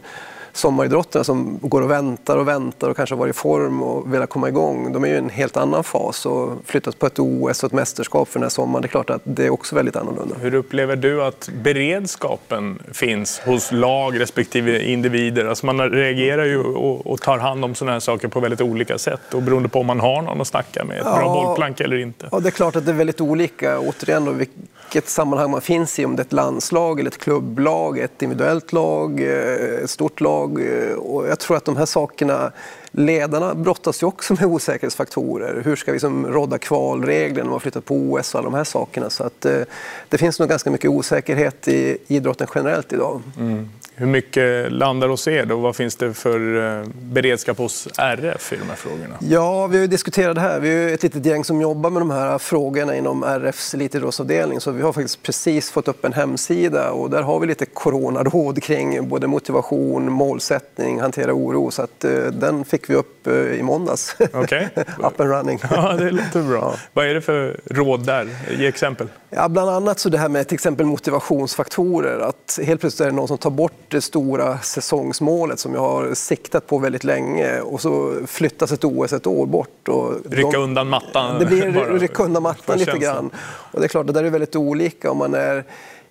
sommaridrotterna 0.53 1.23
som 1.23 1.59
går 1.61 1.81
och 1.81 1.91
väntar 1.91 2.37
och 2.37 2.47
väntar 2.47 2.89
och 2.89 2.95
kanske 2.95 3.15
har 3.15 3.19
varit 3.19 3.35
i 3.35 3.39
form 3.39 3.83
och 3.83 4.13
velat 4.13 4.29
komma 4.29 4.49
igång, 4.49 4.93
de 4.93 5.03
är 5.03 5.07
ju 5.07 5.13
i 5.13 5.17
en 5.17 5.29
helt 5.29 5.57
annan 5.57 5.83
fas 5.83 6.25
och 6.25 6.51
flyttat 6.65 6.99
på 6.99 7.05
ett 7.05 7.19
OS 7.19 7.63
och 7.63 7.67
ett 7.67 7.73
mästerskap 7.73 8.27
för 8.27 8.39
den 8.39 8.43
här 8.43 8.49
sommaren. 8.49 8.81
Det 8.81 8.85
är 8.85 8.89
klart 8.89 9.09
att 9.09 9.21
det 9.23 9.45
är 9.45 9.49
också 9.49 9.75
väldigt 9.75 9.95
annorlunda. 9.95 10.35
Hur 10.41 10.53
upplever 10.53 10.95
du 10.95 11.23
att 11.23 11.49
beredskapen 11.63 12.79
finns 12.91 13.39
hos 13.39 13.71
lag 13.71 14.19
respektive 14.19 14.83
individer? 14.83 15.45
Alltså 15.45 15.65
man 15.65 15.89
reagerar 15.89 16.45
ju 16.45 16.57
och 16.59 17.21
tar 17.21 17.37
hand 17.37 17.65
om 17.65 17.75
sådana 17.75 17.91
här 17.91 17.99
saker 17.99 18.27
på 18.27 18.39
väldigt 18.39 18.61
olika 18.61 18.97
sätt 18.97 19.33
och 19.33 19.41
beroende 19.41 19.69
på 19.69 19.79
om 19.79 19.85
man 19.85 19.99
har 19.99 20.21
någon 20.21 20.41
att 20.41 20.47
snacka 20.47 20.83
med, 20.83 20.97
ett 20.97 21.05
ja, 21.05 21.17
bra 21.17 21.33
bollplank 21.33 21.79
eller 21.79 21.97
inte. 21.97 22.29
Ja, 22.31 22.39
det 22.39 22.49
är 22.49 22.51
klart 22.51 22.75
att 22.75 22.85
det 22.85 22.91
är 22.91 22.95
väldigt 22.95 23.21
olika. 23.21 23.79
Återigen, 23.79 24.25
då, 24.25 24.33
vilket 24.89 25.09
sammanhang 25.09 25.51
man 25.51 25.61
finns 25.61 25.99
i, 25.99 26.05
om 26.05 26.15
det 26.15 26.21
är 26.21 26.25
ett 26.25 26.33
landslag, 26.33 26.99
eller 26.99 27.09
ett 27.09 27.17
klubblag, 27.17 27.99
ett 27.99 28.21
individuellt 28.21 28.73
lag, 28.73 29.21
eh, 29.21 29.83
ett 29.83 29.89
stort 29.89 30.21
lag. 30.21 30.61
Eh, 30.61 30.93
och 30.93 31.27
jag 31.27 31.39
tror 31.39 31.57
att 31.57 31.65
de 31.65 31.77
här 31.77 31.85
sakerna 31.85 32.51
ledarna 32.91 33.55
brottas 33.55 34.03
ju 34.03 34.07
också 34.07 34.33
med 34.39 34.45
osäkerhetsfaktorer. 34.45 35.61
Hur 35.65 35.75
ska 35.75 35.91
vi 35.91 35.95
liksom 35.95 36.27
rodda 36.27 36.57
kvalregler 36.57 37.43
när 37.43 37.51
man 37.51 37.59
flyttar 37.59 37.81
på 37.81 37.95
OS 37.95 38.33
och 38.33 38.39
alla 38.39 38.49
de 38.49 38.57
här 38.57 38.63
sakerna. 38.63 39.09
Så 39.09 39.23
att, 39.23 39.45
eh, 39.45 39.61
det 40.09 40.17
finns 40.17 40.39
nog 40.39 40.49
ganska 40.49 40.71
mycket 40.71 40.89
osäkerhet 40.89 41.67
i 41.67 41.97
idrotten 42.07 42.47
generellt 42.55 42.93
idag. 42.93 43.21
Mm. 43.37 43.69
Hur 43.99 44.07
mycket 44.07 44.71
landar 44.71 45.07
hos 45.07 45.27
er 45.27 45.45
då? 45.45 45.57
Vad 45.57 45.75
finns 45.75 45.95
det 45.95 46.13
för 46.13 46.77
eh, 46.79 46.87
beredskap 47.01 47.57
hos 47.57 47.87
RF 47.97 48.53
i 48.53 48.55
de 48.55 48.69
här 48.69 48.75
frågorna? 48.75 49.15
Ja, 49.19 49.67
vi 49.67 49.77
har 49.77 49.81
ju 49.81 49.87
diskuterat 49.87 50.35
det 50.35 50.41
här. 50.41 50.59
Vi 50.59 50.69
är 50.69 50.93
ett 50.93 51.03
litet 51.03 51.25
gäng 51.25 51.43
som 51.43 51.61
jobbar 51.61 51.89
med 51.89 52.01
de 52.01 52.11
här 52.11 52.37
frågorna 52.37 52.95
inom 52.95 53.23
RFs 53.23 53.73
elitidrottsavdelning. 53.73 54.59
Så 54.59 54.71
vi 54.71 54.81
har 54.81 54.93
faktiskt 54.93 55.23
precis 55.23 55.71
fått 55.71 55.87
upp 55.87 56.05
en 56.05 56.13
hemsida 56.13 56.91
och 56.91 57.09
där 57.09 57.21
har 57.21 57.39
vi 57.39 57.47
lite 57.47 57.65
coronaråd 57.65 58.63
kring 58.63 59.09
både 59.09 59.27
motivation, 59.27 60.11
målsättning, 60.11 60.99
hantera 60.99 61.33
oro. 61.33 61.71
Så 61.71 61.81
att, 61.81 62.03
eh, 62.03 62.11
den 62.11 62.65
fick 62.65 62.89
vi 62.89 62.95
upp 62.95 63.27
eh, 63.27 63.33
i 63.33 63.63
måndags. 63.63 64.15
Okej. 64.33 64.69
up 64.75 65.19
and 65.19 65.29
running. 65.29 65.59
Ja, 65.69 65.93
det 65.93 66.11
låter 66.11 66.41
bra. 66.41 66.75
Vad 66.93 67.05
är 67.05 67.13
det 67.13 67.21
för 67.21 67.59
råd 67.65 68.05
där? 68.05 68.27
Ge 68.57 68.67
exempel. 68.67 69.07
Ja, 69.29 69.49
bland 69.49 69.69
annat 69.69 69.99
så 69.99 70.09
det 70.09 70.17
här 70.17 70.29
med 70.29 70.47
till 70.47 70.55
exempel 70.55 70.85
motivationsfaktorer. 70.85 72.19
Att 72.19 72.59
helt 72.63 72.81
plötsligt 72.81 73.05
är 73.05 73.09
det 73.09 73.15
någon 73.15 73.27
som 73.27 73.37
tar 73.37 73.49
bort 73.49 73.88
det 73.89 74.01
stora 74.01 74.59
säsongsmålet 74.59 75.59
som 75.59 75.73
jag 75.73 75.81
har 75.81 76.13
siktat 76.13 76.67
på 76.67 76.77
väldigt 76.77 77.03
länge 77.03 77.59
och 77.59 77.81
så 77.81 78.13
flyttas 78.27 78.71
ett 78.71 78.83
OS 78.83 79.13
ett 79.13 79.27
år 79.27 79.45
bort. 79.45 79.87
Och 79.87 80.13
Rycka 80.29 80.57
undan 80.57 80.89
mattan. 80.89 81.39
Det 81.39 81.45
blir 81.45 81.71
bara. 81.75 81.97
rycka 81.97 82.23
undan 82.23 82.43
mattan 82.43 82.77
lite 82.77 82.97
grann. 82.97 83.29
Och 83.71 83.79
det 83.79 83.85
är 83.85 83.87
klart, 83.87 84.07
det 84.07 84.13
där 84.13 84.23
är 84.23 84.29
väldigt 84.29 84.55
olika 84.55 85.11
om 85.11 85.17
man 85.17 85.33
är 85.33 85.63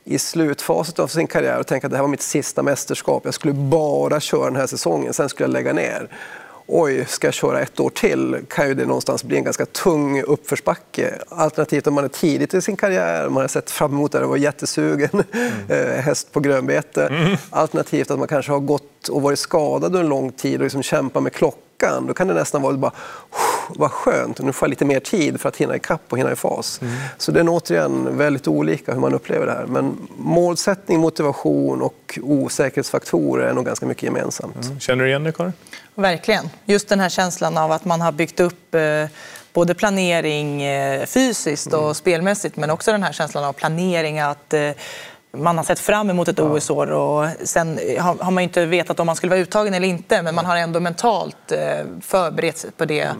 i 0.04 0.18
slutfaset 0.18 0.98
av 0.98 1.06
sin 1.06 1.26
karriär 1.26 1.58
och 1.60 1.66
tänker 1.66 1.86
att 1.86 1.90
det 1.90 1.96
här 1.96 2.02
var 2.02 2.10
mitt 2.10 2.22
sista 2.22 2.62
mästerskap. 2.62 3.24
Jag 3.24 3.34
skulle 3.34 3.54
bara 3.54 4.20
köra 4.20 4.44
den 4.44 4.56
här 4.56 4.66
säsongen, 4.66 5.12
sen 5.14 5.28
skulle 5.28 5.44
jag 5.44 5.52
lägga 5.52 5.72
ner. 5.72 6.08
Oj, 6.70 7.04
ska 7.08 7.26
jag 7.26 7.34
köra 7.34 7.60
ett 7.60 7.80
år 7.80 7.90
till 7.90 8.36
kan 8.48 8.68
ju 8.68 8.74
det 8.74 8.86
någonstans 8.86 9.24
bli 9.24 9.36
en 9.36 9.44
ganska 9.44 9.66
tung 9.66 10.22
uppförsbacke. 10.22 11.14
Alternativt 11.28 11.86
om 11.86 11.94
man 11.94 12.04
är 12.04 12.08
tidigt 12.08 12.54
i 12.54 12.62
sin 12.62 12.76
karriär, 12.76 13.28
man 13.28 13.40
har 13.40 13.48
sett 13.48 13.70
fram 13.70 13.92
emot 13.92 14.12
det 14.12 14.20
och 14.20 14.28
var 14.28 14.36
jättesugen, 14.36 15.10
mm. 15.12 16.02
häst 16.04 16.32
på 16.32 16.40
grönbete. 16.40 17.36
Alternativt 17.50 18.10
att 18.10 18.18
man 18.18 18.28
kanske 18.28 18.52
har 18.52 18.60
gått 18.60 19.08
och 19.08 19.22
varit 19.22 19.38
skadad 19.38 19.84
under 19.84 20.00
en 20.00 20.08
lång 20.08 20.32
tid 20.32 20.60
och 20.60 20.64
liksom 20.64 20.82
kämpar 20.82 21.20
med 21.20 21.32
klockan. 21.32 22.06
Då 22.06 22.14
kan 22.14 22.28
det 22.28 22.34
nästan 22.34 22.62
vara 22.62 22.76
bara 22.76 22.92
vad 23.68 23.90
skönt, 23.90 24.38
nu 24.38 24.52
får 24.52 24.66
jag 24.66 24.70
lite 24.70 24.84
mer 24.84 25.00
tid 25.00 25.40
för 25.40 25.48
att 25.48 25.56
hinna 25.56 25.76
ikapp 25.76 26.02
och 26.08 26.18
hinna 26.18 26.32
i 26.32 26.36
fas. 26.36 26.80
Mm. 26.82 26.94
Så 27.18 27.32
det 27.32 27.40
är 27.40 27.48
återigen 27.48 28.16
väldigt 28.18 28.48
olika 28.48 28.92
hur 28.92 29.00
man 29.00 29.14
upplever 29.14 29.46
det 29.46 29.52
här. 29.52 29.66
Men 29.66 30.08
målsättning, 30.16 31.00
motivation 31.00 31.82
och 31.82 32.18
osäkerhetsfaktorer 32.22 33.46
är 33.46 33.52
nog 33.52 33.66
ganska 33.66 33.86
mycket 33.86 34.02
gemensamt. 34.02 34.64
Mm. 34.64 34.80
Känner 34.80 35.04
du 35.04 35.10
igen 35.10 35.24
det, 35.24 35.32
Karin? 35.32 35.52
Verkligen. 35.94 36.50
Just 36.64 36.88
den 36.88 37.00
här 37.00 37.08
känslan 37.08 37.58
av 37.58 37.72
att 37.72 37.84
man 37.84 38.00
har 38.00 38.12
byggt 38.12 38.40
upp 38.40 38.74
eh, 38.74 39.04
både 39.52 39.74
planering 39.74 40.62
eh, 40.62 41.06
fysiskt 41.06 41.72
och 41.72 41.96
spelmässigt 41.96 42.56
men 42.56 42.70
också 42.70 42.92
den 42.92 43.02
här 43.02 43.12
känslan 43.12 43.44
av 43.44 43.52
planering 43.52 44.18
att 44.18 44.54
eh, 44.54 44.70
man 45.32 45.56
har 45.56 45.64
sett 45.64 45.78
fram 45.78 46.10
emot 46.10 46.28
ett 46.28 46.40
OS-år 46.40 46.90
och 46.90 47.28
sen 47.44 47.78
har, 48.00 48.30
man 48.30 48.42
ju 48.42 48.48
inte 48.48 48.66
vetat 48.66 49.00
om 49.00 49.06
man 49.06 49.16
skulle 49.16 49.30
vara 49.30 49.40
uttagen 49.40 49.74
eller 49.74 49.88
inte 49.88 50.22
men 50.22 50.34
man 50.34 50.46
har 50.46 50.56
ändå 50.56 50.80
mentalt 50.80 51.52
förberett 52.00 52.58
sig 52.58 52.70
på 52.70 52.84
det. 52.84 53.00
Eh, 53.00 53.12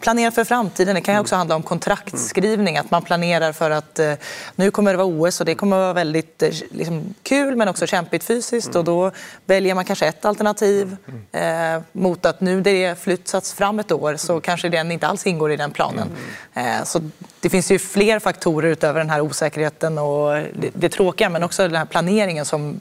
planera 0.00 0.30
för 0.30 0.44
framtiden. 0.44 0.94
Det 0.94 1.00
kan 1.00 1.14
ju 1.14 1.20
också 1.20 1.36
handla 1.36 1.56
om 1.56 1.62
kontraktskrivning, 1.62 2.78
att 2.78 2.90
man 2.90 3.02
planerar 3.02 3.52
för 3.52 3.70
att 3.70 3.98
eh, 3.98 4.12
nu 4.56 4.70
kommer 4.70 4.90
det 4.90 4.96
vara 4.96 5.06
OS 5.06 5.40
och 5.40 5.46
det 5.46 5.54
kommer 5.54 5.76
vara 5.76 5.92
väldigt 5.92 6.42
eh, 6.42 6.50
liksom, 6.70 7.14
kul 7.22 7.56
men 7.56 7.68
också 7.68 7.86
kämpigt 7.86 8.24
fysiskt. 8.24 8.74
Och 8.76 8.84
då 8.84 9.10
väljer 9.46 9.74
man 9.74 9.84
kanske 9.84 10.06
ett 10.06 10.24
alternativ 10.24 10.96
eh, 11.32 11.80
mot 11.92 12.26
att 12.26 12.40
nu 12.40 12.60
det 12.60 12.98
flyttats 12.98 13.52
fram 13.52 13.78
ett 13.78 13.92
år 13.92 14.16
så 14.16 14.40
kanske 14.40 14.68
den 14.68 14.92
inte 14.92 15.06
alls 15.06 15.26
ingår 15.26 15.52
i 15.52 15.56
den 15.56 15.70
planen. 15.70 16.08
Eh, 16.54 16.84
så 16.84 17.00
det 17.40 17.50
finns 17.50 17.70
ju 17.70 17.78
fler 17.78 18.18
faktorer 18.18 18.68
utöver 18.68 19.00
den 19.00 19.10
här 19.10 19.20
osäkerheten 19.20 19.98
och 19.98 20.32
det, 20.34 20.70
det 20.72 20.88
tråkiga 20.88 21.28
men 21.28 21.42
också 21.42 21.62
den 21.62 21.76
här 21.76 21.84
planeringen 21.84 22.44
som 22.44 22.80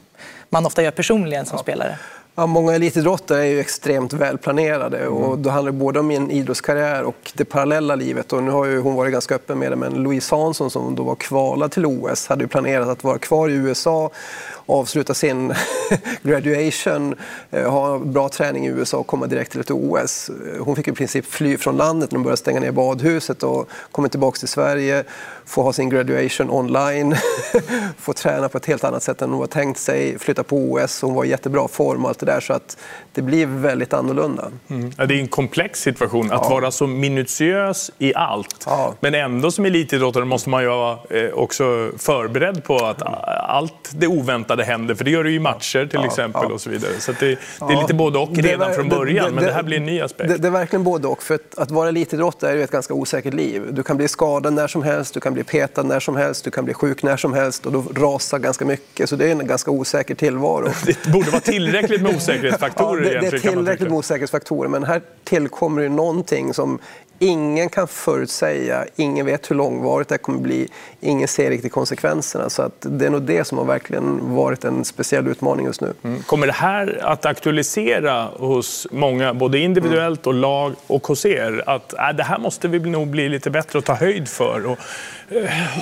man 0.50 0.66
ofta 0.66 0.84
gör 0.84 0.92
personligen 0.92 1.46
som 1.46 1.60
spelare. 1.60 1.98
Ja, 2.36 2.46
många 2.46 2.76
elitidrottare 2.76 3.40
är 3.42 3.46
ju 3.46 3.60
extremt 3.60 4.14
välplanerade 4.14 5.08
och 5.08 5.38
då 5.38 5.50
handlar 5.50 5.72
det 5.72 5.78
både 5.78 6.00
om 6.00 6.08
min 6.08 6.32
idrottskarriär 6.32 7.04
och 7.04 7.32
det 7.34 7.46
parallella 7.46 7.96
livet. 7.96 8.34
Och 8.34 8.44
nu 8.44 8.52
har 8.52 8.66
ju 8.66 8.80
hon 8.80 8.96
varit 8.96 9.12
ganska 9.12 9.36
öppen 9.36 9.60
med 9.60 9.72
det, 9.72 9.76
men 9.76 9.94
Louise 9.94 10.36
Hansson 10.36 10.72
som 10.72 10.96
då 10.96 11.04
var 11.04 11.16
kvalad 11.16 11.72
till 11.72 11.86
OS 11.86 12.28
hade 12.28 12.44
ju 12.44 12.48
planerat 12.48 12.88
att 12.88 13.04
vara 13.04 13.18
kvar 13.18 13.50
i 13.50 13.54
USA 13.54 14.12
avsluta 14.72 15.13
sin 15.13 15.53
graduation, 16.24 17.15
eh, 17.51 17.72
ha 17.72 17.99
bra 17.99 18.30
träning 18.30 18.65
i 18.65 18.69
USA 18.69 18.97
och 18.97 19.07
komma 19.07 19.28
direkt 19.28 19.51
till 19.51 19.61
ett 19.61 19.72
OS. 19.72 20.30
Hon 20.59 20.76
fick 20.76 20.88
i 20.88 20.91
princip 20.91 21.26
fly 21.26 21.57
från 21.57 21.78
landet 21.78 22.11
när 22.11 22.17
de 22.17 22.24
började 22.24 22.38
stänga 22.38 22.59
ner 22.59 22.72
badhuset 22.72 23.43
och 23.43 23.69
kommer 23.91 24.09
tillbaka 24.09 24.38
till 24.38 24.47
Sverige, 24.47 25.03
får 25.45 25.63
ha 25.63 25.74
sin 25.74 25.89
graduation 25.89 26.49
online, 26.49 27.15
får 27.97 28.13
träna 28.13 28.49
på 28.49 28.57
ett 28.57 28.65
helt 28.65 28.84
annat 28.84 29.03
sätt 29.03 29.22
än 29.22 29.30
hon 29.30 29.39
var 29.39 29.47
tänkt 29.47 29.80
sig, 29.80 30.19
flytta 30.19 30.43
på 30.43 30.55
OS, 30.57 31.01
hon 31.01 31.13
var 31.13 31.26
i 31.26 31.30
jättebra 31.30 31.67
form 31.67 32.03
och 32.03 32.09
allt 32.09 32.19
det 32.19 32.26
där 32.26 32.39
så 32.39 32.53
att 32.53 32.78
det 33.13 33.22
blir 33.22 33.45
väldigt 33.45 33.93
annorlunda. 33.93 34.47
Mm. 34.69 34.91
Ja, 34.97 35.05
det 35.05 35.13
är 35.15 35.19
en 35.19 35.28
komplex 35.28 35.80
situation 35.82 36.32
att 36.32 36.41
Ja. 36.43 36.49
vara 36.49 36.72
så 36.72 36.88
minutiös 36.88 37.91
i 37.97 38.13
allt. 38.15 38.65
Men 38.99 39.15
ändå 39.15 39.51
som 39.51 39.65
elitidrottare 39.65 40.26
måste 40.26 40.49
man 40.49 40.61
ju 40.63 40.67
vara 40.69 40.97
eh, 41.09 41.30
också 41.34 41.91
förberedd 41.97 42.63
på 42.63 42.76
att 42.78 43.01
allt 43.49 43.91
det 43.91 44.07
oväntade 44.07 44.61
händer. 44.64 44.95
För 44.95 45.03
det 45.05 45.12
gör 45.12 45.24
det 45.24 45.30
ju 45.30 45.36
i 45.36 45.39
matcher 45.39 45.86
till 45.86 45.99
Ja, 45.99 46.05
exempel 46.05 46.41
ja. 46.47 46.53
och 46.53 46.62
så 46.62 46.70
vidare. 46.70 46.91
Så 46.99 47.12
det, 47.12 47.26
det 47.28 47.74
är 47.74 47.82
lite 47.82 47.93
både 47.93 48.20
och 48.20 48.30
det 48.34 48.41
redan 48.41 48.68
var- 48.68 48.76
från 48.76 48.89
det- 48.89 48.95
början. 48.95 49.26
det- 49.26 49.32
men 49.32 49.43
det 49.43 49.49
det- 49.49 49.53
här 49.53 49.64
blir 49.64 49.78
en 49.78 49.86
ny 49.86 50.01
aspekt. 50.01 50.30
Det, 50.30 50.38
det 50.38 50.47
är 50.47 50.51
verkligen 50.51 50.84
både 50.84 51.07
och. 51.07 51.24
För 51.24 51.36
att, 51.36 51.57
att 51.57 51.72
vara 51.72 51.89
elitidrottare 51.89 52.51
är 52.51 52.55
ju 52.55 52.64
ett 52.64 52.72
ganska 52.72 52.93
osäkert 52.93 53.34
liv. 53.34 53.64
Du 53.72 53.84
kan 53.84 53.97
bli 53.97 54.07
skadad 54.07 54.53
när 54.53 54.68
som 54.68 54.84
helst, 54.84 55.14
du 55.14 55.20
kan 55.20 55.34
bli 55.34 55.43
petad 55.43 55.84
när 55.84 55.99
som 55.99 56.16
helst, 56.16 56.43
du 56.45 56.51
kan 56.51 56.66
bli 56.66 56.74
sjuk 56.74 57.03
när 57.03 57.18
som 57.18 57.34
helst 57.34 57.66
och 57.66 57.72
då 57.72 57.84
rasar 57.95 58.39
ganska 58.39 58.66
mycket. 58.66 59.09
Så 59.09 59.16
det 59.16 59.26
är 59.28 59.32
en 59.32 59.47
ganska 59.47 59.72
osäker 59.72 60.16
tillvaro. 60.16 60.68
Det 60.86 61.12
borde 61.12 61.30
vara 61.32 61.41
tillräckligt 61.41 62.01
med 62.01 62.16
osäkerhetsfaktorer 62.16 62.89
Ja, 62.91 62.95
det, 62.95 63.03
det 63.03 63.09
är 63.09 63.18
egentligen. 63.18 63.41
kan 63.41 63.55
man 63.55 63.64
tillräckligt 63.66 63.89
med 63.89 63.97
osäkerhetsfaktorer, 63.97 64.70
men 64.70 64.84
här 64.84 65.01
tillkommer 65.24 65.82
ju 65.82 65.89
någonting 65.89 66.53
som 66.53 66.80
ingen 67.22 67.69
kan 67.69 67.88
förutsäga, 67.88 68.86
ingen 68.95 69.26
vet 69.26 69.51
hur 69.51 69.55
långvarigt 69.55 70.09
det 70.09 70.17
kommer 70.17 70.39
bli, 70.39 70.67
ingen 71.01 71.28
ser 71.28 71.49
riktigt 71.49 71.72
konsekvenserna. 71.72 72.49
Så 72.49 72.61
att 72.61 72.74
det 72.80 73.05
är 73.05 73.09
nog 73.09 73.22
det 73.22 73.43
som 73.43 73.57
har 73.57 73.65
verkligen 73.65 74.36
varit 74.36 74.63
en 74.63 74.86
speciell 74.86 75.28
utmaning 75.28 75.65
just 75.65 75.82
nu. 75.82 75.93
Mm. 76.03 76.24
Kommer 76.24 76.47
det 76.47 76.53
här 76.53 76.99
att 77.03 77.26
aktualisera 77.26 78.24
hos 78.24 78.88
många, 78.91 79.34
både 79.34 79.59
individuellt 79.59 80.28
och 80.28 80.34
lag 80.34 80.74
och 80.88 81.07
hos 81.07 81.26
er, 81.26 81.63
att 81.65 81.93
äh, 81.93 82.09
det 82.09 82.24
här 82.24 82.39
måste 82.39 82.67
vi 82.67 82.80
nog 82.80 83.07
bli 83.07 83.30
lite 83.30 83.49
bättre 83.49 83.80
att 83.80 83.86
ta 83.86 83.93
höjd 83.93 84.28
för 84.28 84.65
och 84.65 84.80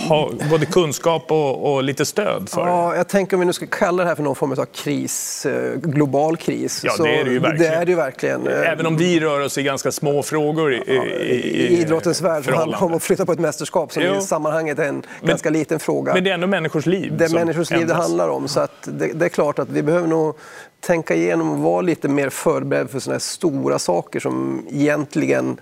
ha 0.09 0.31
både 0.49 0.65
kunskap 0.65 1.31
och, 1.31 1.73
och 1.73 1.83
lite 1.83 2.05
stöd 2.05 2.49
för? 2.49 2.67
Ja, 2.67 2.95
jag 2.95 3.07
tänker 3.07 3.35
om 3.35 3.39
vi 3.39 3.45
nu 3.45 3.53
ska 3.53 3.65
kalla 3.67 4.03
det 4.03 4.09
här 4.09 4.15
för 4.15 4.23
någon 4.23 4.35
form 4.35 4.51
av 4.51 4.65
kris, 4.65 5.45
eh, 5.45 5.73
global 5.75 6.37
kris. 6.37 6.81
Ja, 6.83 6.93
det 7.03 7.09
är 7.19 7.23
det 7.25 7.31
ju 7.31 7.39
verkligen. 7.39 7.71
Det 7.71 7.77
är 7.77 7.85
det 7.85 7.91
ju 7.91 7.95
verkligen. 7.95 8.47
Eh, 8.47 8.71
Även 8.71 8.85
om 8.85 8.97
vi 8.97 9.19
rör 9.19 9.39
oss 9.39 9.57
i 9.57 9.63
ganska 9.63 9.91
små 9.91 10.23
frågor 10.23 10.73
i, 10.73 10.77
i, 10.77 10.93
i, 10.93 11.67
I 11.67 11.81
idrottens 11.81 12.21
värld 12.21 12.45
så 12.45 12.55
handlar 12.55 12.83
om 12.83 12.93
att 12.93 13.03
flytta 13.03 13.25
på 13.25 13.31
ett 13.31 13.39
mästerskap 13.39 13.93
som 13.93 14.03
Jo. 14.03 14.15
i 14.15 14.21
sammanhanget 14.21 14.79
är 14.79 14.83
en 14.87 15.03
Men- 15.19 15.29
ganska 15.29 15.49
liten 15.49 15.79
fråga. 15.79 16.13
Men 16.13 16.23
det 16.23 16.29
är 16.29 16.33
ändå 16.33 16.47
människors 16.47 16.85
liv 16.85 17.13
Det 17.17 17.23
är 17.23 17.27
som 17.29 17.39
människors 17.39 17.71
liv 17.71 17.87
det 17.87 17.93
handlar 17.93 18.29
om. 18.29 18.47
Så 18.47 18.59
att 18.59 18.71
det, 18.83 19.07
det 19.13 19.25
är 19.25 19.29
klart 19.29 19.59
att 19.59 19.69
vi 19.69 19.81
behöver 19.83 20.07
nog 20.07 20.35
tänka 20.79 21.15
igenom 21.15 21.51
och 21.51 21.57
vara 21.59 21.81
lite 21.81 22.07
mer 22.07 22.29
förberedd 22.29 22.89
för 22.89 22.99
sådana 22.99 23.13
här 23.15 23.19
stora 23.19 23.79
saker 23.79 24.19
som 24.19 24.65
egentligen 24.71 25.59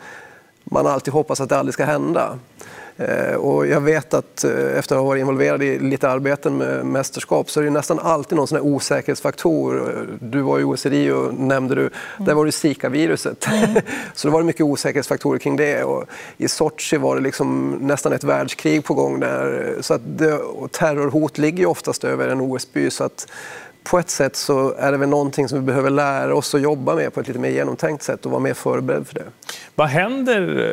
man 0.64 0.88
alltid 0.88 1.14
hoppas 1.14 1.42
att 1.42 1.50
det 1.50 1.58
aldrig 1.58 1.74
ska 1.74 1.86
hända. 1.86 2.40
Eh, 2.98 3.36
Och 3.36 3.68
jag 3.68 3.82
vet 3.82 4.14
att 4.14 4.44
eh, 4.44 4.52
efter 4.52 4.96
att 4.96 5.02
ha 5.02 5.08
varit 5.08 5.20
involverad 5.20 5.64
i 5.64 5.80
lite 5.80 6.10
arbeten 6.10 6.58
med 6.58 6.86
mästerskap 6.86 7.50
så 7.50 7.60
är 7.60 7.64
det 7.64 7.70
nästan 7.70 8.00
alltid 8.00 8.36
någon 8.36 8.48
sån 8.48 8.60
osäkerhetsfaktor. 8.60 9.90
Eh, 9.90 10.16
Du 10.20 10.42
var 10.42 10.60
i 10.60 10.64
OECD 10.64 11.12
och 11.12 11.34
nämnde 11.34 11.76
du, 11.76 11.90
där 12.18 12.34
var 12.34 12.46
det 12.46 12.52
Zika-viruset. 12.52 13.48
så 14.14 14.28
det 14.28 14.32
var 14.32 14.44
mycket 14.44 14.62
osäkerhetsfaktorer 14.62 15.40
kring 15.40 15.56
det. 15.56 15.84
Och 15.84 16.06
I 16.38 16.48
Sochi 16.48 16.98
var 16.98 17.16
det 17.16 17.22
liksom 17.22 17.78
nästan 17.82 18.14
ett 18.14 18.24
världskrig 18.24 18.84
på 18.84 18.94
gång 18.94 19.20
där. 19.20 19.76
Så 19.82 19.94
att 19.94 20.02
det, 20.18 20.40
terrorhot 20.72 21.38
ligger 21.38 21.60
ju 21.60 21.66
oftast 21.66 22.04
över 22.04 22.28
en 22.28 22.42
OS-by. 22.42 22.90
Så 22.90 23.04
att 23.04 23.28
på 23.90 24.00
ett 24.00 24.10
sätt 24.10 24.36
så 24.36 24.74
är 24.74 24.92
det 24.92 24.98
väl 24.98 25.10
någonting 25.10 25.48
som 25.48 25.60
vi 25.60 25.66
behöver 25.66 25.90
lära 25.90 26.36
oss 26.36 26.56
att 26.56 26.62
jobba 26.62 26.96
med 26.96 27.14
på 27.14 27.20
ett 27.20 27.28
lite 27.28 27.40
mer 27.40 27.50
genomtänkt 27.50 28.04
sätt 28.04 28.26
och 28.26 28.32
vara 28.32 28.42
mer 28.42 28.54
förberedd 28.54 29.08
för 29.08 29.14
det. 29.16 29.24
Vad 29.76 29.88
händer 29.88 30.72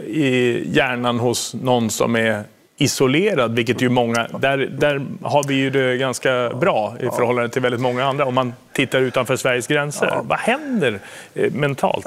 eh, 0.00 0.06
i 0.06 0.62
hjärnan 0.72 1.18
hos 1.20 1.54
någon 1.54 1.90
som 1.90 2.16
är 2.16 2.42
isolerad, 2.76 3.54
vilket 3.54 3.80
ju 3.82 3.88
många, 3.88 4.28
där, 4.40 4.56
där 4.58 5.06
har 5.22 5.42
vi 5.48 5.54
ju 5.54 5.70
det 5.70 5.96
ganska 5.96 6.50
bra 6.60 6.94
i 7.00 7.02
förhållande 7.10 7.48
till 7.50 7.62
väldigt 7.62 7.80
många 7.80 8.04
andra. 8.04 8.24
Om 8.26 8.34
man 8.34 8.52
tittar 8.72 9.00
utanför 9.00 9.36
Sveriges 9.36 9.66
gränser, 9.66 10.20
vad 10.24 10.38
händer 10.38 11.00
eh, 11.34 11.52
mentalt? 11.52 12.04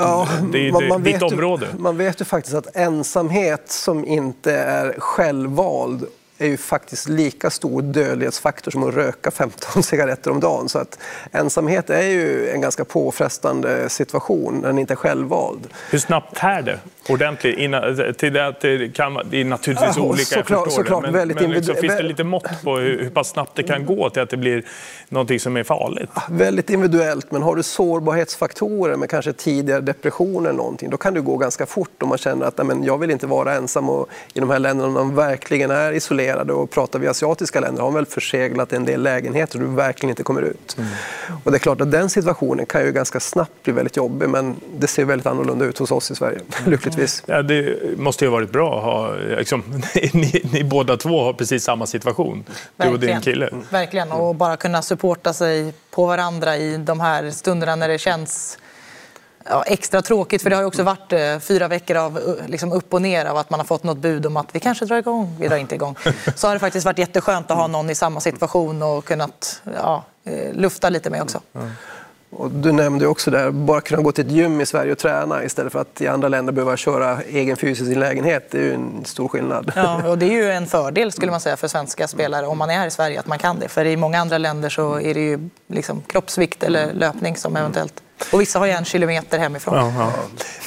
det 0.51 0.57
är 0.57 0.61
ju 0.63 0.71
man- 0.71 0.87
man 0.87 1.03
ditt 1.03 1.15
vet 1.15 1.21
ju- 1.21 1.25
område. 1.35 1.67
Man 1.77 1.97
vet 1.97 2.21
ju 2.21 2.25
faktiskt 2.25 2.55
att 2.55 2.75
ensamhet 2.75 3.63
som 3.71 4.05
inte 4.05 4.53
är 4.55 4.95
självvald 4.99 6.05
är 6.37 6.47
ju 6.47 6.57
faktiskt 6.57 7.09
lika 7.09 7.49
stor 7.49 7.81
dödlighetsfaktor 7.81 8.71
som 8.71 8.83
att 8.83 8.93
röka 8.93 9.31
15 9.31 9.83
cigaretter 9.83 10.31
om 10.31 10.39
dagen. 10.39 10.69
Så 10.69 10.79
att 10.79 10.99
ensamhet 11.31 11.89
är 11.89 12.01
ju 12.01 12.49
en 12.49 12.61
ganska 12.61 12.85
påfrestande 12.85 13.89
situation 13.89 14.59
när 14.59 14.67
den 14.67 14.79
inte 14.79 14.93
är 14.93 14.95
självvald. 14.95 15.67
Hur 15.89 15.99
snabbt 15.99 16.35
tär 16.35 16.61
det? 16.61 16.79
Ordentlig. 17.09 17.57
Innan, 17.57 18.13
till 18.13 18.33
det, 18.33 18.55
det, 18.61 18.89
kan, 18.95 19.19
det 19.29 19.41
är 19.41 19.45
naturligtvis 19.45 19.97
Ja, 19.97 20.03
olika, 20.03 20.25
såklart- 20.25 20.49
jag 20.49 20.65
förstår 20.65 20.83
såklart 20.83 21.03
det. 21.03 21.11
Men, 21.11 21.27
men 21.27 21.51
liksom, 21.51 21.75
finns 21.75 21.97
det 21.97 22.03
lite 22.03 22.23
mått 22.23 22.63
på 22.63 22.77
hur, 22.77 23.03
hur 23.03 23.09
pass 23.09 23.29
snabbt 23.29 23.51
det 23.55 23.63
kan 23.63 23.85
gå 23.85 24.09
till 24.09 24.21
att 24.21 24.29
det 24.29 24.37
blir 24.37 24.63
någonting 25.09 25.39
som 25.39 25.57
är 25.57 25.63
farligt? 25.63 26.09
Väldigt 26.29 26.69
individuellt, 26.69 27.31
men 27.31 27.41
har 27.41 27.55
du 27.55 27.63
sårbarhetsfaktorer 27.63 28.95
med 28.95 29.09
kanske 29.09 29.33
tidigare 29.33 29.81
depressioner 29.81 30.49
eller 30.49 30.57
någonting, 30.57 30.89
då 30.89 30.97
kan 30.97 31.13
det 31.13 31.21
gå 31.21 31.37
ganska 31.37 31.65
fort 31.65 32.03
om 32.03 32.09
man 32.09 32.17
känner 32.17 32.45
att 32.45 32.67
men 32.67 32.83
jag 32.83 32.97
vill 32.97 33.11
inte 33.11 33.27
vara 33.27 33.53
ensam 33.53 33.89
och 33.89 34.09
i 34.33 34.39
de 34.39 34.49
här 34.49 34.59
länderna 34.59 34.87
om 34.87 34.93
de 34.93 35.15
verkligen 35.15 35.71
är 35.71 35.91
isolerade 35.91 36.53
och 36.53 36.71
pratar 36.71 36.99
vi 36.99 37.07
asiatiska 37.07 37.59
länder 37.59 37.81
har 37.81 37.87
de 37.87 37.95
väl 37.95 38.05
förseglat 38.05 38.73
en 38.73 38.85
del 38.85 39.03
lägenheter 39.03 39.61
och 39.61 39.69
du 39.69 39.75
verkligen 39.75 40.09
inte 40.09 40.23
kommer 40.23 40.41
ut. 40.41 40.77
Och 41.43 41.51
det 41.51 41.57
är 41.57 41.59
klart 41.59 41.81
att 41.81 41.91
den 41.91 42.09
situationen 42.09 42.65
kan 42.65 42.85
ju 42.85 42.91
ganska 42.91 43.19
snabbt 43.19 43.63
bli 43.63 43.73
väldigt 43.73 43.97
jobbig 43.97 44.29
men 44.29 44.55
det 44.77 44.87
ser 44.87 45.05
väldigt 45.05 45.27
annorlunda 45.27 45.65
ut 45.65 45.77
hos 45.77 45.91
oss 45.91 46.11
i 46.11 46.15
Sverige, 46.15 46.39
lyckligtvis. 46.65 46.92
Ja, 47.25 47.41
det 47.41 47.79
måste 47.97 48.25
ju 48.25 48.29
ha 48.29 48.37
varit 48.37 48.51
bra 48.51 48.77
att 48.77 48.83
ha... 48.83 49.15
Liksom, 49.37 49.63
ni, 50.13 50.41
ni 50.51 50.63
båda 50.63 50.97
två 50.97 51.23
har 51.23 51.33
precis 51.33 51.63
samma 51.63 51.85
situation, 51.85 52.43
du 52.77 52.87
och 52.87 52.99
din 52.99 53.09
Verkligen. 53.09 53.21
kille. 53.21 53.49
Verkligen, 53.69 54.11
och 54.11 54.35
bara 54.35 54.57
kunna 54.57 54.81
supporta 54.81 55.33
sig 55.33 55.73
på 55.91 56.05
varandra 56.05 56.57
i 56.57 56.77
de 56.77 56.99
här 56.99 57.31
stunderna 57.31 57.75
när 57.75 57.87
det 57.87 57.97
känns 57.97 58.57
ja, 59.49 59.63
extra 59.63 60.01
tråkigt. 60.01 60.41
För 60.41 60.49
det 60.49 60.55
har 60.55 60.63
ju 60.63 60.67
också 60.67 60.83
varit 60.83 61.13
eh, 61.13 61.39
fyra 61.39 61.67
veckor 61.67 61.97
av 61.97 62.17
eh, 62.17 62.47
liksom 62.47 62.71
upp 62.71 62.93
och 62.93 63.01
ner 63.01 63.25
av 63.25 63.37
att 63.37 63.49
man 63.49 63.59
har 63.59 63.65
fått 63.67 63.83
något 63.83 63.97
bud 63.97 64.25
om 64.25 64.37
att 64.37 64.55
vi 64.55 64.59
kanske 64.59 64.85
drar 64.85 64.97
igång, 64.97 65.37
vi 65.39 65.47
drar 65.47 65.57
inte 65.57 65.75
igång. 65.75 65.95
Så 66.35 66.47
har 66.47 66.53
det 66.53 66.59
faktiskt 66.59 66.85
varit 66.85 66.97
jätteskönt 66.97 67.51
att 67.51 67.57
ha 67.57 67.67
någon 67.67 67.89
i 67.89 67.95
samma 67.95 68.19
situation 68.19 68.83
och 68.83 69.05
kunnat 69.05 69.61
ja, 69.75 70.03
eh, 70.23 70.53
lufta 70.53 70.89
lite 70.89 71.09
med 71.09 71.21
också. 71.21 71.41
Och 72.37 72.51
du 72.51 72.71
nämnde 72.71 73.07
också 73.07 73.31
där, 73.31 73.51
bara 73.51 73.81
kunna 73.81 74.01
gå 74.01 74.11
till 74.11 74.25
ett 74.25 74.31
gym 74.31 74.61
i 74.61 74.65
Sverige 74.65 74.91
och 74.91 74.97
träna 74.97 75.43
istället 75.43 75.71
för 75.71 75.79
att 75.79 76.01
i 76.01 76.07
andra 76.07 76.27
länder 76.27 76.53
behöva 76.53 76.77
köra 76.77 77.21
egen 77.21 77.57
fys 77.57 77.81
i 77.81 77.85
sin 77.85 77.99
lägenhet. 77.99 78.47
Det 78.51 78.57
är 78.57 78.61
ju 78.61 78.73
en 78.73 79.05
stor 79.05 79.27
skillnad. 79.27 79.71
Ja, 79.75 80.07
och 80.09 80.17
det 80.17 80.25
är 80.25 80.31
ju 80.31 80.51
en 80.51 80.67
fördel 80.67 81.11
skulle 81.11 81.31
man 81.31 81.39
säga 81.39 81.57
för 81.57 81.67
svenska 81.67 82.07
spelare 82.07 82.47
om 82.47 82.57
man 82.57 82.69
är 82.69 82.73
här 82.73 82.87
i 82.87 82.91
Sverige 82.91 83.19
att 83.19 83.27
man 83.27 83.39
kan 83.39 83.59
det. 83.59 83.67
För 83.67 83.85
i 83.85 83.97
många 83.97 84.19
andra 84.19 84.37
länder 84.37 84.69
så 84.69 84.99
är 84.99 85.13
det 85.13 85.19
ju 85.19 85.49
liksom 85.67 86.01
kroppsvikt 86.01 86.63
eller 86.63 86.93
löpning 86.93 87.35
som 87.35 87.55
eventuellt... 87.55 88.03
Och 88.31 88.41
vissa 88.41 88.59
har 88.59 88.65
ju 88.65 88.71
en 88.71 88.85
kilometer 88.85 89.39
hemifrån. 89.39 89.75
Ja, 89.75 89.93
ja. 89.97 90.13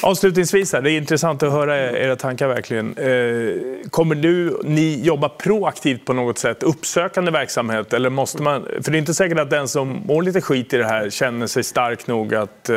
Avslutningsvis, 0.03 0.73
här, 0.73 0.83
det 0.83 0.91
är 0.91 0.97
intressant 0.97 1.43
att 1.43 1.53
höra 1.53 1.91
era 1.91 2.17
tankar 2.17 2.49
verkligen. 2.49 2.97
Eh, 2.97 3.91
kommer 3.91 4.15
du, 4.15 4.61
ni 4.65 5.01
jobba 5.03 5.29
proaktivt 5.29 6.05
på 6.05 6.13
något 6.13 6.39
sätt, 6.39 6.63
uppsökande 6.63 7.31
verksamhet? 7.31 7.93
Eller 7.93 8.11
måste 8.11 8.43
man, 8.43 8.67
för 8.83 8.91
det 8.91 8.97
är 8.97 8.99
inte 8.99 9.15
säkert 9.15 9.39
att 9.39 9.51
den 9.51 9.69
som 9.69 10.03
mår 10.07 10.23
lite 10.23 10.41
skit 10.41 10.75
i 10.75 10.77
det 10.77 10.85
här 10.87 11.11
känner 11.11 11.47
sig 11.47 11.65
stark 11.65 12.07
nog 12.07 12.35
att 12.35 12.69
eh, 12.69 12.77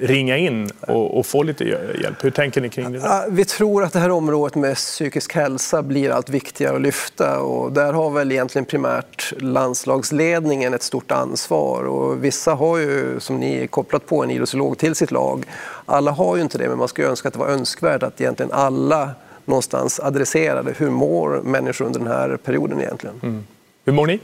ringa 0.00 0.36
in 0.36 0.70
och, 0.80 1.18
och 1.18 1.26
få 1.26 1.42
lite 1.42 1.64
hjälp. 1.64 2.24
Hur 2.24 2.30
tänker 2.30 2.60
ni 2.60 2.68
kring 2.68 2.92
det? 2.92 2.98
Där? 2.98 3.30
Vi 3.30 3.44
tror 3.44 3.84
att 3.84 3.92
det 3.92 3.98
här 3.98 4.10
området 4.10 4.54
med 4.54 4.76
psykisk 4.76 5.34
hälsa 5.34 5.82
blir 5.82 6.10
allt 6.10 6.28
viktigare 6.28 6.76
att 6.76 6.82
lyfta 6.82 7.40
och 7.40 7.72
där 7.72 7.92
har 7.92 8.10
väl 8.10 8.32
egentligen 8.32 8.64
primärt 8.64 9.32
landslagsledningen 9.38 10.74
ett 10.74 10.82
stort 10.82 11.10
ansvar 11.10 11.84
och 11.84 12.24
vissa 12.24 12.54
har 12.54 12.78
ju, 12.78 13.20
som 13.20 13.36
ni, 13.36 13.68
kopplat 13.90 14.06
på 14.06 14.24
en 14.24 14.30
idrottsolog 14.30 14.78
till 14.78 14.94
sitt 14.94 15.10
lag. 15.10 15.44
Alla 15.86 16.10
har 16.10 16.36
ju 16.36 16.42
inte 16.42 16.58
det, 16.58 16.68
men 16.68 16.78
man 16.78 16.88
skulle 16.88 17.08
önska 17.08 17.28
att 17.28 17.34
det 17.34 17.40
var 17.40 17.48
önskvärt 17.48 18.02
att 18.02 18.20
egentligen 18.20 18.52
alla 18.52 19.10
någonstans 19.44 20.00
adresserade 20.00 20.74
hur 20.76 20.90
mår 20.90 21.42
människor 21.44 21.84
under 21.84 22.00
den 22.00 22.08
här 22.08 22.36
perioden 22.36 22.80
egentligen. 22.80 23.20
Mm. 23.22 23.44
Hur 23.84 23.92
mår 23.92 24.06
ni? 24.06 24.20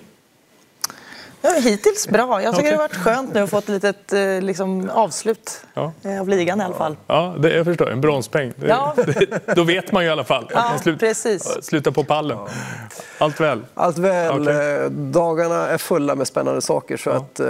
Ja, 1.55 1.60
hittills 1.60 2.09
bra. 2.09 2.43
Jag 2.43 2.55
tycker 2.56 2.60
Okej. 2.62 2.70
det 2.70 2.77
har 2.77 2.89
varit 2.89 2.97
skönt 2.97 3.35
nu 3.35 3.40
att 3.40 3.51
få 3.51 3.59
ett 3.59 3.68
litet 3.68 4.12
eh, 4.12 4.40
liksom, 4.40 4.90
avslut 4.90 5.60
Ja. 5.74 5.93
eh, 6.05 6.20
av 6.20 6.28
ligan 6.28 6.60
i 6.60 6.64
alla 6.64 6.74
fall. 6.74 6.97
Ja, 7.06 7.35
det, 7.39 7.55
jag 7.56 7.64
förstår. 7.64 7.90
En 7.90 8.01
bronspeng. 8.01 8.52
Det, 8.56 8.66
Ja. 8.66 8.94
det, 9.06 9.55
då 9.56 9.62
vet 9.62 9.93
man 9.93 10.02
ju 10.02 10.09
i 10.09 10.12
alla 10.12 10.24
fall. 10.24 10.47
Ja, 10.55 10.73
slut, 10.82 11.01
precis. 11.01 11.59
sluta 11.62 11.93
på 11.93 12.05
pallen. 12.05 12.39
Allt 13.18 13.40
väl? 13.40 13.60
Allt 13.74 13.98
väl, 13.98 14.40
Okej. 14.40 14.55
eh, 14.85 14.90
dagarna 14.90 15.68
är 15.68 15.78
fulla 15.78 16.14
med 16.14 16.27
spännande 16.27 16.60
saker 16.62 16.97
så 16.97 17.10
att 17.10 17.40
eh, 17.40 17.47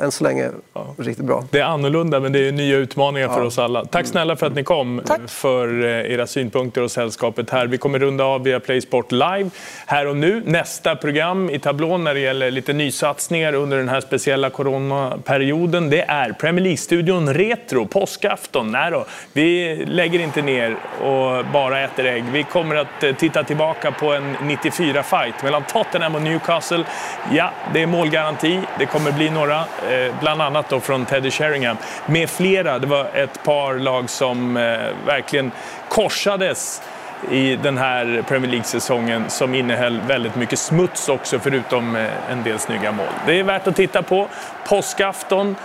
än 0.00 0.10
så 0.12 0.24
länge 0.24 0.50
riktigt 0.98 1.24
bra. 1.24 1.44
Det 1.50 1.58
är 1.60 1.64
annorlunda, 1.64 2.20
men 2.20 2.32
det 2.32 2.48
är 2.48 2.52
nya 2.52 2.76
utmaningar 2.76 3.28
för 3.28 3.40
oss 3.42 3.58
alla. 3.58 3.84
Tack 3.84 4.06
snälla 4.06 4.36
för 4.36 4.46
att 4.46 4.54
ni 4.54 4.64
kom, 4.64 5.02
för 5.26 5.84
eh, 5.84 6.12
era 6.12 6.26
synpunkter 6.26 6.82
och 6.82 6.90
sällskapet 6.90 7.50
här. 7.50 7.66
Vi 7.66 7.78
kommer 7.78 7.98
runda 7.98 8.24
av 8.24 8.42
via 8.42 8.60
Play 8.60 8.80
Sport 8.80 9.12
Live 9.12 9.50
här 9.86 10.06
och 10.06 10.16
nu. 10.16 10.42
Nästa 10.46 10.96
program 10.96 11.50
i 11.50 11.58
tablån 11.58 12.04
när 12.04 12.14
det 12.14 12.20
gäller 12.20 12.50
lite 12.50 12.72
satsningar 13.16 13.52
under 13.52 13.76
den 13.76 13.88
här 13.88 14.00
speciella 14.00 14.50
coronaperioden, 14.50 15.90
det 15.90 16.02
är 16.02 16.32
Premier 16.32 16.64
League-studion 16.64 17.34
Retro, 17.34 17.86
påskafton. 17.86 18.72
Nej 18.72 18.90
då, 18.90 19.06
vi 19.32 19.76
lägger 19.86 20.20
inte 20.20 20.42
ner 20.42 20.76
och 21.00 21.44
bara 21.52 21.80
äter 21.80 22.06
ägg. 22.06 22.24
Vi 22.32 22.42
kommer 22.42 22.76
att 22.76 23.02
eh, 23.02 23.14
titta 23.14 23.44
tillbaka 23.44 23.92
på 23.92 24.12
en 24.12 24.36
94-fight 24.36 25.42
mellan 25.42 25.64
Tottenham 25.64 26.14
och 26.14 26.22
Newcastle. 26.22 26.84
Ja, 27.32 27.50
det 27.72 27.82
är 27.82 27.86
målgaranti. 27.86 28.60
Det 28.78 28.86
kommer 28.86 29.12
bli 29.12 29.30
några, 29.30 29.58
eh, 29.60 30.14
bland 30.20 30.42
annat 30.42 30.68
då 30.68 30.80
från 30.80 31.04
Teddy 31.04 31.30
Sheringham. 31.30 31.76
Med 32.06 32.30
flera, 32.30 32.78
det 32.78 32.86
var 32.86 33.10
ett 33.14 33.44
par 33.44 33.74
lag 33.74 34.10
som 34.10 34.56
eh, 34.56 34.62
verkligen 35.06 35.50
korsades 35.88 36.82
i 37.30 37.56
den 37.56 37.78
här 37.78 38.24
Premier 38.28 38.50
League-säsongen 38.50 39.30
som 39.30 39.54
innehöll 39.54 40.00
väldigt 40.00 40.36
mycket 40.36 40.58
smuts 40.58 41.08
också 41.08 41.38
förutom 41.38 41.96
eh, 41.96 42.30
en 42.30 42.42
del 42.42 42.58
snygga 42.58 42.92
mål. 42.92 43.06
Det 43.26 43.38
är 43.38 43.42
värt 43.42 43.66
att 43.66 43.76
titta 43.76 44.02
på. 44.02 44.28
Påskafton 44.68 45.56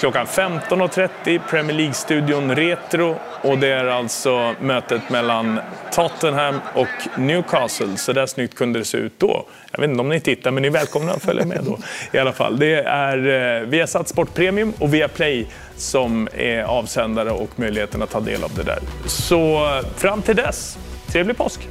klockan 0.00 0.26
15.30, 0.26 1.40
Premier 1.50 1.76
League-studion 1.76 2.54
Retro 2.54 3.16
och 3.42 3.58
det 3.58 3.68
är 3.68 3.84
alltså 3.84 4.54
mötet 4.60 5.10
mellan 5.10 5.60
Tottenham 5.92 6.60
och 6.74 7.18
Newcastle. 7.18 7.96
Så 7.96 8.12
där 8.12 8.26
snyggt 8.26 8.54
kunde 8.54 8.78
det 8.78 8.84
se 8.84 8.98
ut 8.98 9.12
då. 9.18 9.44
Jag 9.72 9.80
vet 9.80 9.90
inte 9.90 10.00
om 10.00 10.08
ni 10.08 10.20
tittar, 10.20 10.50
men 10.50 10.62
ni 10.62 10.68
är 10.68 10.72
välkomna 10.72 11.12
att 11.12 11.22
följa 11.22 11.44
med 11.44 11.60
då 11.64 11.78
i 12.12 12.18
alla 12.18 12.32
fall. 12.32 12.58
Det 12.58 12.74
är 12.82 13.58
eh, 13.60 13.66
Viasat 13.66 14.08
Sport 14.08 14.34
Premium 14.34 14.72
och 14.78 14.94
Viaplay 14.94 15.46
som 15.76 16.28
är 16.32 16.62
avsändare 16.62 17.30
och 17.30 17.50
möjligheten 17.56 18.02
att 18.02 18.10
ta 18.10 18.20
del 18.20 18.44
av 18.44 18.54
det 18.54 18.62
där. 18.62 18.78
Så 19.06 19.68
fram 19.96 20.22
till 20.22 20.36
dess, 20.36 20.78
trevlig 21.12 21.36
påsk! 21.36 21.68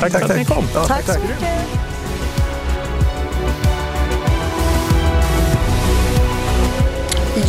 Tack, 0.00 0.12
för 0.12 0.20
att 0.20 0.36
ni 0.36 0.44
kom. 0.44 0.64
Tack 0.86 1.04
så 1.04 1.20
mycket. 1.20 1.64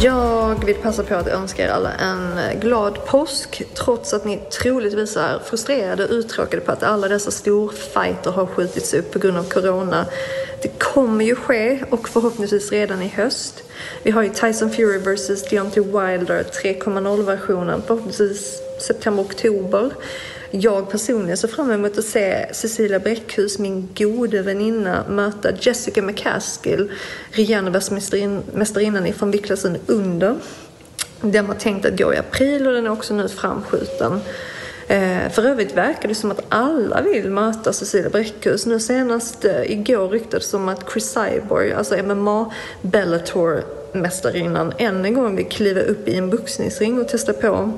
Jag 0.02 0.66
vill 0.66 0.76
passa 0.76 1.04
på 1.04 1.16
att 1.16 1.28
önska 1.28 1.64
er 1.64 1.70
alla 1.70 1.94
en 1.94 2.60
glad 2.60 3.06
påsk 3.06 3.64
trots 3.74 4.14
att 4.14 4.26
ni 4.26 4.38
troligtvis 4.38 5.18
är 5.18 5.40
frustrerade 5.40 6.06
och 6.06 6.12
uttråkade 6.12 6.62
på 6.62 6.72
att 6.72 6.84
alla 6.84 7.08
dessa 7.08 7.32
storfighter 7.32 8.32
har 8.32 8.46
skjutits 8.46 8.94
upp 8.94 9.12
på 9.12 9.20
grund 9.20 9.38
av 9.38 9.44
corona. 9.44 10.06
Det 10.62 10.80
kommer 10.80 11.26
ju 11.26 11.36
ske 11.36 11.84
och 11.90 12.10
förhoppningsvis 12.10 12.72
redan 12.72 13.02
i 13.02 13.08
höst. 13.08 13.64
Vi 14.04 14.12
har 14.12 14.24
ju 14.24 14.30
Tyson 14.30 14.72
Fury 14.72 14.98
vs 14.98 15.50
Deontay 15.50 15.84
Wilder 15.84 16.44
3.0-versionen 16.64 17.82
förhoppningsvis 17.88 18.62
september-oktober. 18.86 19.92
Jag 20.52 20.90
personligen 20.90 21.38
ser 21.38 21.48
fram 21.48 21.72
emot 21.72 21.98
att 21.98 22.06
se 22.06 22.54
Cecilia 22.54 23.00
Bräckhus, 23.00 23.60
min 23.60 23.90
gode 23.98 24.42
väninna, 24.42 25.04
möta 25.10 25.52
Jessica 25.60 26.02
McCaskill, 26.02 26.92
regerande 27.32 27.72
världsmästarinnan 27.72 29.14
från 29.14 29.32
viktklassen 29.32 29.78
under. 29.86 30.36
Den 31.22 31.48
var 31.48 31.56
tänkt 31.56 31.86
att 31.86 31.98
gå 31.98 32.14
i 32.14 32.18
april 32.18 32.68
och 32.68 32.74
den 32.74 32.86
är 32.86 32.92
också 32.92 33.14
nu 33.14 33.28
framskjuten. 33.28 34.22
Eh, 34.88 35.30
för 35.32 35.46
övrigt 35.46 35.78
verkar 35.78 36.10
det 36.10 36.16
som 36.16 36.32
att 36.32 36.46
alla 36.50 37.02
vill 37.02 37.30
möta 37.30 37.74
Cecilia 37.74 38.10
Bräckhus. 38.10 38.66
Nu 38.66 38.80
senast 38.80 39.46
eh, 39.46 39.72
igår 39.72 40.10
ryktades 40.10 40.52
det 40.52 40.58
om 40.58 40.70
att 40.70 40.92
Chris 40.92 41.14
Cyborg, 41.14 41.74
alltså 41.74 41.98
MMA 42.04 42.54
Bellator 42.82 43.64
mästarinnan 44.02 44.74
än 44.78 45.06
en 45.06 45.14
gång 45.14 45.36
vill 45.36 45.46
kliva 45.46 45.82
upp 45.82 46.08
i 46.08 46.18
en 46.18 46.30
boxningsring 46.30 47.02
och 47.02 47.08
testa 47.08 47.34
på 47.34 47.72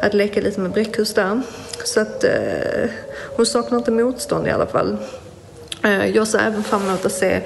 att 0.00 0.14
leka 0.14 0.40
lite 0.40 0.60
med 0.60 0.70
Bräckhus 0.70 1.14
där. 1.14 1.40
Så 1.84 2.00
att 2.00 2.24
eh, 2.24 2.90
hon 3.36 3.46
saknar 3.46 3.78
inte 3.78 3.90
motstånd 3.90 4.46
i 4.46 4.50
alla 4.50 4.66
fall. 4.66 4.96
Eh, 5.84 6.06
jag 6.06 6.28
ser 6.28 6.38
även 6.38 6.62
fram 6.62 6.82
emot 6.82 7.06
att 7.06 7.12
se 7.12 7.40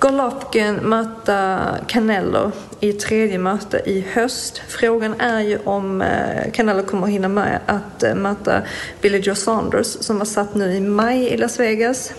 Golovkin 0.00 0.74
möta 0.74 1.60
Canelo 1.86 2.52
i 2.80 2.90
ett 2.90 3.00
tredje 3.00 3.38
möte 3.38 3.82
i 3.84 4.04
höst. 4.12 4.62
Frågan 4.68 5.20
är 5.20 5.40
ju 5.40 5.58
om 5.64 6.02
eh, 6.02 6.52
Canelo 6.52 6.82
kommer 6.82 7.06
att 7.06 7.12
hinna 7.12 7.28
med 7.28 7.60
att 7.66 8.02
eh, 8.02 8.14
möta 8.14 8.62
Billy 9.00 9.18
Joe 9.18 9.34
Saunders 9.34 9.86
som 9.86 10.18
var 10.18 10.24
satt 10.24 10.54
nu 10.54 10.74
i 10.74 10.80
maj 10.80 11.26
i 11.26 11.36
Las 11.36 11.60
Vegas. 11.60 12.12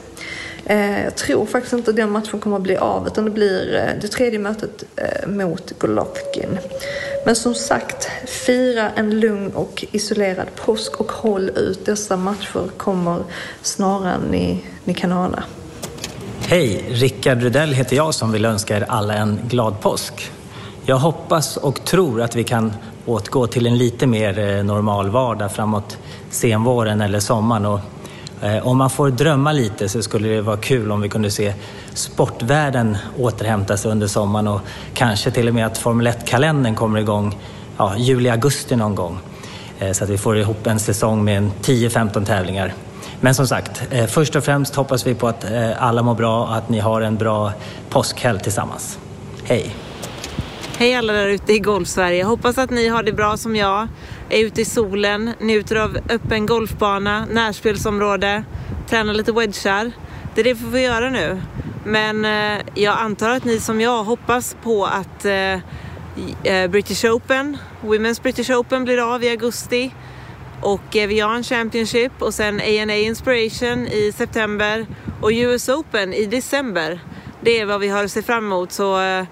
Eh, 0.72 1.04
jag 1.04 1.16
tror 1.16 1.46
faktiskt 1.46 1.74
inte 1.74 1.92
den 1.92 2.12
matchen 2.12 2.40
kommer 2.40 2.56
att 2.56 2.62
bli 2.62 2.78
av 2.78 3.08
utan 3.08 3.26
det 3.26 3.32
blir 3.32 3.76
eh, 3.76 4.02
det 4.02 4.08
tredje 4.08 4.40
mötet 4.40 4.84
eh, 4.96 5.30
mot 5.30 5.80
Golovkin. 5.80 6.58
Men 7.26 7.36
som 7.36 7.56
sagt, 7.56 8.10
fira 8.28 8.90
en 8.90 9.20
lugn 9.20 9.52
och 9.52 9.86
isolerad 9.92 10.48
påsk 10.56 11.00
och 11.00 11.12
håll 11.12 11.50
ut. 11.50 11.86
Dessa 11.86 12.18
matcher 12.18 12.70
kommer 12.78 13.24
snarare 13.62 14.14
än 14.14 14.22
ni, 14.22 14.64
ni 14.84 14.94
kan 14.94 15.12
ana. 15.12 15.44
Hej! 16.48 16.86
Rickard 16.90 17.42
Rudell 17.42 17.74
heter 17.74 17.96
jag 17.96 18.14
som 18.14 18.32
vill 18.32 18.46
önska 18.46 18.78
er 18.78 18.86
alla 18.88 19.14
en 19.14 19.40
glad 19.48 19.82
påsk. 19.82 20.32
Jag 20.86 20.98
hoppas 20.98 21.58
och 21.58 21.86
tror 21.86 22.22
att 22.22 22.36
vi 22.36 22.44
kan 22.44 22.74
återgå 23.06 23.48
till 23.48 23.68
en 23.68 23.78
lite 23.78 24.08
mer 24.08 24.64
normal 24.64 25.10
vardag 25.10 25.52
framåt 25.52 25.98
senvåren 26.30 27.02
eller 27.02 27.20
sommaren. 27.20 27.66
Och, 27.66 27.80
Eh, 28.42 28.68
om 28.68 28.78
man 28.78 28.90
får 28.90 29.10
drömma 29.10 29.52
lite 29.52 29.90
så 29.90 30.02
skulle 30.02 30.30
det 30.30 30.42
vara 30.42 30.58
kul 30.58 30.92
om 30.92 31.02
vi 31.02 31.10
kunde 31.10 31.32
se 31.32 31.54
sportvärlden 31.94 32.98
återhämta 33.18 33.78
sig 33.78 33.92
under 33.92 34.08
sommaren 34.08 34.48
och 34.48 34.62
kanske 34.94 35.32
till 35.32 35.48
och 35.48 35.54
med 35.54 35.66
att 35.66 35.78
Formel 35.78 36.08
1-kalendern 36.08 36.76
kommer 36.76 37.00
igång 37.00 37.38
ja, 37.78 37.96
juli-augusti 37.98 38.76
någon 38.76 38.96
gång. 38.96 39.20
Eh, 39.80 39.92
så 39.92 40.04
att 40.04 40.10
vi 40.10 40.18
får 40.18 40.38
ihop 40.38 40.68
en 40.68 40.80
säsong 40.80 41.24
med 41.24 41.50
10-15 41.62 42.26
tävlingar. 42.26 42.74
Men 43.20 43.36
som 43.36 43.48
sagt, 43.48 43.84
eh, 43.92 44.06
först 44.06 44.36
och 44.36 44.44
främst 44.44 44.76
hoppas 44.76 45.08
vi 45.08 45.16
på 45.16 45.28
att 45.28 45.46
alla 45.78 46.04
mår 46.04 46.16
bra 46.16 46.44
och 46.44 46.56
att 46.56 46.70
ni 46.70 46.80
har 46.80 47.02
en 47.02 47.18
bra 47.18 47.52
påskhelg 47.90 48.40
tillsammans. 48.40 49.00
Hej! 49.44 49.76
Hej 50.78 50.96
alla 50.96 51.14
där 51.14 51.28
ute 51.28 51.54
i 51.54 51.60
Golfsverige. 51.60 52.24
Hoppas 52.24 52.58
att 52.58 52.70
ni 52.70 52.88
har 52.88 53.04
det 53.04 53.14
bra 53.14 53.38
som 53.38 53.56
jag. 53.56 53.88
Är 54.34 54.46
ute 54.46 54.62
i 54.62 54.66
solen, 54.66 55.34
njuter 55.40 55.76
av 55.76 55.98
öppen 56.10 56.46
golfbana, 56.46 57.26
närspelsområde, 57.26 58.44
tränar 58.90 59.14
lite 59.14 59.32
wedgar. 59.32 59.92
Det 60.36 60.42
är 60.42 60.44
det 60.44 60.54
vi 60.54 60.72
får 60.72 60.80
göra 60.80 61.10
nu. 61.10 61.42
Men 61.86 62.26
eh, 62.26 62.62
jag 62.76 63.00
antar 63.00 63.30
att 63.30 63.46
ni 63.46 63.60
som 63.60 63.82
jag 63.82 64.04
hoppas 64.04 64.56
på 64.64 64.86
att 64.86 65.26
eh, 65.26 65.54
eh 66.44 66.68
British 66.70 67.06
Open, 67.06 67.58
Women's 67.82 68.22
British 68.22 68.50
Open 68.50 68.84
blir 68.84 69.14
av 69.14 69.24
i 69.24 69.30
augusti 69.30 69.92
och 70.62 70.96
eh, 70.96 71.04
Evian 71.04 71.44
Championship 71.44 72.22
och 72.22 72.34
sen 72.34 72.62
ANA 72.62 72.96
Inspiration 72.96 73.88
i 73.88 74.14
september 74.18 74.86
och 75.22 75.30
US 75.32 75.70
Open 75.70 76.14
i 76.14 76.26
december. 76.26 77.00
Det 77.42 77.60
är 77.60 77.66
vad 77.66 77.80
vi 77.80 77.88
har 77.88 78.04
att 78.04 78.12
se 78.12 78.22
fram 78.22 78.46
emot. 78.46 78.72
Så 78.72 79.02
eh, 79.02 79.26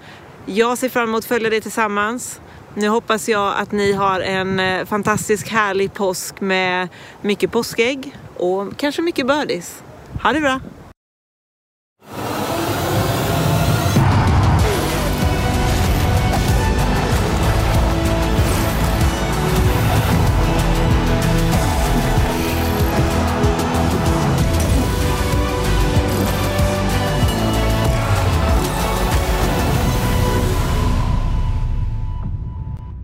jag 0.46 0.78
ser 0.78 0.88
fram 0.88 1.08
emot 1.08 1.18
att 1.18 1.24
följa 1.24 1.50
det 1.50 1.60
tillsammans. 1.60 2.40
Nu 2.74 2.88
hoppas 2.88 3.28
jag 3.28 3.54
att 3.56 3.72
ni 3.72 3.92
har 3.92 4.20
en 4.20 4.60
eh, 4.60 4.86
fantastisk 4.86 5.48
härlig 5.48 5.94
påsk 5.94 6.40
med 6.40 6.88
mycket 7.22 7.52
påskägg 7.52 8.16
och 8.36 8.76
kanske 8.76 9.02
mycket 9.02 9.26
birdies. 9.26 9.82
Ha 10.22 10.32
det 10.32 10.40
bra! 10.40 10.60